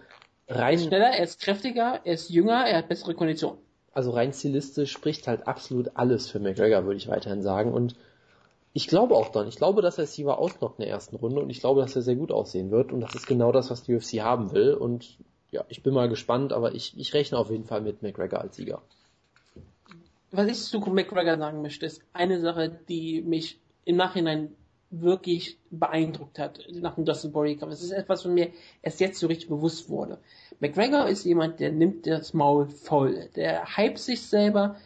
rein. 0.49 0.61
Er 0.61 0.73
ist 0.73 0.85
schneller, 0.85 1.11
er 1.11 1.25
ist 1.25 1.41
kräftiger, 1.41 2.01
er 2.05 2.13
ist 2.13 2.29
jünger, 2.29 2.67
er 2.67 2.79
hat 2.79 2.89
bessere 2.89 3.15
Kondition 3.15 3.57
also 3.99 4.13
rein 4.13 4.33
stilistisch 4.33 4.93
spricht 4.93 5.27
halt 5.27 5.49
absolut 5.49 5.91
alles 5.95 6.31
für 6.31 6.39
McGregor, 6.39 6.85
würde 6.85 6.99
ich 6.99 7.09
weiterhin 7.09 7.43
sagen. 7.43 7.73
Und 7.73 7.97
ich 8.73 8.87
glaube 8.87 9.17
auch 9.17 9.31
dann, 9.31 9.49
ich 9.49 9.57
glaube, 9.57 9.83
dass 9.83 9.99
er 9.99 10.07
Siever 10.07 10.39
ausnockt 10.39 10.79
in 10.79 10.85
der 10.85 10.93
ersten 10.93 11.17
Runde 11.17 11.41
und 11.41 11.51
ich 11.51 11.59
glaube, 11.59 11.81
dass 11.81 11.97
er 11.97 12.03
sehr 12.03 12.15
gut 12.15 12.31
aussehen 12.31 12.71
wird 12.71 12.93
und 12.93 13.01
das 13.01 13.17
ist 13.17 13.27
genau 13.27 13.51
das, 13.51 13.71
was 13.71 13.83
die 13.83 13.97
UFC 13.97 14.21
haben 14.21 14.53
will. 14.53 14.73
Und 14.73 15.19
ja, 15.51 15.65
ich 15.69 15.83
bin 15.83 15.95
mal 15.95 16.09
gespannt, 16.09 16.53
aber 16.53 16.77
ich, 16.77 16.97
ich 16.97 17.13
rechne 17.13 17.39
auf 17.39 17.51
jeden 17.51 17.65
Fall 17.65 17.81
mit 17.81 18.01
McGregor 18.03 18.41
als 18.41 18.55
Sieger. 18.55 18.83
Was 20.31 20.47
ich 20.47 20.63
zu 20.63 20.79
McGregor 20.79 21.37
sagen 21.37 21.61
möchte, 21.61 21.85
ist 21.85 22.01
eine 22.13 22.41
Sache, 22.41 22.79
die 22.89 23.23
mich 23.23 23.59
im 23.85 23.97
Nachhinein 23.97 24.55
wirklich 24.91 25.59
beeindruckt 25.71 26.39
hat 26.39 26.67
nach 26.73 26.95
dem 26.95 27.05
Dustin 27.05 27.33
Poirier 27.33 27.59
Kampf. 27.59 27.73
Es 27.73 27.83
ist 27.83 27.91
etwas, 27.91 28.25
was 28.25 28.33
mir 28.33 28.51
erst 28.83 29.01
jetzt 29.01 29.21
so 29.21 29.27
richtig 29.27 29.49
bewusst 29.49 29.91
wurde. 29.91 30.19
McGregor 30.61 31.09
ist 31.09 31.25
jemand, 31.25 31.61
der 31.61 31.73
nimmt 31.73 32.07
das 32.07 32.33
Maul 32.33 32.69
voll. 32.69 33.29
Der 33.37 33.77
hypt 33.77 33.99
sich 33.99 34.23
selber, 34.23 34.77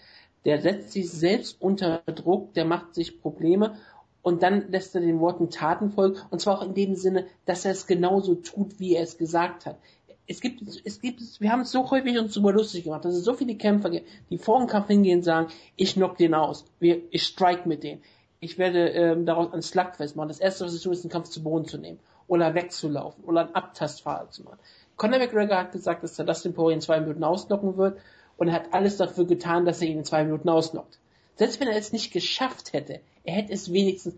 der 0.45 0.61
setzt 0.61 0.93
sich 0.93 1.11
selbst 1.11 1.61
unter 1.61 1.99
Druck, 2.07 2.53
der 2.55 2.65
macht 2.65 2.95
sich 2.95 3.21
Probleme 3.21 3.77
und 4.23 4.43
dann 4.43 4.71
lässt 4.71 4.95
er 4.95 5.01
den 5.01 5.21
Worten 5.21 5.51
Taten 5.51 5.91
folgen 5.91 6.19
und 6.31 6.41
zwar 6.41 6.59
auch 6.59 6.67
in 6.67 6.75
dem 6.75 6.97
Sinne, 6.97 7.27
dass 7.45 7.65
er 7.65 7.73
es 7.73 7.87
genauso 7.87 8.35
tut, 8.35 8.81
wie 8.81 8.95
er 8.95 9.03
es 9.03 9.19
gesagt 9.19 9.67
hat. 9.67 9.79
Es 10.27 10.41
gibt, 10.41 10.63
es 10.85 11.01
gibt, 11.01 11.21
wir 11.41 11.51
haben 11.51 11.63
es 11.63 11.73
so 11.73 11.91
häufig 11.91 12.19
uns 12.19 12.35
darüber 12.35 12.53
lustig 12.53 12.85
gemacht, 12.85 13.05
dass 13.05 13.15
es 13.15 13.25
so 13.25 13.35
viele 13.35 13.57
Kämpfer 13.57 13.91
gibt, 13.91 14.09
die 14.31 14.39
vor 14.39 14.59
dem 14.59 14.69
Kampf 14.69 14.87
hingehen 14.87 15.19
und 15.19 15.25
sagen, 15.25 15.53
ich 15.77 15.95
knock 15.95 16.17
den 16.17 16.35
aus, 16.35 16.65
ich 16.81 17.23
strike 17.23 17.69
mit 17.69 17.83
denen 17.83 18.03
ich 18.43 18.59
werde 18.59 18.89
ähm, 18.89 19.25
daraus 19.25 19.53
einen 19.53 19.63
Slugfest 19.63 20.17
machen. 20.17 20.27
Das 20.27 20.41
erste, 20.41 20.65
was 20.65 20.75
ich 20.75 20.83
tue, 20.83 20.93
ist, 20.93 21.05
einen 21.05 21.13
Kampf 21.13 21.29
zu 21.29 21.45
Boden 21.45 21.65
zu 21.65 21.79
nehmen. 21.79 22.01
Oder 22.27 22.55
wegzulaufen. 22.57 23.23
Oder 23.23 23.43
einen 23.43 23.55
Abtastfahrer 23.55 24.31
zu 24.31 24.43
machen. 24.43 24.59
Conor 24.97 25.21
McGregor 25.21 25.57
hat 25.57 25.71
gesagt, 25.71 26.03
dass 26.03 26.19
er 26.19 26.25
Dustin 26.25 26.53
Poirier 26.53 26.75
in 26.75 26.81
zwei 26.81 26.99
Minuten 27.01 27.23
ausnocken 27.23 27.77
wird. 27.77 28.01
Und 28.37 28.49
er 28.49 28.55
hat 28.55 28.73
alles 28.75 28.97
dafür 28.97 29.27
getan, 29.27 29.65
dass 29.65 29.81
er 29.81 29.87
ihn 29.87 29.99
in 29.99 30.05
zwei 30.05 30.25
Minuten 30.25 30.49
ausnockt. 30.49 30.99
Selbst 31.37 31.61
wenn 31.61 31.69
er 31.69 31.77
es 31.77 31.93
nicht 31.93 32.13
geschafft 32.13 32.73
hätte, 32.73 32.99
er 33.23 33.35
hätte 33.35 33.53
es 33.53 33.73
wenigstens 33.73 34.17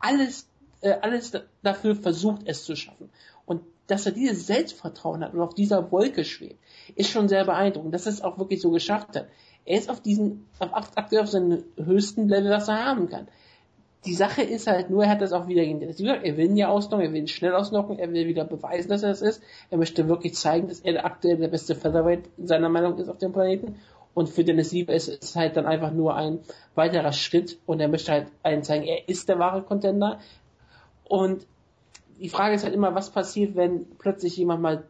alles, 0.00 0.48
äh, 0.80 0.94
alles 1.02 1.32
dafür 1.62 1.96
versucht, 1.96 2.42
es 2.46 2.64
zu 2.64 2.76
schaffen. 2.76 3.10
Und 3.44 3.60
dass 3.88 4.06
er 4.06 4.12
dieses 4.12 4.46
Selbstvertrauen 4.46 5.22
hat 5.22 5.34
und 5.34 5.40
auf 5.42 5.54
dieser 5.54 5.92
Wolke 5.92 6.24
schwebt, 6.24 6.58
ist 6.94 7.10
schon 7.10 7.28
sehr 7.28 7.44
beeindruckend, 7.44 7.92
dass 7.92 8.06
er 8.06 8.12
es 8.12 8.22
auch 8.22 8.38
wirklich 8.38 8.62
so 8.62 8.70
geschafft 8.70 9.14
hat. 9.16 9.26
Er 9.66 9.78
ist 9.78 9.90
auf 9.90 10.00
diesen, 10.00 10.46
auf, 10.60 10.70
aktuell 10.72 11.24
auf 11.24 11.28
seinem 11.28 11.62
höchsten 11.76 12.26
Level, 12.26 12.50
was 12.50 12.68
er 12.68 12.82
haben 12.82 13.10
kann 13.10 13.28
die 14.06 14.14
Sache 14.14 14.42
ist 14.42 14.68
halt 14.68 14.88
nur, 14.88 15.04
er 15.04 15.10
hat 15.10 15.20
das 15.20 15.32
auch 15.32 15.48
wieder 15.48 15.64
gegen 15.64 15.80
Dennis 15.80 16.00
Er 16.00 16.36
will 16.36 16.46
ihn 16.46 16.56
ja 16.56 16.68
ausnocken, 16.68 17.06
er 17.06 17.12
will 17.12 17.20
ihn 17.20 17.28
schnell 17.28 17.54
ausnocken, 17.54 17.98
er 17.98 18.12
will 18.12 18.26
wieder 18.26 18.44
beweisen, 18.44 18.88
dass 18.88 19.02
er 19.02 19.10
es 19.10 19.20
ist. 19.20 19.42
Er 19.70 19.78
möchte 19.78 20.08
wirklich 20.08 20.34
zeigen, 20.34 20.68
dass 20.68 20.80
er 20.80 21.04
aktuell 21.04 21.36
der 21.36 21.48
beste 21.48 21.74
Featherweight 21.74 22.24
seiner 22.38 22.68
Meinung 22.68 22.96
ist 22.98 23.08
auf 23.08 23.18
dem 23.18 23.32
Planeten. 23.32 23.76
Und 24.14 24.28
für 24.28 24.44
Dennis 24.44 24.70
Siever 24.70 24.94
ist 24.94 25.08
es 25.08 25.34
halt 25.34 25.56
dann 25.56 25.66
einfach 25.66 25.92
nur 25.92 26.14
ein 26.14 26.38
weiterer 26.74 27.12
Schritt 27.12 27.58
und 27.66 27.80
er 27.80 27.88
möchte 27.88 28.12
halt 28.12 28.28
einen 28.42 28.62
zeigen, 28.62 28.84
er 28.84 29.08
ist 29.08 29.28
der 29.28 29.38
wahre 29.38 29.62
Contender. 29.62 30.20
Und 31.04 31.46
die 32.20 32.28
Frage 32.28 32.54
ist 32.54 32.64
halt 32.64 32.74
immer, 32.74 32.94
was 32.94 33.10
passiert, 33.10 33.56
wenn 33.56 33.86
plötzlich 33.98 34.36
jemand 34.36 34.62
mal 34.62 34.84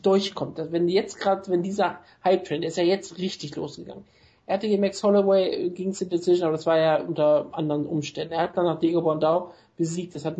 durchkommt. 0.00 0.58
Wenn 0.70 0.88
jetzt 0.88 1.18
gerade, 1.18 1.50
wenn 1.50 1.62
dieser 1.62 1.98
Hype-Trend, 2.24 2.64
ist 2.64 2.78
ja 2.78 2.84
jetzt 2.84 3.18
richtig 3.18 3.56
losgegangen 3.56 4.04
er 4.52 4.56
hatte 4.56 4.68
gegen 4.68 4.82
Max 4.82 5.02
Holloway 5.02 5.48
äh, 5.48 5.70
ging 5.70 5.88
es 5.90 6.02
in 6.02 6.10
Decision, 6.10 6.44
aber 6.46 6.58
das 6.58 6.66
war 6.66 6.76
ja 6.76 7.00
unter 7.00 7.46
anderen 7.52 7.86
Umständen. 7.86 8.34
Er 8.34 8.42
hat 8.42 8.56
dann 8.58 8.66
noch 8.66 8.78
Diego 8.78 9.00
Bondau 9.00 9.50
besiegt. 9.78 10.14
Das, 10.14 10.26
hat 10.26 10.36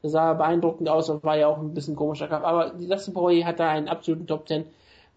das 0.00 0.12
sah 0.12 0.34
beeindruckend 0.34 0.88
aus 0.88 1.10
und 1.10 1.24
war 1.24 1.36
ja 1.36 1.48
auch 1.48 1.58
ein 1.58 1.74
bisschen 1.74 1.96
komischer 1.96 2.28
Kampf. 2.28 2.44
Aber 2.44 2.70
Dustin 2.70 3.14
Poirier 3.14 3.44
hat 3.44 3.58
da 3.58 3.68
einen 3.68 3.88
absoluten 3.88 4.28
Top 4.28 4.46
10 4.46 4.64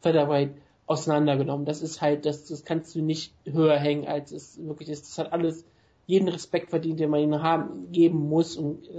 Featherweight 0.01 0.55
auseinandergenommen. 0.87 1.67
Das 1.67 1.83
ist 1.83 2.01
halt, 2.01 2.25
das, 2.25 2.45
das 2.45 2.65
kannst 2.65 2.95
du 2.95 3.03
nicht 3.03 3.31
höher 3.45 3.77
hängen, 3.77 4.07
als 4.07 4.31
es 4.31 4.57
wirklich 4.65 4.89
ist. 4.89 5.03
Das 5.03 5.19
hat 5.19 5.31
alles 5.31 5.63
jeden 6.07 6.27
Respekt 6.27 6.71
verdient, 6.71 6.99
den 6.99 7.11
man 7.11 7.19
ihm 7.19 7.43
haben, 7.43 7.91
geben 7.91 8.27
muss. 8.27 8.57
Und 8.57 8.89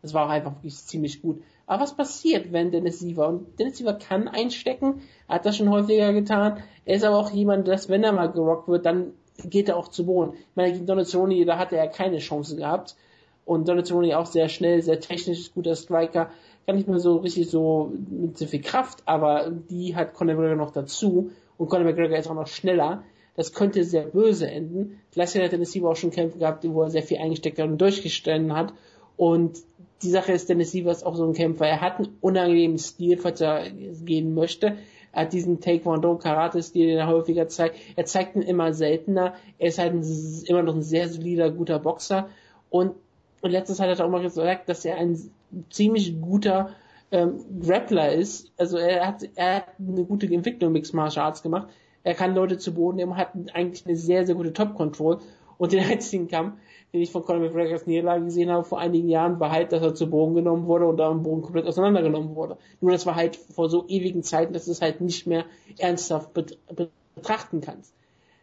das 0.00 0.14
war 0.14 0.26
auch 0.26 0.30
einfach 0.30 0.52
wirklich 0.52 0.76
ziemlich 0.76 1.22
gut. 1.22 1.42
Aber 1.66 1.82
was 1.82 1.96
passiert, 1.96 2.52
wenn 2.52 2.70
Dennis 2.70 2.98
Siever, 2.98 3.28
und 3.28 3.58
Dennis 3.58 3.78
Siever 3.78 3.94
kann 3.94 4.28
einstecken, 4.28 5.00
hat 5.28 5.46
das 5.46 5.56
schon 5.56 5.70
häufiger 5.70 6.12
getan, 6.12 6.62
er 6.84 6.96
ist 6.96 7.04
aber 7.04 7.16
auch 7.16 7.30
jemand, 7.30 7.68
dass 7.68 7.88
wenn 7.88 8.04
er 8.04 8.12
mal 8.12 8.30
gerockt 8.30 8.68
wird, 8.68 8.84
dann 8.84 9.12
geht 9.44 9.68
er 9.68 9.76
auch 9.76 9.88
zu 9.88 10.06
Boden. 10.06 10.34
Ich 10.34 10.56
meine, 10.56 10.72
gegen 10.72 10.86
Donatelli, 10.86 11.44
da 11.44 11.58
hatte 11.58 11.76
er 11.76 11.88
keine 11.88 12.18
Chance 12.18 12.56
gehabt. 12.56 12.96
Und 13.44 13.68
Donatelli 13.68 14.14
auch 14.14 14.26
sehr 14.26 14.48
schnell, 14.48 14.82
sehr 14.82 15.00
technisch, 15.00 15.52
guter 15.52 15.76
Striker. 15.76 16.30
Kann 16.66 16.76
nicht 16.76 16.88
mehr 16.88 16.98
so 16.98 17.16
richtig 17.16 17.50
so 17.50 17.92
mit 18.08 18.38
so 18.38 18.46
viel 18.46 18.62
Kraft, 18.62 19.02
aber 19.06 19.50
die 19.50 19.96
hat 19.96 20.14
Conor 20.14 20.34
McGregor 20.34 20.56
noch 20.56 20.70
dazu. 20.70 21.30
Und 21.58 21.68
Conor 21.68 21.84
McGregor 21.84 22.16
ist 22.16 22.28
auch 22.28 22.34
noch 22.34 22.46
schneller. 22.46 23.02
Das 23.36 23.52
könnte 23.52 23.84
sehr 23.84 24.04
böse 24.04 24.48
enden. 24.48 25.00
Gleichzeitig 25.12 25.46
hat 25.46 25.52
Dennis 25.52 25.72
Siever 25.72 25.90
auch 25.90 25.96
schon 25.96 26.10
Kämpfe 26.10 26.38
gehabt, 26.38 26.64
wo 26.66 26.82
er 26.82 26.90
sehr 26.90 27.02
viel 27.02 27.18
eingesteckt 27.18 27.58
hat 27.58 27.68
und 27.68 27.78
durchgestanden 27.78 28.54
hat. 28.54 28.72
Und 29.16 29.58
die 30.02 30.10
Sache 30.10 30.32
ist, 30.32 30.48
Dennis 30.48 30.72
Siever 30.72 30.90
ist 30.90 31.04
auch 31.04 31.16
so 31.16 31.24
ein 31.24 31.34
Kämpfer. 31.34 31.66
Er 31.66 31.80
hat 31.80 31.98
einen 31.98 32.16
unangenehmen 32.20 32.78
Stil, 32.78 33.16
falls 33.16 33.40
er 33.40 33.70
gehen 33.70 34.34
möchte. 34.34 34.76
Er 35.12 35.22
hat 35.22 35.32
diesen 35.32 35.60
Taekwondo-Karate-Stil, 35.60 36.88
den 36.88 36.98
er 36.98 37.06
häufiger 37.06 37.48
zeigt. 37.48 37.76
Er 37.96 38.04
zeigt 38.04 38.36
ihn 38.36 38.42
immer 38.42 38.74
seltener. 38.74 39.34
Er 39.58 39.68
ist 39.68 39.78
halt 39.78 39.94
ein, 39.94 40.04
immer 40.46 40.62
noch 40.62 40.74
ein 40.74 40.82
sehr 40.82 41.08
solider, 41.08 41.50
guter 41.50 41.78
Boxer. 41.78 42.28
Und, 42.68 42.94
und 43.40 43.50
letztes 43.50 43.80
hat 43.80 43.88
er 43.88 44.04
auch 44.04 44.10
mal 44.10 44.22
gesagt, 44.22 44.68
dass 44.68 44.84
er 44.84 44.96
ein 44.96 45.30
ziemlich 45.70 46.20
guter 46.20 46.70
ähm, 47.12 47.44
Grappler 47.60 48.12
ist. 48.12 48.52
Also 48.56 48.76
er 48.76 49.06
hat, 49.06 49.22
er 49.36 49.56
hat 49.56 49.66
eine 49.78 50.04
gute 50.04 50.26
Entwicklung 50.26 50.72
Mixed 50.72 50.94
Martial 50.94 51.26
Arts 51.26 51.42
gemacht. 51.42 51.68
Er 52.02 52.14
kann 52.14 52.34
Leute 52.34 52.58
zu 52.58 52.74
Boden 52.74 52.96
nehmen, 52.96 53.16
hat 53.16 53.30
eigentlich 53.54 53.86
eine 53.86 53.96
sehr, 53.96 54.26
sehr 54.26 54.34
gute 54.34 54.52
Top-Control. 54.52 55.20
Und 55.56 55.72
den 55.72 55.84
einzigen 55.84 56.26
Kampf, 56.26 56.58
den 56.94 57.02
ich 57.02 57.10
von 57.10 57.24
Conor 57.24 57.40
McGregors 57.40 57.88
Niederlage 57.88 58.24
gesehen 58.24 58.50
habe 58.50 58.62
vor 58.62 58.78
einigen 58.78 59.08
Jahren, 59.08 59.40
war 59.40 59.50
halt, 59.50 59.72
dass 59.72 59.82
er 59.82 59.96
zu 59.96 60.08
Boden 60.08 60.36
genommen 60.36 60.68
wurde 60.68 60.86
und 60.86 60.96
da 60.96 61.10
am 61.10 61.24
Boden 61.24 61.42
komplett 61.42 61.66
auseinandergenommen 61.66 62.36
wurde. 62.36 62.56
Nur 62.80 62.92
das 62.92 63.04
war 63.04 63.16
halt 63.16 63.34
vor 63.34 63.68
so 63.68 63.84
ewigen 63.88 64.22
Zeiten, 64.22 64.52
dass 64.52 64.66
du 64.66 64.70
es 64.70 64.80
halt 64.80 65.00
nicht 65.00 65.26
mehr 65.26 65.44
ernsthaft 65.76 66.30
betrachten 66.32 67.60
kannst. 67.60 67.92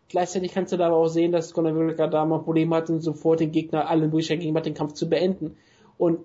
Gleichzeitig 0.10 0.52
kannst 0.52 0.74
du 0.74 0.78
da 0.78 0.88
aber 0.88 0.97
auch 0.97 1.08
sehen, 1.08 1.32
dass 1.32 1.54
Conor 1.54 1.72
McGregor 1.72 2.10
da 2.10 2.26
mal 2.26 2.39
Probleme 2.39 2.76
hat 2.76 2.89
und 2.89 2.99
sofort 2.99 3.39
den 3.39 3.54
Gegner 3.54 3.89
allen 3.89 4.10
Möglichkeiten 4.10 4.41
gegeben 4.41 4.58
hat, 4.58 4.66
den 4.66 4.74
Kampf 4.74 4.95
zu 4.95 5.08
beenden. 5.08 5.56
Und 5.97 6.20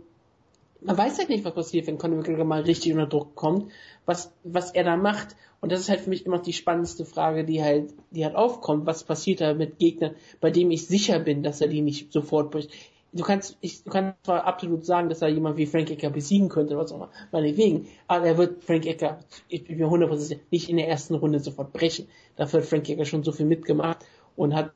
man 0.81 0.99
weiß 0.99 1.19
halt 1.19 1.29
nicht, 1.29 1.45
was 1.45 1.55
passiert, 1.55 1.87
wenn 1.87 1.97
Conor 1.97 2.17
McGregor 2.17 2.45
mal 2.45 2.63
richtig 2.63 2.93
unter 2.93 3.07
Druck 3.07 3.37
kommt, 3.37 3.71
was, 4.05 4.33
was 4.43 4.73
er 4.73 4.83
da 4.83 4.97
macht. 4.97 5.37
Und 5.61 5.73
das 5.73 5.81
ist 5.81 5.89
halt 5.89 6.01
für 6.01 6.11
mich 6.11 6.27
immer 6.27 6.39
die 6.39 6.53
spannendste 6.53 7.05
Frage, 7.05 7.45
die 7.45 7.63
halt, 7.63 7.93
die 8.11 8.25
halt 8.25 8.37
aufkommt. 8.37 8.87
Was 8.87 9.05
passiert 9.05 9.41
da 9.41 9.55
mit 9.55 9.79
Gegnern, 9.79 10.15
bei 10.41 10.51
dem 10.51 10.71
ich 10.71 10.87
sicher 10.87 11.19
bin, 11.19 11.43
dass 11.43 11.61
er 11.61 11.69
die 11.69 11.81
nicht 11.81 12.13
sofort 12.13 12.51
bricht? 12.51 12.71
Du 13.13 13.23
kannst, 13.25 13.57
ich, 13.63 13.83
du 13.83 13.91
kannst 13.91 14.25
zwar 14.25 14.45
absolut 14.45 14.85
sagen, 14.85 15.09
dass 15.09 15.23
er 15.23 15.29
jemand 15.29 15.57
wie 15.57 15.65
Frank 15.65 15.91
Ecker 15.91 16.11
besiegen 16.11 16.51
könnte, 16.51 16.75
oder 16.75 16.85
was 16.85 16.93
auch 16.93 16.97
immer, 16.97 17.11
meinetwegen, 17.33 17.87
aber 18.09 18.27
er 18.27 18.37
wird 18.37 18.63
Frank 18.63 18.85
Ecker, 18.85 19.21
ich 19.49 19.65
bin 19.65 19.79
mir 19.79 19.87
100% 19.87 20.39
nicht 20.51 20.69
in 20.69 20.77
der 20.77 20.89
ersten 20.89 21.15
Runde 21.15 21.41
sofort 21.41 21.73
brechen. 21.73 22.09
Dafür 22.37 22.61
hat 22.61 22.69
Frank 22.69 22.89
Ecker 22.89 23.07
schon 23.07 23.25
so 23.25 23.33
viel 23.33 23.47
mitgemacht 23.47 24.05
und 24.37 24.55
hat 24.55 24.73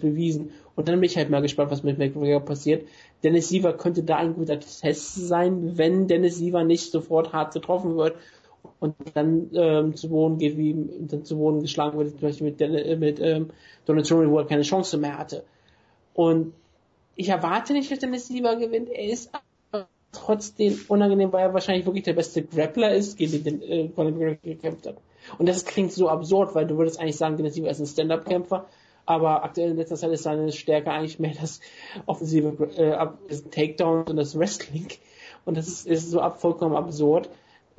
bewiesen. 0.00 0.52
Und 0.76 0.88
dann 0.88 1.00
bin 1.00 1.10
ich 1.10 1.16
halt 1.16 1.28
mal 1.28 1.42
gespannt, 1.42 1.70
was 1.70 1.82
mit 1.82 1.98
McGregor 1.98 2.40
passiert. 2.40 2.86
Dennis 3.22 3.48
Siever 3.48 3.72
könnte 3.72 4.02
da 4.02 4.16
ein 4.16 4.34
guter 4.34 4.60
Test 4.60 5.14
sein, 5.16 5.76
wenn 5.76 6.06
Dennis 6.06 6.36
Siever 6.36 6.64
nicht 6.64 6.92
sofort 6.92 7.32
hart 7.32 7.52
getroffen 7.52 7.96
wird 7.96 8.16
und 8.78 8.94
dann 9.14 9.50
ähm, 9.54 9.96
zu 9.96 10.08
Boden 10.08 10.38
geht, 10.38 10.56
wie 10.56 10.74
dann 11.00 11.24
zu 11.24 11.36
Boden 11.36 11.60
geschlagen 11.60 11.98
wird, 11.98 12.10
zum 12.10 12.20
Beispiel 12.20 12.46
mit, 12.48 12.60
Den 12.60 12.98
mit 12.98 13.20
ähm, 13.20 13.50
Cerrone, 13.86 14.30
wo 14.30 14.38
er 14.38 14.46
keine 14.46 14.62
Chance 14.62 14.98
mehr 14.98 15.18
hatte. 15.18 15.44
Und 16.14 16.52
ich 17.16 17.28
erwarte 17.28 17.72
nicht, 17.72 17.90
dass 17.90 17.98
Dennis 17.98 18.28
Siever 18.28 18.56
gewinnt. 18.56 18.88
Er 18.88 19.10
ist 19.10 19.30
trotzdem 20.12 20.78
unangenehm, 20.88 21.32
weil 21.32 21.46
er 21.46 21.54
wahrscheinlich 21.54 21.86
wirklich 21.86 22.04
der 22.04 22.14
beste 22.14 22.42
Grappler 22.42 22.94
ist, 22.94 23.16
gegen 23.16 23.44
den 23.44 23.62
äh, 23.62 23.88
Conor 23.88 24.12
McGregor 24.12 24.38
gekämpft 24.42 24.86
hat. 24.86 24.96
Und 25.38 25.48
das 25.48 25.64
klingt 25.64 25.92
so 25.92 26.08
absurd, 26.08 26.54
weil 26.54 26.66
du 26.66 26.78
würdest 26.78 26.98
eigentlich 26.98 27.16
sagen, 27.16 27.36
Dennis 27.36 27.54
Siever 27.54 27.70
ist 27.70 27.80
ein 27.80 27.86
Stand-Up-Kämpfer, 27.86 28.66
aber 29.06 29.44
aktuell 29.44 29.70
in 29.70 29.76
letzter 29.76 29.96
Zeit 29.96 30.12
ist 30.12 30.22
seine 30.22 30.50
Stärke 30.52 30.90
eigentlich 30.90 31.18
mehr 31.18 31.34
das 31.40 31.60
offensive 32.06 32.64
äh, 32.76 33.36
Takedown 33.50 34.04
und 34.04 34.16
das 34.16 34.38
Wrestling. 34.38 34.88
Und 35.44 35.56
das 35.56 35.68
ist, 35.68 35.86
ist 35.86 36.10
so 36.10 36.20
ab, 36.20 36.40
vollkommen 36.40 36.76
absurd. 36.76 37.28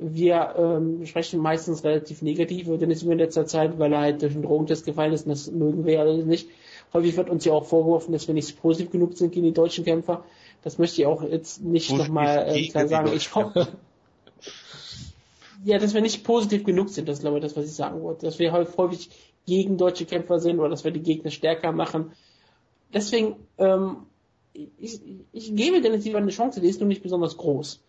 Wir 0.02 0.54
ähm, 0.56 1.06
sprechen 1.06 1.40
meistens 1.40 1.84
relativ 1.84 2.22
negativ 2.22 2.66
über 2.66 2.78
Dennis 2.78 3.02
in 3.02 3.18
letzter 3.18 3.46
Zeit, 3.46 3.78
weil 3.78 3.92
er 3.92 4.00
halt 4.00 4.22
durch 4.22 4.32
den 4.32 4.42
Drogentest 4.42 4.84
gefallen 4.84 5.12
ist 5.12 5.26
und 5.26 5.30
das 5.30 5.50
mögen 5.50 5.84
wir 5.86 6.00
alle 6.00 6.24
nicht. 6.24 6.48
Häufig 6.92 7.16
wird 7.16 7.30
uns 7.30 7.44
ja 7.44 7.52
auch 7.52 7.64
vorgeworfen, 7.64 8.12
dass 8.12 8.26
wir 8.26 8.34
nicht 8.34 8.60
positiv 8.60 8.90
genug 8.90 9.16
sind 9.16 9.32
gegen 9.32 9.46
die 9.46 9.52
deutschen 9.52 9.84
Kämpfer. 9.84 10.24
Das 10.62 10.78
möchte 10.78 11.00
ich 11.00 11.06
auch 11.06 11.22
jetzt 11.22 11.62
nicht 11.62 11.92
nochmal 11.92 12.46
äh, 12.48 12.68
klar 12.68 12.86
sagen. 12.88 13.10
Ich 13.14 13.34
hoffe, 13.34 13.68
ja, 15.64 15.78
dass 15.78 15.94
wir 15.94 16.00
nicht 16.00 16.24
positiv 16.24 16.64
genug 16.64 16.90
sind, 16.90 17.08
das 17.08 17.18
ist 17.18 17.22
glaube 17.22 17.38
ich 17.38 17.42
das, 17.42 17.56
was 17.56 17.64
ich 17.64 17.72
sagen 17.72 18.02
wollte. 18.02 18.26
Dass 18.26 18.38
wir 18.38 18.52
häufig 18.52 19.10
gegen 19.46 19.78
deutsche 19.78 20.04
Kämpfer 20.04 20.38
sind 20.38 20.58
oder 20.58 20.68
dass 20.68 20.84
wir 20.84 20.90
die 20.90 21.02
Gegner 21.02 21.30
stärker 21.30 21.72
machen. 21.72 22.12
Deswegen, 22.92 23.36
ähm, 23.58 23.98
ich, 24.52 25.00
ich 25.32 25.54
gebe 25.56 25.80
Dennis 25.80 26.04
Siever 26.04 26.18
eine 26.18 26.30
Chance, 26.30 26.60
die 26.60 26.68
ist 26.68 26.80
nur 26.80 26.88
nicht 26.88 27.02
besonders 27.02 27.36
groß. 27.36 27.80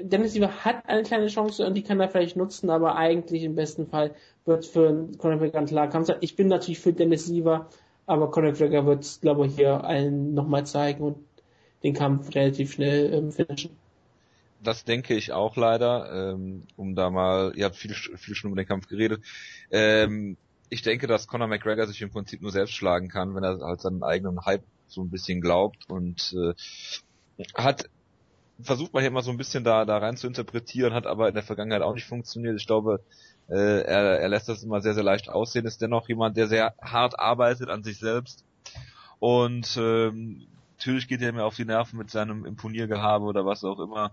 Dennis 0.00 0.32
Siever 0.32 0.64
hat 0.64 0.88
eine 0.88 1.02
kleine 1.02 1.26
Chance 1.28 1.66
und 1.66 1.74
die 1.74 1.82
kann 1.82 2.00
er 2.00 2.08
vielleicht 2.08 2.36
nutzen, 2.36 2.70
aber 2.70 2.96
eigentlich 2.96 3.42
im 3.42 3.54
besten 3.54 3.86
Fall 3.86 4.14
wird 4.44 4.64
für 4.64 5.08
Conor 5.18 5.36
McGregor 5.36 5.60
ein 5.60 5.66
klarer 5.66 5.88
Kampf 5.88 6.06
sein. 6.06 6.18
Ich 6.20 6.36
bin 6.36 6.48
natürlich 6.48 6.78
für 6.78 6.92
Dennis 6.92 7.26
Siever, 7.26 7.68
aber 8.06 8.30
Conor 8.30 8.52
McGregor 8.52 8.86
wird 8.86 9.04
es, 9.04 9.20
glaube 9.20 9.46
ich, 9.46 9.56
hier 9.56 9.84
allen 9.84 10.34
nochmal 10.34 10.66
zeigen 10.66 11.02
und 11.02 11.18
den 11.82 11.94
Kampf 11.94 12.34
relativ 12.34 12.72
schnell 12.72 13.12
ähm, 13.12 13.32
finishen. 13.32 13.70
Das 14.62 14.84
denke 14.84 15.14
ich 15.14 15.32
auch 15.32 15.56
leider, 15.56 16.32
ähm, 16.32 16.64
um 16.76 16.94
da 16.94 17.10
mal, 17.10 17.52
ihr 17.54 17.64
habt 17.64 17.76
viel, 17.76 17.94
viel 17.94 18.34
schon 18.34 18.50
über 18.50 18.60
den 18.60 18.68
Kampf 18.68 18.88
geredet. 18.88 19.22
Ähm, 19.70 20.36
ich 20.68 20.82
denke, 20.82 21.06
dass 21.06 21.28
Conor 21.28 21.46
McGregor 21.46 21.86
sich 21.86 22.02
im 22.02 22.10
Prinzip 22.10 22.42
nur 22.42 22.50
selbst 22.50 22.74
schlagen 22.74 23.08
kann, 23.08 23.34
wenn 23.34 23.44
er 23.44 23.60
halt 23.60 23.80
seinen 23.80 24.02
eigenen 24.02 24.44
Hype 24.44 24.64
so 24.88 25.02
ein 25.02 25.10
bisschen 25.10 25.40
glaubt 25.40 25.88
und 25.88 26.34
äh, 26.36 26.54
hat 27.54 27.88
versucht 28.60 28.92
man 28.92 29.02
hier 29.02 29.10
immer 29.10 29.22
so 29.22 29.30
ein 29.30 29.36
bisschen 29.36 29.64
da 29.64 29.84
da 29.84 29.98
rein 29.98 30.16
zu 30.16 30.26
interpretieren, 30.26 30.94
hat 30.94 31.06
aber 31.06 31.28
in 31.28 31.34
der 31.34 31.42
Vergangenheit 31.42 31.82
auch 31.82 31.94
nicht 31.94 32.06
funktioniert. 32.06 32.56
Ich 32.60 32.66
glaube, 32.66 33.00
äh, 33.48 33.82
er, 33.82 34.20
er 34.20 34.28
lässt 34.28 34.48
das 34.48 34.62
immer 34.62 34.80
sehr 34.80 34.94
sehr 34.94 35.04
leicht 35.04 35.28
aussehen. 35.28 35.66
Ist 35.66 35.80
dennoch 35.80 36.08
jemand, 36.08 36.36
der 36.36 36.48
sehr 36.48 36.74
hart 36.80 37.18
arbeitet 37.18 37.68
an 37.70 37.82
sich 37.82 37.98
selbst 37.98 38.44
und 39.18 39.76
ähm, 39.80 40.46
natürlich 40.76 41.08
geht 41.08 41.22
er 41.22 41.32
mir 41.32 41.44
auf 41.44 41.56
die 41.56 41.64
Nerven 41.64 41.98
mit 41.98 42.10
seinem 42.10 42.44
Imponiergehabe 42.44 43.24
oder 43.24 43.44
was 43.44 43.64
auch 43.64 43.80
immer. 43.80 44.12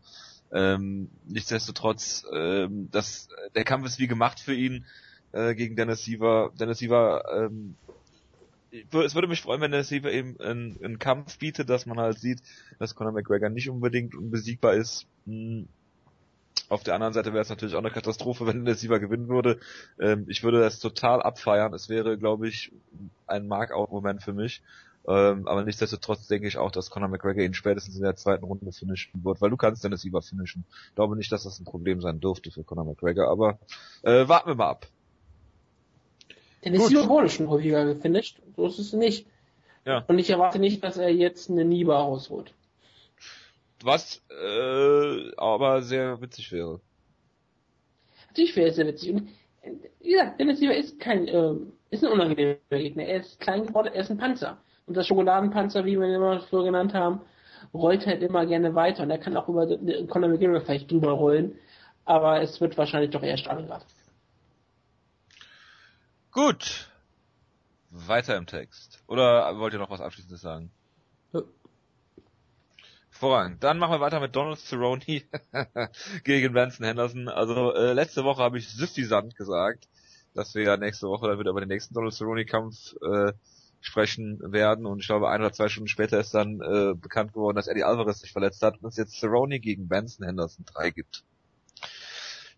Ähm, 0.51 1.09
nichtsdestotrotz, 1.25 2.25
ähm, 2.33 2.89
das, 2.91 3.27
der 3.55 3.63
Kampf 3.63 3.85
ist 3.85 3.99
wie 3.99 4.07
gemacht 4.07 4.39
für 4.39 4.53
ihn 4.53 4.85
äh, 5.31 5.53
gegen 5.53 5.75
Dennis 5.75 6.03
Siever. 6.03 6.51
Dennis 6.59 6.79
Siever, 6.79 7.23
ähm, 7.31 7.75
es 8.91 9.15
würde 9.15 9.27
mich 9.27 9.41
freuen, 9.41 9.61
wenn 9.61 9.71
Dennis 9.71 9.89
Siever 9.89 10.11
eben 10.11 10.39
einen, 10.39 10.77
einen 10.83 10.99
Kampf 10.99 11.37
bietet, 11.37 11.69
dass 11.69 11.85
man 11.85 11.99
halt 11.99 12.19
sieht, 12.19 12.41
dass 12.79 12.95
Conor 12.95 13.13
McGregor 13.13 13.49
nicht 13.49 13.69
unbedingt 13.69 14.15
unbesiegbar 14.15 14.73
ist. 14.73 15.05
Hm. 15.25 15.67
Auf 16.69 16.83
der 16.83 16.95
anderen 16.95 17.13
Seite 17.13 17.31
wäre 17.31 17.41
es 17.41 17.49
natürlich 17.49 17.75
auch 17.75 17.79
eine 17.79 17.91
Katastrophe, 17.91 18.47
wenn 18.47 18.65
der 18.65 18.75
Siever 18.75 18.99
gewinnen 18.99 19.27
würde. 19.27 19.59
Ähm, 19.99 20.25
ich 20.27 20.43
würde 20.43 20.59
das 20.59 20.79
total 20.79 21.21
abfeiern. 21.21 21.73
Es 21.73 21.89
wäre, 21.89 22.17
glaube 22.17 22.47
ich, 22.47 22.71
ein 23.27 23.47
Markout-Moment 23.47 24.23
für 24.23 24.33
mich. 24.33 24.63
Ähm, 25.07 25.47
aber 25.47 25.63
nichtsdestotrotz 25.63 26.27
denke 26.27 26.47
ich 26.47 26.57
auch, 26.57 26.71
dass 26.71 26.89
Conor 26.89 27.09
McGregor 27.09 27.43
ihn 27.43 27.53
spätestens 27.53 27.95
in 27.95 28.01
der 28.01 28.15
zweiten 28.15 28.43
Runde 28.43 28.71
finishen 28.71 29.23
wird, 29.23 29.39
weil 29.39 29.51
du 29.51 29.57
kannst 29.57 29.83
Dennis 29.83 30.01
Siever 30.01 30.21
finishen. 30.21 30.65
Ich 30.89 30.95
glaube 30.95 31.15
nicht, 31.15 31.31
dass 31.31 31.43
das 31.43 31.59
ein 31.59 31.65
Problem 31.65 32.01
sein 32.01 32.19
dürfte 32.19 32.49
für 32.49 32.63
Conor 32.63 32.85
McGregor, 32.85 33.29
aber 33.29 33.59
äh, 34.01 34.27
warten 34.27 34.49
wir 34.49 34.55
mal 34.55 34.69
ab. 34.69 34.87
Dennis 36.65 36.87
Siever 36.87 37.07
wurde 37.07 37.29
schon 37.29 37.47
häufiger 37.47 37.85
gefinisht, 37.85 38.41
so 38.55 38.65
ist 38.65 38.79
es 38.79 38.93
nicht. 38.93 39.27
Ja. 39.85 40.03
Und 40.07 40.17
ich 40.17 40.29
erwarte 40.31 40.57
nicht, 40.57 40.83
dass 40.83 40.97
er 40.97 41.09
jetzt 41.09 41.49
eine 41.49 41.63
Niba 41.63 41.99
rausholt. 41.99 42.53
Was 43.83 44.23
äh, 44.31 45.31
aber 45.37 45.83
sehr 45.83 46.19
witzig 46.21 46.51
wäre. 46.51 46.81
Natürlich 48.29 48.55
wäre 48.55 48.69
es 48.69 48.75
sehr 48.77 48.87
witzig. 48.87 49.13
Und 49.13 49.29
wie 50.01 50.11
gesagt, 50.11 50.39
Dennis 50.39 50.59
Siever 50.59 50.75
ist 50.75 50.99
kein, 50.99 51.27
äh, 51.27 51.53
ist 51.91 52.03
ein 52.03 52.11
unangenehmer 52.11 52.57
Gegner. 52.71 53.03
Er 53.03 53.19
ist 53.21 53.39
klein 53.39 53.67
geworden, 53.67 53.91
er 53.93 54.01
ist 54.01 54.09
ein 54.09 54.17
Panzer. 54.17 54.57
Und 54.87 54.97
das 54.97 55.05
Schokoladenpanzer, 55.07 55.85
wie 55.85 55.99
wir 55.99 56.07
ihn 56.07 56.15
immer 56.15 56.39
so 56.39 56.63
genannt 56.63 56.93
haben, 56.93 57.21
rollt 57.73 58.07
halt 58.07 58.23
immer 58.23 58.45
gerne 58.45 58.73
weiter. 58.73 59.03
Und 59.03 59.11
er 59.11 59.19
kann 59.19 59.37
auch 59.37 59.47
über 59.47 59.67
Conor 60.07 60.29
McGregor 60.29 60.61
vielleicht 60.61 60.91
drüber 60.91 61.11
rollen. 61.11 61.55
Aber 62.05 62.41
es 62.41 62.59
wird 62.61 62.77
wahrscheinlich 62.77 63.11
doch 63.11 63.23
eher 63.23 63.37
Stalingrad. 63.37 63.85
Gut. 66.35 66.89
Weiter 67.91 68.35
im 68.35 68.45
Text. 68.45 69.01
Oder 69.07 69.57
wollt 69.57 69.71
ihr 69.71 69.79
noch 69.79 69.89
was 69.89 70.01
Abschließendes 70.01 70.41
sagen? 70.41 70.69
Ja. 71.31 71.43
Voran. 73.09 73.55
Dann 73.61 73.79
machen 73.79 73.93
wir 73.93 74.01
weiter 74.01 74.19
mit 74.19 74.35
Donald 74.35 74.59
Cerrone 74.59 74.99
gegen 76.25 76.53
Benson 76.53 76.85
Henderson. 76.85 77.29
Also 77.29 77.73
äh, 77.73 77.93
letzte 77.93 78.25
Woche 78.25 78.43
habe 78.43 78.57
ich 78.57 78.67
süffisant 78.67 79.37
gesagt, 79.37 79.87
dass 80.33 80.53
wir 80.55 80.63
ja 80.63 80.75
nächste 80.75 81.07
Woche 81.07 81.29
dann 81.29 81.39
wieder 81.39 81.51
über 81.51 81.61
den 81.61 81.69
nächsten 81.69 81.93
Donald 81.93 82.13
Cerrone 82.13 82.43
Kampf 82.43 82.75
äh, 83.01 83.31
sprechen 83.79 84.41
werden. 84.51 84.85
Und 84.85 84.99
ich 84.99 85.07
glaube, 85.07 85.29
ein 85.29 85.39
oder 85.39 85.53
zwei 85.53 85.69
Stunden 85.69 85.87
später 85.87 86.19
ist 86.19 86.33
dann 86.33 86.59
äh, 86.59 86.95
bekannt 86.95 87.31
geworden, 87.31 87.55
dass 87.55 87.67
Eddie 87.67 87.85
Alvarez 87.85 88.19
sich 88.19 88.33
verletzt 88.33 88.61
hat 88.61 88.83
und 88.83 88.89
es 88.89 88.97
jetzt 88.97 89.17
Cerrone 89.21 89.61
gegen 89.61 89.87
Benson 89.87 90.25
Henderson 90.25 90.65
3 90.65 90.89
gibt. 90.89 91.23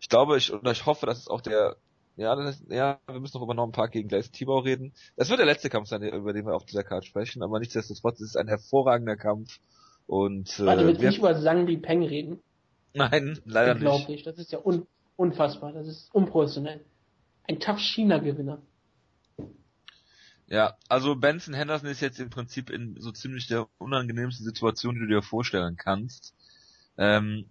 Ich 0.00 0.08
glaube, 0.08 0.36
ich, 0.36 0.52
oder 0.52 0.72
ich 0.72 0.84
hoffe, 0.84 1.06
dass 1.06 1.18
es 1.18 1.28
auch 1.28 1.42
der, 1.42 1.76
ja, 2.18 2.34
das 2.34 2.60
ist, 2.60 2.70
ja, 2.70 2.98
wir 3.06 3.20
müssen 3.20 3.36
noch 3.36 3.44
über 3.44 3.54
noch 3.54 3.64
ein 3.64 3.72
paar 3.72 3.88
gegen 3.88 4.08
Gleis 4.08 4.32
Tibau 4.32 4.58
reden. 4.58 4.92
Das 5.16 5.30
wird 5.30 5.38
der 5.38 5.46
letzte 5.46 5.70
Kampf 5.70 5.88
sein, 5.88 6.02
über 6.02 6.32
den 6.32 6.46
wir 6.46 6.54
auf 6.54 6.64
dieser 6.64 6.82
Karte 6.82 7.06
sprechen, 7.06 7.44
aber 7.44 7.60
nichtsdestotrotz 7.60 8.20
ist 8.20 8.30
es 8.30 8.36
ein 8.36 8.48
hervorragender 8.48 9.16
Kampf. 9.16 9.60
Und, 10.08 10.58
äh, 10.58 10.66
Warte, 10.66 10.86
willst 10.86 11.00
du 11.00 11.06
nicht 11.06 11.18
über 11.18 11.36
Sang 11.36 11.66
Li 11.68 11.76
Peng 11.76 12.02
reden? 12.02 12.40
Nein, 12.92 13.38
leider 13.44 13.74
nicht. 13.74 13.84
Unglaublich, 13.84 14.22
das 14.24 14.38
ist 14.38 14.50
ja 14.50 14.58
un 14.58 14.86
unfassbar, 15.14 15.72
das 15.72 15.86
ist 15.86 16.12
unprofessionell. 16.12 16.84
Ein 17.44 17.60
Tough 17.60 17.78
China-Gewinner. 17.78 18.62
Ja, 20.48 20.76
also 20.88 21.14
Benson 21.14 21.54
Henderson 21.54 21.88
ist 21.88 22.00
jetzt 22.00 22.18
im 22.18 22.30
Prinzip 22.30 22.70
in 22.70 22.96
so 22.98 23.12
ziemlich 23.12 23.46
der 23.46 23.68
unangenehmsten 23.78 24.44
Situation, 24.44 24.94
die 24.94 25.02
du 25.02 25.06
dir 25.06 25.22
vorstellen 25.22 25.76
kannst. 25.76 26.34
Ähm, 26.96 27.50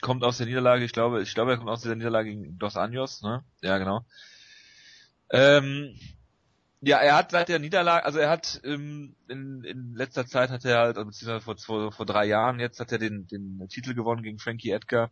kommt 0.00 0.24
aus 0.24 0.38
der 0.38 0.46
Niederlage, 0.46 0.84
ich 0.84 0.92
glaube, 0.92 1.22
ich 1.22 1.34
glaube, 1.34 1.52
er 1.52 1.58
kommt 1.58 1.70
aus 1.70 1.82
der 1.82 1.94
Niederlage 1.96 2.30
gegen 2.30 2.58
Dos 2.58 2.76
Anjos, 2.76 3.22
ne? 3.22 3.44
Ja, 3.62 3.78
genau. 3.78 4.04
Ähm, 5.30 5.98
ja, 6.80 6.98
er 6.98 7.16
hat 7.16 7.30
seit 7.30 7.48
der 7.48 7.58
Niederlage, 7.58 8.04
also 8.04 8.18
er 8.18 8.28
hat 8.28 8.60
ähm, 8.64 9.16
in, 9.28 9.64
in 9.64 9.94
letzter 9.94 10.26
Zeit 10.26 10.50
hat 10.50 10.64
er 10.64 10.78
halt, 10.78 10.96
also 10.96 11.06
beziehungsweise 11.06 11.44
vor, 11.44 11.56
vor, 11.56 11.92
vor 11.92 12.06
drei 12.06 12.26
Jahren 12.26 12.60
jetzt 12.60 12.78
hat 12.78 12.92
er 12.92 12.98
den, 12.98 13.26
den 13.26 13.66
Titel 13.68 13.94
gewonnen 13.94 14.22
gegen 14.22 14.38
Frankie 14.38 14.70
Edgar, 14.70 15.10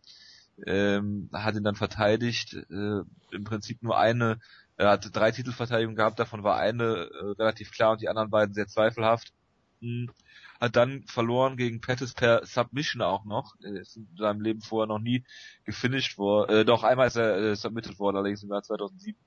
ähm, 0.67 1.31
hat 1.33 1.55
ihn 1.55 1.65
dann 1.65 1.75
verteidigt, 1.75 2.55
äh, 2.55 3.01
im 3.31 3.45
Prinzip 3.45 3.83
nur 3.83 3.99
eine, 3.99 4.39
er 4.77 4.91
hatte 4.91 5.11
drei 5.11 5.31
Titelverteidigungen 5.31 5.97
gehabt, 5.97 6.19
davon 6.19 6.43
war 6.45 6.59
eine 6.59 6.85
äh, 6.85 7.31
relativ 7.39 7.73
klar 7.73 7.93
und 7.93 8.03
die 8.03 8.09
anderen 8.09 8.31
beiden 8.31 8.55
sehr 8.55 8.67
zweifelhaft. 8.67 9.33
Hm. 9.81 10.11
Hat 10.63 10.77
dann 10.77 11.03
verloren 11.09 11.57
gegen 11.57 11.81
Pettis 11.81 12.15
per 12.15 12.47
Submission 12.47 13.03
auch 13.03 13.25
noch. 13.25 13.57
Ist 13.59 13.97
in 13.97 14.07
seinem 14.17 14.41
Leben 14.41 14.61
vorher 14.61 14.87
noch 14.87 15.01
nie 15.01 15.25
gefinisht 15.65 16.19
worden. 16.19 16.55
Äh, 16.55 16.65
doch 16.65 16.85
einmal 16.85 17.09
ist 17.09 17.17
er 17.17 17.37
äh, 17.37 17.57
submitted 17.57 17.99
worden, 17.99 18.19
allerdings 18.19 18.45
im 18.45 18.51
Jahr 18.51 18.63
2007. 18.63 19.19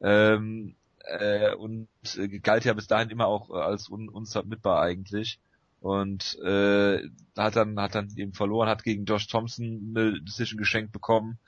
Ähm, 0.00 0.74
äh, 1.00 1.54
und 1.54 1.88
äh, 2.16 2.38
galt 2.38 2.64
ja 2.64 2.72
bis 2.72 2.86
dahin 2.86 3.10
immer 3.10 3.26
auch 3.26 3.50
äh, 3.50 3.60
als 3.60 3.90
un 3.90 4.08
unsubmitbar 4.08 4.80
eigentlich 4.80 5.40
und 5.80 6.38
äh, 6.42 7.02
hat 7.36 7.56
dann 7.56 7.78
hat 7.78 7.94
dann 7.94 8.08
eben 8.16 8.32
verloren, 8.32 8.70
hat 8.70 8.82
gegen 8.82 9.04
Josh 9.04 9.26
Thompson 9.26 9.94
eine 9.94 10.22
Decision 10.22 10.56
geschenkt 10.56 10.92
bekommen. 10.92 11.38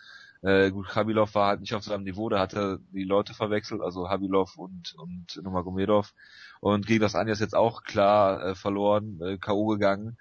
Äh, 0.44 0.70
gut, 0.72 0.94
Habilov 0.94 1.34
war 1.34 1.48
halt 1.48 1.60
nicht 1.60 1.74
auf 1.74 1.84
seinem 1.84 2.04
Niveau, 2.04 2.28
da 2.28 2.38
hat 2.38 2.52
er 2.52 2.78
die 2.92 3.04
Leute 3.04 3.32
verwechselt, 3.32 3.80
also 3.80 4.10
Habilov 4.10 4.58
und 4.58 4.94
und 4.98 5.40
Nomagomedov 5.42 6.12
und 6.60 6.86
gegen 6.86 7.00
das 7.00 7.14
Anjas 7.14 7.40
jetzt 7.40 7.56
auch 7.56 7.82
klar 7.82 8.44
äh, 8.44 8.54
verloren, 8.54 9.18
äh, 9.22 9.38
KO 9.38 9.66
gegangen. 9.68 10.18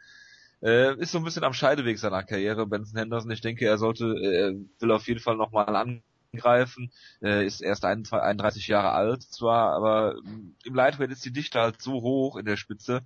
Äh, 0.62 0.96
ist 0.98 1.12
so 1.12 1.18
ein 1.18 1.26
bisschen 1.26 1.44
am 1.44 1.52
Scheideweg 1.54 2.00
seiner 2.00 2.24
Karriere, 2.24 2.66
Benson 2.66 2.98
Henderson. 2.98 3.32
Ich 3.32 3.42
denke, 3.42 3.66
er 3.66 3.78
sollte, 3.78 4.06
äh, 4.06 4.56
will 4.80 4.92
auf 4.92 5.08
jeden 5.10 5.20
Fall 5.20 5.36
nochmal 5.36 5.76
an 5.76 6.04
greifen, 6.34 6.92
äh, 7.22 7.46
ist 7.46 7.62
erst 7.62 7.84
31 7.84 8.68
Jahre 8.68 8.92
alt 8.92 9.24
zwar, 9.24 9.74
aber 9.74 10.16
im 10.64 10.74
Lightweight 10.74 11.12
ist 11.12 11.26
die 11.26 11.34
Dichte 11.34 11.60
halt 11.60 11.82
so 11.82 12.02
hoch 12.02 12.38
in 12.38 12.46
der 12.46 12.56
Spitze, 12.56 13.06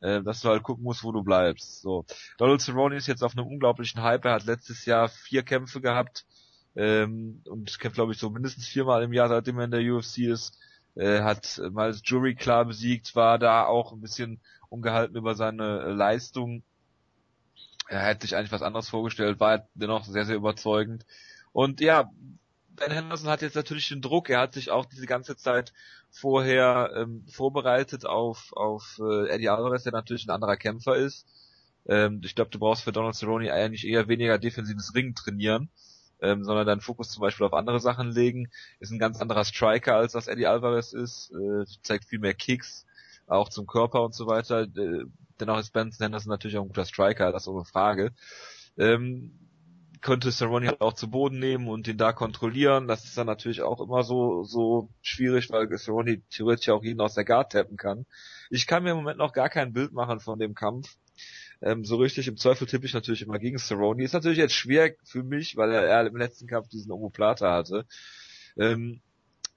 äh, 0.00 0.22
dass 0.22 0.40
du 0.40 0.48
halt 0.48 0.62
gucken 0.62 0.84
musst, 0.84 1.02
wo 1.02 1.10
du 1.10 1.24
bleibst. 1.24 1.82
So. 1.82 2.06
Donald 2.38 2.60
Cerrone 2.60 2.96
ist 2.96 3.08
jetzt 3.08 3.24
auf 3.24 3.36
einem 3.36 3.48
unglaublichen 3.48 4.00
Hype, 4.02 4.24
er 4.24 4.34
hat 4.34 4.46
letztes 4.46 4.86
Jahr 4.86 5.08
vier 5.08 5.42
Kämpfe 5.42 5.80
gehabt 5.80 6.24
ähm, 6.76 7.42
und 7.44 7.78
kämpft 7.78 7.96
glaube 7.96 8.12
ich 8.12 8.18
so 8.18 8.30
mindestens 8.30 8.66
viermal 8.66 9.02
im 9.02 9.12
Jahr, 9.12 9.28
seitdem 9.28 9.58
er 9.58 9.64
in 9.66 9.70
der 9.70 9.94
UFC 9.94 10.18
ist. 10.18 10.58
Äh, 10.94 11.20
hat 11.22 11.60
mal 11.72 11.90
das 11.90 12.02
Jury 12.04 12.34
klar 12.34 12.64
besiegt, 12.64 13.14
war 13.16 13.38
da 13.38 13.64
auch 13.64 13.92
ein 13.92 14.00
bisschen 14.00 14.40
ungehalten 14.68 15.16
über 15.16 15.34
seine 15.34 15.92
Leistung. 15.92 16.62
Er 17.88 18.00
hätte 18.00 18.26
sich 18.26 18.36
eigentlich 18.36 18.52
was 18.52 18.62
anderes 18.62 18.88
vorgestellt, 18.88 19.40
war 19.40 19.66
dennoch 19.74 20.04
sehr, 20.04 20.24
sehr 20.24 20.36
überzeugend. 20.36 21.04
Und 21.52 21.80
ja, 21.80 22.10
Ben 22.74 22.90
Henderson 22.90 23.28
hat 23.28 23.42
jetzt 23.42 23.56
natürlich 23.56 23.88
den 23.88 24.00
Druck, 24.00 24.30
er 24.30 24.40
hat 24.40 24.54
sich 24.54 24.70
auch 24.70 24.86
diese 24.86 25.06
ganze 25.06 25.36
Zeit 25.36 25.72
vorher 26.10 26.90
ähm, 26.96 27.24
vorbereitet 27.30 28.06
auf, 28.06 28.52
auf 28.54 28.98
äh, 29.02 29.28
Eddie 29.28 29.48
Alvarez, 29.48 29.82
der 29.82 29.92
natürlich 29.92 30.26
ein 30.26 30.30
anderer 30.30 30.56
Kämpfer 30.56 30.96
ist. 30.96 31.26
Ähm, 31.86 32.20
ich 32.24 32.34
glaube, 32.34 32.50
du 32.50 32.58
brauchst 32.58 32.84
für 32.84 32.92
Donald 32.92 33.14
Cerrone 33.14 33.52
eigentlich 33.52 33.86
eher 33.86 34.08
weniger 34.08 34.38
defensives 34.38 34.94
Ringen 34.94 35.14
trainieren, 35.14 35.68
ähm, 36.22 36.44
sondern 36.44 36.66
deinen 36.66 36.80
Fokus 36.80 37.10
zum 37.10 37.20
Beispiel 37.20 37.44
auf 37.44 37.52
andere 37.52 37.80
Sachen 37.80 38.10
legen. 38.10 38.48
Ist 38.80 38.92
ein 38.92 38.98
ganz 38.98 39.20
anderer 39.20 39.44
Striker, 39.44 39.96
als 39.96 40.14
was 40.14 40.28
Eddie 40.28 40.46
Alvarez 40.46 40.92
ist, 40.92 41.32
äh, 41.32 41.64
zeigt 41.82 42.06
viel 42.06 42.20
mehr 42.20 42.34
Kicks, 42.34 42.86
auch 43.26 43.48
zum 43.48 43.66
Körper 43.66 44.02
und 44.02 44.14
so 44.14 44.26
weiter. 44.26 44.62
Äh, 44.62 45.04
dennoch 45.40 45.58
ist 45.58 45.72
Ben 45.72 45.90
Henderson 45.98 46.30
natürlich 46.30 46.56
auch 46.56 46.62
ein 46.62 46.68
guter 46.68 46.86
Striker, 46.86 47.32
das 47.32 47.42
ist 47.42 47.48
ohne 47.48 47.64
Frage. 47.64 48.12
Ähm, 48.78 49.38
könnte 50.00 50.32
Cerrone 50.32 50.66
halt 50.66 50.80
auch 50.80 50.94
zu 50.94 51.08
Boden 51.08 51.38
nehmen 51.38 51.68
und 51.68 51.86
ihn 51.86 51.96
da 51.96 52.12
kontrollieren. 52.12 52.88
Das 52.88 53.04
ist 53.04 53.16
dann 53.16 53.28
natürlich 53.28 53.62
auch 53.62 53.80
immer 53.80 54.02
so, 54.02 54.42
so 54.42 54.88
schwierig, 55.00 55.50
weil 55.50 55.68
Cerrone 55.78 56.22
theoretisch 56.28 56.68
auch 56.70 56.82
jeden 56.82 57.00
aus 57.00 57.14
der 57.14 57.24
Guard 57.24 57.52
tappen 57.52 57.76
kann. 57.76 58.04
Ich 58.50 58.66
kann 58.66 58.82
mir 58.82 58.90
im 58.90 58.96
Moment 58.96 59.18
noch 59.18 59.32
gar 59.32 59.48
kein 59.48 59.72
Bild 59.72 59.92
machen 59.92 60.18
von 60.20 60.38
dem 60.38 60.54
Kampf. 60.54 60.96
Ähm, 61.62 61.84
so 61.84 61.96
richtig 61.96 62.28
im 62.28 62.36
Zweifel 62.36 62.66
tippe 62.66 62.86
ich 62.86 62.94
natürlich 62.94 63.22
immer 63.22 63.38
gegen 63.38 63.58
Cerrone. 63.58 64.02
Ist 64.02 64.14
natürlich 64.14 64.38
jetzt 64.38 64.54
schwer 64.54 64.94
für 65.04 65.22
mich, 65.22 65.56
weil 65.56 65.70
er, 65.72 65.82
er 65.82 66.06
im 66.06 66.16
letzten 66.16 66.46
Kampf 66.46 66.68
diesen 66.68 66.90
Omoplata 66.90 67.52
hatte. 67.52 67.86
Ähm, 68.56 69.00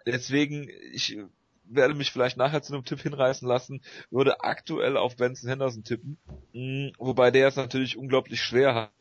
deswegen, 0.06 0.70
ich 0.92 1.18
werde 1.64 1.96
mich 1.96 2.12
vielleicht 2.12 2.38
nachher 2.38 2.62
zu 2.62 2.74
einem 2.74 2.86
Tipp 2.86 3.02
hinreißen 3.02 3.48
lassen, 3.48 3.82
würde 4.12 4.44
aktuell 4.44 4.98
auf 4.98 5.16
Benson 5.16 5.50
Henderson 5.50 5.84
tippen, 5.84 6.18
mh, 6.54 6.92
wobei 7.00 7.32
der 7.32 7.48
es 7.48 7.56
natürlich 7.56 7.98
unglaublich 7.98 8.42
schwer 8.42 8.76
hat 8.76 8.92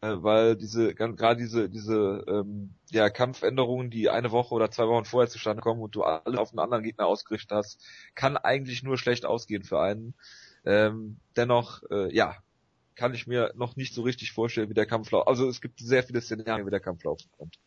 äh, 0.00 0.22
weil 0.22 0.56
diese 0.56 0.94
gerade 0.94 1.40
diese 1.40 1.68
diese 1.68 2.24
ähm, 2.28 2.74
ja 2.90 3.10
Kampfänderungen, 3.10 3.90
die 3.90 4.08
eine 4.10 4.30
Woche 4.30 4.54
oder 4.54 4.70
zwei 4.70 4.86
Wochen 4.86 5.04
vorher 5.04 5.28
zustande 5.28 5.60
kommen 5.60 5.80
und 5.82 5.94
du 5.94 6.02
alle 6.04 6.40
auf 6.40 6.50
einen 6.50 6.60
anderen 6.60 6.84
Gegner 6.84 7.06
ausgerichtet 7.06 7.50
hast, 7.50 7.84
kann 8.14 8.36
eigentlich 8.36 8.82
nur 8.84 8.96
schlecht 8.96 9.26
ausgehen 9.26 9.64
für 9.64 9.80
einen. 9.80 10.14
Ähm, 10.68 11.16
dennoch, 11.34 11.82
äh, 11.90 12.14
ja, 12.14 12.36
kann 12.94 13.14
ich 13.14 13.26
mir 13.26 13.52
noch 13.56 13.76
nicht 13.76 13.94
so 13.94 14.02
richtig 14.02 14.32
vorstellen, 14.32 14.68
wie 14.68 14.74
der 14.74 14.84
Kampf 14.84 15.10
läuft. 15.10 15.26
Also 15.26 15.48
es 15.48 15.62
gibt 15.62 15.80
sehr 15.80 16.02
viele 16.02 16.20
Szenarien, 16.20 16.66
wie 16.66 16.70
der 16.70 16.80
Kampf 16.80 17.04
laufen 17.04 17.26
könnte. 17.38 17.58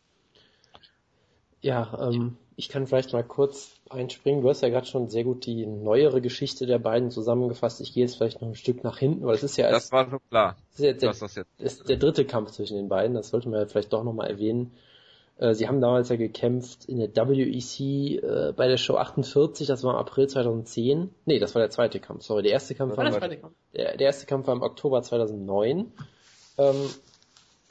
Ja, 1.62 2.08
ähm, 2.08 2.36
ich 2.54 2.68
kann 2.68 2.86
vielleicht 2.86 3.12
mal 3.12 3.24
kurz 3.24 3.72
einspringen. 3.90 4.42
Du 4.42 4.48
hast 4.48 4.62
ja 4.62 4.68
gerade 4.68 4.86
schon 4.86 5.08
sehr 5.08 5.24
gut 5.24 5.46
die 5.46 5.66
neuere 5.66 6.20
Geschichte 6.20 6.66
der 6.66 6.78
beiden 6.78 7.10
zusammengefasst. 7.10 7.80
Ich 7.80 7.92
gehe 7.92 8.04
jetzt 8.04 8.16
vielleicht 8.16 8.40
noch 8.40 8.48
ein 8.48 8.54
Stück 8.54 8.84
nach 8.84 8.98
hinten, 8.98 9.24
weil 9.24 9.34
es 9.34 9.42
ist 9.42 9.56
ja 9.56 9.68
das 9.70 9.90
war 9.90 10.08
schon 10.08 10.20
klar. 10.28 10.56
Das 10.70 10.78
ist, 10.78 10.84
jetzt 10.84 11.02
der, 11.02 11.10
das 11.10 11.36
ist 11.58 11.88
der 11.88 11.96
dritte 11.96 12.24
Kampf 12.24 12.52
zwischen 12.52 12.76
den 12.76 12.88
beiden. 12.88 13.14
Das 13.14 13.30
sollte 13.30 13.48
man 13.48 13.58
ja 13.58 13.66
vielleicht 13.66 13.92
doch 13.92 14.04
nochmal 14.04 14.30
erwähnen. 14.30 14.72
Äh, 15.42 15.54
sie 15.54 15.66
haben 15.66 15.80
damals 15.80 16.08
ja 16.08 16.14
gekämpft 16.14 16.84
in 16.84 16.98
der 16.98 17.28
WEC 17.28 17.80
äh, 17.80 18.52
bei 18.52 18.68
der 18.68 18.76
Show 18.76 18.96
48, 18.96 19.66
das 19.66 19.82
war 19.82 19.94
im 19.94 19.98
April 19.98 20.28
2010. 20.28 21.10
Nee, 21.24 21.40
das 21.40 21.56
war 21.56 21.60
der 21.60 21.70
zweite 21.70 21.98
Kampf, 21.98 22.22
sorry. 22.22 22.44
Der 22.44 22.52
erste 22.52 22.76
Kampf 22.76 22.96
war, 22.96 23.12
war 23.12 23.28
der, 23.28 23.50
der, 23.72 24.00
erste 24.00 24.26
Kampf 24.26 24.46
war 24.46 24.54
im 24.54 24.62
Oktober 24.62 25.02
2009. 25.02 25.92
Ähm, 26.58 26.74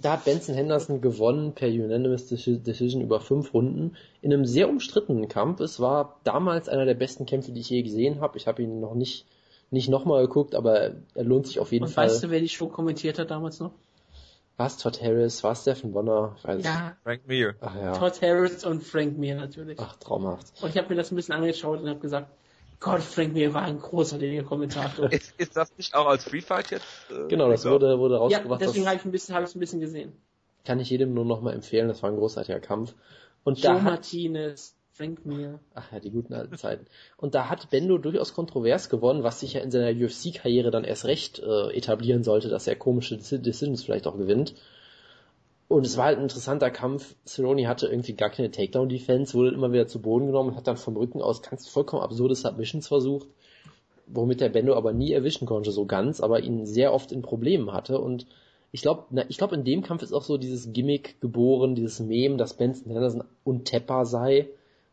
da 0.02 0.14
hat 0.14 0.26
Benson 0.26 0.54
Henderson 0.54 1.00
gewonnen 1.00 1.54
per 1.54 1.70
Unanimous 1.70 2.28
Decision 2.28 3.02
über 3.02 3.22
fünf 3.22 3.54
Runden 3.54 3.96
in 4.22 4.34
einem 4.34 4.46
sehr 4.46 4.68
umstrittenen 4.68 5.30
Kampf. 5.30 5.62
Es 5.62 5.80
war 5.80 6.20
damals 6.26 6.68
einer 6.68 6.86
der 6.86 6.96
besten 6.96 7.26
Kämpfe, 7.26 7.54
die 7.54 7.62
ich 7.62 7.70
je 7.70 7.84
gesehen 7.84 8.20
habe. 8.20 8.38
Ich 8.38 8.48
habe 8.48 8.62
ihn 8.64 8.82
noch 8.82 8.96
nicht 8.96 9.26
nicht 9.74 9.88
nochmal 9.88 10.24
geguckt, 10.24 10.54
aber 10.54 10.96
er 11.14 11.24
lohnt 11.24 11.48
sich 11.48 11.60
auf 11.60 11.72
jeden 11.72 11.86
Und 11.86 11.92
Fall. 11.92 12.08
Weißt 12.08 12.24
du, 12.24 12.30
wer 12.30 12.42
die 12.42 12.50
Show 12.50 12.68
kommentiert 12.68 13.18
hat 13.18 13.32
damals 13.32 13.62
noch? 13.62 13.72
War 14.58 14.68
es 14.68 14.78
Todd 14.78 15.02
Harris? 15.02 15.44
War 15.44 15.54
es 15.54 15.62
Stephen 15.62 15.92
Bonner? 15.92 16.36
Weiß 16.44 16.64
ja. 16.64 16.96
Frank 17.04 17.28
Mir. 17.28 17.56
Ach, 17.62 17.76
ja. 17.76 17.94
Todd 17.94 18.22
Harris 18.22 18.64
und 18.64 18.84
Frank 18.84 19.18
Mir 19.18 19.36
natürlich. 19.36 19.80
Ach, 19.80 19.96
traumhaft. 19.98 20.62
Und 20.62 20.70
ich 20.70 20.78
habe 20.78 20.90
mir 20.90 20.96
das 20.96 21.12
ein 21.12 21.16
bisschen 21.16 21.34
angeschaut 21.34 21.82
und 21.82 21.90
habe 21.90 22.00
gesagt, 22.00 22.30
Gott, 22.80 23.02
Frank 23.02 23.34
Mir 23.34 23.54
war 23.54 23.62
ein 23.62 23.80
großartiger 23.80 24.44
Kommentator. 24.44 25.12
ist, 25.12 25.34
ist 25.38 25.56
das 25.56 25.76
nicht 25.78 25.94
auch 25.94 26.08
als 26.08 26.24
Free 26.24 26.42
Fight 26.42 26.72
jetzt? 26.72 26.86
Äh, 27.10 27.28
genau, 27.28 27.50
das 27.50 27.64
wurde, 27.66 28.00
wurde 28.00 28.18
rausgebracht. 28.18 28.60
Ja, 28.62 28.68
deswegen 28.68 28.88
habe 28.88 28.98
ich 28.98 29.06
ein 29.06 29.12
bisschen, 29.12 29.36
habe 29.36 29.46
ich 29.46 29.56
ein 29.56 29.60
bisschen 29.60 29.80
gesehen. 29.80 30.14
Kann 30.66 30.80
ich 30.80 30.90
jedem 30.90 31.14
nur 31.14 31.26
noch 31.26 31.42
mal 31.42 31.54
empfehlen, 31.54 31.88
das 31.88 32.02
war 32.04 32.10
ein 32.10 32.18
großartiger 32.18 32.60
Kampf. 32.60 32.94
Und 33.44 33.60
Joe 33.60 33.76
da 33.76 33.80
Martinez, 33.80 34.76
Frank 35.02 35.26
Mir. 35.26 35.60
Ach 35.74 35.92
ja, 35.92 36.00
die 36.00 36.12
guten 36.12 36.36
alten 36.36 36.56
Zeiten. 36.58 36.86
Und 37.18 37.34
da 37.34 37.50
hat 37.50 37.72
Bendo 37.72 37.98
durchaus 37.98 38.36
kontrovers 38.36 38.88
gewonnen, 38.88 39.24
was 39.24 39.40
sich 39.40 39.54
ja 39.54 39.62
in 39.62 39.72
seiner 39.72 39.90
UFC-Karriere 39.90 40.70
dann 40.70 40.84
erst 40.84 41.06
recht 41.06 41.40
äh, 41.40 41.76
etablieren 41.76 42.24
sollte, 42.24 42.50
dass 42.50 42.68
er 42.68 42.76
komische 42.76 43.18
Decisions 43.18 43.84
vielleicht 43.84 44.06
auch 44.06 44.16
gewinnt. 44.16 44.54
Und 45.68 45.88
es 45.88 45.98
war 45.98 46.06
halt 46.06 46.20
ein 46.20 46.24
interessanter 46.26 46.70
Kampf. 46.70 47.16
Cerrone 47.26 47.68
hatte 47.68 47.88
irgendwie 47.88 48.14
gar 48.14 48.30
keine 48.30 48.52
Takedown-Defense, 48.52 49.34
wurde 49.34 49.56
immer 49.56 49.74
wieder 49.74 49.88
zu 49.88 50.04
Boden 50.04 50.28
genommen 50.28 50.50
und 50.50 50.56
hat 50.56 50.68
dann 50.68 50.78
vom 50.78 50.96
Rücken 50.96 51.24
aus 51.24 51.42
ganz 51.42 51.68
vollkommen 51.68 52.04
absurde 52.04 52.36
Submissions 52.36 52.88
versucht, 52.88 53.28
womit 54.06 54.40
der 54.40 54.50
Bendo 54.50 54.76
aber 54.76 54.94
nie 54.94 55.14
erwischen 55.14 55.48
konnte, 55.48 55.72
so 55.72 55.88
ganz, 55.88 56.22
aber 56.22 56.42
ihn 56.42 56.68
sehr 56.68 56.94
oft 56.94 57.12
in 57.12 57.24
Problemen 57.24 57.74
hatte. 57.74 58.00
Und 58.00 58.28
ich 58.72 58.84
glaube, 58.84 59.26
ich 59.30 59.40
glaube, 59.40 59.56
in 59.56 59.64
dem 59.64 59.82
Kampf 59.82 60.04
ist 60.04 60.14
auch 60.14 60.22
so 60.22 60.38
dieses 60.38 60.74
Gimmick 60.74 61.20
geboren, 61.22 61.74
dieses 61.74 62.00
Meme, 62.00 62.38
dass 62.38 62.56
Benson 62.56 62.92
Henderson 62.92 63.24
untapper 63.44 64.06
sei, 64.06 64.48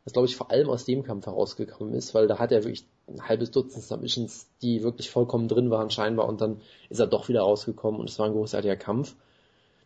was 0.08 0.14
glaube 0.14 0.26
ich 0.26 0.36
vor 0.36 0.50
allem 0.50 0.70
aus 0.70 0.86
dem 0.86 1.02
Kampf 1.02 1.26
herausgekommen 1.26 1.92
ist, 1.92 2.14
weil 2.14 2.26
da 2.26 2.38
hat 2.38 2.50
er 2.50 2.64
wirklich 2.64 2.86
ein 3.08 3.28
halbes 3.28 3.50
Dutzend 3.50 3.84
Submissions, 3.84 4.48
die 4.62 4.82
wirklich 4.82 5.10
vollkommen 5.10 5.48
drin 5.48 5.70
waren 5.70 5.90
scheinbar 5.90 6.26
und 6.26 6.40
dann 6.40 6.62
ist 6.88 6.98
er 6.98 7.06
doch 7.06 7.28
wieder 7.28 7.42
rausgekommen 7.42 8.00
und 8.00 8.08
es 8.08 8.18
war 8.18 8.24
ein 8.24 8.32
großartiger 8.32 8.76
Kampf. 8.76 9.16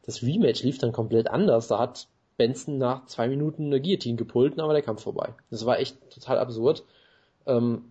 Das 0.07 0.23
Rematch 0.23 0.63
lief 0.63 0.79
dann 0.79 0.93
komplett 0.93 1.27
anders. 1.29 1.67
Da 1.67 1.81
hat 1.81 2.07
Benson 2.37 2.79
nach 2.79 3.07
zwei 3.07 3.29
Minuten 3.29 3.67
eine 3.67 3.81
Guillotine 3.81 4.17
gepult, 4.17 4.61
aber 4.61 4.75
der 4.75 4.83
Kampf 4.83 5.03
vorbei. 5.03 5.35
Das 5.51 5.67
war 5.67 5.81
echt 5.81 5.97
total 6.09 6.39
absurd. 6.39 6.85
Ähm, 7.47 7.87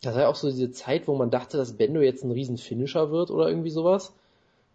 das 0.00 0.14
war 0.14 0.22
ja 0.22 0.28
auch 0.28 0.36
so 0.36 0.48
diese 0.48 0.70
Zeit, 0.70 1.08
wo 1.08 1.14
man 1.14 1.30
dachte, 1.30 1.58
dass 1.58 1.76
Bendo 1.76 2.00
jetzt 2.00 2.24
ein 2.24 2.30
riesen 2.30 2.56
Finisher 2.56 3.10
wird 3.10 3.30
oder 3.30 3.48
irgendwie 3.48 3.68
sowas. 3.68 4.14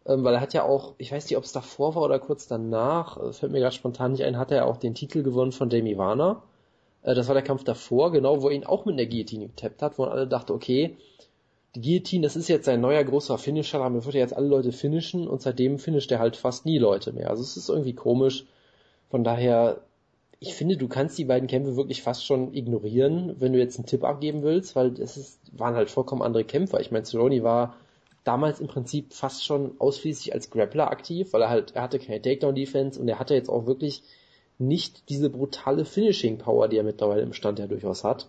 Ähm, 0.06 0.24
weil 0.24 0.36
er 0.36 0.42
hat 0.42 0.54
ja 0.54 0.62
auch, 0.64 0.94
ich 1.00 1.12
weiß 1.12 1.28
nicht, 1.28 1.38
ob 1.38 1.46
es 1.46 1.52
davor 1.52 1.96
war 1.96 2.04
oder 2.04 2.20
kurz 2.20 2.46
danach, 2.48 3.18
äh, 3.18 3.34
fällt 3.34 3.52
mir 3.52 3.60
gerade 3.60 3.76
spontan 3.76 4.12
nicht 4.12 4.24
ein, 4.24 4.38
hat 4.38 4.52
er 4.52 4.68
auch 4.68 4.78
den 4.78 4.94
Titel 4.94 5.24
gewonnen 5.24 5.52
von 5.52 5.72
Jamie 5.72 5.98
Warner. 5.98 6.44
Äh, 7.06 7.16
das 7.16 7.28
war 7.28 7.36
der 7.36 7.44
Kampf 7.44 7.64
davor, 7.64 8.12
genau, 8.12 8.42
wo 8.42 8.50
er 8.50 8.56
ihn 8.56 8.66
auch 8.66 8.86
mit 8.86 8.98
der 8.98 9.06
Guillotine 9.08 9.48
getappt 9.48 9.82
hat, 9.82 9.98
wo 9.98 10.04
man 10.04 10.12
alle 10.12 10.28
dachte, 10.28 10.54
okay, 10.54 10.98
die 11.76 11.82
Guillotine, 11.82 12.24
das 12.24 12.36
ist 12.36 12.48
jetzt 12.48 12.66
sein 12.66 12.82
neuer 12.82 13.04
großer 13.04 13.38
Finisher, 13.38 13.80
damit 13.80 14.06
wird 14.06 14.16
er 14.16 14.22
jetzt 14.22 14.36
alle 14.36 14.48
Leute 14.48 14.72
finishen 14.72 15.28
und 15.28 15.42
seitdem 15.42 15.78
finisht 15.78 16.12
er 16.12 16.20
halt 16.20 16.36
fast 16.36 16.66
nie 16.66 16.78
Leute 16.78 17.14
mehr. 17.14 17.30
Also 17.30 17.44
es 17.44 17.58
ist 17.58 17.70
irgendwie 17.70 17.94
komisch. 17.94 18.46
Von 19.10 19.24
daher, 19.24 19.82
ich 20.40 20.54
finde, 20.56 20.78
du 20.78 20.88
kannst 20.88 21.18
die 21.18 21.26
beiden 21.26 21.48
Kämpfe 21.48 21.76
wirklich 21.76 22.02
fast 22.02 22.26
schon 22.26 22.54
ignorieren, 22.54 23.36
wenn 23.40 23.54
du 23.54 23.60
jetzt 23.60 23.78
einen 23.78 23.86
Tipp 23.86 24.04
abgeben 24.04 24.42
willst, 24.44 24.76
weil 24.76 25.00
es 25.00 25.18
ist, 25.18 25.40
waren 25.52 25.76
halt 25.76 25.90
vollkommen 25.92 26.22
andere 26.22 26.46
Kämpfer. 26.46 26.80
Ich 26.80 26.92
meine, 26.92 27.06
Cerrone 27.06 27.44
war 27.44 27.76
damals 28.24 28.60
im 28.62 28.68
Prinzip 28.68 29.14
fast 29.14 29.44
schon 29.44 29.76
ausschließlich 29.80 30.34
als 30.34 30.50
Grappler 30.50 30.90
aktiv, 30.90 31.34
weil 31.34 31.42
er 31.42 31.50
halt, 31.50 31.76
er 31.76 31.84
hatte 31.84 32.00
keine 32.00 32.22
Takedown-Defense 32.22 33.00
und 33.00 33.08
er 33.08 33.20
hatte 33.20 33.36
jetzt 33.36 33.50
auch 33.50 33.66
wirklich 33.66 34.02
nicht 34.58 35.10
diese 35.10 35.30
brutale 35.30 35.86
Finishing-Power, 35.86 36.68
die 36.68 36.78
er 36.78 36.84
mittlerweile 36.84 37.22
im 37.22 37.34
Stand 37.34 37.60
ja 37.60 37.68
durchaus 37.68 38.04
hat. 38.04 38.28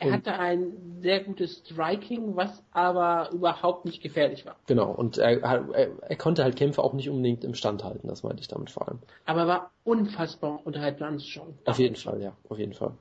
Er 0.00 0.12
hatte 0.12 0.32
ein 0.32 1.00
sehr 1.02 1.22
gutes 1.22 1.58
Striking, 1.58 2.34
was 2.34 2.64
aber 2.72 3.30
überhaupt 3.32 3.84
nicht 3.84 4.02
gefährlich 4.02 4.46
war. 4.46 4.56
Genau, 4.66 4.90
und 4.90 5.18
er, 5.18 5.42
er, 5.42 5.88
er 6.00 6.16
konnte 6.16 6.42
halt 6.42 6.56
Kämpfe 6.56 6.82
auch 6.82 6.94
nicht 6.94 7.10
unbedingt 7.10 7.44
im 7.44 7.54
Stand 7.54 7.84
halten, 7.84 8.08
das 8.08 8.22
meinte 8.22 8.40
ich 8.40 8.48
damit 8.48 8.70
vor 8.70 8.88
allem. 8.88 8.98
Aber 9.26 9.46
war 9.46 9.70
unfassbar 9.84 10.60
unterhaltsam 10.64 11.08
anzuschauen. 11.08 11.58
Auf 11.66 11.78
jeden 11.78 11.96
Fall, 11.96 12.22
ja, 12.22 12.32
auf 12.48 12.58
jeden 12.58 12.72
Fall. 12.72 12.92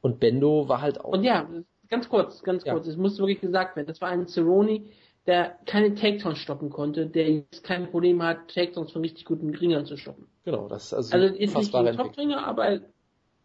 Und 0.00 0.20
Bendo 0.20 0.68
war 0.68 0.80
halt 0.80 1.00
auch. 1.00 1.12
Und 1.12 1.22
ja, 1.22 1.46
ganz 1.88 2.08
kurz, 2.08 2.42
ganz 2.42 2.64
kurz, 2.64 2.86
ja. 2.86 2.92
es 2.92 2.96
muss 2.96 3.18
wirklich 3.18 3.42
gesagt 3.42 3.76
werden, 3.76 3.86
das 3.86 4.00
war 4.00 4.08
ein 4.08 4.26
Cerrone, 4.26 4.84
der 5.26 5.58
keine 5.66 5.94
Takedowns 5.94 6.38
stoppen 6.38 6.70
konnte, 6.70 7.06
der 7.06 7.30
jetzt 7.30 7.62
kein 7.62 7.90
Problem 7.90 8.22
hat, 8.22 8.48
Takedowns 8.52 8.92
von 8.92 9.02
richtig 9.02 9.24
guten 9.24 9.54
Ringern 9.54 9.86
zu 9.86 9.96
stoppen. 9.96 10.26
Genau, 10.44 10.68
das 10.68 10.86
ist 10.86 10.94
also, 10.94 11.12
also 11.16 11.34
ist 11.34 11.56
nicht 11.56 11.74
ein 11.74 11.96
Top-Ringer, 11.96 12.46
aber 12.46 12.80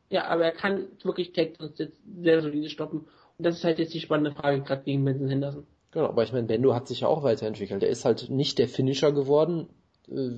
ja, 0.09 0.25
aber 0.25 0.45
er 0.45 0.51
kann 0.51 0.87
wirklich 1.03 1.33
Takedowns 1.33 1.77
jetzt 1.77 2.01
sehr 2.21 2.41
solide 2.41 2.69
stoppen. 2.69 3.07
Und 3.37 3.45
das 3.45 3.57
ist 3.57 3.63
halt 3.63 3.77
jetzt 3.77 3.93
die 3.93 3.99
spannende 3.99 4.31
Frage, 4.31 4.61
gerade 4.61 4.83
gegen 4.83 5.05
Benson 5.05 5.29
Henderson. 5.29 5.67
Genau, 5.91 6.07
aber 6.07 6.23
ich 6.23 6.33
meine, 6.33 6.47
Bendo 6.47 6.73
hat 6.73 6.87
sich 6.87 7.01
ja 7.01 7.07
auch 7.07 7.23
weiterentwickelt. 7.23 7.83
Er 7.83 7.89
ist 7.89 8.05
halt 8.05 8.29
nicht 8.29 8.57
der 8.57 8.67
Finisher 8.67 9.11
geworden, 9.11 9.67
äh, 10.09 10.31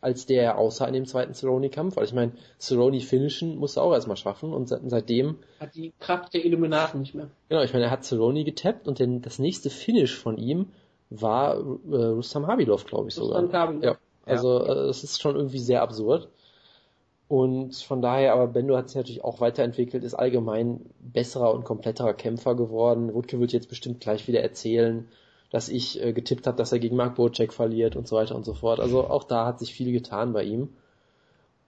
als 0.00 0.26
der 0.26 0.42
er 0.42 0.58
aussah 0.58 0.86
in 0.86 0.94
dem 0.94 1.06
zweiten 1.06 1.34
Cerrone-Kampf. 1.34 1.96
Weil 1.96 2.04
ich 2.04 2.12
meine, 2.12 2.32
Cerrone 2.58 3.00
finishen 3.00 3.56
musste 3.56 3.80
er 3.80 3.84
auch 3.84 3.92
erstmal 3.92 4.16
schaffen 4.16 4.52
und 4.52 4.68
seitdem... 4.68 5.38
Hat 5.60 5.74
die 5.74 5.92
Kraft 5.98 6.34
der 6.34 6.44
Illuminaten 6.44 7.00
nicht 7.00 7.14
mehr. 7.14 7.30
Genau, 7.48 7.62
ich 7.62 7.72
meine, 7.72 7.86
er 7.86 7.90
hat 7.90 8.04
Cerrone 8.04 8.44
getappt 8.44 8.88
und 8.88 8.98
denn 8.98 9.22
das 9.22 9.38
nächste 9.38 9.70
Finish 9.70 10.16
von 10.16 10.38
ihm 10.38 10.72
war 11.10 11.56
äh, 11.56 11.96
Rustam 11.96 12.46
Habilov, 12.46 12.84
glaube 12.84 13.08
ich 13.08 13.18
Rustam 13.18 13.46
sogar. 13.46 13.68
Habilov. 13.68 13.84
Ja, 13.84 13.96
also. 14.24 14.64
Äh, 14.64 14.88
es 14.88 15.04
ist 15.04 15.20
schon 15.20 15.36
irgendwie 15.36 15.58
sehr 15.58 15.82
absurd. 15.82 16.28
Und 17.28 17.74
von 17.74 18.02
daher, 18.02 18.34
aber 18.34 18.46
Bendo 18.46 18.76
hat 18.76 18.88
sich 18.88 18.96
natürlich 18.96 19.24
auch 19.24 19.40
weiterentwickelt, 19.40 20.04
ist 20.04 20.14
allgemein 20.14 20.80
besserer 21.00 21.52
und 21.52 21.64
kompletterer 21.64 22.14
Kämpfer 22.14 22.54
geworden. 22.54 23.14
Wutke 23.14 23.40
wird 23.40 23.52
jetzt 23.52 23.68
bestimmt 23.68 24.00
gleich 24.00 24.28
wieder 24.28 24.40
erzählen, 24.40 25.08
dass 25.50 25.68
ich 25.68 26.02
äh, 26.02 26.12
getippt 26.12 26.46
habe, 26.46 26.56
dass 26.56 26.70
er 26.70 26.78
gegen 26.78 26.96
Mark 26.96 27.16
Bocek 27.16 27.52
verliert 27.52 27.96
und 27.96 28.06
so 28.06 28.16
weiter 28.16 28.36
und 28.36 28.44
so 28.44 28.54
fort. 28.54 28.78
Also 28.78 29.04
auch 29.04 29.24
da 29.24 29.44
hat 29.44 29.58
sich 29.58 29.74
viel 29.74 29.90
getan 29.90 30.32
bei 30.32 30.44
ihm. 30.44 30.68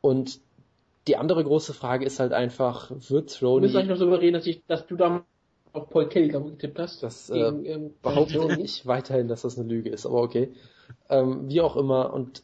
Und 0.01 0.39
die 1.09 1.17
andere 1.17 1.43
große 1.43 1.75
Frage 1.75 2.05
ist 2.05 2.21
halt 2.21 2.33
einfach, 2.33 2.91
wird 2.91 3.43
Roney... 3.43 3.67
Du 3.67 3.73
musst 3.73 3.89
noch 3.89 3.99
darüber 3.99 4.21
reden, 4.21 4.35
dass, 4.35 4.47
ich, 4.47 4.65
dass 4.67 4.87
du 4.87 4.95
da 4.95 5.25
auf 5.73 5.89
Paul 5.91 6.09
Kelly 6.09 6.29
getippt 6.29 6.79
hast. 6.79 7.03
Das 7.03 7.31
äh, 7.31 7.35
gegen, 7.35 7.65
ähm, 7.65 7.95
behaupte 8.03 8.59
ich 8.61 8.87
weiterhin, 8.87 9.29
dass 9.29 9.43
das 9.43 9.59
eine 9.59 9.69
Lüge 9.69 9.91
ist, 9.91 10.07
aber 10.07 10.23
okay. 10.23 10.53
Ähm, 11.09 11.49
wie 11.49 11.61
auch 11.61 11.77
immer. 11.77 12.13
Und 12.13 12.43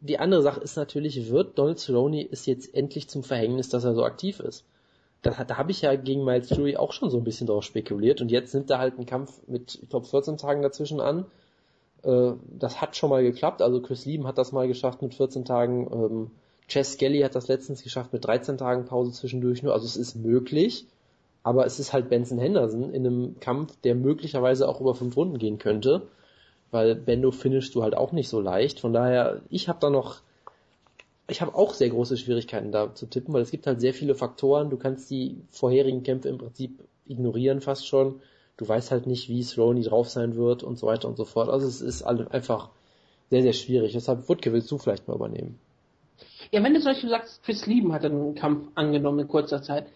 die 0.00 0.18
andere 0.18 0.42
Sache 0.42 0.60
ist 0.60 0.76
natürlich, 0.76 1.30
wird 1.30 1.58
Donald 1.58 1.78
Cerrone 1.78 2.22
ist 2.22 2.46
jetzt 2.46 2.74
endlich 2.74 3.08
zum 3.08 3.22
Verhängnis, 3.22 3.68
dass 3.68 3.84
er 3.84 3.94
so 3.94 4.04
aktiv 4.04 4.40
ist. 4.40 4.64
Da, 5.22 5.44
da 5.44 5.56
habe 5.56 5.72
ich 5.72 5.82
ja 5.82 5.96
gegen 5.96 6.24
Miles 6.24 6.50
Jury 6.50 6.76
auch 6.76 6.92
schon 6.92 7.10
so 7.10 7.18
ein 7.18 7.24
bisschen 7.24 7.48
drauf 7.48 7.64
spekuliert 7.64 8.20
und 8.20 8.30
jetzt 8.30 8.54
nimmt 8.54 8.70
er 8.70 8.78
halt 8.78 8.94
einen 8.94 9.06
Kampf 9.06 9.40
mit, 9.48 9.78
ich 9.82 9.88
glaube, 9.88 10.06
14 10.06 10.36
Tagen 10.36 10.62
dazwischen 10.62 11.00
an. 11.00 11.26
Äh, 12.04 12.32
das 12.58 12.80
hat 12.80 12.96
schon 12.96 13.10
mal 13.10 13.22
geklappt, 13.22 13.60
also 13.60 13.80
Chris 13.82 14.04
Lieben 14.04 14.26
hat 14.26 14.38
das 14.38 14.52
mal 14.52 14.68
geschafft 14.68 15.02
mit 15.02 15.14
14 15.14 15.44
Tagen, 15.44 15.90
ähm, 15.92 16.30
Chess 16.68 16.92
Skelly 16.92 17.20
hat 17.20 17.34
das 17.34 17.48
letztens 17.48 17.82
geschafft 17.82 18.12
mit 18.12 18.24
13 18.24 18.58
Tagen 18.58 18.84
Pause 18.84 19.12
zwischendurch 19.12 19.62
nur, 19.62 19.72
also 19.72 19.86
es 19.86 19.96
ist 19.96 20.14
möglich, 20.14 20.86
aber 21.42 21.66
es 21.66 21.78
ist 21.78 21.92
halt 21.92 22.08
Benson 22.08 22.38
Henderson 22.38 22.92
in 22.92 23.06
einem 23.06 23.40
Kampf, 23.40 23.76
der 23.82 23.94
möglicherweise 23.94 24.68
auch 24.68 24.80
über 24.80 24.94
fünf 24.94 25.16
Runden 25.16 25.38
gehen 25.38 25.58
könnte 25.58 26.08
weil 26.70 26.94
Bendo 26.94 27.30
finishst 27.30 27.74
du 27.74 27.82
halt 27.82 27.96
auch 27.96 28.12
nicht 28.12 28.28
so 28.28 28.40
leicht. 28.40 28.80
Von 28.80 28.92
daher, 28.92 29.40
ich 29.48 29.68
habe 29.68 29.78
da 29.80 29.90
noch, 29.90 30.20
ich 31.28 31.40
habe 31.40 31.54
auch 31.54 31.74
sehr 31.74 31.90
große 31.90 32.16
Schwierigkeiten 32.16 32.72
da 32.72 32.94
zu 32.94 33.06
tippen, 33.06 33.32
weil 33.32 33.42
es 33.42 33.50
gibt 33.50 33.66
halt 33.66 33.80
sehr 33.80 33.94
viele 33.94 34.14
Faktoren. 34.14 34.70
Du 34.70 34.76
kannst 34.76 35.10
die 35.10 35.40
vorherigen 35.50 36.02
Kämpfe 36.02 36.28
im 36.28 36.38
Prinzip 36.38 36.78
ignorieren 37.06 37.60
fast 37.60 37.86
schon. 37.86 38.20
Du 38.56 38.68
weißt 38.68 38.90
halt 38.90 39.06
nicht, 39.06 39.28
wie 39.28 39.42
Sroney 39.42 39.82
drauf 39.82 40.08
sein 40.08 40.36
wird 40.36 40.62
und 40.62 40.78
so 40.78 40.86
weiter 40.86 41.08
und 41.08 41.16
so 41.16 41.24
fort. 41.24 41.48
Also 41.48 41.66
es 41.66 41.80
ist 41.80 42.02
einfach 42.02 42.70
sehr, 43.30 43.42
sehr 43.42 43.52
schwierig. 43.52 43.92
Deshalb, 43.92 44.28
Wutke, 44.28 44.52
willst 44.52 44.70
du 44.70 44.78
vielleicht 44.78 45.06
mal 45.08 45.14
übernehmen? 45.14 45.58
Ja, 46.50 46.62
wenn 46.62 46.74
du 46.74 46.80
zum 46.80 46.92
Beispiel 46.92 47.10
sagst, 47.10 47.42
Chris 47.44 47.66
Lieben 47.66 47.92
hat 47.92 48.04
einen 48.04 48.34
Kampf 48.34 48.68
angenommen 48.74 49.20
in 49.20 49.28
kurzer 49.28 49.62
Zeit. 49.62 49.86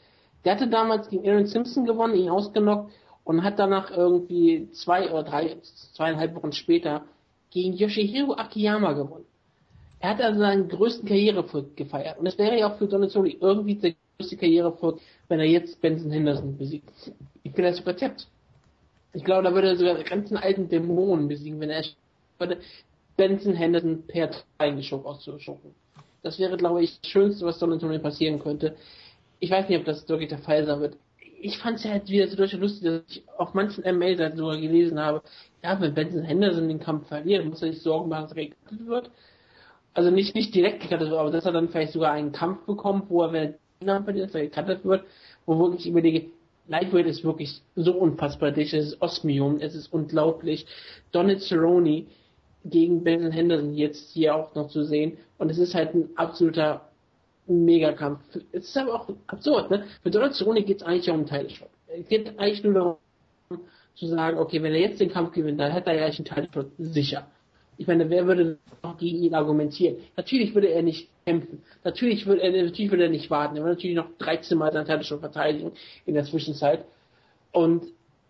Der 0.44 0.54
hatte 0.54 0.68
damals 0.68 1.08
gegen 1.08 1.28
Aaron 1.28 1.46
Simpson 1.46 1.84
gewonnen, 1.84 2.14
ihn 2.14 2.30
ausgenockt 2.30 2.92
und 3.24 3.44
hat 3.44 3.58
danach 3.58 3.90
irgendwie 3.90 4.68
zwei 4.72 5.10
oder 5.10 5.22
drei, 5.22 5.56
zweieinhalb 5.94 6.34
Wochen 6.34 6.52
später 6.52 7.04
gegen 7.50 7.74
Yoshihiro 7.74 8.34
Akiyama 8.34 8.92
gewonnen. 8.92 9.26
Er 10.00 10.10
hat 10.10 10.20
also 10.20 10.40
seinen 10.40 10.68
größten 10.68 11.06
Karriereerfolg 11.06 11.76
gefeiert. 11.76 12.18
Und 12.18 12.26
es 12.26 12.36
wäre 12.36 12.58
ja 12.58 12.68
auch 12.72 12.76
für 12.76 12.88
Donatelli 12.88 13.38
irgendwie 13.40 13.76
der 13.76 13.94
größte 14.18 14.36
Karriereerfolg, 14.36 14.98
wenn 15.28 15.38
er 15.38 15.46
jetzt 15.46 15.80
Benson 15.80 16.10
Henderson 16.10 16.58
besiegt. 16.58 16.90
Ich 17.44 17.52
bin 17.52 17.64
da 17.64 17.72
sogar 17.72 17.94
tippt. 17.94 18.26
Ich 19.12 19.22
glaube, 19.22 19.44
da 19.44 19.54
würde 19.54 19.68
er 19.68 19.76
sogar 19.76 19.94
die 19.94 20.02
ganzen 20.02 20.36
alten 20.36 20.68
Dämonen 20.68 21.28
besiegen, 21.28 21.60
wenn 21.60 21.70
er 21.70 21.84
würde 22.38 22.58
Benson 23.16 23.54
Henderson 23.54 24.02
per 24.08 24.30
eingeschoben 24.58 25.06
auszuschocken. 25.06 25.72
Das 26.22 26.38
wäre, 26.38 26.56
glaube 26.56 26.82
ich, 26.82 26.98
das 27.00 27.10
Schönste, 27.10 27.46
was 27.46 27.60
Donatelli 27.60 28.00
passieren 28.00 28.40
könnte. 28.40 28.74
Ich 29.42 29.50
weiß 29.50 29.68
nicht, 29.68 29.78
ob 29.78 29.84
das 29.84 30.08
wirklich 30.08 30.28
der 30.28 30.38
Fall 30.38 30.64
sein 30.64 30.80
wird 30.80 30.96
ich 31.42 31.58
fand 31.58 31.78
es 31.78 31.84
ja 31.84 31.90
halt 31.90 32.08
wieder 32.08 32.28
so 32.28 32.36
durchaus 32.36 32.60
lustig, 32.60 32.82
dass 32.84 33.02
ich 33.08 33.24
auf 33.36 33.52
manchen 33.52 33.82
ML-Seiten 33.84 34.36
sogar 34.36 34.56
gelesen 34.58 35.00
habe, 35.00 35.22
ja, 35.62 35.80
wenn 35.80 35.92
Benson 35.92 36.22
Henderson 36.22 36.68
den 36.68 36.78
Kampf 36.78 37.08
verliert, 37.08 37.44
muss 37.44 37.62
er 37.62 37.72
sich 37.72 37.82
Sorgen 37.82 38.08
machen, 38.08 38.28
dass 38.28 38.36
er 38.36 38.46
gekattet 38.46 38.86
wird. 38.86 39.10
Also 39.92 40.10
nicht, 40.10 40.34
nicht 40.34 40.54
direkt 40.54 40.82
gekattet 40.82 41.10
wird, 41.10 41.18
aber 41.18 41.30
dass 41.30 41.44
er 41.44 41.52
dann 41.52 41.68
vielleicht 41.68 41.92
sogar 41.92 42.12
einen 42.12 42.32
Kampf 42.32 42.64
bekommt, 42.64 43.10
wo 43.10 43.22
er, 43.24 43.32
wenn 43.32 43.54
er 43.80 44.02
verliert, 44.04 44.28
dass 44.28 44.34
er 44.36 44.42
gekattet 44.42 44.84
wird, 44.84 45.04
wo 45.44 45.58
wirklich 45.58 45.84
ich 45.84 45.90
überlege, 45.90 46.26
Lightweight 46.68 47.06
ist 47.06 47.24
wirklich 47.24 47.60
so 47.74 47.92
unfassbar 47.92 48.52
dicht, 48.52 48.72
es 48.72 48.92
ist 48.92 49.02
Osmium, 49.02 49.58
es 49.60 49.74
ist 49.74 49.92
unglaublich. 49.92 50.64
Donald 51.10 51.42
Cerrone 51.42 52.06
gegen 52.64 53.02
Benson 53.02 53.32
Henderson 53.32 53.74
jetzt 53.74 54.12
hier 54.12 54.36
auch 54.36 54.54
noch 54.54 54.68
zu 54.68 54.84
sehen 54.84 55.18
und 55.38 55.50
es 55.50 55.58
ist 55.58 55.74
halt 55.74 55.92
ein 55.94 56.10
absoluter 56.14 56.91
Megakampf. 57.46 58.20
Es 58.52 58.68
ist 58.68 58.76
aber 58.76 58.94
auch 58.94 59.08
absurd, 59.26 59.70
ne? 59.70 59.84
Für 60.02 60.10
Donald 60.10 60.34
Cerrone 60.34 60.62
geht 60.62 60.78
es 60.78 60.82
eigentlich 60.82 61.10
um 61.10 61.16
einen 61.16 61.26
Titelshot. 61.26 61.68
Es 61.88 62.08
geht 62.08 62.38
eigentlich 62.38 62.62
nur 62.62 62.74
darum, 62.74 62.96
zu 63.94 64.06
sagen, 64.06 64.38
okay, 64.38 64.62
wenn 64.62 64.72
er 64.72 64.80
jetzt 64.80 65.00
den 65.00 65.10
Kampf 65.10 65.32
gewinnt, 65.32 65.60
dann 65.60 65.72
hat 65.72 65.86
er 65.86 65.94
ja 65.94 66.04
eigentlich 66.04 66.18
einen 66.18 66.46
Titelshot 66.46 66.72
sicher. 66.78 67.26
Ich 67.78 67.86
meine, 67.86 68.08
wer 68.10 68.26
würde 68.26 68.58
noch 68.82 68.96
gegen 68.98 69.22
ihn 69.22 69.34
argumentieren? 69.34 69.96
Natürlich 70.16 70.54
würde 70.54 70.68
er 70.68 70.82
nicht 70.82 71.08
kämpfen. 71.26 71.62
Natürlich 71.84 72.26
würde 72.26 72.42
er, 72.42 72.64
natürlich 72.64 72.90
würde 72.90 73.04
er 73.04 73.10
nicht 73.10 73.30
warten. 73.30 73.56
Er 73.56 73.62
würde 73.62 73.74
natürlich 73.74 73.96
noch 73.96 74.08
13 74.18 74.56
Mal 74.56 74.72
seinen 74.72 74.86
Titelshot 74.86 75.20
verteidigen 75.20 75.72
in 76.06 76.14
der 76.14 76.24
Zwischenzeit. 76.24 76.84
Und 77.50 77.84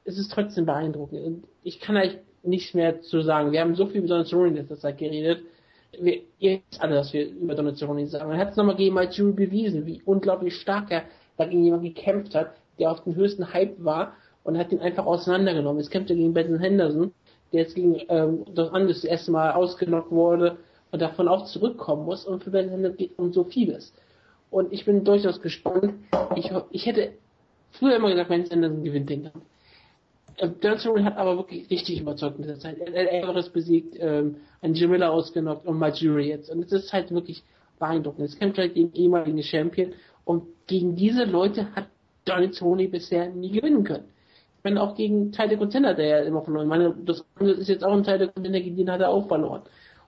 es 0.05 0.18
ist 0.18 0.32
trotzdem 0.32 0.66
beeindruckend. 0.66 1.24
Und 1.24 1.44
ich 1.62 1.80
kann 1.80 1.97
eigentlich 1.97 2.18
nichts 2.43 2.74
mehr 2.74 3.02
zu 3.02 3.20
sagen. 3.20 3.52
Wir 3.52 3.60
haben 3.60 3.74
so 3.74 3.86
viel 3.86 3.98
über 3.98 4.09
Donald 4.09 4.28
Cerrone 4.28 4.48
in 4.48 4.56
letzter 4.56 4.78
Zeit 4.78 4.98
geredet 4.98 5.43
wir, 5.98 6.23
ihr 6.39 6.60
wisst 6.70 6.82
alle, 6.82 6.94
dass 6.94 7.12
wir 7.12 7.28
über 7.28 7.55
Donationen 7.55 8.06
sagen. 8.06 8.31
Er 8.31 8.39
hat 8.39 8.51
es 8.51 8.56
nochmal 8.56 8.77
gegen 8.77 8.97
Jury 9.10 9.32
bewiesen, 9.32 9.86
wie 9.86 10.02
unglaublich 10.05 10.56
stark 10.56 10.90
er 10.90 11.05
dagegen 11.36 11.64
jemand 11.64 11.82
gekämpft 11.82 12.35
hat, 12.35 12.52
der 12.78 12.90
auf 12.90 13.05
dem 13.05 13.14
höchsten 13.14 13.52
Hype 13.52 13.82
war 13.85 14.14
und 14.44 14.59
hat 14.59 14.73
ihn 14.73 14.81
einfach 14.81 15.06
auseinandergenommen. 15.06 15.81
Jetzt 15.81 15.90
kämpft 15.90 16.10
er 16.10 16.16
gegen 16.16 16.35
Benson 16.35 16.59
Henderson, 16.59 17.12
der 17.52 17.62
jetzt 17.62 17.74
gegen 17.74 18.01
ähm, 18.09 18.44
das 18.55 18.70
andere 18.73 18.93
das 18.94 19.05
erste 19.05 19.31
Mal 19.31 19.52
ausgenockt 19.52 20.10
wurde 20.10 20.56
und 20.90 21.02
davon 21.02 21.28
auch 21.28 21.47
zurückkommen 21.47 22.05
muss 22.05 22.24
und 22.24 22.43
für 22.43 22.51
Benson 22.51 22.73
Henderson 22.73 22.97
geht 22.97 23.19
um 23.19 23.32
so 23.32 23.44
vieles. 23.44 23.93
Und 24.51 24.73
ich 24.73 24.85
bin 24.85 25.05
durchaus 25.05 25.40
gespannt. 25.40 25.94
Ich, 26.36 26.51
ich 26.70 26.86
hätte 26.86 27.12
früher 27.70 27.97
immer 27.97 28.10
gesagt, 28.10 28.28
Benson 28.28 28.52
Henderson 28.52 28.85
gewinnt 28.85 29.10
den 29.10 29.23
Kampf. 29.24 29.44
Äh, 30.37 30.49
Derek 30.63 31.05
hat 31.05 31.17
aber 31.17 31.37
wirklich 31.37 31.71
richtig 31.71 32.01
überzeugt 32.01 32.37
in 32.37 32.43
dieser 32.43 32.59
Zeit. 32.59 32.79
Er 32.79 33.05
hat 33.05 33.13
Everest 33.13 33.53
besiegt, 33.53 33.97
ähm, 33.99 34.37
einen 34.61 34.75
Jamila 34.75 35.11
ausgenockt 35.11 35.67
und 35.67 35.79
Majuri 35.79 36.29
jetzt. 36.29 36.51
Und 36.51 36.65
es 36.65 36.73
ist 36.73 36.93
halt 36.93 37.11
wirklich 37.11 37.43
beeindruckend. 37.79 38.27
Es 38.27 38.39
kämpft 38.39 38.59
halt 38.59 38.75
gegen 38.75 38.93
ehemalige 38.95 39.43
Champion 39.43 39.93
und 40.25 40.45
gegen 40.67 40.95
diese 40.95 41.25
Leute 41.25 41.75
hat 41.75 41.89
Donald 42.25 42.57
Tony 42.57 42.87
bisher 42.87 43.29
nie 43.29 43.51
gewinnen 43.51 43.85
können. 43.85 44.05
Ich 44.59 44.65
meine, 44.65 44.81
auch 44.81 44.95
gegen 44.95 45.33
Teil 45.33 45.49
der 45.49 45.59
Contender, 45.59 45.93
der 45.95 46.07
ja 46.07 46.19
immer 46.21 46.43
verloren. 46.43 46.67
Ich 46.67 46.69
meine, 46.69 46.95
das 47.05 47.25
ist 47.41 47.69
jetzt 47.69 47.85
auch 47.85 47.93
ein 47.93 48.05
Teil 48.05 48.19
der 48.19 48.29
Contender, 48.29 48.61
gegen 48.61 48.77
den 48.77 48.91
hat 48.91 49.01
er 49.01 49.09
auch 49.09 49.27
verloren. 49.27 49.63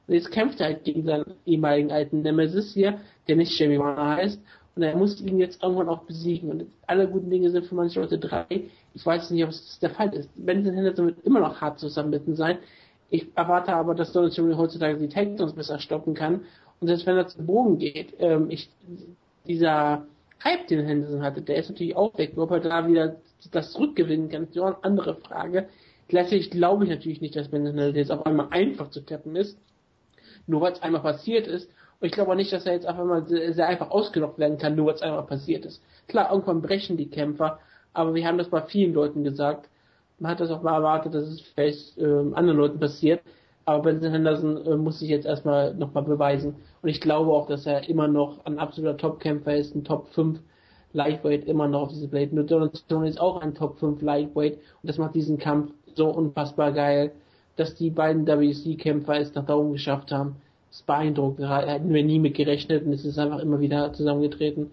Und 0.07 0.15
jetzt 0.15 0.31
kämpft 0.31 0.61
er 0.61 0.67
halt 0.67 0.85
gegen 0.85 1.05
seinen 1.05 1.35
ehemaligen 1.45 1.91
alten 1.91 2.23
Nemesis 2.23 2.73
hier, 2.73 3.01
der 3.27 3.37
nicht 3.37 3.59
Jamie 3.59 3.79
Warner 3.79 4.17
heißt. 4.17 4.41
Und 4.77 4.83
er 4.83 4.97
muss 4.97 5.21
ihn 5.21 5.39
jetzt 5.39 5.63
irgendwann 5.63 5.89
auch 5.89 6.03
besiegen. 6.03 6.51
Und 6.51 6.67
alle 6.87 7.09
guten 7.09 7.31
Dinge 7.31 7.51
sind 7.51 7.67
für 7.67 7.75
manche 7.75 8.01
Leute 8.01 8.19
drei. 8.19 8.47
Ich 8.93 9.07
weiß 9.07 9.31
nicht, 9.31 9.45
ob 9.45 9.51
es 9.51 9.79
der 9.81 9.91
Fall 9.91 10.13
ist. 10.15 10.29
Benson 10.35 10.75
Henderson 10.75 11.07
wird 11.07 11.25
immer 11.25 11.41
noch 11.41 11.61
hart 11.61 11.79
zusammenbitten 11.79 12.35
sein. 12.35 12.59
Ich 13.11 13.29
erwarte 13.37 13.73
aber, 13.73 13.95
dass 13.95 14.13
Donald 14.13 14.33
Cerrone 14.33 14.57
heutzutage 14.57 14.99
die 14.99 15.09
Takedowns 15.09 15.53
besser 15.53 15.79
stoppen 15.79 16.15
kann. 16.15 16.45
Und 16.81 16.89
selbst 16.89 17.07
wenn 17.07 17.17
er 17.17 17.29
zum 17.29 17.47
Bogen 17.47 17.79
geht, 17.79 18.15
ähm, 18.19 18.51
ich, 18.51 18.69
dieser 19.47 20.07
Hype, 20.43 20.67
den 20.67 20.85
Henderson 20.85 21.23
hatte, 21.23 21.41
der 21.41 21.57
ist 21.57 21.71
natürlich 21.71 21.95
auch 21.95 22.17
weg. 22.19 22.33
Ob 22.37 22.51
er 22.51 22.61
da 22.61 22.89
wieder 22.89 23.17
das 23.53 23.73
zurückgewinnen 23.73 24.29
kann, 24.29 24.45
ist 24.45 24.57
ja 24.57 24.63
auch 24.63 24.67
eine 24.67 24.85
andere 24.85 25.15
Frage. 25.15 25.69
Gleichzeitig 26.09 26.51
glaube 26.51 26.85
ich 26.85 26.91
natürlich 26.91 27.21
nicht, 27.21 27.37
dass 27.37 27.49
Benson 27.49 27.75
Henderson 27.75 27.97
jetzt 27.97 28.11
auf 28.11 28.27
einmal 28.27 28.49
einfach 28.51 28.91
zu 28.91 29.01
tappen 29.01 29.37
ist. 29.37 29.57
Nur 30.47 30.61
weil 30.61 30.73
es 30.73 30.83
einmal 30.83 31.03
passiert 31.03 31.47
ist. 31.47 31.71
Und 32.01 32.07
ich 32.07 32.13
glaube 32.13 32.33
auch 32.33 32.37
nicht, 32.37 32.53
dass 32.53 32.67
er 32.67 32.75
jetzt 32.75 32.89
auf 32.89 32.99
einmal 32.99 33.27
sehr, 33.27 33.67
einfach 33.67 33.91
ausgenockt 33.91 34.39
werden 34.39 34.59
kann, 34.59 34.75
nur 34.75 34.87
weil 34.87 34.95
es 34.95 35.03
einmal 35.03 35.23
passiert 35.23 35.65
ist. 35.65 35.83
Klar, 36.09 36.31
irgendwann 36.31 36.63
brechen 36.63 36.97
die 36.97 37.09
Kämpfer, 37.09 37.59
aber 37.93 38.15
wir 38.15 38.27
haben 38.27 38.39
das 38.39 38.51
bei 38.51 38.63
vielen 38.63 38.93
Leuten 38.95 39.25
gesagt. 39.25 39.69
Man 40.19 40.31
hat 40.31 40.41
das 40.41 40.51
auch 40.51 40.63
mal 40.63 40.75
erwartet, 40.75 41.15
dass 41.15 41.25
es 41.25 41.41
vielleicht 41.41 41.99
äh, 41.99 42.05
anderen 42.05 42.59
Leuten 42.59 42.79
passiert. 42.79 43.21
Aber 43.65 43.83
Benson 43.83 44.13
Henderson 44.13 44.67
äh, 44.67 44.77
muss 44.77 44.99
sich 44.99 45.09
jetzt 45.09 45.27
erstmal 45.27 45.75
nochmal 45.75 46.03
beweisen. 46.03 46.57
Und 46.83 46.89
ich 46.89 47.01
glaube 47.01 47.33
auch, 47.33 47.47
dass 47.47 47.67
er 47.67 47.89
immer 47.89 48.09
noch 48.09 48.45
ein 48.45 48.59
absoluter 48.59 48.97
Top-Kämpfer 48.97 49.57
ist, 49.57 49.75
ein 49.75 49.85
Top 49.85 50.09
5 50.09 50.39
Lightweight 50.93 51.47
immer 51.47 51.67
noch 51.67 51.83
auf 51.83 51.89
diese 51.89 52.09
Blade. 52.09 52.35
Nur 52.35 52.45
Donald 52.45 52.77
Stone 52.77 53.09
ist 53.09 53.21
auch 53.21 53.41
ein 53.41 53.55
Top 53.55 53.79
5 53.79 54.03
Lightweight. 54.03 54.55
Und 54.55 54.89
das 54.89 54.99
macht 54.99 55.15
diesen 55.15 55.39
Kampf 55.39 55.73
so 55.95 56.09
unfassbar 56.09 56.73
geil, 56.73 57.13
dass 57.57 57.75
die 57.75 57.91
beiden 57.91 58.27
WC-Kämpfer 58.27 59.19
es 59.19 59.35
nach 59.35 59.47
da 59.47 59.55
oben 59.55 59.73
geschafft 59.73 60.13
haben. 60.13 60.37
Ist 60.75 60.87
beeindruckend. 60.87 61.49
Hätten 61.49 61.95
wir 61.95 62.05
nie 62.05 62.19
mit 62.19 62.35
gerechnet 62.35 62.85
und 62.85 62.93
es 62.93 63.05
ist 63.05 63.19
einfach 63.19 63.39
immer 63.39 63.61
wieder 63.61 63.93
zusammengetreten. 63.93 64.73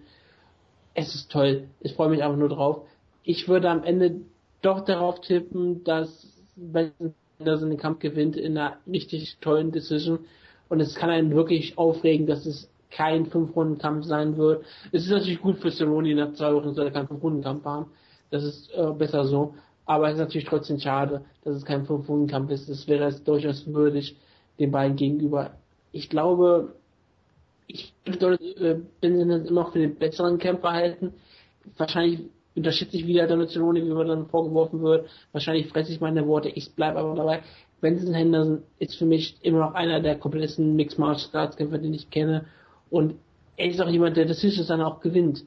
Es 0.94 1.14
ist 1.14 1.30
toll. 1.30 1.68
Ich 1.80 1.94
freue 1.94 2.10
mich 2.10 2.22
einfach 2.22 2.36
nur 2.36 2.48
drauf. 2.48 2.82
Ich 3.22 3.48
würde 3.48 3.70
am 3.70 3.84
Ende 3.84 4.16
doch 4.62 4.84
darauf 4.84 5.20
tippen, 5.20 5.84
dass 5.84 6.26
Benson 6.56 7.14
Henderson 7.42 7.70
den 7.70 7.78
Kampf 7.78 7.98
gewinnt 7.98 8.36
in 8.36 8.56
einer 8.56 8.76
richtig 8.86 9.36
tollen 9.40 9.72
Decision. 9.72 10.20
Und 10.68 10.80
es 10.80 10.94
kann 10.94 11.10
einen 11.10 11.34
wirklich 11.34 11.76
aufregen, 11.76 12.26
dass 12.26 12.46
es 12.46 12.70
kein 12.90 13.26
Fünf-Runden-Kampf 13.26 14.04
sein 14.04 14.36
wird. 14.36 14.64
Es 14.92 15.04
ist 15.04 15.10
natürlich 15.10 15.40
gut 15.40 15.58
für 15.58 15.70
Cerrone, 15.70 16.14
nach 16.14 16.34
zwei 16.34 16.54
Wochen 16.54 16.74
soll 16.74 16.86
er 16.86 16.92
keinen 16.92 17.08
Fünf-Runden-Kampf 17.08 17.64
haben. 17.64 17.86
Das 18.30 18.44
ist 18.44 18.72
äh, 18.74 18.92
besser 18.92 19.24
so. 19.24 19.54
Aber 19.84 20.08
es 20.08 20.14
ist 20.14 20.20
natürlich 20.20 20.46
trotzdem 20.46 20.78
schade, 20.78 21.22
dass 21.44 21.56
es 21.56 21.64
kein 21.64 21.86
Fünf-Runden-Kampf 21.86 22.50
ist. 22.50 22.68
Es 22.68 22.86
wäre 22.86 23.06
es 23.06 23.22
durchaus 23.24 23.66
würdig 23.66 24.16
den 24.58 24.70
beiden 24.70 24.96
gegenüber. 24.96 25.52
Ich 25.92 26.08
glaube, 26.08 26.74
ich 27.66 27.94
äh, 28.04 28.76
Benson 29.00 29.46
immer 29.46 29.70
für 29.70 29.78
den 29.78 29.94
besseren 29.96 30.38
Kämpfer 30.38 30.72
halten. 30.72 31.14
Wahrscheinlich 31.76 32.20
unterschätze 32.54 32.96
ich 32.96 33.06
wieder 33.06 33.26
Donald 33.26 33.50
Cerrone, 33.50 33.84
wie 33.84 33.88
mir 33.88 34.04
dann 34.04 34.26
vorgeworfen 34.26 34.82
wird. 34.82 35.08
Wahrscheinlich 35.32 35.68
fresse 35.68 35.92
ich 35.92 36.00
meine 36.00 36.26
Worte. 36.26 36.48
Ich 36.48 36.74
bleibe 36.74 36.98
aber 36.98 37.14
dabei. 37.14 37.42
Benson 37.80 38.14
Henderson 38.14 38.62
ist 38.78 38.96
für 38.96 39.06
mich 39.06 39.36
immer 39.42 39.60
noch 39.60 39.74
einer 39.74 40.00
der 40.00 40.16
komplettesten 40.16 40.76
Mixed 40.76 40.98
Martial 40.98 41.42
Arts 41.42 41.56
Kämpfer, 41.56 41.78
den 41.78 41.94
ich 41.94 42.10
kenne. 42.10 42.44
Und 42.90 43.14
er 43.56 43.68
ist 43.68 43.80
auch 43.80 43.88
jemand, 43.88 44.16
der 44.16 44.26
Decisions 44.26 44.68
dann 44.68 44.82
auch 44.82 45.00
gewinnt. 45.00 45.44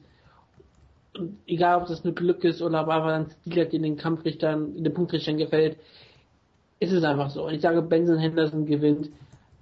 Und 1.16 1.38
egal, 1.46 1.80
ob 1.80 1.88
das 1.88 2.04
nur 2.04 2.14
Glück 2.14 2.44
ist 2.44 2.60
oder 2.60 2.82
ob 2.82 2.88
einfach 2.88 3.12
ein 3.12 3.30
Stil 3.30 3.62
hat, 3.62 3.72
in 3.72 3.82
den 3.82 3.96
Kampfrichtern, 3.96 4.82
den 4.82 4.92
Punktrichtern 4.92 5.38
gefällt, 5.38 5.78
ist 6.78 6.92
es 6.92 7.04
einfach 7.04 7.30
so. 7.30 7.46
Und 7.46 7.54
ich 7.54 7.62
sage, 7.62 7.80
Benson 7.80 8.18
Henderson 8.18 8.66
gewinnt 8.66 9.08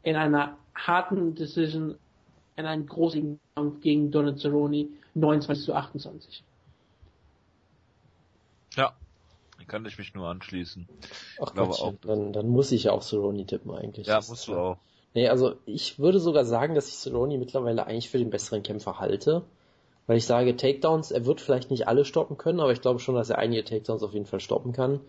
in 0.02 0.16
einer 0.16 0.56
harten 0.74 1.34
Decision 1.34 1.96
in 2.56 2.66
einem 2.66 2.86
großen 2.86 3.40
Kampf 3.54 3.80
gegen 3.80 4.10
Donald 4.10 4.38
Cerrone 4.38 4.88
29 5.14 5.64
zu 5.64 5.74
28. 5.74 6.44
Ja, 8.76 8.94
kann 9.66 9.86
ich 9.86 9.98
mich 9.98 10.14
nur 10.14 10.28
anschließen. 10.28 10.88
Ach 11.40 11.52
glaube 11.52 11.72
auch. 11.72 11.94
Dann, 12.02 12.32
dann 12.32 12.48
muss 12.48 12.72
ich 12.72 12.84
ja 12.84 12.92
auf 12.92 13.04
Cerrone 13.04 13.46
tippen 13.46 13.72
eigentlich. 13.72 14.06
Ja, 14.06 14.16
das 14.16 14.28
musst 14.28 14.48
du 14.48 14.56
auch. 14.56 14.78
Nee, 15.14 15.28
also 15.28 15.54
ich 15.64 15.98
würde 15.98 16.18
sogar 16.18 16.44
sagen, 16.44 16.74
dass 16.74 16.88
ich 16.88 16.96
Cerrone 16.96 17.38
mittlerweile 17.38 17.86
eigentlich 17.86 18.10
für 18.10 18.18
den 18.18 18.30
besseren 18.30 18.62
Kämpfer 18.62 18.98
halte. 18.98 19.44
Weil 20.06 20.18
ich 20.18 20.26
sage, 20.26 20.56
Takedowns, 20.56 21.12
er 21.12 21.24
wird 21.24 21.40
vielleicht 21.40 21.70
nicht 21.70 21.88
alle 21.88 22.04
stoppen 22.04 22.36
können, 22.36 22.60
aber 22.60 22.72
ich 22.72 22.82
glaube 22.82 23.00
schon, 23.00 23.14
dass 23.14 23.30
er 23.30 23.38
einige 23.38 23.64
Takedowns 23.64 24.02
auf 24.02 24.12
jeden 24.12 24.26
Fall 24.26 24.40
stoppen 24.40 24.72
kann. 24.72 25.00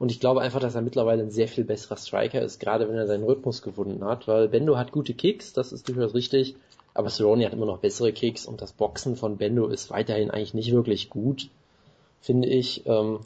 Und 0.00 0.10
ich 0.10 0.18
glaube 0.18 0.40
einfach, 0.40 0.60
dass 0.60 0.74
er 0.74 0.80
mittlerweile 0.80 1.22
ein 1.22 1.30
sehr 1.30 1.46
viel 1.46 1.62
besserer 1.62 1.98
Striker 1.98 2.40
ist, 2.40 2.58
gerade 2.58 2.88
wenn 2.88 2.96
er 2.96 3.06
seinen 3.06 3.22
Rhythmus 3.22 3.60
gefunden 3.60 4.02
hat, 4.02 4.26
weil 4.26 4.48
Bendo 4.48 4.78
hat 4.78 4.92
gute 4.92 5.12
Kicks, 5.12 5.52
das 5.52 5.72
ist 5.72 5.86
durchaus 5.86 6.14
richtig, 6.14 6.56
aber 6.94 7.10
Cerrone 7.10 7.44
hat 7.44 7.52
immer 7.52 7.66
noch 7.66 7.80
bessere 7.80 8.10
Kicks 8.10 8.46
und 8.46 8.62
das 8.62 8.72
Boxen 8.72 9.14
von 9.14 9.36
Bendo 9.36 9.66
ist 9.66 9.90
weiterhin 9.90 10.30
eigentlich 10.30 10.54
nicht 10.54 10.72
wirklich 10.72 11.10
gut, 11.10 11.50
finde 12.22 12.48
ich. 12.48 12.86
Ähm, 12.86 13.20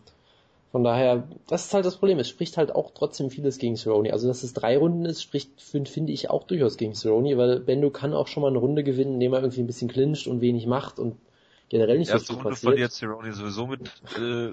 von 0.73 0.83
daher, 0.83 1.29
das 1.47 1.67
ist 1.67 1.75
halt 1.75 1.85
das 1.85 1.95
Problem. 1.95 2.19
Es 2.19 2.29
spricht 2.29 2.57
halt 2.57 2.75
auch 2.75 2.91
trotzdem 2.93 3.31
vieles 3.31 3.59
gegen 3.59 3.77
Cerrone. 3.77 4.13
Also, 4.13 4.27
dass 4.27 4.43
es 4.43 4.53
drei 4.53 4.77
Runden 4.77 5.05
ist, 5.05 5.23
spricht, 5.23 5.61
finde 5.61 6.11
ich, 6.11 6.29
auch 6.29 6.43
durchaus 6.43 6.77
gegen 6.77 6.95
Cerrone, 6.95 7.39
weil 7.39 7.61
Bendo 7.61 7.91
kann 7.91 8.13
auch 8.13 8.27
schon 8.27 8.41
mal 8.41 8.49
eine 8.49 8.59
Runde 8.59 8.83
gewinnen, 8.83 9.15
indem 9.15 9.33
er 9.33 9.43
irgendwie 9.43 9.61
ein 9.61 9.69
bisschen 9.69 9.89
clincht 9.89 10.27
und 10.27 10.41
wenig 10.41 10.67
macht 10.67 10.99
und 10.99 11.15
generell 11.69 11.99
nicht 11.99 12.11
Erste 12.11 12.27
so 12.27 12.33
viel 12.33 12.43
Runde 12.43 12.51
passiert. 12.51 12.73
verliert 12.73 12.91
Cerrone 12.91 13.33
sowieso 13.33 13.69
mit, 13.69 13.83
äh, 14.19 14.51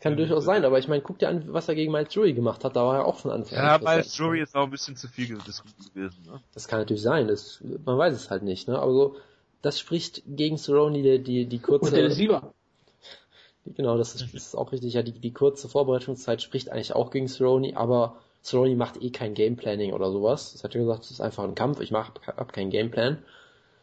kann 0.00 0.16
durchaus 0.16 0.44
sein, 0.44 0.64
aber 0.64 0.78
ich 0.78 0.88
meine, 0.88 1.02
guck 1.02 1.18
dir 1.18 1.28
an, 1.28 1.44
was 1.52 1.68
er 1.68 1.74
gegen 1.74 1.92
Miles 1.92 2.14
Jury 2.14 2.32
gemacht 2.32 2.64
hat, 2.64 2.74
da 2.74 2.84
war 2.84 2.96
er 2.96 3.04
auch 3.04 3.18
von 3.18 3.30
Anfang 3.30 3.58
an. 3.58 3.82
Ja, 3.82 3.94
Miles 3.94 4.16
Jury 4.16 4.40
ist 4.40 4.56
auch 4.56 4.64
ein 4.64 4.70
bisschen 4.70 4.96
zu 4.96 5.08
viel 5.08 5.28
gewesen, 5.28 5.64
ne? 5.94 6.40
Das 6.54 6.68
kann 6.68 6.80
natürlich 6.80 7.02
sein, 7.02 7.28
das, 7.28 7.62
man 7.84 7.98
weiß 7.98 8.14
es 8.14 8.30
halt 8.30 8.42
nicht, 8.42 8.66
ne? 8.66 8.78
Aber 8.78 8.92
so, 8.92 9.16
das 9.62 9.78
spricht 9.78 10.22
gegen 10.26 10.56
Cerrone 10.56 11.02
die, 11.02 11.22
die, 11.22 11.46
die 11.46 11.58
kurze... 11.58 11.86
Und 11.86 11.94
der 11.94 12.10
Sieger. 12.10 12.54
Genau, 13.66 13.98
das 13.98 14.14
ist, 14.14 14.22
das 14.22 14.46
ist 14.46 14.54
auch 14.54 14.72
richtig. 14.72 14.94
Ja, 14.94 15.02
die, 15.02 15.12
die 15.12 15.32
kurze 15.32 15.68
Vorbereitungszeit 15.68 16.40
spricht 16.40 16.70
eigentlich 16.70 16.94
auch 16.94 17.10
gegen 17.10 17.28
Cerrone, 17.28 17.76
aber 17.76 18.16
Cerrone 18.42 18.74
macht 18.74 19.02
eh 19.02 19.10
kein 19.10 19.34
Gameplanning 19.34 19.92
oder 19.92 20.10
sowas. 20.10 20.52
Das 20.52 20.64
hat 20.64 20.74
ja 20.74 20.80
gesagt, 20.80 21.04
es 21.04 21.10
ist 21.10 21.20
einfach 21.20 21.44
ein 21.44 21.54
Kampf, 21.54 21.80
ich 21.80 21.90
mach, 21.90 22.10
hab 22.26 22.52
keinen 22.52 22.70
Gameplan. 22.70 23.18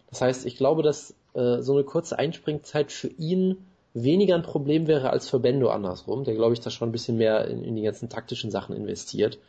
Das 0.10 0.22
heißt, 0.22 0.46
ich 0.46 0.58
glaube, 0.58 0.82
dass 0.82 1.14
äh, 1.36 1.62
so 1.62 1.74
eine 1.74 1.84
kurze 1.84 2.18
Einspringzeit 2.18 2.92
für 2.92 3.08
ihn 3.08 3.58
weniger 4.04 4.36
ein 4.36 4.44
Problem 4.44 4.88
wäre 4.88 5.10
als 5.10 5.30
für 5.30 5.40
Bendo 5.40 5.70
andersrum, 5.70 6.24
der 6.24 6.36
glaube 6.36 6.54
ich 6.54 6.60
da 6.60 6.70
schon 6.70 6.90
ein 6.90 6.92
bisschen 6.92 7.18
mehr 7.18 7.48
in, 7.48 7.64
in, 7.64 7.76
die 7.76 7.82
ganzen 7.82 8.10
taktischen 8.10 8.52
Sachen 8.52 8.76
investiert. 8.76 9.40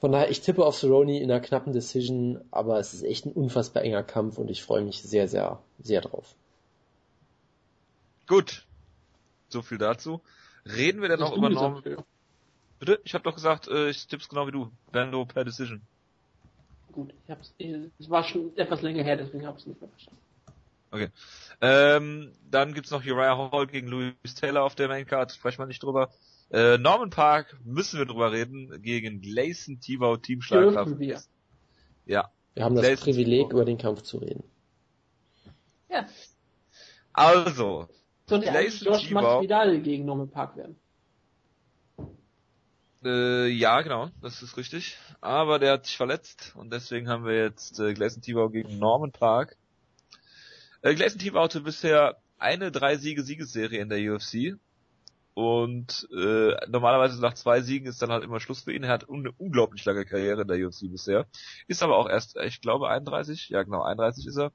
Von 0.00 0.12
daher, 0.12 0.30
ich 0.30 0.40
tippe 0.40 0.64
auf 0.64 0.76
Cerrone 0.76 1.20
in 1.20 1.30
einer 1.30 1.40
knappen 1.40 1.72
Decision, 1.72 2.40
aber 2.50 2.78
es 2.78 2.94
ist 2.94 3.02
echt 3.02 3.26
ein 3.26 3.32
unfassbar 3.32 3.84
enger 3.84 4.02
Kampf 4.02 4.38
und 4.38 4.50
ich 4.50 4.62
freue 4.62 4.82
mich 4.82 5.02
sehr, 5.02 5.28
sehr, 5.28 5.60
sehr 5.78 6.00
drauf. 6.02 6.34
Gut, 8.26 8.64
so 9.48 9.62
viel 9.62 9.78
dazu. 9.78 10.20
Reden 10.66 11.00
wir 11.00 11.08
denn 11.08 11.20
noch 11.20 11.36
über 11.36 11.50
Norman? 11.50 11.82
Bitte? 12.78 13.00
Ich 13.04 13.14
habe 13.14 13.24
doch 13.24 13.34
gesagt, 13.34 13.68
äh, 13.68 13.88
ich 13.88 14.06
tipp's 14.06 14.28
genau 14.28 14.46
wie 14.46 14.52
du. 14.52 14.70
Bando 14.92 15.24
per 15.24 15.44
Decision. 15.44 15.80
Gut, 16.92 17.12
ich 17.24 17.30
hab's, 17.30 17.54
es 17.58 18.10
war 18.10 18.24
schon 18.24 18.56
etwas 18.56 18.82
länger 18.82 19.02
her, 19.02 19.16
deswegen 19.16 19.46
habe 19.46 19.56
ich 19.56 19.64
es 19.64 19.66
nicht 19.66 19.80
mehr 19.80 19.90
verstanden. 19.90 20.20
Okay. 20.94 21.08
Ähm, 21.60 22.30
dann 22.48 22.72
gibt's 22.72 22.92
noch 22.92 23.04
Uriah 23.04 23.50
Hall 23.50 23.66
gegen 23.66 23.88
Louis 23.88 24.14
Taylor 24.40 24.62
auf 24.62 24.76
der 24.76 24.86
Maincard, 24.86 25.32
sprechen 25.32 25.58
wir 25.58 25.66
nicht 25.66 25.82
drüber. 25.82 26.10
Äh, 26.52 26.78
Norman 26.78 27.10
Park 27.10 27.56
müssen 27.64 27.98
wir 27.98 28.06
drüber 28.06 28.30
reden, 28.30 28.80
gegen 28.80 29.20
Gleison 29.20 29.80
Tibau 29.80 30.16
Teamschlagkraft. 30.16 30.90
Dürfen 30.90 31.00
wir. 31.00 31.20
Ja. 32.06 32.30
Wir 32.54 32.64
haben 32.64 32.76
das 32.76 33.00
Privileg, 33.00 33.50
über 33.50 33.64
den 33.64 33.76
Kampf 33.76 34.02
zu 34.02 34.18
reden. 34.18 34.44
Ja. 35.90 36.06
Also, 37.12 37.88
sollte 38.26 38.52
eigentlich 38.52 38.80
Josh 38.80 39.10
Masvidal 39.10 39.80
gegen 39.80 40.04
Norman 40.04 40.30
Park 40.30 40.56
werden. 40.56 40.76
Äh, 43.04 43.48
ja, 43.48 43.82
genau, 43.82 44.10
das 44.22 44.42
ist 44.42 44.56
richtig. 44.56 44.96
Aber 45.20 45.58
der 45.58 45.72
hat 45.72 45.86
sich 45.86 45.96
verletzt 45.96 46.52
und 46.56 46.72
deswegen 46.72 47.08
haben 47.08 47.24
wir 47.24 47.36
jetzt 47.36 47.80
äh, 47.80 47.94
Gleison 47.94 48.22
Tibau 48.22 48.48
gegen 48.48 48.78
Norman 48.78 49.10
Park. 49.10 49.56
Äh, 50.84 50.94
Gleison 50.94 51.18
Tibau 51.18 51.42
hatte 51.42 51.60
bisher 51.60 52.16
eine 52.38 52.70
drei 52.70 52.96
Siege 52.96 53.22
Siegesserie 53.22 53.80
in 53.80 53.88
der 53.88 54.14
UFC 54.14 54.58
und 55.34 56.06
äh, 56.16 56.54
normalerweise 56.68 57.20
nach 57.20 57.34
zwei 57.34 57.60
Siegen 57.62 57.88
ist 57.88 58.02
dann 58.02 58.12
halt 58.12 58.22
immer 58.22 58.38
Schluss 58.38 58.60
für 58.60 58.72
ihn. 58.72 58.84
Er 58.84 58.92
hat 58.92 59.08
eine 59.08 59.32
unglaublich 59.32 59.84
lange 59.84 60.04
Karriere 60.04 60.42
in 60.42 60.48
der 60.48 60.64
UFC 60.64 60.90
bisher. 60.90 61.26
Ist 61.66 61.82
aber 61.82 61.96
auch 61.96 62.08
erst, 62.08 62.36
ich 62.36 62.60
glaube, 62.60 62.88
31. 62.88 63.48
Ja, 63.48 63.62
genau, 63.62 63.82
31 63.82 64.26
ist 64.26 64.36
er 64.36 64.52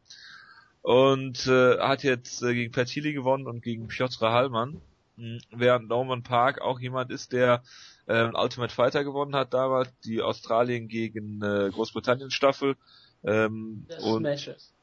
und 0.82 1.48
äh, 1.48 1.80
hat 1.80 2.04
jetzt 2.04 2.42
äh, 2.42 2.54
gegen 2.54 2.72
Pertili 2.72 3.14
gewonnen 3.14 3.48
und 3.48 3.62
gegen 3.62 3.88
Piotr 3.88 4.32
Hallmann, 4.32 4.82
hm, 5.18 5.40
während 5.52 5.90
Norman 5.90 6.24
Park 6.24 6.62
auch 6.62 6.80
jemand 6.80 7.12
ist, 7.12 7.34
der 7.34 7.64
äh, 8.08 8.30
Ultimate 8.34 8.74
Fighter 8.74 9.04
gewonnen 9.04 9.36
hat 9.36 9.54
damals, 9.54 9.92
die 10.06 10.22
Australien 10.22 10.88
gegen 10.88 11.42
äh, 11.42 11.70
Großbritannien 11.72 12.32
Staffel 12.32 12.76
ähm, 13.24 13.86
und 14.02 14.22
Smashes. 14.22 14.74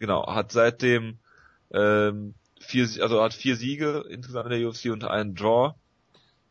Genau 0.00 0.26
hat 0.26 0.50
seitdem 0.50 1.18
ähm, 1.72 2.34
vier 2.58 2.88
also 3.00 3.22
hat 3.22 3.32
vier 3.32 3.54
Siege 3.54 4.04
insgesamt 4.10 4.50
in 4.50 4.60
der 4.60 4.68
UFC 4.68 4.86
und 4.86 5.04
einen 5.04 5.36
Draw 5.36 5.74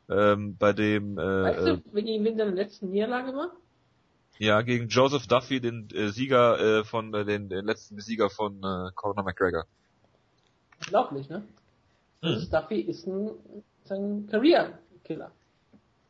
ähm, 0.10 0.56
bei 0.58 0.72
dem 0.72 1.18
äh, 1.18 1.44
weißt 1.44 1.68
du, 1.68 1.84
wenn 1.92 2.08
ihn 2.08 2.38
seine 2.38 2.52
letzten 2.52 2.92
Niederlage 2.92 3.36
war? 3.36 3.52
Ja, 4.40 4.62
gegen 4.62 4.88
Joseph 4.88 5.28
Duffy, 5.28 5.60
den 5.60 5.90
äh, 5.94 6.10
Sieger 6.10 6.60
äh, 6.60 6.84
von 6.86 7.14
äh, 7.14 7.26
den, 7.26 7.50
den 7.50 7.66
letzten 7.66 8.00
Sieger 8.00 8.30
von 8.30 8.58
äh, 8.64 8.92
Conor 8.96 9.24
McGregor. 9.26 9.66
unglaublich, 10.80 11.30
ne? 11.30 11.44
Hm. 12.22 12.34
Also 12.36 12.50
Duffy 12.50 12.80
ist 12.80 13.06
ein, 13.06 13.32
ist 13.84 13.92
ein 13.92 14.28
Career-Killer. 14.28 15.32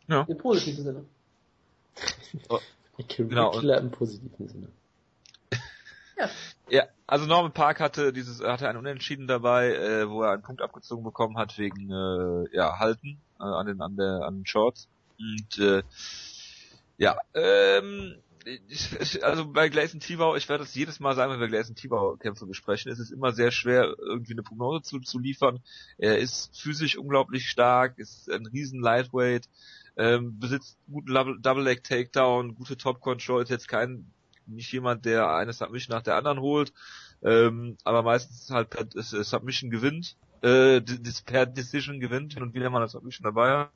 Ja. 0.07 0.26
Im 0.28 0.38
positiven 0.38 0.84
Sinne. 0.84 1.06
Oh. 2.49 2.60
Genau. 3.07 3.52
Killer 3.52 3.80
im 3.80 3.90
positiven 3.90 4.48
Sinne. 4.48 4.68
Ja. 6.18 6.30
Ja, 6.70 6.84
also 7.10 7.26
Norman 7.26 7.52
Park 7.52 7.80
hatte 7.80 8.14
dieses, 8.14 8.41
hatte 8.41 8.69
ein 8.69 8.77
Unentschieden 8.77 9.27
dabei, 9.27 9.73
äh, 9.73 10.10
wo 10.10 10.23
er 10.23 10.31
einen 10.31 10.44
Punkt 10.44 10.61
abgezogen 10.61 11.03
bekommen 11.03 11.38
hat 11.38 11.57
wegen 11.57 11.90
äh, 11.90 12.56
ja 12.56 12.80
Halten 12.80 13.19
äh, 13.40 13.44
an 13.44 13.65
den 13.68 13.81
an 13.81 13.95
der 13.95 14.22
an 14.22 14.38
den 14.38 14.45
Shorts 14.45 14.88
und 15.18 15.57
äh, 15.60 15.84
ja, 16.98 17.18
ähm, 17.34 18.15
ich, 18.68 19.23
also 19.23 19.52
bei 19.52 19.69
Gleison 19.69 19.99
Tibau, 19.99 20.36
ich 20.36 20.49
werde 20.49 20.64
das 20.64 20.76
jedes 20.76 20.99
Mal 20.99 21.15
sagen, 21.15 21.31
wenn 21.31 21.40
wir 21.40 21.48
Gleison 21.48 21.76
Tibau 21.76 22.15
Kämpfe 22.18 22.45
besprechen, 22.45 22.91
ist 22.91 22.99
es 22.99 23.11
immer 23.11 23.31
sehr 23.31 23.52
schwer, 23.52 23.95
irgendwie 23.99 24.34
eine 24.34 24.44
Prognose 24.44 24.81
zu, 24.81 24.99
zu 24.99 25.19
liefern. 25.19 25.60
Er 25.98 26.18
ist 26.19 26.57
physisch 26.60 26.98
unglaublich 26.98 27.49
stark, 27.49 27.98
ist 27.99 28.30
ein 28.30 28.45
riesen 28.45 28.81
Lightweight, 28.81 29.48
ähm, 29.98 30.40
besitzt 30.40 30.77
guten 30.91 31.41
Double 31.41 31.64
Leg 31.64 31.84
Takedown, 31.84 32.56
gute 32.56 32.77
Top 32.77 33.02
Control, 33.02 33.44
ist 33.44 33.49
jetzt 33.49 33.68
kein 33.68 34.11
nicht 34.50 34.72
jemand, 34.72 35.06
der 35.06 35.34
eine 35.34 35.54
Submission 35.54 35.96
nach 35.96 36.04
der 36.04 36.16
anderen 36.16 36.40
holt, 36.40 36.74
ähm, 37.24 37.78
aber 37.84 38.04
meistens 38.04 38.50
halt 38.50 38.70
per 38.70 38.86
Submission 39.02 39.70
gewinnt, 39.70 40.16
äh, 40.42 40.82
per 41.26 41.46
Decision 41.46 42.00
gewinnt 42.00 42.38
und 42.38 42.54
wieder 42.54 42.70
mal 42.70 42.80
eine 42.80 42.88
Submission 42.88 43.24
dabei 43.24 43.70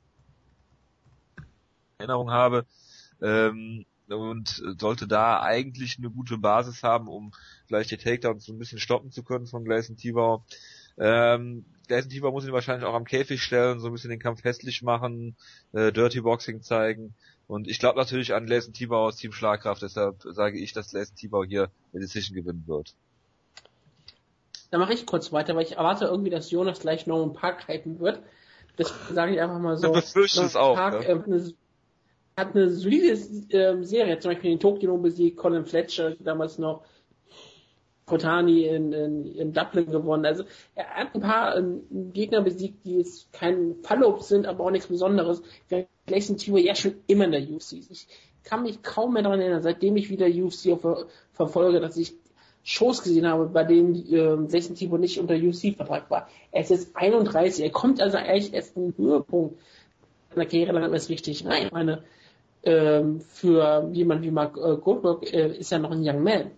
Erinnerung 1.98 2.30
habe. 2.30 2.66
Ähm, 3.22 3.84
und 4.08 4.62
sollte 4.78 5.06
da 5.06 5.40
eigentlich 5.40 5.98
eine 5.98 6.10
gute 6.10 6.36
Basis 6.36 6.82
haben, 6.82 7.08
um 7.08 7.32
vielleicht 7.66 7.90
die 7.90 7.96
Takedowns 7.96 8.44
so 8.44 8.52
ein 8.52 8.58
bisschen 8.58 8.78
stoppen 8.78 9.10
zu 9.10 9.22
können 9.22 9.46
von 9.46 9.64
Gleison 9.64 9.96
Tibau. 9.96 10.44
Ähm, 10.98 11.64
Gleison 11.88 12.10
Tibau 12.10 12.30
muss 12.30 12.44
ihn 12.44 12.52
wahrscheinlich 12.52 12.86
auch 12.86 12.94
am 12.94 13.06
Käfig 13.06 13.42
stellen, 13.42 13.80
so 13.80 13.86
ein 13.86 13.92
bisschen 13.92 14.10
den 14.10 14.20
Kampf 14.20 14.44
hässlich 14.44 14.82
machen, 14.82 15.36
äh, 15.72 15.90
Dirty 15.90 16.20
Boxing 16.20 16.62
zeigen. 16.62 17.14
Und 17.46 17.68
ich 17.68 17.78
glaube 17.78 17.98
natürlich 17.98 18.34
an 18.34 18.46
Gleison 18.46 18.72
Tibau 18.72 19.06
aus 19.06 19.16
Team 19.16 19.32
Schlagkraft, 19.32 19.82
deshalb 19.82 20.22
sage 20.22 20.58
ich, 20.58 20.72
dass 20.72 20.90
Gleison 20.90 21.16
Tibau 21.16 21.44
hier 21.44 21.70
eine 21.92 22.00
Decision 22.00 22.36
gewinnen 22.36 22.64
wird. 22.66 22.94
Da 24.70 24.78
mache 24.78 24.94
ich 24.94 25.06
kurz 25.06 25.32
weiter, 25.32 25.54
weil 25.54 25.64
ich 25.64 25.76
erwarte 25.76 26.06
irgendwie, 26.06 26.30
dass 26.30 26.50
Jonas 26.50 26.80
gleich 26.80 27.06
noch 27.06 27.22
ein 27.22 27.32
Park 27.32 27.68
hypen 27.68 28.00
wird. 28.00 28.22
Das 28.76 28.92
sage 29.10 29.34
ich 29.34 29.40
einfach 29.40 29.58
mal 29.58 29.76
so. 29.76 29.86
Du 29.92 29.92
befürchtest 29.92 30.44
es 30.44 30.56
auch. 30.56 30.74
Park, 30.74 31.06
ja? 31.06 31.16
äh, 31.16 31.52
hat 32.36 32.56
eine 32.56 32.70
solide 32.70 33.12
äh, 33.12 33.84
Serie, 33.84 34.18
zum 34.18 34.32
Beispiel 34.32 34.50
den 34.50 34.60
Tokyo 34.60 34.96
besiegt, 34.98 35.36
Colin 35.36 35.66
Fletcher 35.66 36.16
damals 36.18 36.58
noch, 36.58 36.84
Kotani 38.06 38.64
in, 38.66 38.92
in, 38.92 39.26
in 39.26 39.52
Dublin 39.52 39.90
gewonnen. 39.90 40.26
Also 40.26 40.44
er 40.74 40.86
hat 40.86 41.14
ein 41.14 41.20
paar 41.20 41.56
ähm, 41.56 42.12
Gegner 42.12 42.42
besiegt, 42.42 42.84
die 42.84 42.98
jetzt 42.98 43.32
kein 43.32 43.76
Follow-up 43.82 44.22
sind, 44.22 44.46
aber 44.46 44.64
auch 44.64 44.70
nichts 44.70 44.88
Besonderes. 44.88 45.42
Gleison 46.06 46.36
Timo 46.36 46.58
ja 46.58 46.74
schon 46.74 46.96
immer 47.06 47.24
in 47.24 47.32
der 47.32 47.42
UFC. 47.42 47.72
Ich 47.90 48.06
kann 48.42 48.62
mich 48.62 48.82
kaum 48.82 49.14
mehr 49.14 49.22
daran 49.22 49.40
erinnern, 49.40 49.62
seitdem 49.62 49.96
ich 49.96 50.10
wieder 50.10 50.26
UFC 50.26 50.78
ver 50.78 51.06
verfolge, 51.32 51.80
dass 51.80 51.96
ich 51.96 52.14
Shows 52.62 53.02
gesehen 53.02 53.26
habe, 53.26 53.46
bei 53.46 53.64
denen 53.64 53.94
äh, 53.94 54.48
Gleison 54.48 54.74
Timo 54.74 54.98
nicht 54.98 55.18
unter 55.18 55.34
UFC-Vertrag 55.34 56.10
war. 56.10 56.28
Er 56.50 56.62
ist 56.62 56.70
jetzt 56.70 56.96
31, 56.96 57.64
er 57.64 57.70
kommt 57.70 58.00
also 58.00 58.16
eigentlich 58.18 58.52
erst 58.52 58.76
einen 58.76 58.94
Höhepunkt 58.96 59.58
seiner 60.30 60.46
Karriere 60.46 60.72
lang 60.72 60.92
erst 60.92 61.08
richtig 61.08 61.46
rein. 61.46 61.66
Ich 61.66 61.72
meine, 61.72 62.02
ähm, 62.64 63.20
für 63.20 63.88
jemand 63.92 64.22
wie 64.22 64.30
Mark 64.30 64.56
äh, 64.56 64.76
Goldberg 64.76 65.30
äh, 65.32 65.56
ist 65.56 65.72
er 65.72 65.78
noch 65.78 65.90
ein 65.90 66.06
Young 66.06 66.22
Man. 66.22 66.50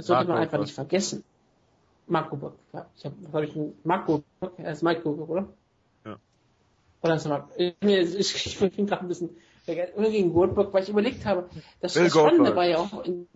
Das 0.00 0.06
sollte 0.06 0.24
Marco 0.24 0.32
man 0.32 0.42
einfach 0.42 0.58
nicht 0.58 0.74
vergessen. 0.74 1.24
Mark 2.06 2.30
Goldberg, 2.30 2.54
ja. 2.72 2.86
Ich 2.96 3.04
hab, 3.04 3.12
was 3.22 3.32
habe 3.34 3.44
ich 3.44 3.52
denn? 3.52 3.74
Mark 3.84 4.06
Goldberg, 4.06 4.52
er 4.56 4.72
ist 4.72 4.82
Mike 4.82 5.02
Goldberg, 5.02 5.28
oder? 5.28 5.48
Ja. 6.06 6.16
Oder 7.02 7.14
ist 7.16 7.26
er 7.26 7.28
Mark? 7.28 7.48
Ich, 7.56 7.74
ich, 7.82 8.46
ich 8.46 8.58
bin 8.58 8.86
gerade 8.86 9.02
ein 9.02 9.08
bisschen 9.08 9.30
oder 9.68 10.10
gegen 10.10 10.32
Goldberg, 10.32 10.72
weil 10.72 10.82
ich 10.82 10.88
überlegt 10.88 11.24
habe, 11.26 11.48
das, 11.80 11.94
das 11.94 12.10
Spannende 12.10 12.56
war 12.56 12.66
ja 12.66 12.78
auch 12.78 13.04
in, 13.04 13.28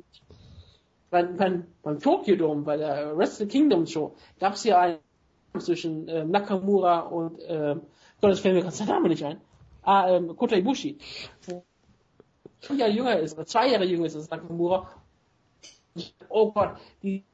beim, 1.10 1.36
beim, 1.36 1.66
beim 1.82 2.00
Tokyo 2.00 2.34
Dome, 2.34 2.62
bei 2.62 2.76
der 2.76 3.16
Wrestle 3.16 3.46
Kingdom 3.46 3.86
Show, 3.86 4.16
gab 4.40 4.54
es 4.54 4.64
ja 4.64 4.80
einen 4.80 4.98
zwischen 5.58 6.08
äh, 6.08 6.24
Nakamura 6.24 7.00
und 7.00 7.38
äh, 7.40 7.76
Gott, 8.20 8.30
das 8.30 8.40
fällt 8.40 8.54
mir 8.54 8.62
gerade 8.62 8.76
der 8.76 8.86
Name 8.86 9.08
nicht 9.10 9.24
ein. 9.24 9.40
Ah, 9.82 10.08
ähm, 10.08 10.34
Kota 10.34 10.56
Ibushi 10.56 10.98
ein 12.70 12.78
Jahr 12.78 12.88
jünger 12.88 13.18
ist, 13.18 13.34
oder 13.34 13.46
zwei 13.46 13.68
Jahre 13.68 13.84
jünger 13.84 14.06
ist 14.06 14.16
als 14.16 14.30
Nakamura. 14.30 14.88
Oh 16.28 16.50
Gott, 16.50 16.76
die 17.02 17.24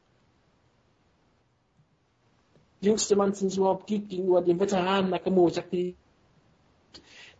jüngste 2.80 3.16
Mann, 3.16 3.32
den 3.32 3.48
es 3.48 3.56
überhaupt 3.56 3.86
gibt, 3.86 4.08
gegenüber 4.10 4.42
dem 4.42 4.60
Veteranen 4.60 5.10
Nakamura. 5.10 5.48
Ich 5.48 5.54
sagte, 5.54 5.94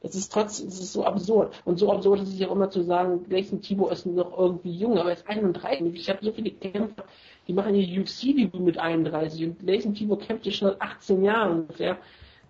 das 0.02 0.14
ist 0.14 0.32
trotzdem, 0.32 0.66
das 0.66 0.80
ist 0.80 0.92
so 0.92 1.05
absurd. 1.05 1.55
Und 1.64 1.78
so 1.78 1.92
absurd 1.92 2.20
ist 2.20 2.32
es 2.32 2.38
ja 2.38 2.48
auch 2.48 2.52
immer 2.52 2.70
zu 2.70 2.82
sagen, 2.82 3.24
Gleison 3.28 3.60
Tibo 3.60 3.88
ist 3.88 4.06
noch 4.06 4.38
irgendwie 4.38 4.72
jung, 4.72 4.97
aber 4.97 5.10
er 5.10 5.16
ist 5.16 5.28
31. 5.28 5.94
Ich 5.94 6.09
habe 6.09 6.24
so 6.24 6.32
viele 6.32 6.52
Kämpfer, 6.52 7.05
die 7.47 7.52
machen 7.52 7.74
ihr 7.74 8.01
UFC-Debüt 8.01 8.60
mit 8.60 8.78
31 8.78 9.44
und 9.44 9.59
Gleison 9.59 9.94
Tibo 9.94 10.16
kämpft 10.16 10.47
ja 10.47 10.52
schon 10.52 10.68
seit 10.68 10.80
18 10.80 11.22
Jahren 11.22 11.60
ungefähr. 11.60 11.98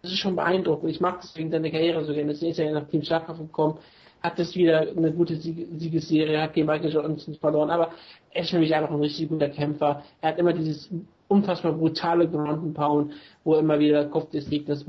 Das 0.03 0.13
ist 0.13 0.19
schon 0.19 0.37
beeindruckend. 0.37 0.91
Ich 0.91 1.01
mag 1.01 1.21
deswegen 1.21 1.51
seine 1.51 1.71
Karriere 1.71 2.05
so 2.05 2.15
gerne. 2.15 2.33
Das 2.33 2.43
ist 2.43 2.57
ja 2.57 2.71
nach 2.71 2.87
Team 2.87 3.03
Schlagkraft 3.03 3.41
gekommen 3.41 3.79
hat 4.23 4.39
es 4.39 4.55
wieder 4.55 4.81
eine 4.81 5.13
gute 5.13 5.37
Siegesserie, 5.37 6.41
hat 6.41 6.55
gegen 6.55 6.67
Michael 6.67 6.93
Johnson 6.93 7.35
verloren, 7.35 7.71
aber 7.71 7.91
er 8.33 8.43
ist 8.43 8.51
für 8.51 8.59
mich 8.59 8.75
einfach 8.75 8.91
ein 8.91 9.01
richtig 9.01 9.29
guter 9.29 9.49
Kämpfer. 9.49 10.03
Er 10.21 10.31
hat 10.31 10.39
immer 10.39 10.53
dieses 10.53 10.91
unfassbar 11.29 11.73
brutale 11.73 12.29
Ground 12.29 12.63
and 12.63 12.75
Pound, 12.75 13.13
wo 13.45 13.55
er 13.55 13.61
immer 13.61 13.79
wieder 13.79 14.03
der 14.03 14.11
Kopf 14.11 14.31
des 14.31 14.51
Gegners 14.51 14.85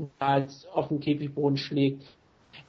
auf 0.74 0.88
den 0.88 1.00
Käfigboden 1.00 1.56
schlägt. 1.56 2.02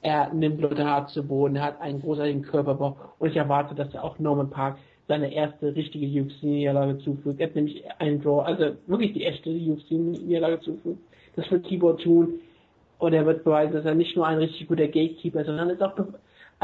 Er 0.00 0.32
nimmt 0.32 0.60
Leute 0.60 0.84
hart 0.84 1.10
zu 1.10 1.22
Boden, 1.22 1.56
er 1.56 1.64
hat 1.64 1.80
einen 1.80 2.00
großartigen 2.00 2.42
Körperbau 2.42 2.96
und 3.18 3.28
ich 3.28 3.36
erwarte, 3.36 3.74
dass 3.74 3.92
er 3.94 4.04
auch 4.04 4.18
Norman 4.18 4.50
Park 4.50 4.78
seine 5.08 5.32
erste 5.34 5.74
richtige 5.74 6.06
UFC-Niederlage 6.06 6.98
zufügt. 6.98 7.40
Er 7.40 7.48
hat 7.48 7.54
nämlich 7.54 7.84
einen 7.98 8.22
Draw, 8.22 8.42
also 8.42 8.76
wirklich 8.86 9.12
die 9.12 9.24
echte 9.24 9.50
UFC-Niederlage 9.50 10.60
zufügt. 10.60 11.00
Das 11.36 11.50
wird 11.50 11.66
Keyboard 11.66 12.00
tun 12.00 12.40
und 12.98 13.12
er 13.12 13.26
wird 13.26 13.44
beweisen, 13.44 13.74
dass 13.74 13.84
er 13.84 13.94
nicht 13.94 14.16
nur 14.16 14.26
ein 14.26 14.38
richtig 14.38 14.68
guter 14.68 14.86
Gatekeeper 14.86 15.40
ist, 15.40 15.46
sondern 15.46 15.70
ist 15.70 15.82
auch 15.82 15.94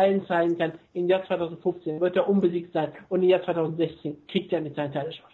allen 0.00 0.26
zeigen 0.26 0.58
kann, 0.58 0.72
im 0.94 1.08
Jahr 1.08 1.24
2015 1.26 2.00
wird 2.00 2.16
er 2.16 2.28
unbesiegt 2.28 2.72
sein 2.72 2.92
und 3.08 3.22
im 3.22 3.28
Jahr 3.28 3.42
2016 3.42 4.26
kriegt 4.26 4.52
er 4.52 4.60
nicht 4.60 4.76
seinen 4.76 4.92
Teilschutz. 4.92 5.26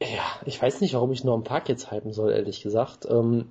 Ja, 0.00 0.24
ich 0.46 0.60
weiß 0.60 0.80
nicht, 0.80 0.94
warum 0.94 1.12
ich 1.12 1.22
nur 1.22 1.34
am 1.34 1.44
Park 1.44 1.68
jetzt 1.68 1.92
hypen 1.92 2.12
soll, 2.12 2.32
ehrlich 2.32 2.62
gesagt. 2.62 3.06
Ähm, 3.08 3.50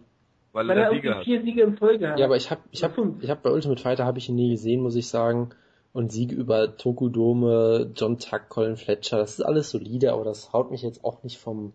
Weil, 0.52 0.68
Weil 0.68 0.78
er 0.78 0.92
irgendwie 0.92 1.24
vier 1.24 1.42
Siege 1.42 1.62
im 1.62 1.78
Folge 1.78 2.10
hat. 2.10 2.20
Ja, 2.20 2.26
aber 2.26 2.36
ich 2.36 2.52
habe 2.52 2.62
ich 2.72 2.84
hab, 2.84 2.98
ich 3.22 3.30
hab 3.30 3.42
bei 3.42 3.52
Ultimate 3.52 3.82
Fighter 3.82 4.06
habe 4.06 4.18
ich 4.18 4.28
ihn 4.28 4.36
nie 4.36 4.52
gesehen, 4.52 4.82
muss 4.82 4.96
ich 4.96 5.08
sagen. 5.08 5.52
Und 5.94 6.12
Siege 6.12 6.36
über 6.36 6.78
Tokudome, 6.78 7.92
John 7.96 8.18
Tuck, 8.18 8.50
Colin 8.50 8.78
Fletcher, 8.78 9.18
das 9.18 9.40
ist 9.40 9.42
alles 9.42 9.72
solide, 9.72 10.14
aber 10.14 10.24
das 10.24 10.54
haut 10.54 10.72
mich 10.72 10.82
jetzt 10.84 11.04
auch 11.04 11.24
nicht 11.24 11.38
vom 11.38 11.74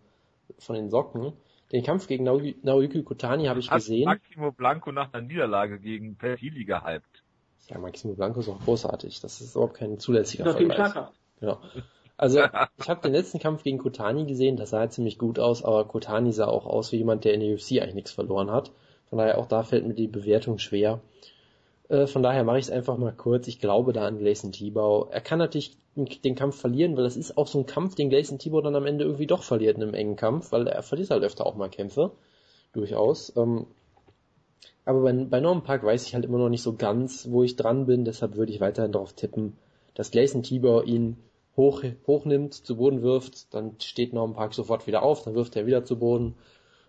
von 0.59 0.75
den 0.75 0.89
Socken. 0.89 1.33
Den 1.71 1.83
Kampf 1.83 2.07
gegen 2.07 2.23
Naoyuki 2.23 3.03
Kotani 3.03 3.45
habe 3.45 3.59
ich 3.59 3.69
gesehen. 3.69 4.05
Maximo 4.05 4.51
Blanco 4.51 4.91
nach 4.91 5.13
einer 5.13 5.25
Niederlage 5.25 5.79
gegen 5.79 6.15
Pelili 6.15 6.63
gehypt. 6.63 7.23
Ja, 7.69 7.77
Maximo 7.79 8.13
Blanco 8.13 8.39
ist 8.39 8.49
auch 8.49 8.59
großartig. 8.59 9.19
Das 9.21 9.41
ist 9.41 9.55
überhaupt 9.55 9.75
kein 9.75 9.99
zulässiger 9.99 10.51
Vergleich. 10.51 10.93
Genau. 11.39 11.59
Also, 12.15 12.39
ich 12.79 12.89
habe 12.89 13.01
den 13.01 13.11
letzten 13.11 13.39
Kampf 13.39 13.63
gegen 13.63 13.77
Kotani 13.77 14.25
gesehen, 14.25 14.57
das 14.57 14.71
sah 14.71 14.89
ziemlich 14.89 15.17
gut 15.17 15.39
aus, 15.39 15.63
aber 15.63 15.85
Kotani 15.85 16.31
sah 16.31 16.47
auch 16.47 16.65
aus 16.65 16.91
wie 16.91 16.97
jemand, 16.97 17.25
der 17.25 17.33
in 17.33 17.41
der 17.41 17.53
UFC 17.53 17.73
eigentlich 17.73 17.95
nichts 17.95 18.11
verloren 18.11 18.51
hat. 18.51 18.71
Von 19.09 19.19
daher 19.19 19.37
auch 19.37 19.45
da 19.45 19.63
fällt 19.63 19.85
mir 19.85 19.93
die 19.93 20.07
Bewertung 20.07 20.57
schwer. 20.57 20.99
Äh, 21.89 22.07
von 22.07 22.23
daher 22.23 22.43
mache 22.43 22.59
ich 22.59 22.65
es 22.65 22.71
einfach 22.71 22.97
mal 22.97 23.13
kurz. 23.13 23.47
Ich 23.47 23.59
glaube 23.59 23.93
da 23.93 24.05
an 24.07 24.19
Gleison 24.19 24.51
Tibau. 24.51 25.07
Er 25.11 25.21
kann 25.21 25.39
natürlich 25.39 25.77
den 25.95 26.35
Kampf 26.35 26.59
verlieren, 26.59 26.95
weil 26.95 27.03
das 27.03 27.17
ist 27.17 27.37
auch 27.37 27.47
so 27.47 27.59
ein 27.59 27.65
Kampf, 27.65 27.95
den 27.95 28.09
Gleison 28.09 28.37
Tibau 28.37 28.61
dann 28.61 28.75
am 28.75 28.85
Ende 28.85 29.05
irgendwie 29.05 29.27
doch 29.27 29.43
verliert 29.43 29.77
in 29.77 29.83
einem 29.83 29.93
engen 29.93 30.15
Kampf, 30.15 30.51
weil 30.51 30.67
er 30.67 30.83
verliert 30.83 31.09
halt 31.09 31.23
öfter 31.23 31.45
auch 31.45 31.55
mal 31.55 31.69
Kämpfe. 31.69 32.11
Durchaus. 32.73 33.35
Ähm, 33.35 33.65
aber 34.85 35.01
bei, 35.01 35.13
bei 35.13 35.39
Norman 35.39 35.63
Park 35.63 35.83
weiß 35.83 36.05
ich 36.07 36.13
halt 36.13 36.25
immer 36.25 36.37
noch 36.37 36.49
nicht 36.49 36.61
so 36.61 36.73
ganz, 36.73 37.27
wo 37.29 37.43
ich 37.43 37.55
dran 37.55 37.85
bin, 37.85 38.05
deshalb 38.05 38.35
würde 38.35 38.51
ich 38.51 38.61
weiterhin 38.61 38.91
darauf 38.91 39.13
tippen, 39.13 39.57
dass 39.93 40.11
Gleison 40.11 40.43
Tibor 40.43 40.85
ihn 40.85 41.17
hoch, 41.57 41.83
hochnimmt, 42.05 42.53
zu 42.53 42.77
Boden 42.77 43.01
wirft, 43.01 43.53
dann 43.53 43.75
steht 43.81 44.13
Norman 44.13 44.35
Park 44.35 44.53
sofort 44.53 44.87
wieder 44.87 45.03
auf, 45.03 45.23
dann 45.23 45.35
wirft 45.35 45.55
er 45.55 45.65
wieder 45.65 45.83
zu 45.83 45.97
Boden 45.99 46.35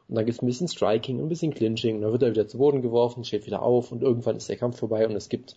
und 0.09 0.15
dann 0.15 0.25
gibt 0.25 0.37
es 0.37 0.43
ein 0.43 0.47
bisschen 0.47 0.69
Striking, 0.69 1.21
ein 1.21 1.29
bisschen 1.29 1.55
Clinching, 1.55 2.01
dann 2.01 2.13
wird 2.13 2.23
er 2.23 2.31
wieder 2.31 2.47
zu 2.47 2.59
Boden 2.59 2.83
geworfen, 2.83 3.25
steht 3.25 3.47
wieder 3.47 3.63
auf 3.63 3.91
und 3.91 4.03
irgendwann 4.03 4.37
ist 4.37 4.49
der 4.49 4.57
Kampf 4.57 4.79
vorbei 4.79 5.07
und 5.07 5.17
es 5.17 5.29
gibt 5.29 5.57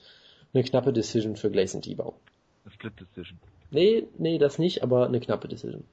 eine 0.53 0.63
knappe 0.63 0.93
Decision 0.93 1.35
für 1.35 1.51
Gleison 1.51 1.81
Tibau. 1.81 2.15
Eine 2.63 2.73
Split 2.73 2.99
Decision. 2.99 3.39
Nee, 3.69 4.07
nee, 4.17 4.38
das 4.38 4.59
nicht, 4.59 4.83
aber 4.83 5.05
eine 5.05 5.19
knappe 5.19 5.47
Decision. 5.47 5.83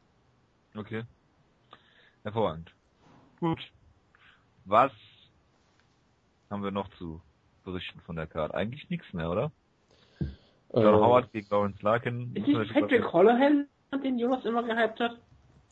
Okay. 0.74 1.04
Hervorragend. 2.22 2.72
Gut. 3.40 3.60
Was 4.64 4.92
haben 6.50 6.62
wir 6.62 6.70
noch 6.70 6.88
zu 6.98 7.20
berichten 7.64 8.00
von 8.00 8.16
der 8.16 8.26
Card? 8.26 8.54
Eigentlich 8.54 8.88
nichts 8.90 9.12
mehr, 9.12 9.30
oder? 9.30 9.52
John 10.72 10.82
äh, 10.94 10.98
Howard 10.98 11.32
gegen 11.32 11.46
Lawrence 11.50 11.82
Larkin. 11.82 12.32
Ist 12.34 12.46
nicht 12.46 12.72
Patrick 12.74 13.12
Hollahan, 13.12 13.66
den 14.04 14.18
Jonas 14.18 14.44
immer 14.44 14.62
gehypt 14.62 15.00
hat? 15.00 15.18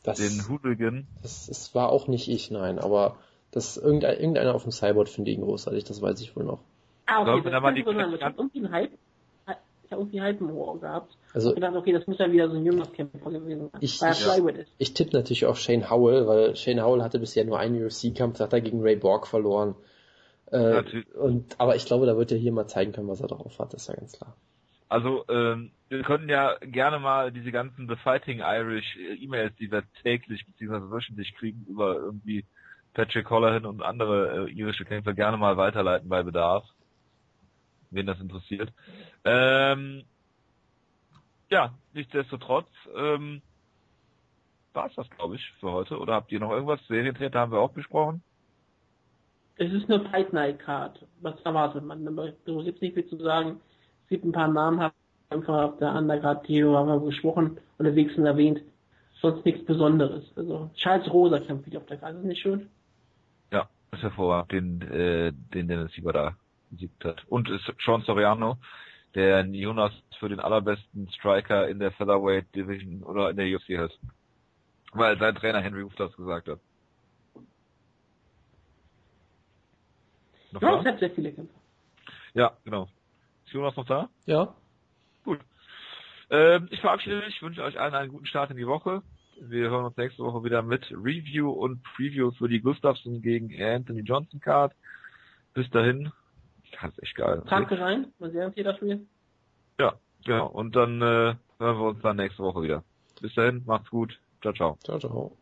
Das, 0.02 0.18
den 0.18 0.48
Hooligan. 0.48 1.06
das, 1.22 1.46
das 1.46 1.74
war 1.74 1.90
auch 1.90 2.06
nicht 2.06 2.28
ich, 2.28 2.50
nein, 2.50 2.78
aber 2.78 3.16
das 3.50 3.76
irgendein, 3.76 4.18
irgendeiner 4.18 4.54
auf 4.54 4.62
dem 4.62 4.72
Cyborg 4.72 5.08
finde 5.08 5.30
ich 5.30 5.38
ihn 5.38 5.44
großartig, 5.44 5.84
das 5.84 6.00
weiß 6.00 6.20
ich 6.20 6.36
wohl 6.36 6.44
noch. 6.44 6.60
Ah, 7.06 7.24
Sollen 7.24 7.38
okay, 7.40 7.44
wir 7.46 7.50
das 7.50 7.52
da 7.52 7.60
mal 7.60 7.68
kann 7.68 7.74
die 7.74 7.80
ich 7.80 7.86
wundern. 7.86 8.12
Ich 8.14 8.20
Karte- 8.20 8.24
habe 8.38 8.42
irgendwie 8.42 8.58
einen 8.58 8.70
Hype, 8.72 8.92
ich 9.84 9.92
habe 9.92 10.00
irgendwie 10.02 10.20
einen 10.20 10.28
Hype 10.34 10.40
im 10.40 10.50
Ohr 10.50 10.80
gehabt. 10.80 11.16
Also 11.34 11.54
Ich 11.54 11.60
dachte, 11.60 11.76
okay, 11.78 11.92
das 11.92 12.06
muss 12.06 12.18
ja 12.18 12.30
wieder 12.30 12.48
so 12.48 12.56
ein 12.56 12.64
Jüngerskämpfer 12.64 13.30
gewesen 13.30 13.68
sein. 13.72 13.80
Ich- 13.80 14.00
weil 14.00 14.14
er 14.48 14.58
ich- 14.60 14.66
ich 14.78 14.94
tippe 14.94 15.16
natürlich 15.16 15.46
auf 15.46 15.58
Shane 15.58 15.90
Howell, 15.90 16.26
weil 16.26 16.56
Shane 16.56 16.82
Howell 16.82 17.02
hatte 17.02 17.18
bisher 17.18 17.44
nur 17.44 17.58
einen 17.58 17.82
UFC-Kampf, 17.84 18.38
da 18.38 18.44
hat 18.44 18.52
er 18.52 18.60
gegen 18.60 18.82
Ray 18.82 18.96
Borg 18.96 19.26
verloren. 19.26 19.74
Äh, 20.50 20.82
und, 21.14 21.58
aber 21.58 21.76
ich 21.76 21.86
glaube, 21.86 22.06
da 22.06 22.16
wird 22.16 22.30
er 22.30 22.38
hier 22.38 22.52
mal 22.52 22.68
zeigen 22.68 22.92
können, 22.92 23.08
was 23.08 23.20
er 23.20 23.28
drauf 23.28 23.58
hat, 23.58 23.72
das 23.72 23.82
ist 23.82 23.88
ja 23.88 23.94
ganz 23.94 24.12
klar. 24.12 24.36
Also, 24.88 25.24
ähm, 25.28 25.72
wir 25.88 26.02
könnten 26.02 26.28
ja 26.28 26.56
gerne 26.60 27.00
mal 27.00 27.32
diese 27.32 27.50
ganzen 27.50 27.88
The 27.88 27.96
Fighting 27.96 28.38
Irish 28.40 28.96
äh, 28.96 29.14
E-Mails, 29.14 29.54
die 29.56 29.70
wir 29.70 29.82
täglich 30.02 30.46
bzw. 30.46 30.90
wöchentlich 30.90 31.34
kriegen, 31.34 31.66
über 31.68 31.96
irgendwie 31.96 32.44
Patrick 32.94 33.28
Hollahan 33.28 33.66
und 33.66 33.82
andere 33.82 34.46
äh, 34.46 34.52
irische 34.52 34.84
Kämpfer 34.84 35.12
gerne 35.12 35.36
mal 35.36 35.56
weiterleiten 35.56 36.08
bei 36.08 36.22
Bedarf. 36.22 36.64
Wen 37.90 38.06
das 38.06 38.20
interessiert. 38.20 38.72
Ähm, 39.24 40.04
ja, 41.50 41.74
nichtsdestotrotz, 41.92 42.68
ähm, 42.96 43.42
war's 44.72 44.94
das, 44.94 45.08
glaube 45.10 45.36
ich, 45.36 45.52
für 45.60 45.72
heute. 45.72 45.98
Oder 45.98 46.14
habt 46.14 46.32
ihr 46.32 46.40
noch 46.40 46.50
irgendwas? 46.50 46.80
Serientäter 46.86 47.40
haben 47.40 47.52
wir 47.52 47.60
auch 47.60 47.72
besprochen. 47.72 48.22
Es 49.58 49.72
ist 49.72 49.90
eine 49.90 50.04
Fight 50.10 50.32
Night 50.32 50.58
Card. 50.58 51.04
Was 51.20 51.40
erwartet 51.42 51.84
man? 51.84 52.04
So 52.44 52.62
gibt's 52.62 52.80
nicht 52.80 52.94
viel 52.94 53.06
zu 53.06 53.16
sagen. 53.16 53.60
Es 54.04 54.08
gibt 54.10 54.24
ein 54.24 54.32
paar 54.32 54.48
Namen, 54.48 54.90
Kämpfer 55.30 55.64
auf 55.64 55.78
der 55.78 55.94
Undercard, 55.94 56.46
Theo 56.46 56.76
haben 56.76 56.88
wir 56.88 57.56
oder 57.78 57.94
wenigstens 57.94 58.26
erwähnt. 58.26 58.62
Sonst 59.20 59.44
nichts 59.44 59.64
Besonderes. 59.64 60.24
Also 60.36 60.70
Charles 60.74 61.10
Rosa 61.12 61.40
kämpft 61.40 61.66
wieder 61.66 61.78
auf 61.78 61.86
der 61.86 61.96
Karte. 61.96 62.18
Ist 62.18 62.24
nicht 62.24 62.42
schön? 62.42 62.68
Ja, 63.50 63.68
ist 63.92 64.02
hervorragend, 64.02 64.82
den, 64.82 64.92
äh, 64.92 65.32
den 65.32 65.68
Dennis 65.68 65.92
Sieber 65.92 66.12
da 66.12 66.36
besiegt 66.70 67.04
hat. 67.04 67.24
Und 67.28 67.48
ist 67.48 67.64
Sean 67.84 68.02
Soriano, 68.02 68.58
der 69.14 69.46
Jonas 69.46 69.92
für 70.18 70.28
den 70.28 70.40
allerbesten 70.40 71.08
Striker 71.10 71.68
in 71.68 71.78
der 71.78 71.92
Featherweight 71.92 72.54
Division 72.54 73.02
oder 73.02 73.30
in 73.30 73.36
der 73.36 73.46
UFC 73.46 73.70
hält. 73.70 73.98
Weil 74.92 75.18
sein 75.18 75.34
Trainer 75.34 75.60
Henry 75.60 75.82
Roof 75.82 75.94
das 75.96 76.14
gesagt 76.16 76.48
hat. 76.48 76.60
Noch 80.52 80.62
Ja, 80.62 80.72
da? 80.72 80.80
es 80.80 80.86
hat 80.86 80.98
sehr 81.00 81.10
viele 81.10 81.32
Kämpfer. 81.32 81.54
Ja, 82.34 82.56
genau. 82.64 82.88
Ist 83.44 83.52
Jonas 83.52 83.76
noch 83.76 83.86
da? 83.86 84.08
Ja, 84.26 84.54
Ähm, 86.28 86.68
ich 86.70 86.80
verabschiede 86.80 87.20
mich, 87.20 87.40
wünsche 87.40 87.62
euch 87.62 87.78
allen 87.78 87.94
einen 87.94 88.10
guten 88.10 88.26
Start 88.26 88.50
in 88.50 88.56
die 88.56 88.66
Woche. 88.66 89.02
Wir 89.40 89.70
hören 89.70 89.84
uns 89.84 89.96
nächste 89.96 90.24
Woche 90.24 90.42
wieder 90.44 90.62
mit 90.62 90.90
Review 90.90 91.50
und 91.50 91.82
Preview 91.82 92.32
für 92.32 92.48
die 92.48 92.60
Gustafsson 92.60 93.22
gegen 93.22 93.50
Anthony 93.62 94.00
Johnson 94.00 94.40
Card. 94.40 94.72
Bis 95.54 95.68
dahin. 95.70 96.10
Das 96.80 96.90
ist 96.90 97.02
echt 97.02 97.14
geil. 97.14 97.42
Tragt 97.46 97.72
rein, 97.72 98.12
mal 98.18 98.30
sehen, 98.32 98.52
wie 98.56 98.62
das 98.62 98.76
spielt. 98.76 99.06
Ja, 99.78 99.94
genau. 100.24 100.48
Und 100.48 100.74
dann 100.74 101.00
äh, 101.00 101.34
hören 101.58 101.78
wir 101.78 101.86
uns 101.86 102.02
dann 102.02 102.16
nächste 102.16 102.42
Woche 102.42 102.62
wieder. 102.62 102.82
Bis 103.20 103.34
dahin, 103.34 103.62
macht's 103.64 103.90
gut. 103.90 104.18
Ciao, 104.42 104.52
ciao. 104.52 104.78
ciao, 104.84 104.98
ciao. 104.98 105.36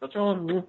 Ciao, 0.00 0.08
ciao. 0.08 0.64